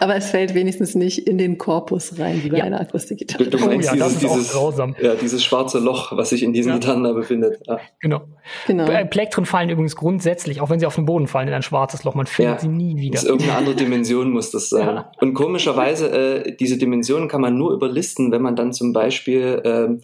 Aber 0.01 0.15
es 0.17 0.31
fällt 0.31 0.55
wenigstens 0.55 0.95
nicht 0.95 1.27
in 1.27 1.39
den 1.39 1.59
Korpus 1.59 2.19
rein, 2.19 2.43
wie 2.45 2.51
bei 2.51 2.59
ja. 2.59 2.65
einer 2.65 2.81
Akustikgitarre. 2.81 3.45
Du, 3.47 3.59
meinst 3.59 3.93
oh, 3.93 3.97
ja, 3.97 4.07
dieses, 4.07 4.19
dieses, 4.21 4.55
ja, 5.01 5.15
dieses 5.15 5.45
schwarze 5.45 5.79
Loch, 5.79 6.17
was 6.17 6.31
sich 6.31 6.43
in 6.43 6.53
diesen 6.53 6.71
ja. 6.71 6.79
Gitarren 6.79 7.03
da 7.03 7.13
befindet. 7.13 7.61
Ja. 7.67 7.81
Genau. 8.01 8.23
genau. 8.67 8.87
Plektren 9.07 9.47
fallen 9.47 9.71
übrigens 9.71 9.97
grundsätzlich, 9.97 10.61
auch 10.61 10.71
wenn 10.71 10.79
sie 10.79 10.87
auf 10.87 10.95
den 10.95 11.07
Boden 11.07 11.27
fallen, 11.27 11.49
in 11.49 11.55
ein 11.55 11.63
schwarzes 11.63 12.05
Loch. 12.05 12.15
Man 12.15 12.27
findet 12.27 12.61
sie 12.61 12.69
nie 12.69 12.97
wieder. 12.97 13.15
Das 13.15 13.25
ist 13.25 13.29
irgendeine 13.29 13.59
andere 13.59 13.75
Dimension 13.75 14.31
muss 14.31 14.51
das 14.51 14.69
sein. 14.69 15.05
Und 15.21 15.35
komischerweise, 15.35 16.11
äh, 16.11 16.57
diese 16.57 16.79
Dimensionen 16.79 17.29
kann 17.29 17.41
man 17.41 17.57
nur 17.57 17.73
überlisten, 17.73 18.31
wenn 18.33 18.43
man 18.43 18.57
dann 18.57 18.73
zum 18.73 18.93
Beispiel 18.93 19.61
ähm, 19.65 20.03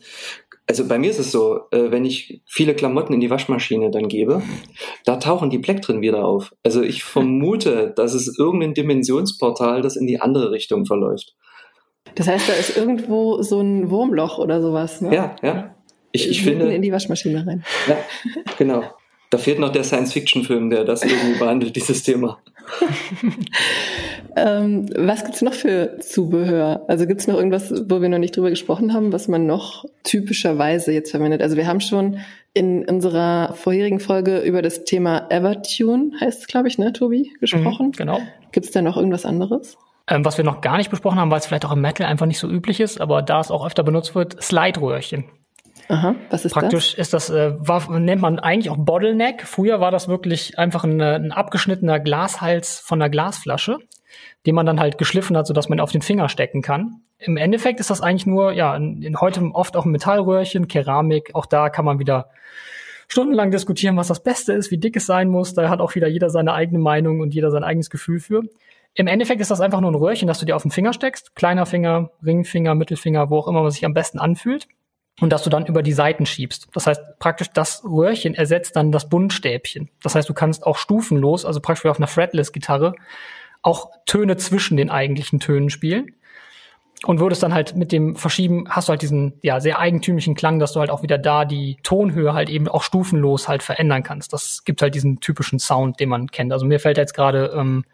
also 0.71 0.87
bei 0.87 1.01
mir 1.01 1.11
ist 1.11 1.19
es 1.19 1.33
so, 1.33 1.63
äh, 1.73 1.91
wenn 1.91 2.05
ich 2.05 2.43
viele 2.47 2.75
Klamotten 2.75 3.13
in 3.13 3.19
die 3.19 3.29
Waschmaschine 3.29 3.91
dann 3.91 4.07
gebe, 4.07 4.41
da 5.05 5.17
tauchen 5.17 5.51
die 5.51 5.59
Plektren 5.59 6.01
wieder 6.01 6.25
auf. 6.25 6.55
Also 6.63 6.81
ich 6.81 7.03
vermute, 7.03 7.93
dass 7.97 8.15
es 8.15 8.39
irgendein 8.39 8.75
Dimensionsportal, 8.75 9.83
das 9.83 9.97
in 9.97 10.07
die 10.07 10.21
andere 10.21 10.53
Richtung 10.53 10.87
verläuft. 10.87 11.35
Das 12.15 12.29
heißt, 12.29 12.49
da 12.49 12.53
ist 12.53 12.77
irgendwo 12.77 13.43
so 13.43 13.59
ein 13.61 13.91
Wurmloch 13.91 14.39
oder 14.39 14.63
sowas, 14.63 15.01
ne? 15.01 15.13
Ja, 15.13 15.35
ja. 15.43 15.75
Ich, 16.13 16.31
ich 16.31 16.45
finde. 16.45 16.73
In 16.73 16.83
die 16.83 16.93
Waschmaschine 16.93 17.45
rein. 17.45 17.65
Ja, 17.89 17.97
genau. 18.57 18.85
Da 19.31 19.39
fehlt 19.39 19.61
noch 19.61 19.71
der 19.71 19.85
Science-Fiction-Film, 19.85 20.71
der 20.71 20.85
das 20.85 21.05
irgendwie 21.05 21.39
behandelt, 21.39 21.77
dieses 21.77 22.03
Thema. 22.03 22.39
ähm, 24.37 24.91
was 24.97 25.25
gibt's 25.25 25.41
noch 25.41 25.55
für 25.55 25.99
Zubehör? 26.01 26.85
Also 26.89 27.07
gibt's 27.07 27.29
noch 27.29 27.37
irgendwas, 27.37 27.73
wo 27.89 28.03
wir 28.03 28.09
noch 28.09 28.19
nicht 28.19 28.37
drüber 28.37 28.51
gesprochen 28.51 28.93
haben, 28.93 29.13
was 29.13 29.29
man 29.29 29.47
noch 29.47 29.85
typischerweise 30.03 30.93
jetzt 30.93 31.13
verwendet? 31.13 31.43
Also 31.43 31.57
wir 31.57 31.69
haben 31.69 31.81
schon 31.81 32.19
in 32.55 32.85
unserer 32.89 33.55
vorherigen 33.55 34.01
Folge 34.01 34.41
über 34.41 34.63
das 34.63 34.85
Thema 34.85 35.31
Evertune, 35.31 36.13
heißt 36.21 36.41
es, 36.41 36.47
glaube 36.49 36.67
ich, 36.67 36.79
ne, 36.79 36.93
Tobi, 36.93 37.33
gesprochen. 37.41 37.89
Mhm, 37.89 37.93
genau. 37.93 38.21
Gibt's 38.51 38.73
da 38.73 38.83
noch 38.83 38.97
irgendwas 38.97 39.25
anderes? 39.25 39.79
Ähm, 40.09 40.25
was 40.25 40.37
wir 40.37 40.45
noch 40.45 40.61
gar 40.61 40.77
nicht 40.77 40.91
besprochen 40.91 41.21
haben, 41.21 41.31
weil 41.31 41.39
es 41.39 41.47
vielleicht 41.47 41.65
auch 41.65 41.73
im 41.73 41.81
Metal 41.81 42.07
einfach 42.07 42.27
nicht 42.27 42.41
so 42.41 42.49
üblich 42.49 42.81
ist, 42.81 43.01
aber 43.01 43.23
da 43.23 43.41
es 43.41 43.53
auch 43.53 43.65
öfter 43.65 43.85
benutzt 43.85 44.17
wird, 44.17 44.43
Slide-Röhrchen. 44.43 45.25
Aha, 45.91 46.15
was 46.31 46.45
ist 46.45 46.53
Praktisch 46.53 46.93
das? 46.93 46.99
ist 47.07 47.15
das, 47.15 47.31
äh, 47.31 47.53
war, 47.59 47.99
nennt 47.99 48.23
man 48.23 48.39
eigentlich 48.39 48.71
auch 48.71 48.77
Bottleneck. 48.79 49.43
Früher 49.43 49.81
war 49.81 49.91
das 49.91 50.07
wirklich 50.07 50.57
einfach 50.57 50.85
ein, 50.85 51.01
ein 51.01 51.33
abgeschnittener 51.33 51.99
Glashals 51.99 52.79
von 52.79 53.03
einer 53.03 53.11
Glasflasche, 53.11 53.79
den 54.47 54.55
man 54.55 54.67
dann 54.67 54.79
halt 54.79 54.99
geschliffen 54.99 55.37
hat, 55.37 55.49
sodass 55.49 55.69
man 55.69 55.81
auf 55.81 55.91
den 55.91 56.03
Finger 56.03 56.29
stecken 56.29 56.63
kann. 56.63 57.03
Im 57.19 57.37
Endeffekt 57.37 57.81
ist 57.81 57.91
das 57.91 58.01
eigentlich 58.01 58.25
nur, 58.25 58.53
ja, 58.53 58.77
in, 58.77 59.03
in 59.03 59.21
heute 59.21 59.43
oft 59.53 59.77
auch 59.77 59.85
ein 59.85 59.91
Metallröhrchen, 59.91 60.69
Keramik. 60.69 61.35
Auch 61.35 61.45
da 61.45 61.71
kann 61.71 61.85
man 61.85 61.99
wieder 61.99 62.31
stundenlang 63.09 63.51
diskutieren, 63.51 63.97
was 63.97 64.07
das 64.07 64.23
Beste 64.23 64.53
ist, 64.53 64.71
wie 64.71 64.79
dick 64.79 64.95
es 64.95 65.07
sein 65.07 65.29
muss. 65.29 65.55
Da 65.55 65.69
hat 65.69 65.81
auch 65.81 65.97
wieder 65.97 66.07
jeder 66.07 66.31
seine 66.31 66.55
eigene 66.55 66.79
Meinung 66.79 67.19
und 67.19 67.35
jeder 67.35 67.51
sein 67.51 67.65
eigenes 67.65 67.91
Gefühl 67.91 68.21
für. 68.21 68.45
Im 68.95 69.09
Endeffekt 69.09 69.41
ist 69.41 69.51
das 69.51 69.61
einfach 69.61 69.81
nur 69.81 69.91
ein 69.91 69.97
Röhrchen, 69.97 70.29
das 70.29 70.39
du 70.39 70.47
dir 70.47 70.55
auf 70.55 70.63
den 70.63 70.71
Finger 70.71 70.93
steckst. 70.93 71.35
Kleiner 71.35 71.67
Finger, 71.67 72.11
Ringfinger, 72.25 72.77
Mittelfinger, 72.77 73.29
wo 73.29 73.39
auch 73.39 73.49
immer 73.49 73.63
man 73.63 73.73
sich 73.73 73.85
am 73.85 73.95
besten 73.95 74.21
anfühlt 74.21 74.69
und 75.21 75.31
dass 75.31 75.43
du 75.43 75.51
dann 75.51 75.67
über 75.67 75.83
die 75.83 75.93
Seiten 75.93 76.27
schiebst. 76.27 76.69
Das 76.73 76.87
heißt, 76.87 77.19
praktisch 77.19 77.51
das 77.51 77.85
Röhrchen 77.85 78.35
ersetzt 78.35 78.77
dann 78.77 78.91
das 78.91 79.09
Buntstäbchen. 79.09 79.91
Das 80.03 80.15
heißt, 80.15 80.29
du 80.29 80.35
kannst 80.35 80.67
auch 80.67 80.79
stufenlos, 80.79 81.45
also 81.45 81.61
praktisch 81.61 81.85
wie 81.85 81.89
auf 81.89 81.99
einer 81.99 82.07
Fretless-Gitarre, 82.07 82.95
auch 83.63 83.91
Töne 84.07 84.37
zwischen 84.39 84.77
den 84.77 84.91
eigentlichen 84.91 85.41
Tönen 85.41 85.71
spielen. 85.71 86.15
Und 87.07 87.19
würdest 87.19 87.43
dann 87.43 87.55
halt 87.55 87.77
mit 87.77 87.93
dem 87.93 88.15
Verschieben, 88.15 88.67
hast 88.69 88.89
du 88.89 88.91
halt 88.91 89.01
diesen 89.01 89.39
ja 89.41 89.59
sehr 89.61 89.79
eigentümlichen 89.79 90.35
Klang, 90.35 90.59
dass 90.59 90.73
du 90.73 90.81
halt 90.81 90.91
auch 90.91 91.03
wieder 91.03 91.17
da 91.17 91.47
die 91.47 91.79
Tonhöhe 91.83 92.35
halt 92.35 92.51
eben 92.51 92.69
auch 92.69 92.83
stufenlos 92.83 93.49
halt 93.49 93.63
verändern 93.63 94.03
kannst. 94.03 94.35
Das 94.35 94.65
gibt 94.65 94.83
halt 94.83 94.95
diesen 94.95 95.19
typischen 95.19 95.59
Sound, 95.59 95.99
den 95.99 96.11
man 96.11 96.31
kennt. 96.31 96.53
Also 96.53 96.67
mir 96.67 96.79
fällt 96.79 96.99
jetzt 96.99 97.15
gerade 97.15 97.55
ähm, 97.57 97.85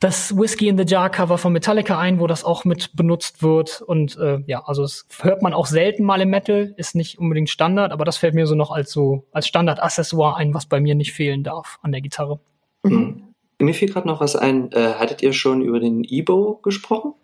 das 0.00 0.36
Whiskey 0.36 0.68
in 0.68 0.76
the 0.76 0.84
Jar 0.84 1.08
Cover 1.08 1.38
von 1.38 1.52
Metallica 1.52 1.98
ein, 1.98 2.20
wo 2.20 2.26
das 2.26 2.44
auch 2.44 2.64
mit 2.64 2.94
benutzt 2.94 3.42
wird. 3.42 3.80
Und 3.80 4.18
äh, 4.18 4.40
ja, 4.46 4.62
also 4.66 4.82
das 4.82 5.06
hört 5.22 5.42
man 5.42 5.54
auch 5.54 5.66
selten 5.66 6.04
mal 6.04 6.20
im 6.20 6.30
Metal, 6.30 6.74
ist 6.76 6.94
nicht 6.94 7.18
unbedingt 7.18 7.48
Standard, 7.48 7.92
aber 7.92 8.04
das 8.04 8.16
fällt 8.16 8.34
mir 8.34 8.46
so 8.46 8.54
noch 8.54 8.70
als 8.70 8.90
so 8.90 9.24
als 9.32 9.46
Standard-Accessoire 9.46 10.36
ein, 10.36 10.52
was 10.52 10.66
bei 10.66 10.80
mir 10.80 10.94
nicht 10.94 11.12
fehlen 11.12 11.42
darf 11.42 11.78
an 11.82 11.92
der 11.92 12.00
Gitarre. 12.00 12.40
Mhm. 12.82 13.34
Mir 13.58 13.74
fiel 13.74 13.88
gerade 13.88 14.08
noch 14.08 14.20
was 14.20 14.36
ein. 14.36 14.70
Äh, 14.72 14.94
hattet 14.94 15.22
ihr 15.22 15.32
schon 15.32 15.62
über 15.62 15.80
den 15.80 16.04
Ebo 16.04 16.60
gesprochen? 16.62 17.14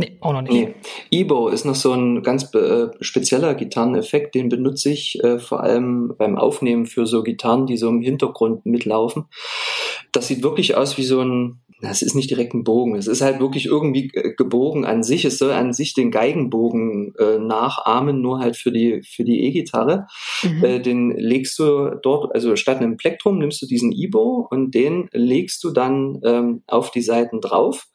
Nee, 0.00 0.16
auch 0.20 0.32
noch 0.32 0.42
nicht. 0.42 0.52
Nee. 0.52 0.74
Ebo 1.10 1.48
ist 1.48 1.64
noch 1.64 1.74
so 1.74 1.92
ein 1.92 2.22
ganz 2.22 2.54
äh, 2.54 2.86
spezieller 3.00 3.54
Gitarreneffekt, 3.54 4.36
den 4.36 4.48
benutze 4.48 4.90
ich 4.90 5.22
äh, 5.24 5.40
vor 5.40 5.64
allem 5.64 6.14
beim 6.16 6.38
Aufnehmen 6.38 6.86
für 6.86 7.04
so 7.04 7.24
Gitarren, 7.24 7.66
die 7.66 7.76
so 7.76 7.88
im 7.88 8.00
Hintergrund 8.00 8.64
mitlaufen. 8.64 9.26
Das 10.12 10.28
sieht 10.28 10.42
wirklich 10.42 10.76
aus 10.76 10.98
wie 10.98 11.04
so 11.04 11.20
ein 11.22 11.60
das 11.80 12.02
ist 12.02 12.14
nicht 12.14 12.30
direkt 12.30 12.54
ein 12.54 12.64
Bogen. 12.64 12.96
Es 12.96 13.06
ist 13.06 13.20
halt 13.20 13.38
wirklich 13.40 13.66
irgendwie 13.66 14.08
gebogen 14.08 14.84
an 14.84 15.02
sich. 15.02 15.24
Es 15.24 15.38
soll 15.38 15.52
an 15.52 15.72
sich 15.72 15.94
den 15.94 16.10
Geigenbogen 16.10 17.14
äh, 17.18 17.38
nachahmen, 17.38 18.20
nur 18.20 18.40
halt 18.40 18.56
für 18.56 18.72
die 18.72 19.02
für 19.02 19.24
die 19.24 19.44
E-Gitarre. 19.44 20.06
Mhm. 20.42 20.64
Äh, 20.64 20.80
den 20.80 21.10
legst 21.16 21.58
du 21.58 21.96
dort, 22.02 22.34
also 22.34 22.56
statt 22.56 22.78
einem 22.78 22.96
Plektrum 22.96 23.38
nimmst 23.38 23.62
du 23.62 23.66
diesen 23.66 23.92
Ibo 23.92 24.48
und 24.50 24.74
den 24.74 25.08
legst 25.12 25.62
du 25.62 25.70
dann 25.70 26.20
ähm, 26.24 26.62
auf 26.66 26.90
die 26.90 27.02
Seiten 27.02 27.40
drauf. 27.40 27.86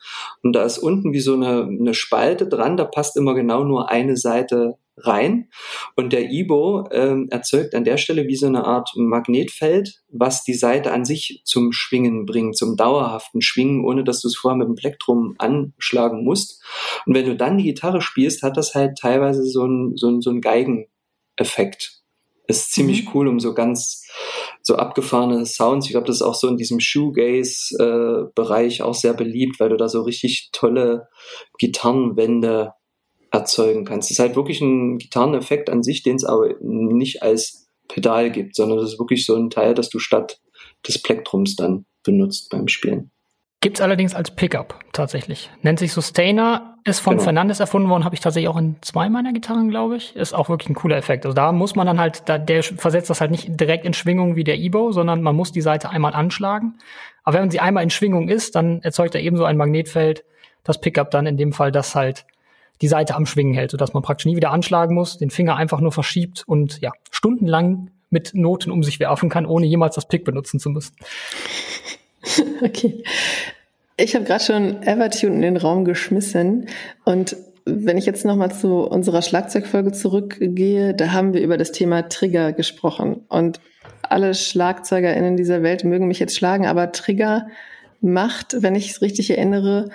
Und 0.41 0.53
da 0.53 0.63
ist 0.63 0.77
unten 0.77 1.11
wie 1.11 1.19
so 1.19 1.33
eine, 1.33 1.63
eine 1.63 1.93
Spalte 1.93 2.47
dran. 2.47 2.77
Da 2.77 2.85
passt 2.85 3.17
immer 3.17 3.33
genau 3.33 3.65
nur 3.65 3.89
eine 3.89 4.15
Seite 4.15 4.75
rein. 4.97 5.49
Und 5.95 6.13
der 6.13 6.29
Ibo 6.29 6.87
ähm, 6.91 7.27
erzeugt 7.31 7.73
an 7.75 7.83
der 7.83 7.97
Stelle 7.97 8.27
wie 8.27 8.35
so 8.35 8.45
eine 8.47 8.65
Art 8.65 8.91
Magnetfeld, 8.95 10.03
was 10.09 10.43
die 10.43 10.53
Seite 10.53 10.91
an 10.91 11.05
sich 11.05 11.41
zum 11.45 11.71
Schwingen 11.71 12.25
bringt, 12.25 12.57
zum 12.57 12.77
dauerhaften 12.77 13.41
Schwingen, 13.41 13.85
ohne 13.85 14.03
dass 14.03 14.21
du 14.21 14.27
es 14.27 14.37
vorher 14.37 14.57
mit 14.57 14.67
dem 14.67 14.75
Plektrum 14.75 15.35
anschlagen 15.37 16.23
musst. 16.23 16.63
Und 17.05 17.15
wenn 17.15 17.25
du 17.25 17.35
dann 17.35 17.57
die 17.57 17.63
Gitarre 17.63 18.01
spielst, 18.01 18.43
hat 18.43 18.57
das 18.57 18.75
halt 18.75 18.97
teilweise 18.99 19.45
so 19.45 19.65
ein, 19.65 19.93
so 19.95 20.09
ein, 20.09 20.21
so 20.21 20.29
ein 20.29 20.41
Geigeneffekt. 20.41 21.99
Ist 22.45 22.73
ziemlich 22.73 23.05
mhm. 23.05 23.11
cool, 23.13 23.27
um 23.29 23.39
so 23.39 23.53
ganz 23.53 24.05
so 24.61 24.75
abgefahrene 24.75 25.45
Sounds. 25.45 25.85
Ich 25.85 25.93
glaube, 25.93 26.07
das 26.07 26.17
ist 26.17 26.21
auch 26.21 26.35
so 26.35 26.49
in 26.49 26.57
diesem 26.57 26.81
Shoegaze-Bereich 26.81 28.79
äh, 28.79 28.83
auch 28.83 28.95
sehr 28.95 29.13
beliebt, 29.13 29.61
weil 29.61 29.69
du 29.69 29.77
da 29.77 29.87
so 29.87 30.01
richtig 30.01 30.49
tolle 30.51 31.07
Gitarrenwände 31.57 32.73
erzeugen 33.33 33.83
kannst. 33.83 34.11
Es 34.11 34.17
ist 34.17 34.19
halt 34.19 34.35
wirklich 34.35 34.61
ein 34.61 34.99
Gitarreneffekt 34.99 35.69
an 35.69 35.83
sich, 35.83 36.03
den 36.03 36.15
es 36.15 36.23
aber 36.23 36.53
nicht 36.61 37.23
als 37.23 37.67
Pedal 37.89 38.31
gibt, 38.31 38.55
sondern 38.55 38.77
das 38.77 38.93
ist 38.93 38.99
wirklich 38.99 39.25
so 39.25 39.35
ein 39.35 39.49
Teil, 39.49 39.73
das 39.73 39.89
du 39.89 39.99
statt 39.99 40.39
des 40.87 41.01
Plektrums 41.01 41.55
dann 41.55 41.85
benutzt 42.03 42.49
beim 42.51 42.67
Spielen. 42.67 43.09
Gibt's 43.59 43.81
allerdings 43.81 44.13
als 44.13 44.31
Pickup 44.31 44.77
tatsächlich. 44.91 45.49
Nennt 45.61 45.79
sich 45.79 45.93
Sustainer, 45.93 46.77
ist 46.83 46.99
von 46.99 47.13
genau. 47.13 47.23
Fernandes 47.23 47.61
erfunden 47.61 47.89
worden, 47.89 48.03
habe 48.03 48.13
ich 48.13 48.19
tatsächlich 48.21 48.49
auch 48.49 48.57
in 48.57 48.75
zwei 48.81 49.09
meiner 49.09 49.31
Gitarren, 49.31 49.69
glaube 49.69 49.95
ich. 49.95 50.15
Ist 50.15 50.33
auch 50.33 50.49
wirklich 50.49 50.69
ein 50.69 50.75
cooler 50.75 50.97
Effekt. 50.97 51.25
Also 51.25 51.33
da 51.33 51.53
muss 51.53 51.75
man 51.75 51.87
dann 51.87 51.99
halt, 51.99 52.27
da, 52.27 52.37
der 52.37 52.61
versetzt 52.61 53.09
das 53.09 53.21
halt 53.21 53.31
nicht 53.31 53.59
direkt 53.59 53.85
in 53.85 53.93
Schwingung 53.93 54.35
wie 54.35 54.43
der 54.43 54.59
Ebo, 54.59 54.91
sondern 54.91 55.21
man 55.21 55.35
muss 55.35 55.53
die 55.53 55.61
Seite 55.61 55.89
einmal 55.89 56.13
anschlagen. 56.13 56.77
Aber 57.23 57.39
wenn 57.39 57.49
sie 57.49 57.61
einmal 57.61 57.83
in 57.83 57.89
Schwingung 57.89 58.27
ist, 58.27 58.55
dann 58.55 58.81
erzeugt 58.81 59.15
er 59.15 59.21
ebenso 59.21 59.45
ein 59.45 59.57
Magnetfeld, 59.57 60.25
das 60.63 60.81
Pickup 60.81 61.09
dann 61.09 61.25
in 61.25 61.37
dem 61.37 61.53
Fall 61.53 61.71
das 61.71 61.95
halt 61.95 62.25
die 62.81 62.87
Seite 62.87 63.15
am 63.15 63.25
Schwingen 63.25 63.53
hält, 63.53 63.71
sodass 63.71 63.93
man 63.93 64.03
praktisch 64.03 64.25
nie 64.25 64.35
wieder 64.35 64.51
anschlagen 64.51 64.95
muss, 64.95 65.17
den 65.17 65.29
Finger 65.29 65.55
einfach 65.55 65.79
nur 65.79 65.91
verschiebt 65.91 66.43
und 66.45 66.81
ja, 66.81 66.91
stundenlang 67.11 67.91
mit 68.09 68.33
Noten 68.33 68.71
um 68.71 68.83
sich 68.83 68.99
werfen 68.99 69.29
kann, 69.29 69.45
ohne 69.45 69.65
jemals 69.65 69.95
das 69.95 70.07
Pick 70.07 70.25
benutzen 70.25 70.59
zu 70.59 70.69
müssen. 70.69 70.95
Okay. 72.63 73.03
Ich 73.97 74.15
habe 74.15 74.23
gerade 74.23 74.43
schon 74.43 74.81
Evertune 74.83 75.35
in 75.35 75.41
den 75.41 75.57
Raum 75.57 75.83
geschmissen 75.83 76.69
und 77.03 77.35
wenn 77.65 77.97
ich 77.97 78.05
jetzt 78.05 78.25
nochmal 78.25 78.51
zu 78.51 78.79
unserer 78.79 79.21
Schlagzeugfolge 79.21 79.91
zurückgehe, 79.91 80.93
da 80.93 81.11
haben 81.11 81.33
wir 81.33 81.41
über 81.41 81.57
das 81.57 81.71
Thema 81.71 82.09
Trigger 82.09 82.51
gesprochen. 82.53 83.21
Und 83.29 83.59
alle 84.01 84.33
SchlagzeugerInnen 84.33 85.37
dieser 85.37 85.63
Welt 85.63 85.83
mögen 85.83 86.07
mich 86.07 86.19
jetzt 86.19 86.35
schlagen, 86.35 86.65
aber 86.65 86.91
Trigger 86.91 87.47
macht, 88.01 88.61
wenn 88.61 88.75
ich 88.75 88.91
es 88.91 89.01
richtig 89.01 89.29
erinnere, 89.31 89.89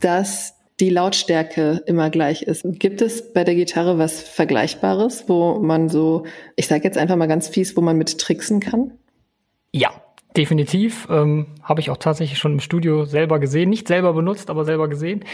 dass 0.00 0.54
die 0.80 0.90
Lautstärke 0.90 1.82
immer 1.86 2.10
gleich 2.10 2.42
ist. 2.42 2.64
Gibt 2.64 3.00
es 3.00 3.32
bei 3.32 3.44
der 3.44 3.54
Gitarre 3.54 3.98
was 3.98 4.22
Vergleichbares, 4.22 5.24
wo 5.28 5.60
man 5.60 5.88
so, 5.88 6.24
ich 6.56 6.66
sage 6.66 6.84
jetzt 6.84 6.98
einfach 6.98 7.16
mal 7.16 7.28
ganz 7.28 7.48
fies, 7.48 7.76
wo 7.76 7.80
man 7.80 7.96
mit 7.96 8.18
tricksen 8.18 8.60
kann? 8.60 8.92
Ja, 9.70 9.90
definitiv. 10.36 11.06
Ähm, 11.10 11.46
Habe 11.62 11.80
ich 11.80 11.90
auch 11.90 11.96
tatsächlich 11.96 12.38
schon 12.38 12.54
im 12.54 12.60
Studio 12.60 13.04
selber 13.04 13.38
gesehen. 13.38 13.70
Nicht 13.70 13.86
selber 13.86 14.12
benutzt, 14.14 14.50
aber 14.50 14.64
selber 14.64 14.88
gesehen. 14.88 15.24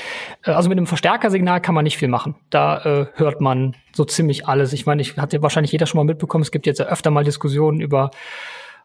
Äh, 0.45 0.51
also 0.51 0.69
mit 0.69 0.77
einem 0.77 0.87
Verstärkersignal 0.87 1.63
kann 1.63 1.75
man 1.75 1.85
nicht 1.85 1.97
viel 1.97 2.09
machen. 2.09 2.35
Da 2.51 2.85
äh, 2.85 3.07
hört 3.15 3.41
man 3.41 3.77
so 3.93 4.05
ziemlich 4.05 4.47
alles. 4.47 4.75
Ich 4.75 4.85
meine, 4.85 5.01
ich 5.01 5.17
hatte 5.17 5.43
wahrscheinlich 5.43 5.73
jeder 5.73 5.87
schon 5.87 5.99
mal 5.99 6.05
mitbekommen, 6.05 6.43
es 6.43 6.51
gibt 6.51 6.67
jetzt 6.67 6.81
ja 6.81 6.87
öfter 6.87 7.11
mal 7.11 7.25
Diskussionen 7.25 7.81
über 7.81 8.11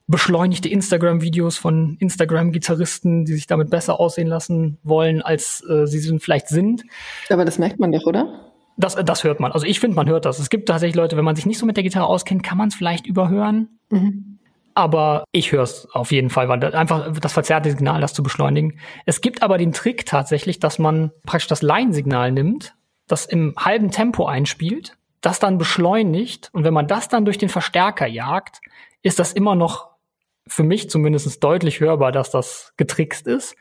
beschleunigte 0.07 0.69
Instagram-Videos 0.69 1.57
von 1.57 1.97
Instagram-Gitarristen, 1.99 3.25
die 3.25 3.33
sich 3.33 3.47
damit 3.47 3.69
besser 3.69 3.99
aussehen 3.99 4.27
lassen 4.27 4.77
wollen, 4.83 5.21
als 5.21 5.63
äh, 5.67 5.87
sie 5.87 6.19
vielleicht 6.19 6.47
sind. 6.47 6.83
Aber 7.29 7.45
das 7.45 7.57
merkt 7.57 7.79
man 7.79 7.91
doch, 7.91 8.05
oder? 8.05 8.51
Das, 8.77 8.95
das 8.95 9.23
hört 9.23 9.39
man. 9.39 9.51
Also 9.51 9.65
ich 9.65 9.79
finde, 9.79 9.95
man 9.95 10.07
hört 10.07 10.25
das. 10.25 10.39
Es 10.39 10.49
gibt 10.49 10.67
tatsächlich 10.67 10.95
Leute, 10.95 11.17
wenn 11.17 11.25
man 11.25 11.35
sich 11.35 11.45
nicht 11.45 11.57
so 11.57 11.65
mit 11.65 11.77
der 11.77 11.83
Gitarre 11.83 12.07
auskennt, 12.07 12.43
kann 12.43 12.57
man 12.57 12.67
es 12.67 12.75
vielleicht 12.75 13.07
überhören. 13.07 13.79
Mhm. 13.89 14.39
Aber 14.75 15.23
ich 15.31 15.53
höre 15.53 15.63
es 15.63 15.87
auf 15.93 16.11
jeden 16.11 16.29
Fall, 16.29 16.49
weil 16.49 16.59
das 16.59 16.73
einfach 16.73 17.11
das 17.13 17.31
verzerrte 17.31 17.71
Signal, 17.71 18.01
das 18.01 18.13
zu 18.13 18.21
beschleunigen. 18.21 18.77
Es 19.05 19.21
gibt 19.21 19.41
aber 19.41 19.57
den 19.57 19.71
Trick 19.71 20.05
tatsächlich, 20.05 20.59
dass 20.59 20.79
man 20.79 21.11
praktisch 21.25 21.47
das 21.47 21.61
Line-Signal 21.61 22.33
nimmt, 22.33 22.75
das 23.07 23.25
im 23.25 23.53
halben 23.57 23.91
Tempo 23.91 24.25
einspielt, 24.25 24.97
das 25.21 25.39
dann 25.39 25.57
beschleunigt 25.57 26.49
und 26.51 26.65
wenn 26.65 26.73
man 26.73 26.87
das 26.87 27.07
dann 27.07 27.23
durch 27.23 27.37
den 27.37 27.49
Verstärker 27.49 28.05
jagt, 28.05 28.59
ist 29.01 29.17
das 29.17 29.31
immer 29.31 29.55
noch 29.55 29.94
für 30.47 30.63
mich 30.63 30.89
zumindest 30.89 31.43
deutlich 31.43 31.79
hörbar, 31.79 32.11
dass 32.11 32.29
das 32.29 32.73
getrickst 32.77 33.27
ist. 33.27 33.55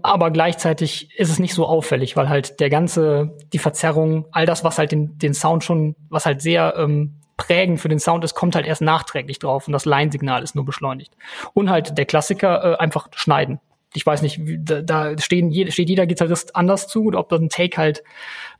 Aber 0.00 0.30
gleichzeitig 0.30 1.10
ist 1.18 1.30
es 1.30 1.38
nicht 1.38 1.54
so 1.54 1.66
auffällig, 1.66 2.16
weil 2.16 2.28
halt 2.28 2.60
der 2.60 2.70
ganze, 2.70 3.36
die 3.52 3.58
Verzerrung, 3.58 4.26
all 4.32 4.46
das, 4.46 4.64
was 4.64 4.78
halt 4.78 4.92
den, 4.92 5.18
den 5.18 5.34
Sound 5.34 5.64
schon, 5.64 5.96
was 6.08 6.24
halt 6.24 6.40
sehr 6.40 6.74
ähm, 6.78 7.20
prägend 7.36 7.80
für 7.80 7.88
den 7.88 7.98
Sound 7.98 8.24
ist, 8.24 8.34
kommt 8.34 8.54
halt 8.54 8.66
erst 8.66 8.80
nachträglich 8.80 9.38
drauf 9.38 9.66
und 9.66 9.72
das 9.72 9.84
Line-Signal 9.84 10.42
ist 10.42 10.54
nur 10.54 10.64
beschleunigt. 10.64 11.14
Und 11.52 11.68
halt 11.68 11.98
der 11.98 12.06
Klassiker 12.06 12.72
äh, 12.72 12.76
einfach 12.76 13.08
schneiden. 13.14 13.60
Ich 13.94 14.06
weiß 14.06 14.22
nicht, 14.22 14.40
da, 14.60 14.82
da 14.82 15.18
stehen, 15.18 15.52
steht 15.70 15.88
jeder 15.88 16.06
Gitarrist 16.06 16.56
anders 16.56 16.88
zu, 16.88 17.10
ob 17.14 17.28
das 17.28 17.40
ein 17.40 17.48
Take 17.48 17.76
halt 17.76 18.02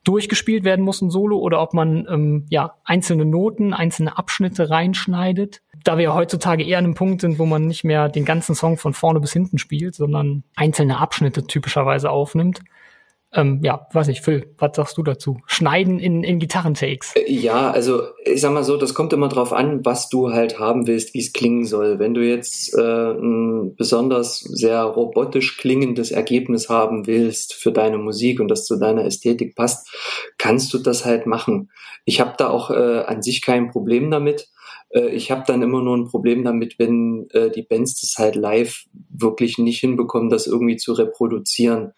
durchgespielt 0.05 0.65
werden 0.65 0.85
muss, 0.85 1.01
ein 1.01 1.11
Solo, 1.11 1.39
oder 1.39 1.63
ob 1.63 1.75
man 1.75 2.07
ähm, 2.11 2.47
ja 2.51 2.75
einzelne 2.85 3.25
Noten, 3.25 3.73
einzelne 3.73 4.19
Abschnitte 4.19 4.71
reinschneidet 4.71 5.63
da 5.85 5.99
wir 5.99 6.15
heutzutage 6.15 6.65
eher 6.65 6.79
an 6.79 6.85
einem 6.85 6.95
Punkt 6.95 7.21
sind, 7.21 7.39
wo 7.39 7.47
man 7.47 7.67
nicht 7.67 7.85
mehr 7.85 8.09
den 8.09 8.25
ganzen 8.25 8.55
Song 8.55 8.77
von 8.77 8.95
vorne 8.95 9.21
bis 9.21 9.33
hinten 9.33 9.59
spielt, 9.59 9.95
sondern 9.95 10.45
einzelne 10.55 10.99
Abschnitte 10.99 11.47
typischerweise 11.47 12.11
aufnimmt. 12.11 12.61
Ähm, 13.35 13.61
ja, 13.63 13.87
weiß 13.93 14.09
nicht, 14.09 14.23
Phil, 14.23 14.55
was 14.59 14.77
sagst 14.77 14.99
du 14.99 15.03
dazu? 15.03 15.39
Schneiden 15.47 15.99
in, 15.99 16.23
in 16.23 16.39
Gitarrentakes. 16.39 17.15
Äh, 17.17 17.33
ja, 17.33 17.71
also 17.71 18.03
ich 18.25 18.43
sag 18.43 18.53
mal 18.53 18.63
so, 18.63 18.77
das 18.77 18.93
kommt 18.93 19.15
immer 19.15 19.29
drauf 19.29 19.55
an, 19.55 19.85
was 19.85 20.11
du 20.11 20.33
halt 20.33 20.59
haben 20.59 20.87
willst, 20.87 21.15
wie 21.15 21.21
es 21.21 21.33
klingen 21.33 21.65
soll. 21.65 21.99
Wenn 21.99 22.13
du 22.13 22.21
jetzt 22.21 22.77
äh, 22.77 23.13
ein 23.13 23.75
besonders 23.75 24.41
sehr 24.41 24.83
robotisch 24.83 25.57
klingendes 25.57 26.11
Ergebnis 26.11 26.69
haben 26.69 27.07
willst 27.07 27.55
für 27.55 27.73
deine 27.73 27.97
Musik 27.97 28.39
und 28.39 28.49
das 28.49 28.67
zu 28.67 28.77
deiner 28.77 29.07
Ästhetik 29.07 29.57
passt, 29.57 29.89
kannst 30.37 30.75
du 30.75 30.79
das 30.79 31.07
halt 31.07 31.27
machen. 31.27 31.71
Ich 32.05 32.21
habe 32.21 32.35
da 32.37 32.51
auch 32.51 32.71
äh, 32.71 33.05
an 33.07 33.23
sich 33.23 33.41
kein 33.41 33.71
Problem 33.71 34.11
damit. 34.11 34.49
Äh, 34.93 35.09
ich 35.09 35.31
habe 35.31 35.45
dann 35.47 35.63
immer 35.63 35.83
nur 35.83 35.97
ein 35.97 36.09
Problem 36.09 36.45
damit, 36.45 36.79
wenn 36.79 37.29
äh, 37.33 37.51
die 37.51 37.63
Bands 37.63 38.01
das 38.01 38.23
halt 38.23 38.37
live 38.37 38.85
wirklich 39.11 39.59
nicht 39.59 39.81
hinbekommen, 39.81 40.31
das 40.31 40.47
irgendwie 40.47 40.77
zu 40.77 40.93
reproduzieren. 40.93 41.93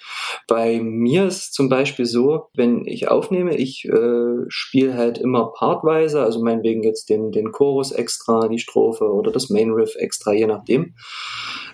Bei 0.48 0.80
mir 0.80 1.26
ist 1.26 1.36
es 1.36 1.50
zum 1.50 1.68
Beispiel 1.68 2.06
so, 2.06 2.48
wenn 2.54 2.86
ich 2.86 3.08
aufnehme, 3.08 3.56
ich 3.56 3.84
äh, 3.86 4.44
spiele 4.48 4.94
halt 4.94 5.18
immer 5.18 5.52
partweise, 5.52 6.22
also 6.22 6.42
meinetwegen 6.42 6.82
jetzt 6.82 7.08
den, 7.08 7.30
den 7.30 7.52
Chorus 7.52 7.92
extra, 7.92 8.48
die 8.48 8.58
Strophe 8.58 9.04
oder 9.04 9.30
das 9.30 9.50
Main 9.50 9.70
Riff 9.70 9.94
extra, 9.96 10.32
je 10.32 10.46
nachdem. 10.46 10.94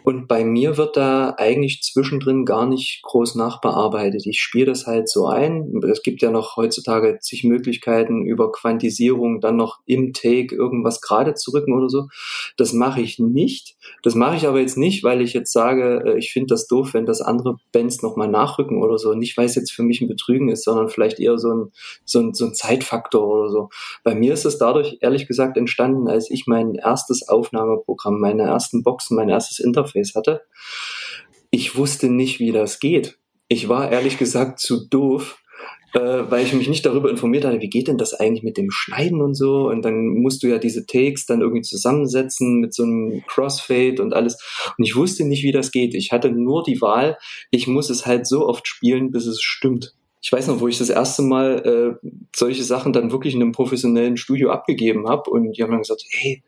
Und 0.03 0.29
bei 0.29 0.45
mir 0.45 0.77
wird 0.77 0.97
da 0.97 1.35
eigentlich 1.37 1.83
zwischendrin 1.83 2.45
gar 2.45 2.67
nicht 2.67 3.03
groß 3.03 3.35
nachbearbeitet. 3.35 4.27
Ich 4.27 4.41
spiele 4.41 4.67
das 4.67 4.87
halt 4.87 5.09
so 5.09 5.27
ein. 5.27 5.81
Es 5.91 6.03
gibt 6.03 6.23
ja 6.23 6.31
noch 6.31 6.57
heutzutage 6.57 7.19
zig 7.21 7.45
Möglichkeiten 7.45 8.25
über 8.25 8.51
Quantisierung, 8.51 9.41
dann 9.41 9.57
noch 9.57 9.81
im 9.87 10.13
Take 10.13 10.55
irgendwas 10.55 11.01
gerade 11.11 11.35
zu 11.35 11.51
rücken 11.51 11.75
oder 11.75 11.89
so. 11.89 12.09
Das 12.57 12.73
mache 12.73 13.01
ich 13.01 13.19
nicht. 13.19 13.77
Das 14.03 14.15
mache 14.15 14.37
ich 14.37 14.47
aber 14.47 14.61
jetzt 14.61 14.79
nicht, 14.79 15.03
weil 15.03 15.21
ich 15.21 15.33
jetzt 15.33 15.53
sage, 15.53 16.05
äh, 16.07 16.19
ich 16.19 16.33
finde 16.33 16.55
das 16.55 16.67
doof, 16.67 16.95
wenn 16.95 17.07
das 17.07 17.21
andere 17.21 17.57
Bands 17.73 18.03
nochmal 18.03 18.29
nachrücken 18.29 18.83
oder 18.83 18.99
so. 18.99 19.15
Nicht, 19.15 19.37
weil 19.37 19.47
es 19.47 19.55
jetzt 19.55 19.73
für 19.73 19.83
mich 19.83 20.01
ein 20.01 20.09
Betrügen 20.09 20.49
ist, 20.49 20.65
sondern 20.65 20.89
vielleicht 20.89 21.19
eher 21.19 21.39
so 21.39 21.53
ein, 21.53 21.73
so 22.05 22.21
ein, 22.21 22.35
so 22.35 22.47
ein 22.47 22.55
Zeitfaktor 22.55 23.27
oder 23.27 23.51
so. 23.51 23.69
Bei 24.05 24.15
mir 24.15 24.33
ist 24.33 24.47
es 24.47 24.59
dadurch 24.59 24.99
ehrlich 25.01 25.27
gesagt 25.27 25.57
entstanden, 25.57 26.09
als 26.09 26.31
ich 26.31 26.47
mein 26.47 26.75
erstes 26.75 27.29
Aufnahmeprogramm, 27.29 28.21
meine 28.21 28.45
ersten 28.45 28.83
Boxen, 28.83 29.17
mein 29.17 29.29
erstes 29.29 29.59
Interface 29.59 30.15
hatte. 30.15 30.43
ich 31.51 31.77
wusste 31.77 32.09
nicht, 32.09 32.39
wie 32.39 32.53
das 32.53 32.79
geht. 32.79 33.19
Ich 33.49 33.69
war 33.69 33.91
ehrlich 33.91 34.17
gesagt 34.17 34.61
zu 34.61 34.87
doof, 34.89 35.40
äh, 35.93 35.99
weil 35.99 36.45
ich 36.45 36.53
mich 36.53 36.69
nicht 36.69 36.87
darüber 36.87 37.11
informiert 37.11 37.45
hatte, 37.45 37.61
wie 37.61 37.69
geht 37.69 37.89
denn 37.89 37.99
das 37.99 38.15
eigentlich 38.15 38.43
mit 38.43 38.57
dem 38.57 38.71
Schneiden 38.71 39.21
und 39.21 39.35
so. 39.35 39.69
Und 39.69 39.83
dann 39.85 40.07
musst 40.07 40.43
du 40.43 40.49
ja 40.49 40.59
diese 40.59 40.87
Takes 40.87 41.27
dann 41.27 41.41
irgendwie 41.41 41.63
zusammensetzen 41.63 42.61
mit 42.61 42.75
so 42.75 42.85
einem 42.85 43.23
Crossfade 43.27 44.03
und 44.03 44.15
alles. 44.15 44.39
Und 44.77 44.85
ich 44.85 44.97
wusste 44.97 45.25
nicht, 45.25 45.43
wie 45.43 45.53
das 45.53 45.73
geht. 45.73 45.95
Ich 45.95 46.13
hatte 46.13 46.31
nur 46.31 46.63
die 46.63 46.81
Wahl, 46.81 47.19
ich 47.51 47.67
muss 47.67 47.91
es 47.91 48.07
halt 48.07 48.27
so 48.27 48.47
oft 48.47 48.69
spielen, 48.69 49.11
bis 49.11 49.27
es 49.27 49.43
stimmt. 49.43 49.95
Ich 50.23 50.31
weiß 50.31 50.49
noch, 50.49 50.61
wo 50.61 50.69
ich 50.69 50.79
das 50.79 50.91
erste 50.91 51.23
Mal 51.23 51.99
äh, 52.03 52.09
solche 52.37 52.63
Sachen 52.63 52.93
dann 52.93 53.11
wirklich 53.11 53.35
in 53.35 53.41
einem 53.41 53.53
professionellen 53.53 54.19
Studio 54.19 54.51
abgegeben 54.51 55.09
habe 55.09 55.31
und 55.31 55.53
die 55.53 55.63
haben 55.63 55.71
dann 55.71 55.81
gesagt, 55.81 56.05
hey, 56.11 56.43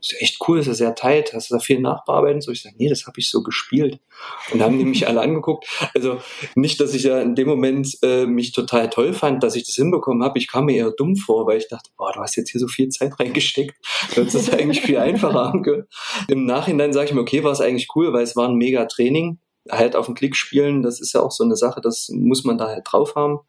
ist 0.00 0.20
echt 0.20 0.38
cool, 0.46 0.58
ist 0.58 0.66
ja 0.66 0.74
sehr 0.74 0.94
tight, 0.94 1.32
hast 1.34 1.50
du 1.50 1.54
da 1.54 1.60
viel 1.60 1.80
nachbearbeiten? 1.80 2.40
So, 2.40 2.50
ich 2.50 2.62
sage, 2.62 2.76
nee, 2.78 2.88
das 2.88 3.06
habe 3.06 3.18
ich 3.18 3.30
so 3.30 3.42
gespielt. 3.42 4.00
Und 4.52 4.58
da 4.58 4.66
haben 4.66 4.78
die 4.78 4.84
mich 4.84 5.06
alle 5.06 5.20
angeguckt. 5.20 5.66
Also 5.94 6.20
nicht, 6.54 6.80
dass 6.80 6.94
ich 6.94 7.04
ja 7.04 7.20
in 7.20 7.34
dem 7.34 7.48
Moment 7.48 7.96
äh, 8.02 8.26
mich 8.26 8.52
total 8.52 8.90
toll 8.90 9.12
fand, 9.12 9.42
dass 9.42 9.56
ich 9.56 9.64
das 9.64 9.74
hinbekommen 9.74 10.22
habe. 10.22 10.38
Ich 10.38 10.48
kam 10.48 10.66
mir 10.66 10.76
eher 10.76 10.90
dumm 10.90 11.16
vor, 11.16 11.46
weil 11.46 11.58
ich 11.58 11.68
dachte, 11.68 11.90
boah, 11.96 12.12
du 12.12 12.20
hast 12.20 12.36
jetzt 12.36 12.50
hier 12.50 12.60
so 12.60 12.68
viel 12.68 12.88
Zeit 12.88 13.18
reingesteckt. 13.18 13.74
Du 14.14 14.22
hättest 14.22 14.34
es 14.34 14.52
eigentlich 14.52 14.80
viel 14.80 14.98
einfacher 14.98 15.44
haben 15.44 15.62
können. 15.64 15.84
Im 16.28 16.46
Nachhinein 16.46 16.92
sage 16.92 17.08
ich 17.08 17.14
mir, 17.14 17.20
okay, 17.20 17.44
war 17.44 17.52
es 17.52 17.60
eigentlich 17.60 17.88
cool, 17.94 18.12
weil 18.12 18.22
es 18.22 18.36
war 18.36 18.48
ein 18.48 18.56
mega 18.56 18.86
Training 18.86 19.38
halt 19.70 19.96
auf 19.96 20.06
den 20.06 20.14
Klick 20.14 20.36
spielen, 20.36 20.82
das 20.82 21.00
ist 21.00 21.12
ja 21.12 21.20
auch 21.20 21.30
so 21.30 21.44
eine 21.44 21.56
Sache, 21.56 21.80
das 21.80 22.08
muss 22.12 22.44
man 22.44 22.58
da 22.58 22.68
halt 22.68 22.86
drauf 22.90 23.14
haben. 23.14 23.40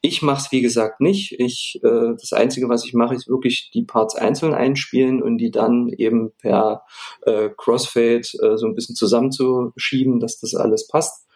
Ich 0.00 0.22
mache 0.22 0.42
es 0.42 0.52
wie 0.52 0.60
gesagt 0.60 1.00
nicht. 1.00 1.38
Ich 1.38 1.80
äh, 1.82 2.14
das 2.18 2.32
Einzige, 2.32 2.68
was 2.68 2.84
ich 2.84 2.94
mache, 2.94 3.14
ist 3.14 3.28
wirklich 3.28 3.70
die 3.72 3.84
Parts 3.84 4.14
einzeln 4.14 4.54
einspielen 4.54 5.22
und 5.22 5.38
die 5.38 5.50
dann 5.50 5.88
eben 5.88 6.32
per 6.38 6.82
äh, 7.22 7.50
Crossfade 7.56 8.26
äh, 8.42 8.56
so 8.56 8.66
ein 8.66 8.74
bisschen 8.74 8.96
zusammenzuschieben, 8.96 10.20
dass 10.20 10.40
das 10.40 10.54
alles 10.54 10.86
passt. 10.86 11.26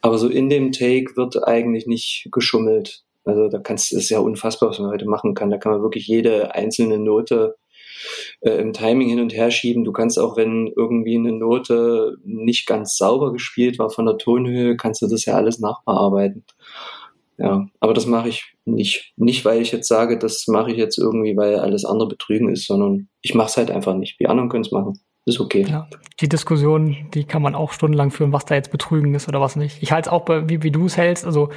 Aber 0.00 0.18
so 0.18 0.28
in 0.28 0.48
dem 0.48 0.72
Take 0.72 1.16
wird 1.16 1.46
eigentlich 1.46 1.86
nicht 1.86 2.28
geschummelt. 2.30 3.04
Also 3.24 3.48
da 3.48 3.58
kannst 3.58 3.90
du, 3.90 3.96
das 3.96 4.04
ist 4.04 4.10
ja 4.10 4.20
unfassbar, 4.20 4.70
was 4.70 4.78
man 4.78 4.90
heute 4.90 5.06
machen 5.06 5.34
kann. 5.34 5.50
Da 5.50 5.58
kann 5.58 5.72
man 5.72 5.82
wirklich 5.82 6.06
jede 6.06 6.54
einzelne 6.54 6.98
Note 6.98 7.56
äh, 8.40 8.50
im 8.50 8.72
Timing 8.72 9.08
hin 9.08 9.20
und 9.20 9.34
her 9.34 9.50
schieben. 9.50 9.84
Du 9.84 9.92
kannst 9.92 10.18
auch, 10.18 10.36
wenn 10.36 10.72
irgendwie 10.76 11.16
eine 11.16 11.32
Note 11.32 12.16
nicht 12.24 12.66
ganz 12.66 12.96
sauber 12.96 13.32
gespielt 13.32 13.78
war 13.78 13.90
von 13.90 14.06
der 14.06 14.18
Tonhöhe, 14.18 14.76
kannst 14.76 15.02
du 15.02 15.06
das 15.06 15.24
ja 15.24 15.34
alles 15.34 15.58
nachbearbeiten. 15.58 16.44
Ja, 17.38 17.68
aber 17.78 17.94
das 17.94 18.06
mache 18.06 18.28
ich 18.28 18.52
nicht. 18.64 19.12
Nicht, 19.16 19.44
weil 19.44 19.62
ich 19.62 19.70
jetzt 19.70 19.86
sage, 19.86 20.18
das 20.18 20.48
mache 20.48 20.72
ich 20.72 20.76
jetzt 20.76 20.98
irgendwie, 20.98 21.36
weil 21.36 21.56
alles 21.56 21.84
andere 21.84 22.08
betrügen 22.08 22.52
ist, 22.52 22.66
sondern 22.66 23.08
ich 23.22 23.34
mache 23.34 23.48
es 23.48 23.56
halt 23.56 23.70
einfach 23.70 23.94
nicht. 23.94 24.18
Die 24.18 24.26
anderen 24.26 24.48
können 24.48 24.64
es 24.64 24.72
machen. 24.72 25.00
Ist 25.24 25.40
okay. 25.40 25.64
Ja, 25.68 25.86
die 26.20 26.28
Diskussion, 26.28 26.96
die 27.14 27.24
kann 27.24 27.42
man 27.42 27.54
auch 27.54 27.72
stundenlang 27.72 28.10
führen, 28.10 28.32
was 28.32 28.46
da 28.46 28.54
jetzt 28.54 28.72
betrügen 28.72 29.14
ist 29.14 29.28
oder 29.28 29.40
was 29.40 29.56
nicht. 29.56 29.82
Ich 29.82 29.92
halte 29.92 30.08
es 30.08 30.12
auch, 30.12 30.24
bei, 30.24 30.48
wie, 30.48 30.62
wie 30.62 30.70
du 30.70 30.86
es 30.86 30.96
hältst. 30.96 31.24
Also 31.24 31.50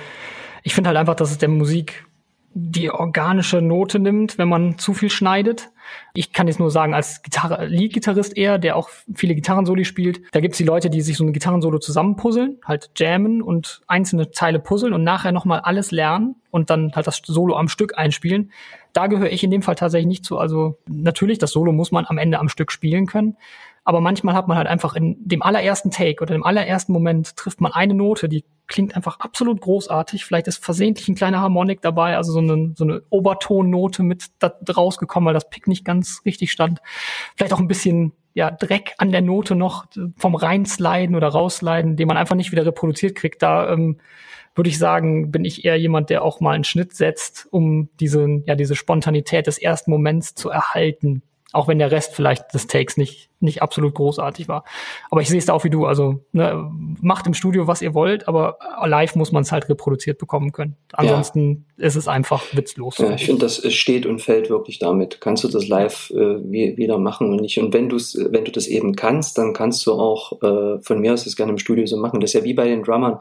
ich 0.62 0.76
finde 0.76 0.90
halt 0.90 0.98
einfach, 0.98 1.16
dass 1.16 1.32
es 1.32 1.38
der 1.38 1.50
Musik 1.50 2.06
die 2.54 2.92
organische 2.92 3.62
Note 3.62 3.98
nimmt, 3.98 4.38
wenn 4.38 4.50
man 4.50 4.78
zu 4.78 4.94
viel 4.94 5.10
schneidet. 5.10 5.70
Ich 6.14 6.34
kann 6.34 6.48
jetzt 6.48 6.60
nur 6.60 6.72
sagen, 6.72 6.94
als 6.94 7.22
Gitarre, 7.22 7.66
Lead-Gitarrist 7.66 8.38
eher, 8.38 8.58
der 8.58 8.76
auch 8.76 8.90
viele 9.14 9.36
Gitarrensoli 9.36 9.86
spielt, 9.86 10.22
da 10.32 10.40
gibt's 10.40 10.58
die 10.58 10.64
Leute, 10.64 10.90
die 10.90 11.02
sich 11.02 11.18
so 11.18 11.24
ein 11.24 11.34
Gitarrensolo 11.34 11.80
zusammenpuzzeln, 11.80 12.60
halt 12.66 12.92
jammen 12.98 13.42
und 13.42 13.82
einzelne 13.88 14.32
Teile 14.32 14.60
puzzeln 14.60 14.94
und 14.94 15.04
nachher 15.04 15.32
nochmal 15.32 15.62
alles 15.62 15.92
lernen 15.92 16.36
und 16.52 16.70
dann 16.70 16.92
halt 16.94 17.08
das 17.08 17.22
Solo 17.26 17.56
am 17.56 17.68
Stück 17.68 17.98
einspielen. 17.98 18.52
Da 18.94 19.08
gehöre 19.08 19.32
ich 19.32 19.44
in 19.44 19.52
dem 19.52 19.62
Fall 19.62 19.76
tatsächlich 19.76 20.08
nicht 20.08 20.26
zu. 20.26 20.38
Also 20.38 20.78
natürlich, 20.88 21.38
das 21.38 21.52
Solo 21.52 21.72
muss 21.72 21.92
man 21.92 22.06
am 22.06 22.18
Ende 22.18 22.40
am 22.40 22.50
Stück 22.50 22.72
spielen 22.72 23.06
können. 23.08 23.38
Aber 23.84 24.00
manchmal 24.00 24.36
hat 24.36 24.48
man 24.48 24.58
halt 24.58 24.68
einfach 24.68 24.96
in 24.96 25.18
dem 25.20 25.42
allerersten 25.42 25.90
Take 25.90 26.22
oder 26.22 26.34
dem 26.34 26.44
allerersten 26.44 26.94
Moment 26.94 27.36
trifft 27.36 27.62
man 27.62 27.72
eine 27.72 27.96
Note, 27.96 28.30
die 28.30 28.46
klingt 28.68 28.96
einfach 28.96 29.20
absolut 29.20 29.60
großartig. 29.60 30.24
Vielleicht 30.24 30.48
ist 30.48 30.64
versehentlich 30.64 31.08
ein 31.10 31.16
kleiner 31.16 31.42
Harmonik 31.42 31.82
dabei, 31.82 32.16
also 32.16 32.32
so 32.32 32.40
eine, 32.40 32.74
so 32.76 32.84
eine 32.84 33.02
Obertonnote 33.10 34.04
mit 34.04 34.28
da 34.40 34.54
rausgekommen, 34.76 35.28
weil 35.28 35.34
das 35.34 35.50
Pick 35.50 35.68
nicht 35.68 35.84
ganz 35.84 36.22
richtig 36.26 36.52
stand. 36.52 36.80
Vielleicht 37.36 37.54
auch 37.54 37.60
ein 37.60 37.68
bisschen 37.68 38.14
ja, 38.34 38.50
Dreck 38.52 38.94
an 38.98 39.12
der 39.12 39.22
Note 39.22 39.56
noch 39.56 39.88
vom 40.16 40.36
Reinsliden 40.36 41.16
oder 41.16 41.28
Raussliden, 41.28 41.98
den 41.98 42.08
man 42.08 42.18
einfach 42.18 42.36
nicht 42.36 42.52
wieder 42.52 42.66
reproduziert 42.66 43.16
kriegt. 43.16 43.42
Da 43.42 43.72
ähm, 43.72 44.00
würde 44.56 44.70
ich 44.70 44.78
sagen, 44.78 45.32
bin 45.32 45.44
ich 45.44 45.66
eher 45.66 45.78
jemand, 45.78 46.10
der 46.10 46.24
auch 46.24 46.40
mal 46.40 46.54
einen 46.54 46.64
Schnitt 46.64 46.94
setzt, 46.94 47.48
um 47.52 47.90
diese, 48.00 48.42
ja, 48.46 48.56
diese 48.56 48.76
Spontanität 48.76 49.48
des 49.48 49.58
ersten 49.58 49.92
Moments 49.92 50.36
zu 50.36 50.50
erhalten. 50.50 51.24
Auch 51.54 51.68
wenn 51.68 51.80
der 51.80 51.92
Rest 51.92 52.16
vielleicht 52.16 52.54
des 52.54 52.68
Takes 52.68 52.98
nicht, 52.98 53.30
nicht 53.40 53.62
absolut 53.62 53.94
großartig 53.96 54.48
war. 54.48 54.64
Aber 55.10 55.22
ich 55.22 55.30
sehe 55.30 55.38
es 55.38 55.46
da 55.46 55.54
auch 55.54 55.64
wie 55.64 55.70
du. 55.70 55.86
Also 55.86 56.24
ne, 56.32 56.70
macht 57.02 57.28
im 57.28 57.34
Studio, 57.34 57.68
was 57.68 57.82
ihr 57.82 57.94
wollt, 57.94 58.28
aber 58.28 58.58
live 58.86 59.16
muss 59.16 59.32
man 59.32 59.44
es 59.44 59.52
halt 59.52 59.68
reproduziert 59.68 60.18
bekommen 60.18 60.52
können. 60.52 60.78
Ansonsten 60.94 61.66
ja. 61.78 61.86
ist 61.88 61.96
es 61.96 62.08
einfach 62.08 62.44
witzlos. 62.54 62.98
Ja, 63.00 63.14
ich 63.14 63.26
finde, 63.26 63.42
das 63.42 63.74
steht 63.74 64.06
und 64.06 64.22
fällt 64.22 64.50
wirklich 64.50 64.80
damit. 64.80 65.20
Kannst 65.20 65.44
du 65.44 65.48
das 65.48 65.68
live 65.68 66.12
äh, 66.12 66.18
wieder 66.18 66.98
machen 66.98 67.32
und 67.32 67.42
nicht. 67.42 67.60
Und 67.60 67.74
wenn 67.74 67.90
du 67.90 67.98
wenn 67.98 68.46
du 68.46 68.52
das 68.52 68.68
eben 68.68 68.96
kannst, 68.96 69.38
dann 69.38 69.54
kannst 69.54 69.86
du 69.86 69.94
auch 69.94 70.42
äh, 70.42 70.82
von 70.82 71.00
mir 71.00 71.14
aus 71.14 71.24
das 71.24 71.36
gerne 71.36 71.52
im 71.52 71.58
Studio 71.58 71.86
so 71.86 71.98
machen. 71.98 72.20
Das 72.20 72.32
ist 72.32 72.40
ja 72.40 72.44
wie 72.44 72.54
bei 72.54 72.68
den 72.68 72.84
Drummern. 72.84 73.20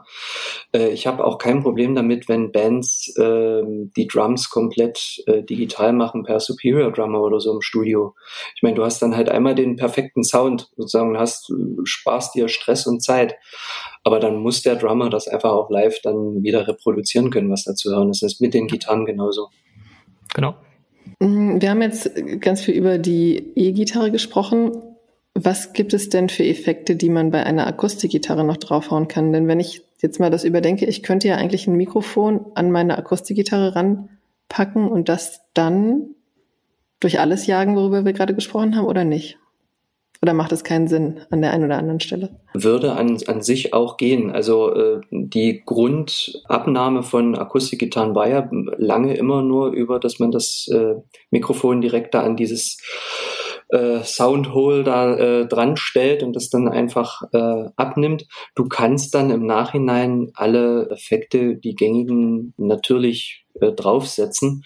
Äh, 0.73 0.89
ich 0.89 1.07
habe 1.07 1.23
auch 1.23 1.37
kein 1.37 1.61
Problem 1.61 1.95
damit, 1.95 2.29
wenn 2.29 2.51
Bands 2.51 3.15
äh, 3.17 3.61
die 3.65 4.07
Drums 4.07 4.49
komplett 4.49 5.23
äh, 5.27 5.43
digital 5.43 5.93
machen 5.93 6.23
per 6.23 6.39
Superior 6.39 6.91
Drummer 6.91 7.21
oder 7.21 7.39
so 7.39 7.53
im 7.53 7.61
Studio. 7.61 8.15
Ich 8.55 8.63
meine, 8.63 8.75
du 8.75 8.83
hast 8.83 9.01
dann 9.01 9.15
halt 9.15 9.29
einmal 9.29 9.55
den 9.55 9.75
perfekten 9.75 10.23
Sound, 10.23 10.69
sozusagen 10.77 11.17
hast, 11.17 11.51
sparst 11.83 12.35
dir 12.35 12.47
Stress 12.47 12.87
und 12.87 13.01
Zeit. 13.01 13.35
Aber 14.03 14.19
dann 14.19 14.37
muss 14.37 14.61
der 14.61 14.75
Drummer 14.75 15.09
das 15.09 15.27
einfach 15.27 15.51
auch 15.51 15.69
live 15.69 15.99
dann 16.01 16.43
wieder 16.43 16.67
reproduzieren 16.67 17.29
können, 17.29 17.51
was 17.51 17.63
da 17.63 17.75
zu 17.75 17.91
hören 17.91 18.09
ist. 18.09 18.23
Das 18.23 18.33
ist 18.33 18.41
mit 18.41 18.53
den 18.53 18.67
Gitarren 18.67 19.05
genauso. 19.05 19.49
Genau. 20.33 20.55
Mm, 21.19 21.61
wir 21.61 21.69
haben 21.69 21.81
jetzt 21.81 22.11
ganz 22.39 22.61
viel 22.61 22.75
über 22.75 22.97
die 22.97 23.51
E-Gitarre 23.55 24.11
gesprochen. 24.11 24.71
Was 25.33 25.73
gibt 25.73 25.93
es 25.93 26.09
denn 26.09 26.29
für 26.29 26.43
Effekte, 26.43 26.95
die 26.95 27.09
man 27.09 27.31
bei 27.31 27.45
einer 27.45 27.67
Akustikgitarre 27.67 28.43
noch 28.43 28.57
draufhauen 28.57 29.07
kann? 29.07 29.31
Denn 29.31 29.47
wenn 29.47 29.59
ich 29.59 29.81
jetzt 30.01 30.19
mal 30.19 30.29
das 30.29 30.43
überdenke, 30.43 30.85
ich 30.85 31.03
könnte 31.03 31.27
ja 31.27 31.35
eigentlich 31.35 31.67
ein 31.67 31.75
Mikrofon 31.75 32.47
an 32.55 32.71
meine 32.71 32.97
Akustikgitarre 32.97 33.75
ranpacken 33.75 34.89
und 34.89 35.09
das 35.09 35.41
dann 35.53 36.15
durch 37.01 37.19
alles 37.19 37.45
jagen, 37.47 37.75
worüber 37.75 38.05
wir 38.05 38.13
gerade 38.13 38.33
gesprochen 38.33 38.77
haben, 38.77 38.85
oder 38.85 39.03
nicht? 39.03 39.37
Oder 40.21 40.33
macht 40.33 40.51
es 40.51 40.63
keinen 40.63 40.87
Sinn 40.87 41.21
an 41.31 41.41
der 41.41 41.51
einen 41.51 41.65
oder 41.65 41.79
anderen 41.79 41.99
Stelle? 41.99 42.29
Würde 42.53 42.93
an, 42.93 43.17
an 43.25 43.41
sich 43.41 43.73
auch 43.73 43.97
gehen. 43.97 44.29
Also 44.29 44.71
äh, 44.71 45.01
die 45.09 45.63
Grundabnahme 45.65 47.01
von 47.01 47.35
Akustikgitarren 47.35 48.13
war 48.13 48.27
ja 48.27 48.47
lange 48.77 49.15
immer 49.15 49.41
nur 49.41 49.71
über, 49.71 49.99
dass 49.99 50.19
man 50.19 50.31
das 50.31 50.69
äh, 50.71 50.93
Mikrofon 51.31 51.81
direkt 51.81 52.13
da 52.13 52.21
an 52.21 52.37
dieses 52.37 52.77
äh, 53.69 54.03
Soundhole 54.03 54.83
da 54.83 55.15
äh, 55.15 55.47
dran 55.47 55.75
stellt 55.75 56.21
und 56.21 56.35
das 56.35 56.49
dann 56.49 56.67
einfach 56.67 57.23
äh, 57.33 57.69
abnimmt. 57.75 58.27
Du 58.53 58.67
kannst 58.67 59.15
dann 59.15 59.31
im 59.31 59.47
Nachhinein 59.47 60.31
alle 60.35 60.89
Effekte, 60.91 61.55
die 61.55 61.73
gängigen, 61.73 62.53
natürlich 62.57 63.40
äh, 63.59 63.71
draufsetzen. 63.71 64.63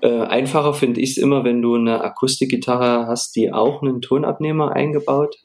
Äh, 0.00 0.20
einfacher 0.20 0.74
finde 0.74 1.00
ich 1.00 1.12
es 1.12 1.16
immer, 1.16 1.44
wenn 1.44 1.62
du 1.62 1.74
eine 1.74 2.02
Akustikgitarre 2.02 3.06
hast, 3.06 3.36
die 3.36 3.52
auch 3.52 3.82
einen 3.82 4.00
Tonabnehmer 4.00 4.72
eingebaut 4.72 5.36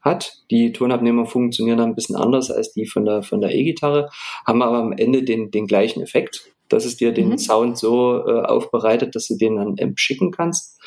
hat. 0.00 0.34
Die 0.50 0.72
Tonabnehmer 0.72 1.26
funktionieren 1.26 1.78
dann 1.78 1.90
ein 1.90 1.94
bisschen 1.94 2.16
anders 2.16 2.50
als 2.50 2.72
die 2.72 2.86
von 2.86 3.04
der 3.04 3.22
von 3.22 3.40
der 3.40 3.54
E-Gitarre, 3.54 4.08
haben 4.46 4.62
aber 4.62 4.78
am 4.78 4.92
Ende 4.92 5.24
den 5.24 5.50
den 5.50 5.66
gleichen 5.66 6.02
Effekt, 6.02 6.52
dass 6.68 6.84
es 6.84 6.96
dir 6.96 7.12
den 7.12 7.30
mhm. 7.30 7.38
Sound 7.38 7.78
so 7.78 8.24
äh, 8.26 8.42
aufbereitet, 8.42 9.14
dass 9.14 9.26
du 9.26 9.36
den 9.36 9.58
an 9.58 9.76
Amp 9.80 9.98
schicken 9.98 10.30
kannst. 10.30 10.80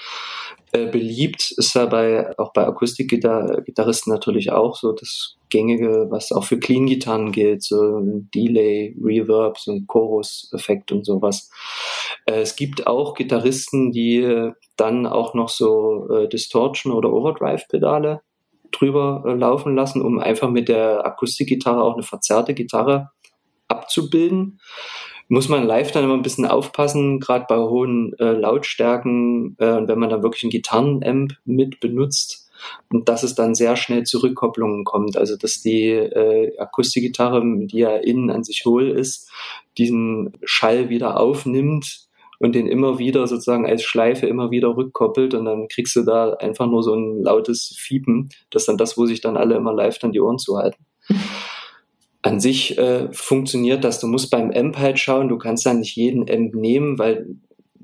Äh, 0.74 0.86
beliebt 0.86 1.52
ist 1.58 1.76
ja 1.76 1.86
bei, 1.86 2.38
auch 2.38 2.54
bei 2.54 2.66
Akustikgitarristen 2.66 4.14
natürlich 4.14 4.52
auch 4.52 4.76
so 4.76 4.94
das 4.94 5.36
gängige, 5.50 6.08
was 6.10 6.32
auch 6.32 6.46
für 6.46 6.60
Clean-Gitarren 6.60 7.34
gilt, 7.34 7.62
so 7.64 7.98
ein 7.98 8.30
Delay, 8.34 8.96
Reverb, 9.04 9.58
so 9.58 9.74
ein 9.74 9.86
Chorus-Effekt 9.86 10.94
und 10.94 11.06
sowas. 11.06 11.50
Äh, 12.26 12.42
es 12.42 12.56
gibt 12.56 12.88
auch 12.88 13.16
Gitarristen, 13.16 13.92
die 13.92 14.52
dann 14.78 15.06
auch 15.06 15.34
noch 15.34 15.50
so 15.50 16.08
äh, 16.10 16.30
Distortion- 16.30 16.94
oder 16.94 17.12
Overdrive-Pedale 17.12 18.22
drüber 18.72 19.24
äh, 19.28 19.34
laufen 19.34 19.76
lassen, 19.76 20.02
um 20.02 20.20
einfach 20.20 20.50
mit 20.50 20.70
der 20.70 21.06
Akustikgitarre 21.06 21.84
auch 21.84 21.94
eine 21.94 22.04
verzerrte 22.04 22.54
Gitarre 22.54 23.10
abzubilden 23.68 24.60
muss 25.32 25.48
man 25.48 25.66
live 25.66 25.94
dann 25.94 26.04
immer 26.04 26.16
ein 26.16 26.24
bisschen 26.24 26.46
aufpassen, 26.46 27.22
gerade 27.22 27.46
bei 27.48 27.56
hohen 27.58 28.12
äh, 28.20 28.34
Lautstärken 28.34 29.56
äh, 29.60 29.72
und 29.72 29.88
wenn 29.88 29.98
man 29.98 30.10
dann 30.10 30.24
wirklich 30.24 30.44
ein 30.44 30.50
Gitarrenamp 30.50 31.38
mit 31.46 31.80
benutzt 31.80 32.52
und 32.92 33.08
dass 33.08 33.24
es 33.24 33.34
dann 33.34 33.56
sehr 33.56 33.78
schnell 33.78 34.04
zu 34.04 34.22
Rückkopplungen 34.22 34.84
kommt, 34.84 35.16
also 35.16 35.38
dass 35.38 35.62
die 35.62 35.88
äh, 35.88 36.58
Akustikgitarre, 36.58 37.42
die 37.66 37.78
ja 37.78 37.96
innen 37.96 38.30
an 38.30 38.44
sich 38.44 38.66
hohl 38.66 38.90
ist, 38.90 39.32
diesen 39.78 40.34
Schall 40.44 40.90
wieder 40.90 41.18
aufnimmt 41.18 42.10
und 42.40 42.54
den 42.54 42.68
immer 42.68 43.00
wieder 43.00 43.26
sozusagen 43.26 43.66
als 43.66 43.84
Schleife 43.84 44.28
immer 44.28 44.52
wieder 44.52 44.76
rückkoppelt 44.76 45.34
und 45.34 45.46
dann 45.46 45.70
kriegst 45.70 45.96
du 45.96 46.02
da 46.02 46.34
einfach 46.34 46.68
nur 46.68 46.84
so 46.84 46.94
ein 46.94 47.24
lautes 47.24 47.74
Fiepen, 47.80 48.28
das 48.50 48.64
ist 48.64 48.68
dann 48.68 48.78
das, 48.78 48.98
wo 48.98 49.06
sich 49.06 49.22
dann 49.22 49.38
alle 49.38 49.56
immer 49.56 49.74
live 49.74 49.98
dann 49.98 50.12
die 50.12 50.20
Ohren 50.20 50.40
zuhalten. 50.40 50.86
An 52.24 52.40
sich 52.40 52.78
äh, 52.78 53.12
funktioniert 53.12 53.84
das. 53.84 54.00
Du 54.00 54.08
musst 54.08 54.30
beim 54.30 54.52
Amp 54.52 54.78
halt 54.78 55.00
schauen, 55.00 55.28
du 55.28 55.38
kannst 55.38 55.66
dann 55.66 55.80
nicht 55.80 55.96
jeden 55.96 56.30
Amp 56.30 56.54
nehmen, 56.54 57.00
weil 57.00 57.26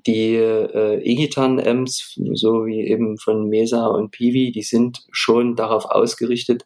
die 0.08 0.36
äh, 0.36 1.00
E-Gitarren-Amps, 1.04 2.20
so 2.34 2.66
wie 2.66 2.88
eben 2.88 3.18
von 3.18 3.50
Mesa 3.50 3.88
und 3.88 4.12
Piwi, 4.12 4.52
die 4.52 4.64
sind 4.64 5.06
schon 5.12 5.58
darauf 5.58 5.84
ausgerichtet, 5.86 6.66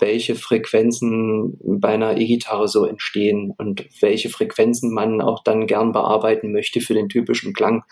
welche 0.00 0.34
Frequenzen 0.34 1.56
bei 1.62 1.90
einer 1.90 2.16
E-Gitarre 2.16 2.66
so 2.66 2.84
entstehen 2.84 3.54
und 3.56 3.86
welche 4.00 4.28
Frequenzen 4.28 4.92
man 4.92 5.20
auch 5.20 5.44
dann 5.44 5.68
gern 5.68 5.92
bearbeiten 5.92 6.50
möchte 6.50 6.80
für 6.80 6.94
den 6.94 7.08
typischen 7.08 7.52
Klang. 7.52 7.84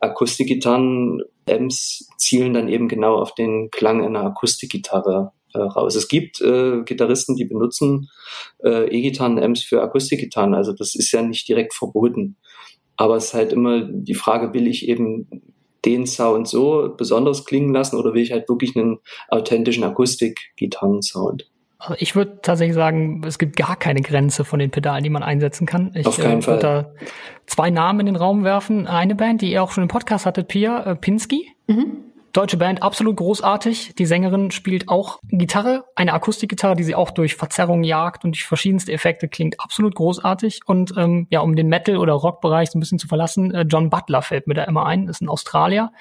Akustikgitarren-Amps 0.00 2.08
zielen 2.18 2.54
dann 2.54 2.68
eben 2.68 2.88
genau 2.88 3.14
auf 3.16 3.34
den 3.34 3.70
Klang 3.70 4.04
einer 4.04 4.24
Akustikgitarre 4.24 5.30
äh, 5.54 5.58
raus. 5.60 5.94
Es 5.94 6.08
gibt 6.08 6.40
äh, 6.40 6.82
Gitarristen, 6.84 7.36
die 7.36 7.44
benutzen 7.44 8.10
äh, 8.62 8.88
E-Gitarren-Amps 8.88 9.62
für 9.62 9.82
Akustikgitarren, 9.82 10.54
also 10.54 10.72
das 10.72 10.94
ist 10.94 11.12
ja 11.12 11.22
nicht 11.22 11.48
direkt 11.48 11.74
verboten. 11.74 12.36
Aber 12.96 13.16
es 13.16 13.26
ist 13.26 13.34
halt 13.34 13.52
immer 13.52 13.82
die 13.82 14.14
Frage, 14.14 14.54
will 14.54 14.66
ich 14.66 14.88
eben 14.88 15.28
den 15.84 16.06
Sound 16.06 16.48
so 16.48 16.94
besonders 16.96 17.44
klingen 17.44 17.74
lassen 17.74 17.96
oder 17.96 18.14
will 18.14 18.22
ich 18.22 18.32
halt 18.32 18.48
wirklich 18.48 18.76
einen 18.76 18.98
authentischen 19.28 19.84
Akustik-Gitarren-Sound? 19.84 21.50
Also 21.78 21.96
ich 21.98 22.16
würde 22.16 22.38
tatsächlich 22.40 22.74
sagen, 22.74 23.22
es 23.26 23.38
gibt 23.38 23.56
gar 23.56 23.76
keine 23.76 24.00
Grenze 24.00 24.44
von 24.44 24.58
den 24.58 24.70
Pedalen, 24.70 25.04
die 25.04 25.10
man 25.10 25.22
einsetzen 25.22 25.66
kann. 25.66 25.92
Ich 25.94 26.06
Auf 26.06 26.16
keinen 26.16 26.38
äh, 26.38 26.42
Fall. 26.42 26.58
da 26.58 26.94
zwei 27.46 27.68
Namen 27.70 28.00
in 28.00 28.06
den 28.06 28.16
Raum 28.16 28.42
werfen. 28.42 28.86
Eine 28.86 29.14
Band, 29.14 29.42
die 29.42 29.52
ihr 29.52 29.62
auch 29.62 29.70
schon 29.70 29.82
im 29.82 29.88
Podcast 29.88 30.24
hattet, 30.24 30.48
Pia 30.48 30.82
äh, 30.84 30.96
Pinsky. 30.96 31.50
Mhm. 31.66 32.13
Deutsche 32.34 32.56
Band, 32.56 32.82
absolut 32.82 33.16
großartig. 33.16 33.94
Die 33.94 34.06
Sängerin 34.06 34.50
spielt 34.50 34.88
auch 34.88 35.20
Gitarre, 35.28 35.84
eine 35.94 36.12
Akustikgitarre, 36.14 36.74
die 36.74 36.82
sie 36.82 36.96
auch 36.96 37.12
durch 37.12 37.36
Verzerrung 37.36 37.84
jagt 37.84 38.24
und 38.24 38.32
durch 38.34 38.44
verschiedenste 38.44 38.92
Effekte 38.92 39.28
klingt 39.28 39.60
absolut 39.60 39.94
großartig. 39.94 40.62
Und 40.66 40.94
ähm, 40.96 41.28
ja, 41.30 41.40
um 41.40 41.54
den 41.54 41.68
Metal- 41.68 41.96
oder 41.96 42.14
Rockbereich 42.14 42.70
so 42.70 42.78
ein 42.78 42.80
bisschen 42.80 42.98
zu 42.98 43.06
verlassen, 43.06 43.54
äh, 43.54 43.62
John 43.62 43.88
Butler 43.88 44.20
fällt 44.20 44.48
mir 44.48 44.54
da 44.54 44.64
immer 44.64 44.84
ein, 44.84 45.06
ist 45.06 45.22
ein 45.22 45.28
Australier, 45.28 45.92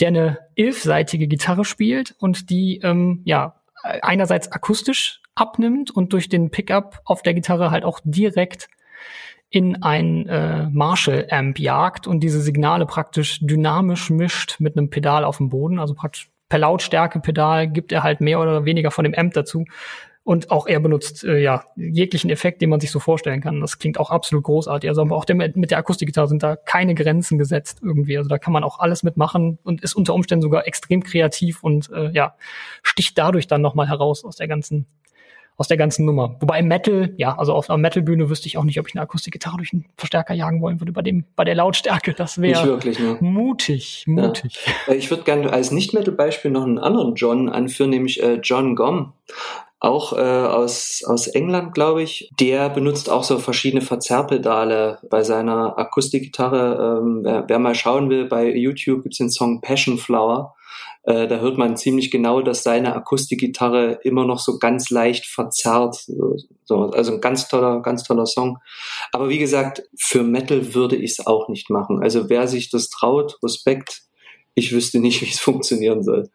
der 0.00 0.08
eine 0.08 0.38
elfseitige 0.54 1.28
Gitarre 1.28 1.64
spielt 1.64 2.14
und 2.18 2.50
die 2.50 2.80
ähm, 2.84 3.22
ja 3.24 3.54
einerseits 3.82 4.52
akustisch 4.52 5.22
abnimmt 5.34 5.90
und 5.90 6.12
durch 6.12 6.28
den 6.28 6.50
Pickup 6.50 7.00
auf 7.06 7.22
der 7.22 7.32
Gitarre 7.32 7.70
halt 7.70 7.84
auch 7.84 8.00
direkt 8.04 8.68
in 9.54 9.80
ein 9.84 10.26
äh, 10.26 10.68
Marshall-Amp 10.68 11.60
jagt 11.60 12.08
und 12.08 12.20
diese 12.20 12.40
Signale 12.40 12.86
praktisch 12.86 13.38
dynamisch 13.40 14.10
mischt 14.10 14.56
mit 14.58 14.76
einem 14.76 14.90
Pedal 14.90 15.22
auf 15.22 15.36
dem 15.36 15.48
Boden. 15.48 15.78
Also 15.78 15.94
praktisch 15.94 16.28
per 16.48 16.58
Lautstärke-Pedal 16.58 17.68
gibt 17.68 17.92
er 17.92 18.02
halt 18.02 18.20
mehr 18.20 18.40
oder 18.40 18.64
weniger 18.64 18.90
von 18.90 19.04
dem 19.04 19.14
Amp 19.14 19.32
dazu. 19.34 19.64
Und 20.24 20.50
auch 20.50 20.66
er 20.66 20.80
benutzt 20.80 21.22
äh, 21.22 21.38
ja 21.38 21.66
jeglichen 21.76 22.30
Effekt, 22.30 22.62
den 22.62 22.70
man 22.70 22.80
sich 22.80 22.90
so 22.90 22.98
vorstellen 22.98 23.40
kann. 23.40 23.60
Das 23.60 23.78
klingt 23.78 24.00
auch 24.00 24.10
absolut 24.10 24.42
großartig. 24.42 24.90
Also 24.90 25.02
auch 25.02 25.24
der, 25.24 25.36
mit 25.36 25.70
der 25.70 25.78
Akustikgitarre 25.78 26.26
sind 26.26 26.42
da 26.42 26.56
keine 26.56 26.96
Grenzen 26.96 27.38
gesetzt 27.38 27.78
irgendwie. 27.80 28.18
Also 28.18 28.28
da 28.28 28.38
kann 28.38 28.52
man 28.52 28.64
auch 28.64 28.80
alles 28.80 29.04
mitmachen 29.04 29.60
und 29.62 29.82
ist 29.82 29.94
unter 29.94 30.14
Umständen 30.14 30.42
sogar 30.42 30.66
extrem 30.66 31.04
kreativ 31.04 31.62
und 31.62 31.90
äh, 31.92 32.10
ja 32.10 32.34
sticht 32.82 33.16
dadurch 33.18 33.46
dann 33.46 33.60
nochmal 33.60 33.86
heraus 33.86 34.24
aus 34.24 34.34
der 34.34 34.48
ganzen 34.48 34.86
aus 35.56 35.68
der 35.68 35.76
ganzen 35.76 36.04
Nummer. 36.04 36.36
Wobei 36.40 36.62
Metal, 36.62 37.14
ja, 37.16 37.36
also 37.38 37.52
auf 37.52 37.70
einer 37.70 37.78
Metal-Bühne 37.78 38.28
wüsste 38.28 38.48
ich 38.48 38.58
auch 38.58 38.64
nicht, 38.64 38.80
ob 38.80 38.88
ich 38.88 38.94
eine 38.94 39.02
Akustikgitarre 39.02 39.58
durch 39.58 39.72
einen 39.72 39.86
Verstärker 39.96 40.34
jagen 40.34 40.60
wollen 40.60 40.80
würde 40.80 40.92
bei 40.92 41.02
dem, 41.02 41.24
bei 41.36 41.44
der 41.44 41.54
Lautstärke. 41.54 42.12
Das 42.14 42.40
wäre 42.40 42.78
ne? 42.78 43.18
mutig, 43.20 44.04
mutig. 44.06 44.58
Ja. 44.86 44.92
Äh, 44.92 44.96
ich 44.96 45.10
würde 45.10 45.22
gerne 45.22 45.52
als 45.52 45.70
Nicht-Metal-Beispiel 45.70 46.50
noch 46.50 46.64
einen 46.64 46.78
anderen 46.78 47.14
John 47.14 47.48
anführen, 47.48 47.90
nämlich 47.90 48.22
äh, 48.22 48.40
John 48.42 48.74
Gom. 48.74 49.12
Auch 49.78 50.14
äh, 50.14 50.16
aus, 50.16 51.02
aus 51.06 51.26
England, 51.26 51.74
glaube 51.74 52.02
ich. 52.02 52.30
Der 52.40 52.70
benutzt 52.70 53.10
auch 53.10 53.22
so 53.22 53.38
verschiedene 53.38 53.82
Verzerrpedale 53.82 54.98
bei 55.10 55.22
seiner 55.22 55.78
Akustikgitarre. 55.78 57.00
Ähm, 57.02 57.20
wer, 57.22 57.44
wer 57.46 57.58
mal 57.58 57.74
schauen 57.74 58.08
will, 58.08 58.24
bei 58.24 58.48
YouTube 58.54 59.02
gibt's 59.02 59.18
den 59.18 59.30
Song 59.30 59.60
Passion 59.60 59.98
Flower 59.98 60.54
äh, 61.04 61.28
da 61.28 61.38
hört 61.38 61.58
man 61.58 61.76
ziemlich 61.76 62.10
genau, 62.10 62.40
dass 62.40 62.62
seine 62.62 62.96
Akustikgitarre 62.96 64.00
immer 64.04 64.24
noch 64.24 64.38
so 64.38 64.58
ganz 64.58 64.90
leicht 64.90 65.26
verzerrt. 65.26 65.96
So, 66.64 66.90
also 66.90 67.12
ein 67.12 67.20
ganz 67.20 67.48
toller, 67.48 67.82
ganz 67.82 68.04
toller 68.04 68.26
Song. 68.26 68.58
Aber 69.12 69.28
wie 69.28 69.38
gesagt, 69.38 69.82
für 69.98 70.22
Metal 70.22 70.74
würde 70.74 70.96
ich 70.96 71.12
es 71.12 71.26
auch 71.26 71.48
nicht 71.48 71.68
machen. 71.68 72.02
Also 72.02 72.30
wer 72.30 72.48
sich 72.48 72.70
das 72.70 72.88
traut, 72.88 73.38
Respekt. 73.42 74.02
Ich 74.54 74.72
wüsste 74.72 74.98
nicht, 74.98 75.20
wie 75.22 75.30
es 75.30 75.40
funktionieren 75.40 76.02
soll. 76.02 76.30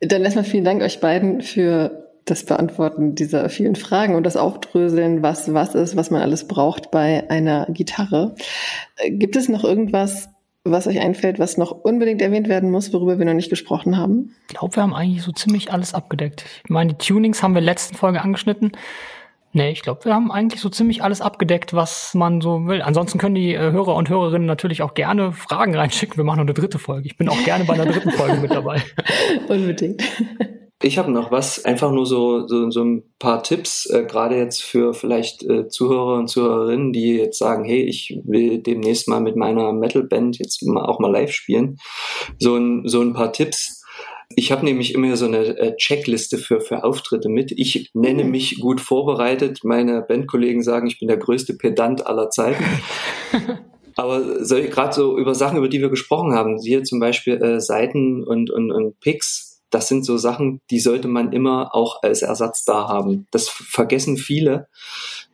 Dann 0.00 0.22
erstmal 0.22 0.44
vielen 0.44 0.64
Dank 0.64 0.82
euch 0.82 1.00
beiden 1.00 1.40
für 1.40 2.02
das 2.24 2.44
Beantworten 2.44 3.14
dieser 3.14 3.48
vielen 3.48 3.74
Fragen 3.76 4.14
und 4.14 4.24
das 4.24 4.36
Aufdröseln, 4.36 5.22
was 5.22 5.52
was 5.52 5.74
ist, 5.74 5.96
was 5.96 6.10
man 6.10 6.22
alles 6.22 6.46
braucht 6.46 6.90
bei 6.90 7.28
einer 7.30 7.66
Gitarre. 7.70 8.34
Äh, 8.96 9.10
gibt 9.10 9.36
es 9.36 9.48
noch 9.48 9.64
irgendwas, 9.64 10.28
was 10.64 10.86
euch 10.86 11.00
einfällt, 11.00 11.38
was 11.38 11.58
noch 11.58 11.72
unbedingt 11.72 12.22
erwähnt 12.22 12.48
werden 12.48 12.70
muss, 12.70 12.92
worüber 12.92 13.18
wir 13.18 13.26
noch 13.26 13.34
nicht 13.34 13.50
gesprochen 13.50 13.96
haben? 13.96 14.34
Ich 14.48 14.54
glaube, 14.54 14.76
wir 14.76 14.82
haben 14.82 14.94
eigentlich 14.94 15.22
so 15.22 15.32
ziemlich 15.32 15.72
alles 15.72 15.92
abgedeckt. 15.92 16.44
Ich 16.64 16.70
meine, 16.70 16.94
die 16.94 17.04
Tunings 17.04 17.42
haben 17.42 17.54
wir 17.54 17.58
in 17.58 17.64
der 17.64 17.72
letzten 17.72 17.96
Folge 17.96 18.22
angeschnitten. 18.22 18.72
Nee, 19.54 19.70
ich 19.70 19.82
glaube, 19.82 20.04
wir 20.06 20.14
haben 20.14 20.32
eigentlich 20.32 20.62
so 20.62 20.70
ziemlich 20.70 21.02
alles 21.02 21.20
abgedeckt, 21.20 21.74
was 21.74 22.14
man 22.14 22.40
so 22.40 22.66
will. 22.66 22.80
Ansonsten 22.80 23.18
können 23.18 23.34
die 23.34 23.54
äh, 23.54 23.70
Hörer 23.72 23.96
und 23.96 24.08
Hörerinnen 24.08 24.46
natürlich 24.46 24.82
auch 24.82 24.94
gerne 24.94 25.32
Fragen 25.32 25.74
reinschicken. 25.76 26.16
Wir 26.16 26.24
machen 26.24 26.38
noch 26.38 26.44
eine 26.44 26.54
dritte 26.54 26.78
Folge. 26.78 27.06
Ich 27.06 27.18
bin 27.18 27.28
auch 27.28 27.44
gerne 27.44 27.64
bei 27.64 27.74
einer 27.74 27.86
dritten 27.86 28.12
Folge 28.12 28.40
mit 28.40 28.52
dabei. 28.52 28.80
Unbedingt. 29.48 30.02
Ich 30.82 30.98
habe 30.98 31.12
noch 31.12 31.30
was, 31.30 31.64
einfach 31.64 31.92
nur 31.92 32.06
so, 32.06 32.46
so, 32.48 32.70
so 32.70 32.82
ein 32.82 33.04
paar 33.18 33.42
Tipps, 33.42 33.86
äh, 33.86 34.04
gerade 34.04 34.36
jetzt 34.36 34.62
für 34.62 34.94
vielleicht 34.94 35.44
äh, 35.44 35.68
Zuhörer 35.68 36.18
und 36.18 36.28
Zuhörerinnen, 36.28 36.92
die 36.92 37.14
jetzt 37.14 37.38
sagen, 37.38 37.64
hey, 37.64 37.82
ich 37.82 38.18
will 38.24 38.58
demnächst 38.58 39.06
mal 39.08 39.20
mit 39.20 39.36
meiner 39.36 39.72
Metal-Band 39.72 40.38
jetzt 40.38 40.62
mal, 40.66 40.84
auch 40.84 40.98
mal 40.98 41.10
live 41.10 41.32
spielen. 41.32 41.78
So 42.38 42.56
ein, 42.56 42.88
so 42.88 43.00
ein 43.00 43.12
paar 43.12 43.32
Tipps. 43.32 43.82
Ich 44.34 44.50
habe 44.50 44.64
nämlich 44.64 44.94
immer 44.94 45.16
so 45.16 45.26
eine 45.26 45.56
äh, 45.58 45.76
Checkliste 45.76 46.38
für, 46.38 46.60
für 46.60 46.84
Auftritte 46.84 47.28
mit. 47.28 47.52
Ich 47.52 47.90
nenne 47.94 48.24
mhm. 48.24 48.30
mich 48.30 48.58
gut 48.58 48.80
vorbereitet. 48.80 49.60
Meine 49.62 50.02
Bandkollegen 50.02 50.62
sagen, 50.62 50.86
ich 50.86 50.98
bin 50.98 51.08
der 51.08 51.18
größte 51.18 51.54
Pedant 51.54 52.06
aller 52.06 52.30
Zeiten. 52.30 52.64
Aber 53.96 54.44
so, 54.44 54.56
gerade 54.56 54.94
so 54.94 55.18
über 55.18 55.34
Sachen, 55.34 55.58
über 55.58 55.68
die 55.68 55.80
wir 55.80 55.90
gesprochen 55.90 56.32
haben, 56.32 56.58
hier 56.58 56.82
zum 56.82 56.98
Beispiel 56.98 57.34
äh, 57.42 57.60
Seiten 57.60 58.24
und, 58.24 58.50
und, 58.50 58.72
und 58.72 58.98
Picks, 59.00 59.51
das 59.72 59.88
sind 59.88 60.04
so 60.04 60.18
Sachen, 60.18 60.60
die 60.70 60.80
sollte 60.80 61.08
man 61.08 61.32
immer 61.32 61.74
auch 61.74 62.02
als 62.02 62.22
Ersatz 62.22 62.64
da 62.64 62.88
haben. 62.88 63.26
Das 63.30 63.48
vergessen 63.48 64.18
viele, 64.18 64.68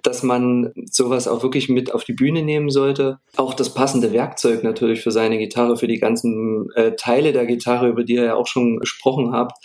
dass 0.03 0.23
man 0.23 0.73
sowas 0.91 1.27
auch 1.27 1.43
wirklich 1.43 1.69
mit 1.69 1.93
auf 1.93 2.05
die 2.05 2.13
Bühne 2.13 2.43
nehmen 2.43 2.71
sollte. 2.71 3.19
Auch 3.37 3.53
das 3.53 3.75
passende 3.75 4.13
Werkzeug 4.13 4.63
natürlich 4.63 5.03
für 5.03 5.11
seine 5.11 5.39
Gitarre, 5.39 5.77
für 5.77 5.89
die 5.89 5.99
ganzen 5.99 6.71
äh, 6.77 6.93
Teile 6.95 7.33
der 7.33 7.47
Gitarre, 7.47 7.89
über 7.89 8.05
die 8.05 8.15
ihr 8.15 8.25
ja 8.25 8.35
auch 8.37 8.47
schon 8.47 8.79
gesprochen 8.79 9.33
habt 9.33 9.59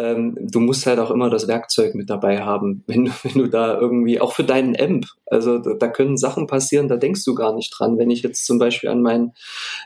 ähm, 0.00 0.34
du 0.40 0.60
musst 0.60 0.86
halt 0.86 0.98
auch 0.98 1.10
immer 1.10 1.28
das 1.28 1.46
Werkzeug 1.46 1.94
mit 1.94 2.08
dabei 2.08 2.42
haben, 2.42 2.84
wenn, 2.86 3.06
du, 3.06 3.10
wenn 3.22 3.42
du 3.42 3.48
da 3.48 3.78
irgendwie, 3.78 4.20
auch 4.20 4.32
für 4.32 4.44
deinen 4.44 4.78
Amp, 4.80 5.06
also 5.26 5.58
da, 5.58 5.74
da, 5.74 5.88
können 5.88 6.16
Sachen 6.16 6.46
passieren, 6.46 6.88
da 6.88 6.96
denkst 6.96 7.24
du 7.24 7.34
gar 7.34 7.54
nicht 7.54 7.72
dran. 7.76 7.98
Wenn 7.98 8.10
ich 8.10 8.22
jetzt 8.22 8.46
zum 8.46 8.58
Beispiel 8.58 8.88
an 8.88 9.02
mein 9.02 9.32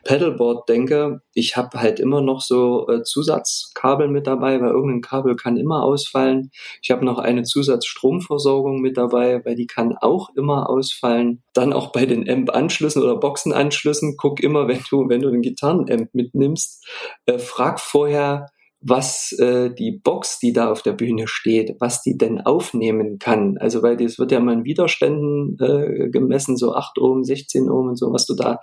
Pedalboard 0.04 0.68
denke, 0.68 1.20
ich 1.34 1.56
habe 1.56 1.80
halt 1.80 2.00
immer 2.00 2.20
noch 2.20 2.40
so 2.40 2.88
äh, 2.88 3.02
Zusatzkabel 3.02 4.08
mit 4.08 4.26
dabei, 4.26 4.60
weil 4.60 4.70
irgendein 4.70 5.02
Kabel 5.02 5.36
kann 5.36 5.56
immer 5.56 5.82
ausfallen. 5.82 6.50
Ich 6.82 6.90
habe 6.90 7.04
noch 7.04 7.18
eine 7.18 7.42
Zusatzstromversorgung 7.42 8.80
mit 8.80 8.96
dabei, 8.96 9.44
weil 9.44 9.54
die 9.54 9.66
kann 9.66 9.96
auch 10.00 10.30
immer 10.36 10.70
ausfallen. 10.70 11.42
Dann 11.52 11.72
auch 11.72 11.92
bei 11.92 12.06
den 12.06 12.28
Amp-Anschlüssen 12.28 13.02
oder 13.02 13.16
Boxenanschlüssen, 13.16 14.16
guck 14.16 14.40
immer, 14.40 14.68
wenn 14.68 14.80
du, 14.88 15.08
wenn 15.08 15.20
du 15.20 15.30
den 15.30 15.42
Gitarrenamp 15.42 16.14
mitnimmst, 16.14 16.86
äh, 17.26 17.38
frag 17.38 17.80
vorher, 17.80 18.46
was 18.86 19.32
äh, 19.32 19.70
die 19.70 19.92
Box, 19.92 20.38
die 20.38 20.52
da 20.52 20.70
auf 20.70 20.82
der 20.82 20.92
Bühne 20.92 21.26
steht, 21.26 21.76
was 21.80 22.02
die 22.02 22.18
denn 22.18 22.42
aufnehmen 22.42 23.18
kann. 23.18 23.56
Also 23.58 23.82
weil 23.82 23.96
das 23.96 24.18
wird 24.18 24.30
ja 24.30 24.40
mal 24.40 24.52
in 24.52 24.64
Widerständen 24.64 25.56
äh, 25.58 26.10
gemessen, 26.10 26.58
so 26.58 26.74
8 26.74 26.98
Ohm, 26.98 27.24
16 27.24 27.70
Ohm 27.70 27.88
und 27.88 27.96
so, 27.96 28.12
was 28.12 28.26
du 28.26 28.34
da 28.34 28.60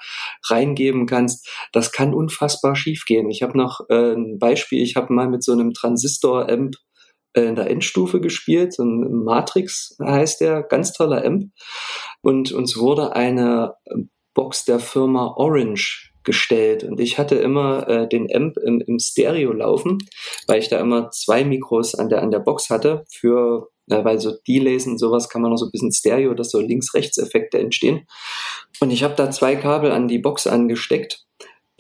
reingeben 0.47 1.07
kannst. 1.07 1.49
Das 1.71 1.91
kann 1.91 2.13
unfassbar 2.13 2.75
schief 2.75 3.05
gehen. 3.05 3.31
Ich 3.31 3.41
habe 3.41 3.57
noch 3.57 3.81
äh, 3.89 4.13
ein 4.13 4.37
Beispiel, 4.37 4.83
ich 4.83 4.95
habe 4.95 5.11
mal 5.11 5.27
mit 5.27 5.43
so 5.43 5.53
einem 5.53 5.73
Transistor-Amp 5.73 6.75
äh, 7.33 7.41
in 7.41 7.55
der 7.55 7.71
Endstufe 7.71 8.21
gespielt, 8.21 8.73
so 8.73 8.83
ein 8.83 9.23
Matrix 9.23 9.97
heißt 9.99 10.39
der, 10.41 10.61
ganz 10.61 10.93
toller 10.93 11.25
Amp. 11.25 11.49
Und 12.21 12.51
uns 12.51 12.77
wurde 12.77 13.15
eine 13.15 13.73
Box 14.35 14.65
der 14.65 14.79
Firma 14.79 15.33
Orange 15.35 16.10
gestellt. 16.23 16.83
Und 16.83 16.99
ich 16.99 17.17
hatte 17.17 17.35
immer 17.35 17.87
äh, 17.87 18.07
den 18.07 18.27
Amp 18.33 18.57
im, 18.57 18.81
im 18.85 18.99
Stereo 18.99 19.51
laufen, 19.53 19.97
weil 20.47 20.59
ich 20.59 20.69
da 20.69 20.79
immer 20.79 21.09
zwei 21.11 21.43
Mikros 21.43 21.95
an 21.95 22.09
der, 22.09 22.21
an 22.21 22.31
der 22.31 22.39
Box 22.39 22.69
hatte 22.69 23.03
für 23.09 23.69
äh, 23.89 24.03
weil 24.03 24.19
so 24.19 24.33
Delays 24.47 24.87
und 24.87 24.97
sowas 24.97 25.29
kann 25.29 25.41
man 25.41 25.51
noch 25.51 25.57
so 25.57 25.65
ein 25.65 25.71
bisschen 25.71 25.91
Stereo, 25.91 26.33
dass 26.33 26.51
so 26.51 26.59
Links-Rechts-Effekte 26.59 27.59
entstehen. 27.59 28.07
Und 28.79 28.91
ich 28.91 29.03
habe 29.03 29.15
da 29.15 29.29
zwei 29.31 29.55
Kabel 29.55 29.91
an 29.91 30.07
die 30.07 30.19
Box 30.19 30.47
angesteckt. 30.47 31.25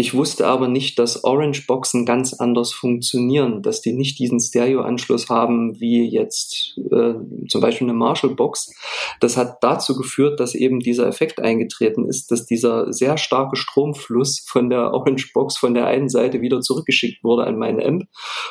Ich 0.01 0.15
wusste 0.15 0.47
aber 0.47 0.67
nicht, 0.67 0.97
dass 0.97 1.23
Orange-Boxen 1.23 2.07
ganz 2.07 2.33
anders 2.33 2.73
funktionieren, 2.73 3.61
dass 3.61 3.81
die 3.81 3.93
nicht 3.93 4.17
diesen 4.17 4.39
Stereo-Anschluss 4.39 5.29
haben 5.29 5.79
wie 5.79 6.09
jetzt 6.09 6.75
äh, 6.91 7.13
zum 7.47 7.61
Beispiel 7.61 7.87
eine 7.87 7.95
Marshall-Box. 7.95 8.73
Das 9.19 9.37
hat 9.37 9.63
dazu 9.63 9.95
geführt, 9.95 10.39
dass 10.39 10.55
eben 10.55 10.79
dieser 10.79 11.05
Effekt 11.05 11.39
eingetreten 11.39 12.09
ist, 12.09 12.31
dass 12.31 12.47
dieser 12.47 12.91
sehr 12.91 13.19
starke 13.19 13.55
Stromfluss 13.55 14.43
von 14.43 14.71
der 14.71 14.91
Orange-Box 14.91 15.57
von 15.57 15.75
der 15.75 15.85
einen 15.85 16.09
Seite 16.09 16.41
wieder 16.41 16.61
zurückgeschickt 16.61 17.23
wurde 17.23 17.43
an 17.43 17.59
meine 17.59 17.85
Amp 17.85 18.05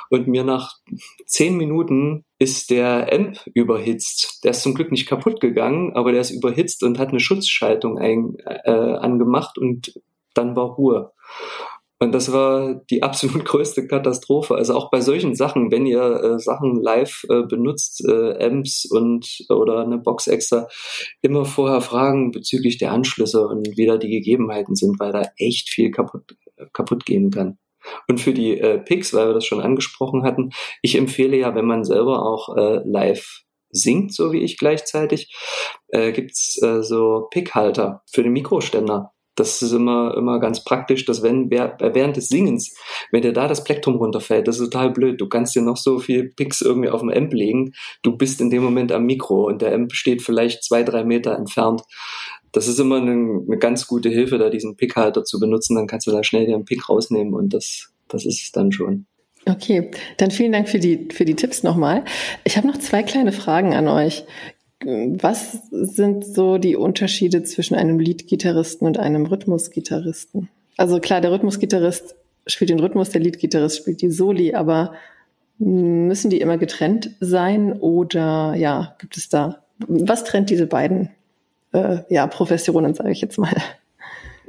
und 0.09 0.29
mir 0.29 0.45
nach 0.45 0.77
zehn 1.27 1.57
Minuten 1.57 2.25
ist 2.39 2.71
der 2.71 3.13
Amp 3.13 3.41
überhitzt. 3.55 4.45
Der 4.45 4.53
ist 4.53 4.63
zum 4.63 4.75
Glück 4.77 4.93
nicht 4.93 5.09
kaputt 5.09 5.41
gegangen, 5.41 5.97
aber 5.97 6.13
der 6.13 6.21
ist 6.21 6.31
überhitzt 6.31 6.85
und 6.85 7.01
hat 7.01 7.09
eine 7.09 7.19
Schutzschaltung 7.19 7.99
ein, 7.99 8.37
äh, 8.47 8.71
angemacht 8.71 9.59
und 9.59 9.95
dann 10.33 10.55
war 10.55 10.67
Ruhe. 10.67 11.13
Und 12.03 12.13
das 12.13 12.33
war 12.33 12.81
die 12.91 13.03
absolut 13.05 13.45
größte 13.45 13.87
Katastrophe. 13.87 14.55
Also 14.55 14.75
auch 14.75 14.91
bei 14.91 15.01
solchen 15.01 15.35
Sachen, 15.35 15.71
wenn 15.71 15.87
ihr 15.87 16.03
äh, 16.03 16.39
Sachen 16.39 16.81
live 16.83 17.25
äh, 17.29 17.43
benutzt, 17.43 18.03
äh, 18.09 18.45
Amps 18.45 18.87
und 18.87 19.45
oder 19.51 19.85
eine 19.85 19.99
Box 19.99 20.27
extra, 20.27 20.67
immer 21.21 21.45
vorher 21.45 21.83
fragen 21.83 22.33
bezüglich 22.33 22.79
der 22.79 22.93
Anschlüsse 22.93 23.47
und 23.47 23.77
wie 23.77 23.87
da 23.87 23.99
die 23.99 24.11
Gegebenheiten 24.11 24.75
sind, 24.75 24.99
weil 24.99 25.13
da 25.13 25.23
echt 25.37 25.69
viel 25.69 25.91
kaputt, 25.91 26.37
kaputt 26.73 27.05
gehen 27.05 27.31
kann. 27.31 27.59
Und 28.09 28.21
für 28.21 28.35
die 28.35 28.59
äh, 28.59 28.79
Picks, 28.79 29.15
weil 29.15 29.29
wir 29.29 29.35
das 29.35 29.45
schon 29.45 29.61
angesprochen 29.61 30.23
hatten, 30.23 30.51
ich 30.83 30.97
empfehle 30.97 31.37
ja, 31.37 31.55
wenn 31.55 31.65
man 31.67 31.85
selber 31.85 32.25
auch 32.25 32.57
äh, 32.57 32.81
live 32.85 33.43
singt, 33.71 34.15
so 34.15 34.33
wie 34.33 34.43
ich 34.43 34.59
gleichzeitig, 34.59 35.35
äh, 35.89 36.13
gibt's 36.13 36.61
äh, 36.63 36.83
so 36.83 37.29
Pickhalter 37.31 38.03
für 38.11 38.23
den 38.23 38.33
Mikroständer 38.33 39.13
das 39.41 39.63
ist 39.63 39.73
immer, 39.73 40.15
immer 40.17 40.39
ganz 40.39 40.63
praktisch, 40.63 41.07
dass 41.07 41.23
wenn 41.23 41.51
während 41.51 42.17
des 42.17 42.29
Singens, 42.29 42.75
wenn 43.11 43.23
dir 43.23 43.33
da 43.33 43.49
das 43.49 43.65
Plektrum 43.65 43.97
runterfällt, 43.97 44.47
das 44.47 44.61
ist 44.61 44.71
total 44.71 44.91
blöd. 44.91 45.21
Du 45.21 45.29
kannst 45.29 45.57
dir 45.57 45.63
noch 45.63 45.79
so 45.79 45.99
viel 45.99 46.29
Picks 46.29 46.61
irgendwie 46.61 46.91
auf 46.91 47.01
dem 47.01 47.09
Amp 47.09 47.33
legen. 47.33 47.73
Du 48.03 48.17
bist 48.17 48.41
in 48.41 48.51
dem 48.51 48.63
Moment 48.63 48.93
am 48.93 49.07
Mikro 49.07 49.47
und 49.47 49.63
der 49.63 49.75
Amp 49.75 49.95
steht 49.95 50.21
vielleicht 50.23 50.63
zwei, 50.63 50.83
drei 50.83 51.05
Meter 51.05 51.37
entfernt. 51.37 51.83
Das 52.53 52.69
ist 52.69 52.79
immer 52.79 52.97
eine, 52.97 53.13
eine 53.13 53.59
ganz 53.59 53.87
gute 53.87 54.11
Hilfe, 54.11 54.37
da 54.37 54.51
diesen 54.51 54.77
Pickhalter 54.77 55.25
zu 55.25 55.41
benutzen. 55.41 55.77
Dann 55.77 55.87
kannst 55.87 56.07
du 56.07 56.11
da 56.11 56.23
schnell 56.23 56.47
den 56.47 56.65
Pick 56.67 56.89
rausnehmen 56.89 57.33
und 57.33 57.55
das, 57.55 57.91
das 58.09 58.27
ist 58.27 58.43
es 58.43 58.53
dann 58.53 58.73
schon. 58.73 59.07
Okay, 59.47 59.91
dann 60.19 60.31
vielen 60.31 60.53
Dank 60.53 60.69
für 60.69 60.79
die, 60.79 61.09
für 61.13 61.25
die 61.25 61.35
Tipps 61.35 61.63
nochmal. 61.63 62.05
Ich 62.45 62.59
habe 62.59 62.67
noch 62.67 62.77
zwei 62.77 63.03
kleine 63.03 63.33
Fragen 63.33 63.73
an 63.73 63.89
euch. 63.89 64.25
Was 64.83 65.59
sind 65.71 66.25
so 66.25 66.57
die 66.57 66.77
Unterschiede 66.77 67.43
zwischen 67.43 67.75
einem 67.75 67.99
Leadgitarristen 67.99 68.87
und 68.87 68.99
einem 68.99 69.27
Rhythmusgitarristen? 69.27 70.49
Also 70.77 71.01
klar, 71.01 71.21
der 71.21 71.33
Rhythmusgitarrist 71.33 72.15
spielt 72.47 72.71
den 72.71 72.81
Rhythmus, 72.81 73.11
der 73.11 73.21
Leadgitarrist 73.21 73.77
spielt 73.77 74.01
die 74.01 74.11
Soli, 74.11 74.55
aber 74.55 74.95
müssen 75.59 76.31
die 76.31 76.41
immer 76.41 76.57
getrennt 76.57 77.11
sein 77.21 77.75
oder 77.75 78.55
ja, 78.57 78.97
gibt 78.99 79.19
es 79.19 79.29
da, 79.29 79.63
was 79.87 80.25
trennt 80.25 80.49
diese 80.49 80.67
beiden 80.67 81.11
äh, 81.73 81.99
ja, 82.09 82.27
Professionen, 82.27 82.95
sage 82.95 83.11
ich 83.11 83.21
jetzt 83.21 83.39
mal? 83.39 83.55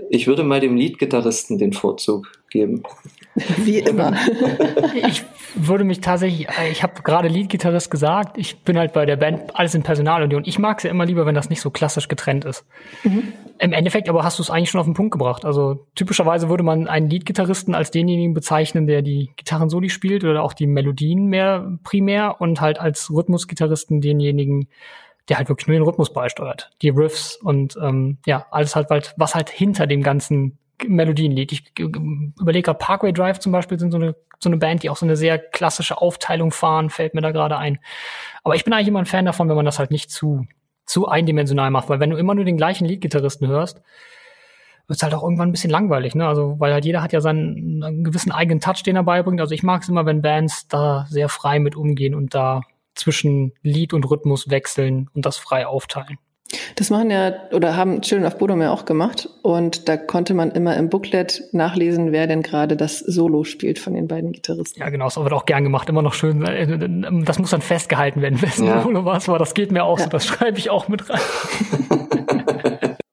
Ich 0.10 0.28
würde 0.28 0.44
mal 0.44 0.62
dem 0.62 0.78
Leadgitarristen 0.78 1.58
den 1.58 1.74
Vorzug 1.74 2.32
geben. 2.50 2.84
Wie 3.58 3.80
immer. 3.80 4.14
ich 5.08 5.24
würde 5.56 5.84
mich 5.84 6.02
tatsächlich, 6.02 6.48
ich 6.72 6.84
habe 6.84 7.02
gerade 7.02 7.30
Leadgitarrist 7.30 7.90
gesagt, 7.90 8.38
ich 8.38 8.64
bin 8.64 8.78
halt 8.78 8.94
bei 8.94 9.06
der 9.06 9.16
Band 9.16 9.56
alles 9.56 9.74
in 9.74 9.84
Personalunion. 9.84 10.44
Ich 10.46 10.60
mag 10.60 10.78
es 10.78 10.84
ja 10.84 10.90
immer 10.90 11.06
lieber, 11.06 11.26
wenn 11.26 11.36
das 11.36 11.50
nicht 11.50 11.62
so 11.62 11.70
klassisch 11.70 12.08
getrennt 12.08 12.44
ist. 12.46 12.66
Mhm. 13.04 13.34
Im 13.60 13.74
Endeffekt 13.74 14.10
aber 14.10 14.24
hast 14.24 14.40
du 14.40 14.44
es 14.44 14.50
eigentlich 14.50 14.70
schon 14.70 14.82
auf 14.82 14.88
den 14.88 14.96
Punkt 14.96 15.12
gebracht. 15.12 15.46
Also 15.46 15.88
typischerweise 15.96 16.50
würde 16.50 16.64
man 16.64 16.88
einen 16.88 17.10
Leadgitarristen 17.10 17.74
als 17.74 17.92
denjenigen 17.92 18.34
bezeichnen, 18.34 18.86
der 18.86 19.02
die 19.02 19.32
Gitarrensoli 19.38 19.90
spielt 19.90 20.24
oder 20.24 20.44
auch 20.44 20.54
die 20.54 20.68
Melodien 20.68 21.28
mehr 21.28 21.78
primär 21.84 22.42
und 22.42 22.60
halt 22.60 22.80
als 22.80 23.10
Rhythmusgitarristen 23.12 24.02
denjenigen, 24.02 24.68
der 25.30 25.38
halt 25.38 25.48
wirklich 25.48 25.68
nur 25.68 25.78
den 25.78 25.84
Rhythmus 25.84 26.12
beisteuert. 26.12 26.72
Die 26.82 26.90
Riffs 26.90 27.36
und 27.36 27.78
ähm, 27.82 28.18
ja, 28.26 28.46
alles 28.52 28.76
halt, 28.76 28.90
was 29.16 29.36
halt 29.36 29.50
hinter 29.50 29.88
dem 29.88 30.04
ganzen 30.04 30.58
Melodien 30.88 31.32
liegt. 31.32 31.52
Ich 31.52 31.72
überlege 31.80 32.64
gerade, 32.64 32.80
Parkway 32.80 33.14
Drive 33.14 33.40
zum 33.40 33.52
Beispiel 33.52 33.80
sind 33.80 33.92
so 33.92 33.98
eine, 33.98 34.16
so 34.40 34.50
eine 34.50 34.58
Band, 34.58 34.84
die 34.84 34.90
auch 34.90 34.98
so 34.98 35.06
eine 35.06 35.16
sehr 35.16 35.40
klassische 35.40 36.02
Aufteilung 36.02 36.52
fahren, 36.52 36.90
fällt 36.90 37.14
mir 37.14 37.22
da 37.22 37.32
gerade 37.32 37.58
ein. 37.58 37.80
Aber 38.44 38.56
ich 38.56 38.64
bin 38.64 38.74
eigentlich 38.74 38.88
immer 38.88 39.00
ein 39.00 39.06
Fan 39.06 39.26
davon, 39.26 39.50
wenn 39.50 39.56
man 39.56 39.66
das 39.66 39.80
halt 39.80 39.92
nicht 39.92 40.12
zu, 40.12 40.46
zu 40.86 41.08
eindimensional 41.08 41.72
macht, 41.72 41.90
weil 41.90 42.00
wenn 42.00 42.10
du 42.10 42.18
immer 42.18 42.36
nur 42.36 42.46
den 42.46 42.58
gleichen 42.58 42.86
Leadgitarristen 42.86 43.48
hörst, 43.48 43.82
wird 44.88 44.98
es 44.98 45.04
halt 45.04 45.14
auch 45.14 45.24
irgendwann 45.24 45.50
ein 45.50 45.52
bisschen 45.54 45.70
langweilig, 45.70 46.16
ne? 46.16 46.28
Also, 46.28 46.60
weil 46.60 46.74
halt 46.74 46.84
jeder 46.84 47.02
hat 47.02 47.14
ja 47.14 47.22
seinen 47.22 47.82
einen 47.84 48.04
gewissen 48.04 48.32
eigenen 48.32 48.60
Touch, 48.60 48.84
den 48.84 48.98
er 48.98 49.04
beibringt. 49.04 49.40
Also 49.40 49.54
ich 49.54 49.64
mag 49.64 49.84
es 49.84 49.90
immer, 49.90 50.06
wenn 50.06 50.22
Bands 50.22 50.68
da 50.68 51.06
sehr 51.10 51.30
frei 51.30 51.60
mit 51.60 51.76
umgehen 51.76 52.14
und 52.14 52.36
da 52.36 52.62
zwischen 52.94 53.54
Lied 53.62 53.94
und 53.94 54.10
Rhythmus 54.10 54.50
wechseln 54.50 55.10
und 55.14 55.26
das 55.26 55.38
frei 55.38 55.66
aufteilen. 55.66 56.18
Das 56.76 56.90
machen 56.90 57.10
ja 57.10 57.34
oder 57.54 57.76
haben 57.76 58.02
Children 58.02 58.28
of 58.28 58.38
Bodom 58.38 58.62
ja 58.62 58.72
auch 58.72 58.86
gemacht 58.86 59.30
und 59.42 59.88
da 59.88 59.98
konnte 59.98 60.34
man 60.34 60.52
immer 60.52 60.76
im 60.78 60.90
Booklet 60.90 61.44
nachlesen, 61.52 62.12
wer 62.12 62.28
denn 62.28 62.42
gerade 62.42 62.76
das 62.76 63.00
Solo 63.00 63.44
spielt 63.44 63.80
von 63.80 63.94
den 63.94 64.08
beiden 64.08 64.32
Gitarristen. 64.32 64.80
Ja, 64.80 64.90
genau, 64.90 65.06
das 65.06 65.18
wird 65.18 65.34
auch 65.34 65.46
gern 65.46 65.64
gemacht, 65.64 65.90
immer 65.90 66.02
noch 66.02 66.14
schön. 66.14 66.44
Äh, 66.44 67.24
das 67.24 67.40
muss 67.40 67.52
dann 67.52 67.62
festgehalten 67.62 68.22
werden, 68.22 68.42
wessen 68.42 68.68
ja. 68.68 68.82
Solo 68.82 69.06
war 69.06 69.18
es 69.18 69.28
war. 69.28 69.40
Das 69.40 69.54
geht 69.54 69.72
mir 69.72 69.84
auch 69.84 70.00
ja. 70.00 70.06
so, 70.06 70.10
das 70.10 70.26
schreibe 70.26 70.58
ich 70.58 70.70
auch 70.70 70.88
mit 70.88 71.10
rein. 71.10 71.20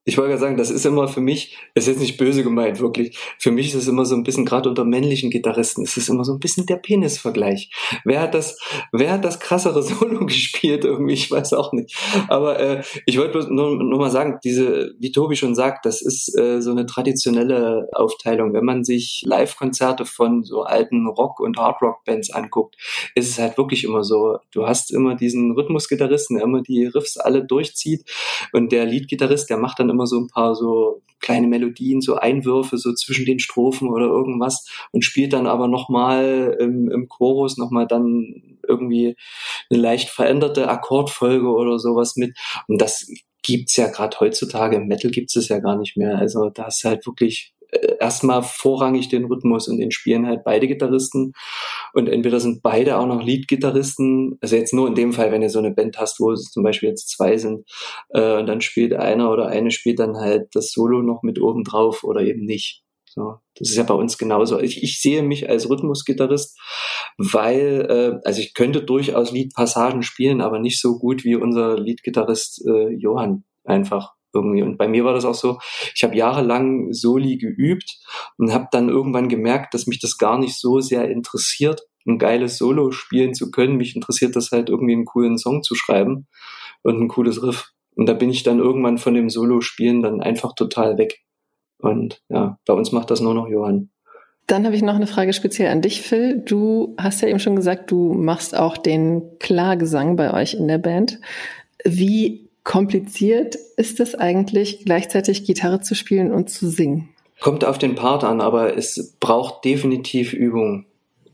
ich 0.08 0.16
wollte 0.16 0.30
ja 0.30 0.38
sagen, 0.38 0.56
das 0.56 0.70
ist 0.70 0.86
immer 0.86 1.06
für 1.06 1.20
mich, 1.20 1.58
das 1.74 1.84
ist 1.84 1.90
jetzt 1.90 2.00
nicht 2.00 2.16
böse 2.16 2.42
gemeint, 2.42 2.80
wirklich. 2.80 3.18
Für 3.38 3.50
mich 3.50 3.68
ist 3.68 3.74
es 3.74 3.88
immer 3.88 4.06
so 4.06 4.14
ein 4.14 4.22
bisschen, 4.22 4.46
gerade 4.46 4.70
unter 4.70 4.86
männlichen 4.86 5.28
Gitarristen, 5.28 5.84
ist 5.84 5.98
es 5.98 6.08
immer 6.08 6.24
so 6.24 6.32
ein 6.32 6.38
bisschen 6.38 6.64
der 6.64 6.76
Penisvergleich. 6.76 7.70
Wer 8.06 8.22
hat 8.22 8.32
das, 8.32 8.58
wer 8.90 9.12
hat 9.12 9.22
das 9.22 9.38
krassere 9.38 9.82
Solo 9.88 10.24
gespielt 10.24 10.86
irgendwie? 10.86 11.12
Ich 11.12 11.30
weiß 11.30 11.52
auch 11.52 11.74
nicht. 11.74 11.94
Aber 12.28 12.58
äh, 12.58 12.82
ich 13.04 13.18
wollte 13.18 13.52
nur, 13.52 13.76
nur 13.76 13.98
mal 13.98 14.10
sagen, 14.10 14.38
diese, 14.42 14.94
wie 14.98 15.12
Tobi 15.12 15.36
schon 15.36 15.54
sagt, 15.54 15.84
das 15.84 16.00
ist 16.00 16.34
äh, 16.38 16.62
so 16.62 16.70
eine 16.70 16.86
traditionelle 16.86 17.90
Aufteilung. 17.92 18.54
Wenn 18.54 18.64
man 18.64 18.84
sich 18.84 19.22
Live-Konzerte 19.26 20.06
von 20.06 20.42
so 20.42 20.62
alten 20.62 21.06
Rock- 21.06 21.40
und 21.40 21.58
Hard-Rock-Bands 21.58 22.30
anguckt, 22.30 22.76
ist 23.14 23.28
es 23.28 23.38
halt 23.38 23.58
wirklich 23.58 23.84
immer 23.84 24.04
so, 24.04 24.38
du 24.52 24.66
hast 24.66 24.90
immer 24.90 25.16
diesen 25.16 25.52
Rhythmusgitarristen, 25.52 26.36
der 26.36 26.46
immer 26.46 26.62
die 26.62 26.86
Riffs 26.86 27.18
alle 27.18 27.44
durchzieht 27.44 28.10
und 28.54 28.72
der 28.72 28.86
Leadgitarrist, 28.86 29.50
der 29.50 29.58
macht 29.58 29.78
dann 29.78 29.97
immer 29.97 29.97
immer 29.98 30.06
so 30.06 30.18
ein 30.20 30.28
paar 30.28 30.54
so 30.54 31.02
kleine 31.20 31.48
Melodien, 31.48 32.00
so 32.00 32.14
Einwürfe 32.14 32.78
so 32.78 32.94
zwischen 32.94 33.26
den 33.26 33.40
Strophen 33.40 33.88
oder 33.88 34.06
irgendwas 34.06 34.66
und 34.92 35.04
spielt 35.04 35.32
dann 35.32 35.48
aber 35.48 35.66
nochmal 35.66 36.56
im, 36.60 36.88
im 36.88 37.08
Chorus 37.08 37.56
nochmal 37.56 37.88
dann 37.88 38.58
irgendwie 38.66 39.16
eine 39.68 39.80
leicht 39.80 40.10
veränderte 40.10 40.68
Akkordfolge 40.68 41.48
oder 41.48 41.80
sowas 41.80 42.14
mit. 42.14 42.36
Und 42.68 42.80
das 42.80 43.10
gibt's 43.42 43.76
ja 43.76 43.88
gerade 43.88 44.20
heutzutage. 44.20 44.76
Im 44.76 44.86
Metal 44.86 45.10
gibt's 45.10 45.34
es 45.34 45.48
ja 45.48 45.58
gar 45.58 45.76
nicht 45.76 45.96
mehr. 45.96 46.18
Also 46.18 46.50
da 46.50 46.66
ist 46.68 46.84
halt 46.84 47.04
wirklich 47.04 47.52
erstmal 48.00 48.42
vorrangig 48.42 49.08
den 49.08 49.26
Rhythmus 49.26 49.68
und 49.68 49.78
den 49.78 49.90
spielen 49.90 50.26
halt 50.26 50.44
beide 50.44 50.66
Gitarristen 50.68 51.32
und 51.92 52.08
entweder 52.08 52.40
sind 52.40 52.62
beide 52.62 52.98
auch 52.98 53.06
noch 53.06 53.22
Lead-Gitarristen, 53.22 54.38
also 54.40 54.56
jetzt 54.56 54.72
nur 54.72 54.88
in 54.88 54.94
dem 54.94 55.12
Fall, 55.12 55.32
wenn 55.32 55.42
ihr 55.42 55.50
so 55.50 55.58
eine 55.58 55.72
Band 55.72 55.98
hast, 55.98 56.20
wo 56.20 56.32
es 56.32 56.44
zum 56.44 56.62
Beispiel 56.62 56.88
jetzt 56.88 57.10
zwei 57.10 57.36
sind 57.36 57.68
äh, 58.10 58.38
und 58.38 58.46
dann 58.46 58.60
spielt 58.60 58.94
einer 58.94 59.30
oder 59.30 59.48
eine 59.48 59.70
spielt 59.70 59.98
dann 59.98 60.16
halt 60.16 60.48
das 60.52 60.72
Solo 60.72 61.02
noch 61.02 61.22
mit 61.22 61.40
oben 61.40 61.64
drauf 61.64 62.04
oder 62.04 62.22
eben 62.22 62.44
nicht. 62.44 62.82
So, 63.06 63.36
das 63.56 63.70
ist 63.70 63.76
ja 63.76 63.82
bei 63.82 63.94
uns 63.94 64.18
genauso. 64.18 64.60
Ich, 64.60 64.82
ich 64.82 65.00
sehe 65.00 65.22
mich 65.22 65.48
als 65.48 65.68
Rhythmusgitarrist, 65.68 66.58
weil, 67.16 67.86
äh, 67.90 68.26
also 68.26 68.40
ich 68.40 68.54
könnte 68.54 68.82
durchaus 68.82 69.32
Liedpassagen 69.32 70.02
spielen, 70.02 70.40
aber 70.40 70.58
nicht 70.58 70.80
so 70.80 70.98
gut 70.98 71.24
wie 71.24 71.34
unser 71.34 71.78
Leadgitarrist 71.78 72.64
äh, 72.66 72.90
Johann 72.90 73.44
einfach 73.64 74.17
irgendwie. 74.34 74.62
Und 74.62 74.78
bei 74.78 74.88
mir 74.88 75.04
war 75.04 75.14
das 75.14 75.24
auch 75.24 75.34
so, 75.34 75.58
ich 75.94 76.04
habe 76.04 76.16
jahrelang 76.16 76.92
Soli 76.92 77.38
geübt 77.38 77.98
und 78.36 78.52
habe 78.52 78.68
dann 78.70 78.88
irgendwann 78.88 79.28
gemerkt, 79.28 79.74
dass 79.74 79.86
mich 79.86 80.00
das 80.00 80.18
gar 80.18 80.38
nicht 80.38 80.58
so 80.58 80.80
sehr 80.80 81.08
interessiert, 81.10 81.82
ein 82.06 82.18
geiles 82.18 82.58
Solo 82.58 82.90
spielen 82.90 83.34
zu 83.34 83.50
können. 83.50 83.76
Mich 83.76 83.94
interessiert 83.94 84.36
das 84.36 84.50
halt 84.50 84.68
irgendwie 84.68 84.94
einen 84.94 85.04
coolen 85.04 85.38
Song 85.38 85.62
zu 85.62 85.74
schreiben 85.74 86.26
und 86.82 87.00
ein 87.00 87.08
cooles 87.08 87.42
Riff. 87.42 87.72
Und 87.94 88.06
da 88.06 88.12
bin 88.12 88.30
ich 88.30 88.44
dann 88.44 88.60
irgendwann 88.60 88.98
von 88.98 89.14
dem 89.14 89.28
Solo-Spielen 89.28 90.02
dann 90.02 90.20
einfach 90.20 90.54
total 90.54 90.98
weg. 90.98 91.20
Und 91.78 92.22
ja, 92.28 92.58
bei 92.64 92.72
uns 92.72 92.92
macht 92.92 93.10
das 93.10 93.20
nur 93.20 93.34
noch 93.34 93.48
Johann. 93.48 93.90
Dann 94.46 94.64
habe 94.64 94.74
ich 94.74 94.82
noch 94.82 94.94
eine 94.94 95.06
Frage 95.06 95.32
speziell 95.32 95.70
an 95.70 95.82
dich, 95.82 96.00
Phil. 96.00 96.38
Du 96.38 96.94
hast 96.96 97.20
ja 97.20 97.28
eben 97.28 97.40
schon 97.40 97.56
gesagt, 97.56 97.90
du 97.90 98.14
machst 98.14 98.56
auch 98.56 98.78
den 98.78 99.38
Klargesang 99.38 100.16
bei 100.16 100.32
euch 100.32 100.54
in 100.54 100.68
der 100.68 100.78
Band. 100.78 101.20
Wie 101.84 102.47
kompliziert 102.68 103.56
ist 103.78 103.98
es 103.98 104.14
eigentlich, 104.14 104.84
gleichzeitig 104.84 105.44
Gitarre 105.44 105.80
zu 105.80 105.94
spielen 105.94 106.30
und 106.30 106.50
zu 106.50 106.68
singen? 106.68 107.08
Kommt 107.40 107.64
auf 107.64 107.78
den 107.78 107.94
Part 107.94 108.24
an, 108.24 108.42
aber 108.42 108.76
es 108.76 109.16
braucht 109.20 109.64
definitiv 109.64 110.34
Übung. 110.34 110.84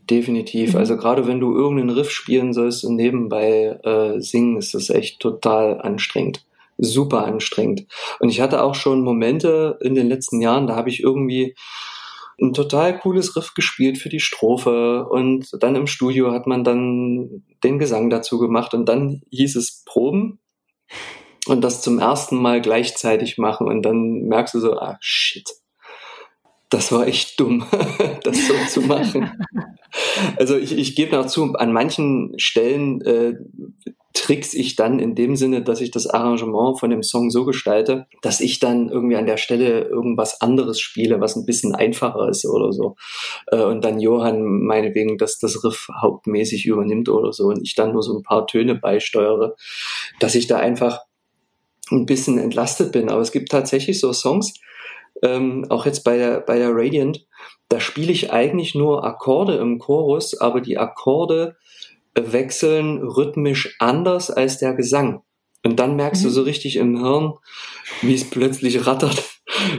Definitiv. 0.09 0.73
Mhm. 0.73 0.79
Also 0.79 0.95
gerade 0.95 1.27
wenn 1.27 1.41
du 1.41 1.53
irgendeinen 1.53 1.89
Riff 1.89 2.09
spielen 2.09 2.53
sollst 2.53 2.85
und 2.85 2.95
nebenbei 2.95 3.77
äh, 3.83 4.21
singen, 4.21 4.55
ist 4.55 4.73
das 4.73 4.89
echt 4.89 5.19
total 5.19 5.81
anstrengend. 5.81 6.45
Super 6.77 7.25
anstrengend. 7.25 7.85
Und 8.19 8.29
ich 8.29 8.39
hatte 8.39 8.63
auch 8.63 8.75
schon 8.75 9.01
Momente 9.01 9.77
in 9.81 9.93
den 9.93 10.07
letzten 10.07 10.39
Jahren, 10.39 10.67
da 10.67 10.77
habe 10.77 10.89
ich 10.89 11.03
irgendwie 11.03 11.53
ein 12.39 12.53
total 12.53 12.97
cooles 12.97 13.35
Riff 13.35 13.53
gespielt 13.55 13.97
für 13.97 14.09
die 14.09 14.21
Strophe 14.21 15.05
und 15.09 15.49
dann 15.59 15.75
im 15.75 15.87
Studio 15.87 16.31
hat 16.31 16.47
man 16.47 16.63
dann 16.63 17.43
den 17.61 17.77
Gesang 17.77 18.09
dazu 18.09 18.39
gemacht 18.39 18.73
und 18.73 18.85
dann 18.87 19.21
hieß 19.31 19.57
es 19.57 19.83
Proben 19.85 20.39
und 21.45 21.61
das 21.61 21.81
zum 21.81 21.99
ersten 21.99 22.37
Mal 22.37 22.61
gleichzeitig 22.61 23.37
machen 23.37 23.67
und 23.67 23.83
dann 23.83 24.23
merkst 24.27 24.53
du 24.53 24.59
so, 24.59 24.73
ah 24.73 24.97
shit, 24.99 25.49
das 26.69 26.91
war 26.91 27.07
echt 27.07 27.39
dumm, 27.39 27.65
das 28.23 28.47
so 28.47 28.53
zu 28.69 28.81
machen. 28.81 29.31
Also 30.37 30.57
ich, 30.57 30.77
ich 30.77 30.95
gebe 30.95 31.15
noch 31.15 31.25
zu, 31.25 31.53
an 31.53 31.71
manchen 31.71 32.33
Stellen 32.37 33.01
äh, 33.01 33.35
tricks 34.13 34.53
ich 34.53 34.75
dann 34.75 34.99
in 34.99 35.13
dem 35.13 35.35
Sinne, 35.35 35.61
dass 35.61 35.81
ich 35.81 35.91
das 35.91 36.07
Arrangement 36.07 36.79
von 36.79 36.89
dem 36.89 37.03
Song 37.03 37.29
so 37.29 37.45
gestalte, 37.45 38.07
dass 38.21 38.39
ich 38.41 38.59
dann 38.59 38.89
irgendwie 38.89 39.15
an 39.15 39.25
der 39.25 39.37
Stelle 39.37 39.81
irgendwas 39.81 40.41
anderes 40.41 40.79
spiele, 40.79 41.21
was 41.21 41.35
ein 41.35 41.45
bisschen 41.45 41.75
einfacher 41.75 42.27
ist 42.27 42.45
oder 42.45 42.71
so. 42.71 42.95
Äh, 43.47 43.63
und 43.63 43.85
dann 43.85 43.99
Johann 43.99 44.43
meinetwegen, 44.65 45.17
dass 45.17 45.37
das 45.37 45.63
Riff 45.63 45.87
hauptmäßig 46.01 46.65
übernimmt 46.65 47.07
oder 47.07 47.31
so 47.31 47.47
und 47.47 47.61
ich 47.61 47.75
dann 47.75 47.93
nur 47.93 48.03
so 48.03 48.17
ein 48.17 48.23
paar 48.23 48.47
Töne 48.47 48.75
beisteuere, 48.75 49.55
dass 50.19 50.35
ich 50.35 50.47
da 50.47 50.57
einfach 50.57 51.01
ein 51.91 52.05
bisschen 52.05 52.37
entlastet 52.37 52.91
bin. 52.91 53.09
Aber 53.09 53.21
es 53.21 53.31
gibt 53.31 53.49
tatsächlich 53.49 53.99
so 53.99 54.13
Songs, 54.13 54.53
ähm, 55.23 55.65
auch 55.69 55.85
jetzt 55.85 56.03
bei 56.03 56.17
der, 56.17 56.41
bei 56.41 56.57
der 56.57 56.71
Radiant, 56.73 57.25
da 57.69 57.79
spiele 57.79 58.11
ich 58.11 58.31
eigentlich 58.31 58.75
nur 58.75 59.03
Akkorde 59.03 59.55
im 59.55 59.79
Chorus, 59.79 60.39
aber 60.39 60.61
die 60.61 60.77
Akkorde 60.77 61.55
wechseln 62.15 62.99
rhythmisch 62.99 63.75
anders 63.79 64.29
als 64.29 64.57
der 64.57 64.73
Gesang. 64.73 65.21
Und 65.63 65.79
dann 65.79 65.95
merkst 65.95 66.21
mhm. 66.21 66.27
du 66.27 66.31
so 66.31 66.41
richtig 66.43 66.75
im 66.75 66.99
Hirn, 67.03 67.33
wie 68.01 68.13
es 68.13 68.29
plötzlich 68.29 68.85
rattert. 68.85 69.23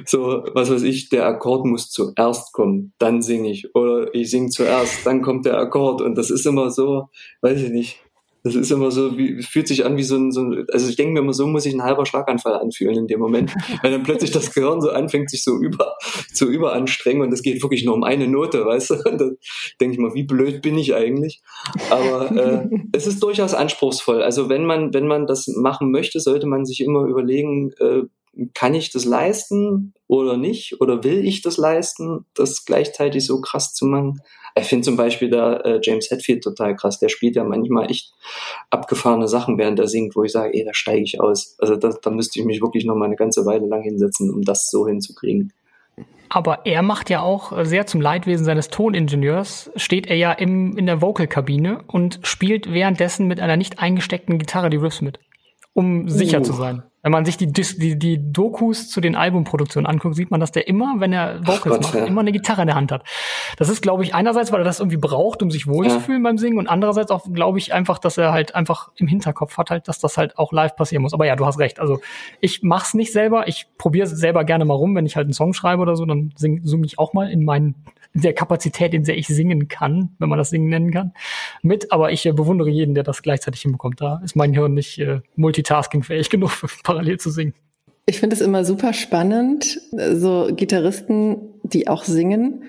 So, 0.04 0.44
was 0.54 0.70
weiß 0.70 0.84
ich, 0.84 1.08
der 1.08 1.26
Akkord 1.26 1.66
muss 1.66 1.90
zuerst 1.90 2.52
kommen, 2.52 2.92
dann 2.98 3.20
singe 3.20 3.50
ich. 3.50 3.74
Oder 3.74 4.14
ich 4.14 4.30
singe 4.30 4.48
zuerst, 4.48 5.04
dann 5.04 5.22
kommt 5.22 5.44
der 5.44 5.58
Akkord. 5.58 6.00
Und 6.00 6.14
das 6.16 6.30
ist 6.30 6.46
immer 6.46 6.70
so, 6.70 7.08
weiß 7.42 7.60
ich 7.60 7.70
nicht, 7.70 8.00
das 8.46 8.54
ist 8.54 8.70
immer 8.70 8.92
so, 8.92 9.18
wie, 9.18 9.42
fühlt 9.42 9.66
sich 9.66 9.84
an 9.84 9.96
wie 9.96 10.04
so 10.04 10.14
ein, 10.14 10.30
so 10.30 10.40
ein 10.40 10.66
also 10.72 10.88
ich 10.88 10.94
denke 10.94 11.14
mir 11.14 11.18
immer, 11.18 11.32
so 11.32 11.48
muss 11.48 11.64
sich 11.64 11.74
ein 11.74 11.82
halber 11.82 12.06
Schlaganfall 12.06 12.54
anfühlen 12.54 12.96
in 12.96 13.06
dem 13.08 13.18
Moment, 13.18 13.52
weil 13.82 13.90
dann 13.90 14.04
plötzlich 14.04 14.30
das 14.30 14.54
Gehirn 14.54 14.80
so 14.80 14.90
anfängt, 14.90 15.30
sich 15.30 15.42
so 15.42 15.56
über, 15.58 15.96
zu 16.32 16.48
überanstrengen 16.48 17.22
und 17.22 17.32
es 17.32 17.42
geht 17.42 17.60
wirklich 17.60 17.84
nur 17.84 17.94
um 17.94 18.04
eine 18.04 18.28
Note, 18.28 18.64
weißt 18.64 18.90
du? 18.90 18.94
Und 19.06 19.20
da 19.20 19.30
denke 19.80 19.94
ich 19.94 19.98
mal, 19.98 20.14
wie 20.14 20.22
blöd 20.22 20.62
bin 20.62 20.78
ich 20.78 20.94
eigentlich? 20.94 21.42
Aber 21.90 22.30
äh, 22.30 22.68
es 22.92 23.06
ist 23.06 23.22
durchaus 23.22 23.52
anspruchsvoll. 23.52 24.22
Also 24.22 24.48
wenn 24.48 24.64
man, 24.64 24.94
wenn 24.94 25.08
man 25.08 25.26
das 25.26 25.48
machen 25.48 25.90
möchte, 25.90 26.20
sollte 26.20 26.46
man 26.46 26.64
sich 26.64 26.80
immer 26.80 27.04
überlegen, 27.04 27.72
äh, 27.80 28.02
kann 28.54 28.74
ich 28.74 28.90
das 28.90 29.04
leisten 29.04 29.94
oder 30.06 30.36
nicht? 30.36 30.80
Oder 30.80 31.04
will 31.04 31.26
ich 31.26 31.42
das 31.42 31.56
leisten, 31.56 32.26
das 32.34 32.64
gleichzeitig 32.64 33.26
so 33.26 33.40
krass 33.40 33.74
zu 33.74 33.86
machen? 33.86 34.20
Ich 34.58 34.66
finde 34.66 34.84
zum 34.84 34.96
Beispiel 34.96 35.28
da 35.28 35.56
äh, 35.58 35.80
James 35.82 36.10
Hetfield 36.10 36.42
total 36.42 36.76
krass. 36.76 36.98
Der 36.98 37.08
spielt 37.08 37.36
ja 37.36 37.44
manchmal 37.44 37.90
echt 37.90 38.12
abgefahrene 38.70 39.28
Sachen, 39.28 39.58
während 39.58 39.78
er 39.78 39.88
singt, 39.88 40.16
wo 40.16 40.24
ich 40.24 40.32
sage, 40.32 40.54
ey, 40.54 40.64
da 40.64 40.72
steige 40.72 41.02
ich 41.02 41.20
aus. 41.20 41.56
Also 41.58 41.76
das, 41.76 42.00
da 42.00 42.10
müsste 42.10 42.40
ich 42.40 42.46
mich 42.46 42.62
wirklich 42.62 42.84
noch 42.84 42.94
mal 42.94 43.04
eine 43.06 43.16
ganze 43.16 43.44
Weile 43.44 43.66
lang 43.66 43.82
hinsetzen, 43.82 44.32
um 44.32 44.42
das 44.42 44.70
so 44.70 44.86
hinzukriegen. 44.86 45.52
Aber 46.28 46.66
er 46.66 46.82
macht 46.82 47.10
ja 47.10 47.20
auch 47.20 47.64
sehr 47.64 47.86
zum 47.86 48.00
Leidwesen 48.00 48.44
seines 48.44 48.68
Toningenieurs, 48.68 49.70
steht 49.76 50.06
er 50.08 50.16
ja 50.16 50.32
im, 50.32 50.76
in 50.76 50.86
der 50.86 51.00
Vocalkabine 51.00 51.84
und 51.86 52.20
spielt 52.22 52.72
währenddessen 52.72 53.26
mit 53.26 53.40
einer 53.40 53.56
nicht 53.56 53.78
eingesteckten 53.78 54.38
Gitarre 54.38 54.70
die 54.70 54.76
Riffs 54.78 55.02
mit, 55.02 55.20
um 55.72 56.08
sicher 56.08 56.40
uh. 56.40 56.42
zu 56.42 56.52
sein. 56.52 56.82
Wenn 57.06 57.12
man 57.12 57.24
sich 57.24 57.36
die, 57.36 57.46
die, 57.46 57.96
die 57.96 58.32
Dokus 58.32 58.90
zu 58.90 59.00
den 59.00 59.14
Albumproduktionen 59.14 59.86
anguckt, 59.86 60.16
sieht 60.16 60.32
man, 60.32 60.40
dass 60.40 60.50
der 60.50 60.66
immer, 60.66 60.96
wenn 60.98 61.12
er 61.12 61.38
Vocals 61.46 61.76
Gott, 61.76 61.82
macht, 61.84 61.94
ja. 61.94 62.04
immer 62.04 62.22
eine 62.22 62.32
Gitarre 62.32 62.62
in 62.62 62.66
der 62.66 62.74
Hand 62.74 62.90
hat. 62.90 63.04
Das 63.58 63.68
ist, 63.68 63.80
glaube 63.80 64.02
ich, 64.02 64.12
einerseits, 64.12 64.50
weil 64.50 64.60
er 64.60 64.64
das 64.64 64.80
irgendwie 64.80 64.96
braucht, 64.96 65.40
um 65.40 65.52
sich 65.52 65.68
wohlzufühlen 65.68 66.24
ja. 66.24 66.30
beim 66.30 66.36
Singen 66.36 66.58
und 66.58 66.66
andererseits 66.66 67.12
auch, 67.12 67.32
glaube 67.32 67.58
ich, 67.58 67.72
einfach, 67.72 68.00
dass 68.00 68.18
er 68.18 68.32
halt 68.32 68.56
einfach 68.56 68.90
im 68.96 69.06
Hinterkopf 69.06 69.56
hat 69.56 69.70
halt, 69.70 69.86
dass 69.86 70.00
das 70.00 70.18
halt 70.18 70.36
auch 70.36 70.50
live 70.50 70.74
passieren 70.74 71.02
muss. 71.02 71.14
Aber 71.14 71.24
ja, 71.26 71.36
du 71.36 71.46
hast 71.46 71.60
recht. 71.60 71.78
Also 71.78 72.00
ich 72.40 72.64
mach's 72.64 72.92
nicht 72.92 73.12
selber. 73.12 73.46
Ich 73.46 73.68
probiere 73.78 74.08
selber 74.08 74.42
gerne 74.42 74.64
mal 74.64 74.74
rum, 74.74 74.96
wenn 74.96 75.06
ich 75.06 75.14
halt 75.14 75.26
einen 75.26 75.32
Song 75.32 75.52
schreibe 75.52 75.82
oder 75.82 75.94
so, 75.94 76.06
dann 76.06 76.32
singe 76.34 76.62
sing 76.64 76.82
ich 76.82 76.98
auch 76.98 77.12
mal 77.12 77.30
in 77.30 77.44
meinen 77.44 77.76
in 78.05 78.05
der 78.22 78.32
Kapazität, 78.32 78.94
in 78.94 79.04
der 79.04 79.16
ich 79.16 79.26
singen 79.26 79.68
kann, 79.68 80.10
wenn 80.18 80.28
man 80.28 80.38
das 80.38 80.50
Singen 80.50 80.68
nennen 80.68 80.90
kann, 80.90 81.12
mit. 81.62 81.92
Aber 81.92 82.12
ich 82.12 82.26
äh, 82.26 82.32
bewundere 82.32 82.70
jeden, 82.70 82.94
der 82.94 83.04
das 83.04 83.22
gleichzeitig 83.22 83.62
hinbekommt. 83.62 84.00
Da 84.00 84.20
ist 84.24 84.36
mein 84.36 84.52
Hirn 84.52 84.74
nicht 84.74 84.98
äh, 84.98 85.20
multitaskingfähig 85.36 86.30
genug, 86.30 86.52
parallel 86.82 87.18
zu 87.18 87.30
singen. 87.30 87.54
Ich 88.06 88.20
finde 88.20 88.36
es 88.36 88.40
immer 88.40 88.64
super 88.64 88.92
spannend, 88.92 89.80
so 89.90 90.48
Gitarristen, 90.52 91.38
die 91.64 91.88
auch 91.88 92.04
singen, 92.04 92.62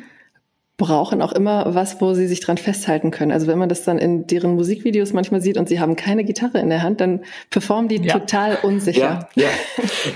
brauchen 0.78 1.24
auch 1.24 1.32
immer 1.32 1.74
was, 1.74 2.00
wo 2.02 2.14
sie 2.14 2.28
sich 2.28 2.40
dran 2.40 2.58
festhalten 2.58 3.10
können. 3.10 3.32
Also 3.32 3.48
wenn 3.48 3.58
man 3.58 3.68
das 3.68 3.84
dann 3.84 3.98
in 3.98 4.28
deren 4.28 4.54
Musikvideos 4.54 5.12
manchmal 5.12 5.42
sieht 5.42 5.58
und 5.58 5.68
sie 5.68 5.80
haben 5.80 5.96
keine 5.96 6.24
Gitarre 6.24 6.60
in 6.60 6.70
der 6.70 6.84
Hand, 6.84 7.02
dann 7.02 7.24
performen 7.50 7.88
die 7.88 7.98
ja. 7.98 8.20
total 8.20 8.60
unsicher. 8.62 9.28
Ja, 9.36 9.44
ja. 9.44 9.50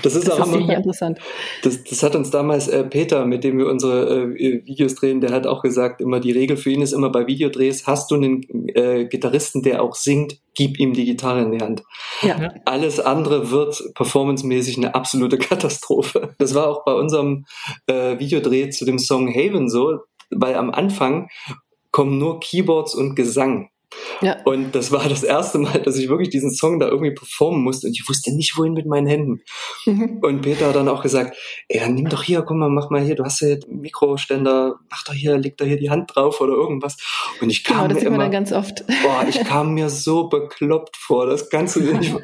Das 0.02 0.14
ist 0.14 0.28
das 0.28 0.38
auch 0.38 0.46
ist 0.46 0.54
immer, 0.54 0.76
interessant. 0.76 1.18
Das, 1.64 1.82
das 1.82 2.02
hat 2.04 2.14
uns 2.14 2.30
damals 2.30 2.68
äh, 2.68 2.84
Peter, 2.84 3.26
mit 3.26 3.42
dem 3.42 3.58
wir 3.58 3.66
unsere 3.66 4.22
äh, 4.22 4.64
Videos 4.64 4.94
drehen, 4.94 5.20
der 5.20 5.32
hat 5.32 5.48
auch 5.48 5.62
gesagt, 5.62 6.00
immer 6.00 6.20
die 6.20 6.32
Regel 6.32 6.56
für 6.56 6.70
ihn 6.70 6.80
ist 6.80 6.92
immer 6.92 7.10
bei 7.10 7.26
Videodrehs, 7.26 7.88
hast 7.88 8.12
du 8.12 8.14
einen 8.14 8.42
äh, 8.68 9.06
Gitarristen, 9.06 9.62
der 9.62 9.82
auch 9.82 9.96
singt, 9.96 10.38
gib 10.54 10.78
ihm 10.78 10.92
die 10.92 11.04
Gitarre 11.04 11.42
in 11.42 11.52
die 11.52 11.60
Hand. 11.60 11.82
Ja. 12.22 12.52
Alles 12.64 13.00
andere 13.00 13.50
wird 13.50 13.82
performancemäßig 13.94 14.76
eine 14.76 14.94
absolute 14.94 15.38
Katastrophe. 15.38 16.34
Das 16.38 16.54
war 16.54 16.68
auch 16.68 16.84
bei 16.84 16.92
unserem 16.94 17.46
äh, 17.86 18.18
Videodreh 18.18 18.70
zu 18.70 18.84
dem 18.84 18.98
Song 18.98 19.28
Haven 19.28 19.68
so 19.68 20.00
weil 20.34 20.54
am 20.56 20.70
Anfang 20.70 21.28
kommen 21.90 22.18
nur 22.18 22.40
Keyboards 22.40 22.94
und 22.94 23.14
Gesang. 23.14 23.68
Ja. 24.20 24.40
Und 24.44 24.74
das 24.74 24.92
war 24.92 25.08
das 25.08 25.22
erste 25.22 25.58
Mal, 25.58 25.80
dass 25.82 25.96
ich 25.96 26.08
wirklich 26.08 26.30
diesen 26.30 26.50
Song 26.50 26.78
da 26.78 26.88
irgendwie 26.88 27.12
performen 27.12 27.62
musste 27.62 27.88
und 27.88 27.92
ich 27.92 28.08
wusste 28.08 28.34
nicht, 28.34 28.56
wohin 28.56 28.72
mit 28.72 28.86
meinen 28.86 29.06
Händen. 29.06 29.42
Mhm. 29.86 30.18
Und 30.22 30.42
Peter 30.42 30.68
hat 30.68 30.76
dann 30.76 30.88
auch 30.88 31.02
gesagt, 31.02 31.36
ey, 31.68 31.80
dann 31.80 31.94
nimm 31.94 32.08
doch 32.08 32.22
hier, 32.22 32.42
guck 32.42 32.56
mal, 32.56 32.70
mach 32.70 32.90
mal 32.90 33.02
hier, 33.02 33.16
du 33.16 33.24
hast 33.24 33.40
ja 33.40 33.56
Mikroständer, 33.68 34.76
mach 34.90 35.04
doch 35.04 35.12
hier, 35.12 35.36
leg 35.38 35.56
da 35.56 35.64
hier 35.64 35.76
die 35.76 35.90
Hand 35.90 36.14
drauf 36.14 36.40
oder 36.40 36.54
irgendwas. 36.54 36.96
Und 37.40 37.50
ich 37.50 37.64
kam 37.64 37.88
genau, 37.88 37.94
das 37.94 38.02
mir 38.02 38.08
immer, 38.08 38.28
ganz 38.28 38.52
oft. 38.52 38.86
Boah, 38.86 39.26
ich 39.28 39.40
kam 39.44 39.74
mir 39.74 39.90
so 39.90 40.28
bekloppt 40.28 40.96
vor, 40.96 41.26
das 41.26 41.50
kannst 41.50 41.76
du 41.76 41.80
nicht, 41.80 42.14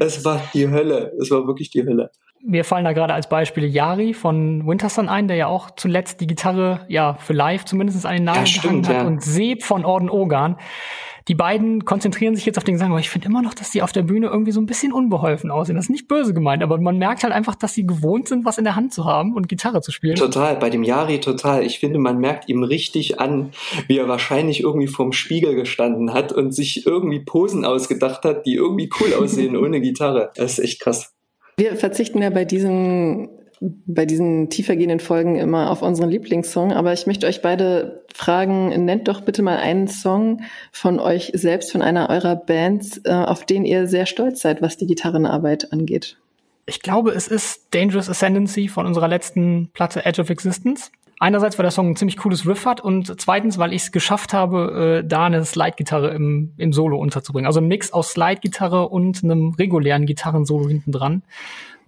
es 0.00 0.24
war 0.24 0.40
die 0.54 0.68
Hölle, 0.68 1.12
es 1.20 1.30
war 1.30 1.46
wirklich 1.46 1.70
die 1.70 1.84
Hölle 1.84 2.10
mir 2.44 2.64
fallen 2.64 2.84
da 2.84 2.92
gerade 2.92 3.14
als 3.14 3.28
Beispiel 3.28 3.64
Yari 3.64 4.14
von 4.14 4.66
Winterson 4.66 5.08
ein, 5.08 5.28
der 5.28 5.36
ja 5.36 5.46
auch 5.46 5.70
zuletzt 5.72 6.20
die 6.20 6.26
Gitarre 6.26 6.86
ja 6.88 7.14
für 7.14 7.32
live 7.32 7.64
zumindest 7.64 8.06
an 8.06 8.14
den 8.14 8.24
Nagel 8.24 8.44
ja, 8.46 8.62
gehangen 8.62 8.86
hat 8.86 8.94
ja. 8.94 9.02
und 9.06 9.22
Seb 9.22 9.62
von 9.64 9.84
Orden 9.84 10.10
Ogan. 10.10 10.56
Die 11.28 11.34
beiden 11.34 11.84
konzentrieren 11.84 12.34
sich 12.34 12.46
jetzt 12.46 12.56
auf 12.56 12.64
den 12.64 12.76
Gesang, 12.76 12.90
aber 12.90 13.00
ich 13.00 13.10
finde 13.10 13.28
immer 13.28 13.42
noch, 13.42 13.52
dass 13.52 13.70
die 13.70 13.82
auf 13.82 13.92
der 13.92 14.02
Bühne 14.02 14.28
irgendwie 14.28 14.50
so 14.50 14.62
ein 14.62 14.66
bisschen 14.66 14.94
unbeholfen 14.94 15.50
aussehen. 15.50 15.76
Das 15.76 15.84
ist 15.84 15.90
nicht 15.90 16.08
böse 16.08 16.32
gemeint, 16.32 16.62
aber 16.62 16.78
man 16.78 16.96
merkt 16.96 17.22
halt 17.22 17.34
einfach, 17.34 17.54
dass 17.54 17.74
sie 17.74 17.86
gewohnt 17.86 18.28
sind, 18.28 18.46
was 18.46 18.56
in 18.56 18.64
der 18.64 18.76
Hand 18.76 18.94
zu 18.94 19.04
haben 19.04 19.34
und 19.34 19.46
Gitarre 19.46 19.82
zu 19.82 19.92
spielen. 19.92 20.16
Total, 20.16 20.56
bei 20.56 20.70
dem 20.70 20.82
Yari 20.82 21.20
total. 21.20 21.64
Ich 21.64 21.80
finde, 21.80 21.98
man 21.98 22.18
merkt 22.18 22.48
ihm 22.48 22.62
richtig 22.62 23.20
an, 23.20 23.50
wie 23.88 23.98
er 23.98 24.08
wahrscheinlich 24.08 24.62
irgendwie 24.62 24.86
vorm 24.86 25.12
Spiegel 25.12 25.54
gestanden 25.54 26.14
hat 26.14 26.32
und 26.32 26.52
sich 26.52 26.86
irgendwie 26.86 27.20
Posen 27.20 27.66
ausgedacht 27.66 28.24
hat, 28.24 28.46
die 28.46 28.54
irgendwie 28.54 28.88
cool 28.98 29.12
aussehen 29.12 29.54
ohne 29.62 29.82
Gitarre. 29.82 30.30
Das 30.34 30.52
ist 30.52 30.64
echt 30.64 30.80
krass. 30.80 31.17
Wir 31.58 31.76
verzichten 31.76 32.22
ja 32.22 32.30
bei 32.30 32.44
diesen 32.44 33.28
bei 33.60 34.06
diesen 34.06 34.50
tiefergehenden 34.50 35.00
Folgen 35.00 35.34
immer 35.34 35.70
auf 35.72 35.82
unseren 35.82 36.10
Lieblingssong, 36.10 36.72
aber 36.72 36.92
ich 36.92 37.08
möchte 37.08 37.26
euch 37.26 37.42
beide 37.42 38.04
fragen, 38.14 38.68
nennt 38.84 39.08
doch 39.08 39.22
bitte 39.22 39.42
mal 39.42 39.56
einen 39.56 39.88
Song 39.88 40.42
von 40.70 41.00
euch 41.00 41.32
selbst, 41.34 41.72
von 41.72 41.82
einer 41.82 42.08
eurer 42.08 42.36
Bands, 42.36 43.00
äh, 43.04 43.10
auf 43.10 43.44
den 43.44 43.64
ihr 43.64 43.88
sehr 43.88 44.06
stolz 44.06 44.42
seid, 44.42 44.62
was 44.62 44.76
die 44.76 44.86
Gitarrenarbeit 44.86 45.72
angeht. 45.72 46.18
Ich 46.66 46.82
glaube, 46.82 47.10
es 47.10 47.26
ist 47.26 47.74
Dangerous 47.74 48.08
Ascendancy 48.08 48.68
von 48.68 48.86
unserer 48.86 49.08
letzten 49.08 49.70
Platte 49.72 50.04
Edge 50.04 50.20
of 50.20 50.30
Existence. 50.30 50.92
Einerseits, 51.20 51.58
weil 51.58 51.64
der 51.64 51.72
Song 51.72 51.90
ein 51.90 51.96
ziemlich 51.96 52.16
cooles 52.16 52.46
Riff 52.46 52.64
hat 52.64 52.80
und 52.80 53.20
zweitens, 53.20 53.58
weil 53.58 53.72
ich 53.72 53.82
es 53.82 53.92
geschafft 53.92 54.32
habe, 54.32 55.02
äh, 55.02 55.06
da 55.06 55.26
eine 55.26 55.44
Slide-Gitarre 55.44 56.10
im, 56.10 56.52
im 56.56 56.72
Solo 56.72 56.98
unterzubringen. 56.98 57.46
Also 57.46 57.60
ein 57.60 57.66
Mix 57.66 57.92
aus 57.92 58.10
Slide-Gitarre 58.10 58.88
und 58.88 59.24
einem 59.24 59.54
regulären 59.54 60.06
Gitarrensolo 60.06 60.68
hinten 60.68 60.92
dran. 60.92 61.22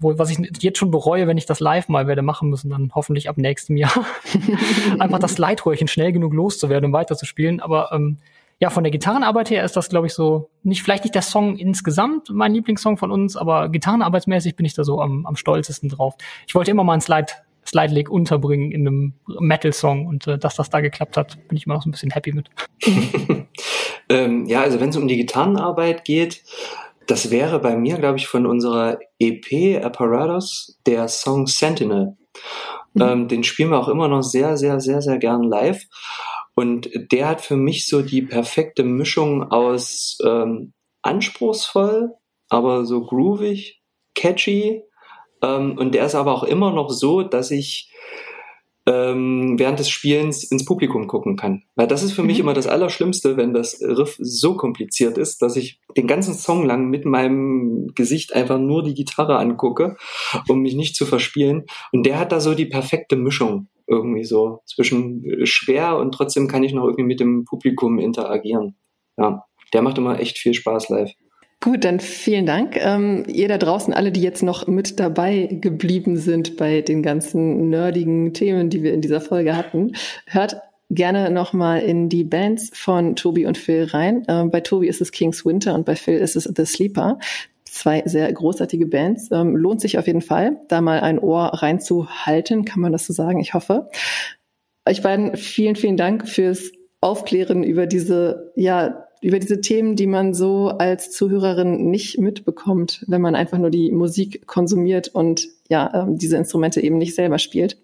Wo, 0.01 0.19
was 0.19 0.31
ich 0.31 0.39
jetzt 0.62 0.78
schon 0.78 0.90
bereue, 0.90 1.27
wenn 1.27 1.36
ich 1.36 1.47
das 1.47 1.61
live 1.61 1.89
mal 1.89 2.07
werde 2.09 2.23
machen 2.23 2.51
müssen, 2.51 2.70
dann 2.70 2.90
hoffentlich 2.94 3.28
ab 3.28 3.36
nächstem 3.39 3.77
Jahr. 3.77 4.05
Einfach 4.98 5.20
das 5.20 5.35
Slide-Röhrchen 5.35 5.86
schnell 5.86 6.11
genug 6.11 6.35
loszuwerden, 6.35 6.86
um 6.86 6.93
weiterzuspielen. 6.93 7.61
Aber 7.61 7.93
ähm, 7.93 8.16
ja, 8.59 8.69
von 8.70 8.82
der 8.82 8.90
Gitarrenarbeit 8.90 9.51
her 9.51 9.65
ist 9.65 9.77
das, 9.77 9.89
glaube 9.89 10.07
ich, 10.09 10.12
so, 10.12 10.51
nicht, 10.65 10.82
vielleicht 10.82 11.05
nicht 11.05 11.15
der 11.15 11.23
Song 11.23 11.57
insgesamt 11.57 12.31
mein 12.31 12.52
Lieblingssong 12.52 12.97
von 12.97 13.11
uns, 13.11 13.36
aber 13.36 13.69
gitarrenarbeitsmäßig 13.69 14.57
bin 14.57 14.66
ich 14.66 14.74
da 14.74 14.85
so 14.85 15.01
am, 15.01 15.24
am 15.24 15.36
stolzesten 15.36 15.89
drauf. 15.89 16.15
Ich 16.47 16.55
wollte 16.55 16.70
immer 16.70 16.85
mal 16.85 16.94
ein 16.94 17.01
Slide 17.01 17.32
Slide 17.66 17.93
Leg 17.95 18.11
unterbringen 18.11 18.73
in 18.73 18.87
einem 18.87 19.15
Metal-Song 19.27 20.07
und 20.07 20.27
äh, 20.27 20.39
dass 20.39 20.57
das 20.57 20.70
da 20.70 20.81
geklappt 20.81 21.16
hat, 21.16 21.37
bin 21.49 21.57
ich 21.57 21.66
immer 21.66 21.74
noch 21.74 21.82
so 21.82 21.89
ein 21.89 21.93
bisschen 21.93 22.11
happy 22.11 22.32
mit. 22.32 22.51
ähm, 24.09 24.47
ja, 24.47 24.62
also 24.62 24.81
wenn 24.81 24.91
es 24.91 24.97
um 24.97 25.09
die 25.09 25.16
Gitarrenarbeit 25.16 26.05
geht, 26.05 26.43
das 27.07 27.31
wäre 27.31 27.59
bei 27.59 27.77
mir, 27.77 27.99
glaube 27.99 28.19
ich, 28.19 28.28
von 28.28 28.47
unserer 28.47 28.99
EP 29.19 29.85
Apparatus 29.85 30.78
der 30.87 31.09
Song 31.09 31.47
Sentinel. 31.47 32.16
Mhm. 32.95 33.03
Ähm, 33.03 33.28
den 33.28 33.45
spielen 33.45 33.70
wir 33.70 33.78
auch 33.78 33.89
immer 33.89 34.09
noch 34.09 34.23
sehr, 34.23 34.57
sehr, 34.57 34.81
sehr, 34.81 35.03
sehr 35.03 35.19
gern 35.19 35.43
live. 35.43 35.85
Und 36.55 36.91
der 37.11 37.28
hat 37.28 37.41
für 37.41 37.57
mich 37.57 37.89
so 37.89 38.03
die 38.03 38.23
perfekte 38.23 38.85
Mischung 38.85 39.51
aus 39.51 40.19
ähm, 40.24 40.73
anspruchsvoll, 41.03 42.15
aber 42.49 42.85
so 42.85 43.05
groovig, 43.05 43.81
catchy. 44.15 44.82
Ähm, 45.43 45.77
und 45.79 45.95
der 45.95 46.07
ist 46.07 46.15
aber 46.15 46.33
auch 46.33 46.45
immer 46.45 46.73
noch 46.73 46.91
so, 46.91 47.23
dass 47.23 47.51
ich 47.51 47.91
ähm, 48.87 49.59
während 49.59 49.79
des 49.79 49.91
Spielens 49.91 50.43
ins 50.43 50.65
Publikum 50.65 51.07
gucken 51.07 51.37
kann. 51.37 51.62
Weil 51.77 51.87
das 51.87 52.03
ist 52.03 52.12
für 52.12 52.23
mhm. 52.23 52.29
mich 52.29 52.39
immer 52.41 52.55
das 52.55 52.67
Allerschlimmste, 52.67 53.37
wenn 53.37 53.53
das 53.53 53.81
Riff 53.81 54.17
so 54.19 54.57
kompliziert 54.57 55.19
ist, 55.19 55.43
dass 55.43 55.57
ich 55.57 55.81
den 55.97 56.07
ganzen 56.07 56.35
Song 56.35 56.65
lang 56.65 56.89
mit 56.89 57.05
meinem 57.05 57.89
Gesicht 57.95 58.35
einfach 58.35 58.59
nur 58.59 58.83
die 58.83 58.95
Gitarre 58.95 59.39
angucke, 59.39 59.97
um 60.49 60.61
mich 60.61 60.75
nicht 60.75 60.97
zu 60.97 61.07
verspielen. 61.07 61.67
Und 61.93 62.05
der 62.05 62.19
hat 62.19 62.33
da 62.33 62.41
so 62.41 62.55
die 62.55 62.67
perfekte 62.67 63.17
Mischung 63.17 63.69
irgendwie 63.87 64.25
so 64.25 64.61
zwischen 64.67 65.25
schwer 65.45 65.99
und 65.99 66.12
trotzdem 66.12 66.47
kann 66.47 66.62
ich 66.62 66.73
noch 66.73 66.85
irgendwie 66.85 67.05
mit 67.05 67.21
dem 67.21 67.45
Publikum 67.45 67.99
interagieren. 67.99 68.77
Ja, 69.17 69.45
der 69.73 69.83
macht 69.83 69.99
immer 69.99 70.21
echt 70.21 70.39
viel 70.39 70.55
Spaß 70.55 70.89
live. 70.89 71.11
Gut, 71.62 71.85
dann 71.85 72.01
vielen 72.01 72.47
Dank. 72.47 72.77
Ähm, 72.77 73.24
ihr 73.27 73.47
da 73.47 73.59
draußen, 73.59 73.93
alle, 73.93 74.12
die 74.12 74.23
jetzt 74.23 74.43
noch 74.43 74.66
mit 74.66 74.99
dabei 74.99 75.47
geblieben 75.61 76.16
sind 76.16 76.57
bei 76.57 76.81
den 76.81 77.03
ganzen 77.03 77.69
nerdigen 77.69 78.32
Themen, 78.32 78.70
die 78.70 78.82
wir 78.82 78.95
in 78.95 79.03
dieser 79.03 79.20
Folge 79.20 79.55
hatten, 79.55 79.93
hört 80.27 80.57
gerne 80.89 81.31
nochmal 81.31 81.82
in 81.82 82.09
die 82.09 82.24
Bands 82.24 82.70
von 82.73 83.15
Tobi 83.15 83.45
und 83.45 83.59
Phil 83.59 83.85
rein. 83.85 84.24
Ähm, 84.28 84.51
bei 84.51 84.61
Tobi 84.61 84.89
ist 84.89 85.03
es 85.03 85.12
King's 85.12 85.45
Winter 85.45 85.74
und 85.74 85.85
bei 85.85 85.97
Phil 85.97 86.16
ist 86.19 86.35
es 86.35 86.45
The 86.45 86.65
Sleeper. 86.65 87.19
Zwei 87.65 88.03
sehr 88.07 88.32
großartige 88.32 88.87
Bands. 88.87 89.28
Ähm, 89.31 89.55
lohnt 89.55 89.82
sich 89.82 89.99
auf 89.99 90.07
jeden 90.07 90.23
Fall, 90.23 90.57
da 90.69 90.81
mal 90.81 91.01
ein 91.01 91.19
Ohr 91.19 91.45
reinzuhalten, 91.62 92.65
kann 92.65 92.81
man 92.81 92.93
das 92.93 93.07
so 93.07 93.12
sagen, 93.12 93.39
ich 93.39 93.53
hoffe. 93.53 93.91
Euch 94.89 95.03
beiden 95.03 95.37
vielen, 95.37 95.77
vielen 95.77 95.99
Dank 95.99 96.27
fürs 96.27 96.73
Aufklären 97.03 97.62
über 97.62 97.87
diese, 97.87 98.51
ja, 98.57 99.07
über 99.20 99.38
diese 99.38 99.60
Themen, 99.60 99.97
die 99.97 100.06
man 100.06 100.32
so 100.32 100.68
als 100.68 101.10
Zuhörerin 101.10 101.90
nicht 101.90 102.18
mitbekommt, 102.18 103.05
wenn 103.06 103.20
man 103.20 103.34
einfach 103.34 103.59
nur 103.59 103.70
die 103.70 103.90
Musik 103.90 104.47
konsumiert 104.47 105.09
und 105.09 105.48
ja, 105.68 105.90
ähm, 105.94 106.18
diese 106.18 106.36
Instrumente 106.36 106.80
eben 106.80 106.98
nicht 106.98 107.14
selber 107.14 107.38
spielt. 107.38 107.76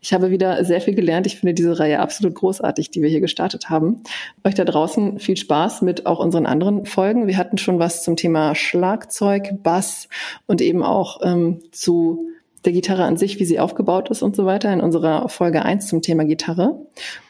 Ich 0.00 0.12
habe 0.12 0.30
wieder 0.30 0.64
sehr 0.64 0.80
viel 0.80 0.94
gelernt. 0.94 1.26
Ich 1.26 1.38
finde 1.38 1.54
diese 1.54 1.78
Reihe 1.78 1.98
absolut 1.98 2.34
großartig, 2.36 2.90
die 2.90 3.02
wir 3.02 3.08
hier 3.08 3.20
gestartet 3.20 3.68
haben. 3.68 4.02
Euch 4.44 4.54
da 4.54 4.64
draußen 4.64 5.18
viel 5.18 5.36
Spaß 5.36 5.82
mit 5.82 6.06
auch 6.06 6.20
unseren 6.20 6.46
anderen 6.46 6.86
Folgen. 6.86 7.26
Wir 7.26 7.36
hatten 7.36 7.58
schon 7.58 7.80
was 7.80 8.04
zum 8.04 8.14
Thema 8.14 8.54
Schlagzeug, 8.54 9.62
Bass 9.62 10.08
und 10.46 10.60
eben 10.60 10.84
auch 10.84 11.20
ähm, 11.24 11.60
zu 11.72 12.28
der 12.64 12.72
Gitarre 12.72 13.04
an 13.04 13.16
sich, 13.16 13.40
wie 13.40 13.44
sie 13.44 13.58
aufgebaut 13.58 14.10
ist 14.10 14.22
und 14.22 14.36
so 14.36 14.46
weiter 14.46 14.72
in 14.72 14.80
unserer 14.80 15.28
Folge 15.28 15.64
1 15.64 15.88
zum 15.88 16.02
Thema 16.02 16.24
Gitarre. 16.24 16.86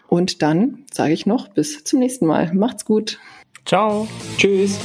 Und 0.06 0.42
dann 0.42 0.84
sage 0.92 1.12
ich 1.12 1.26
noch 1.26 1.48
bis 1.48 1.84
zum 1.84 2.00
nächsten 2.00 2.26
Mal. 2.26 2.52
Macht's 2.54 2.84
gut. 2.84 3.18
Ciao. 3.68 4.08
Tschüss. 4.38 4.78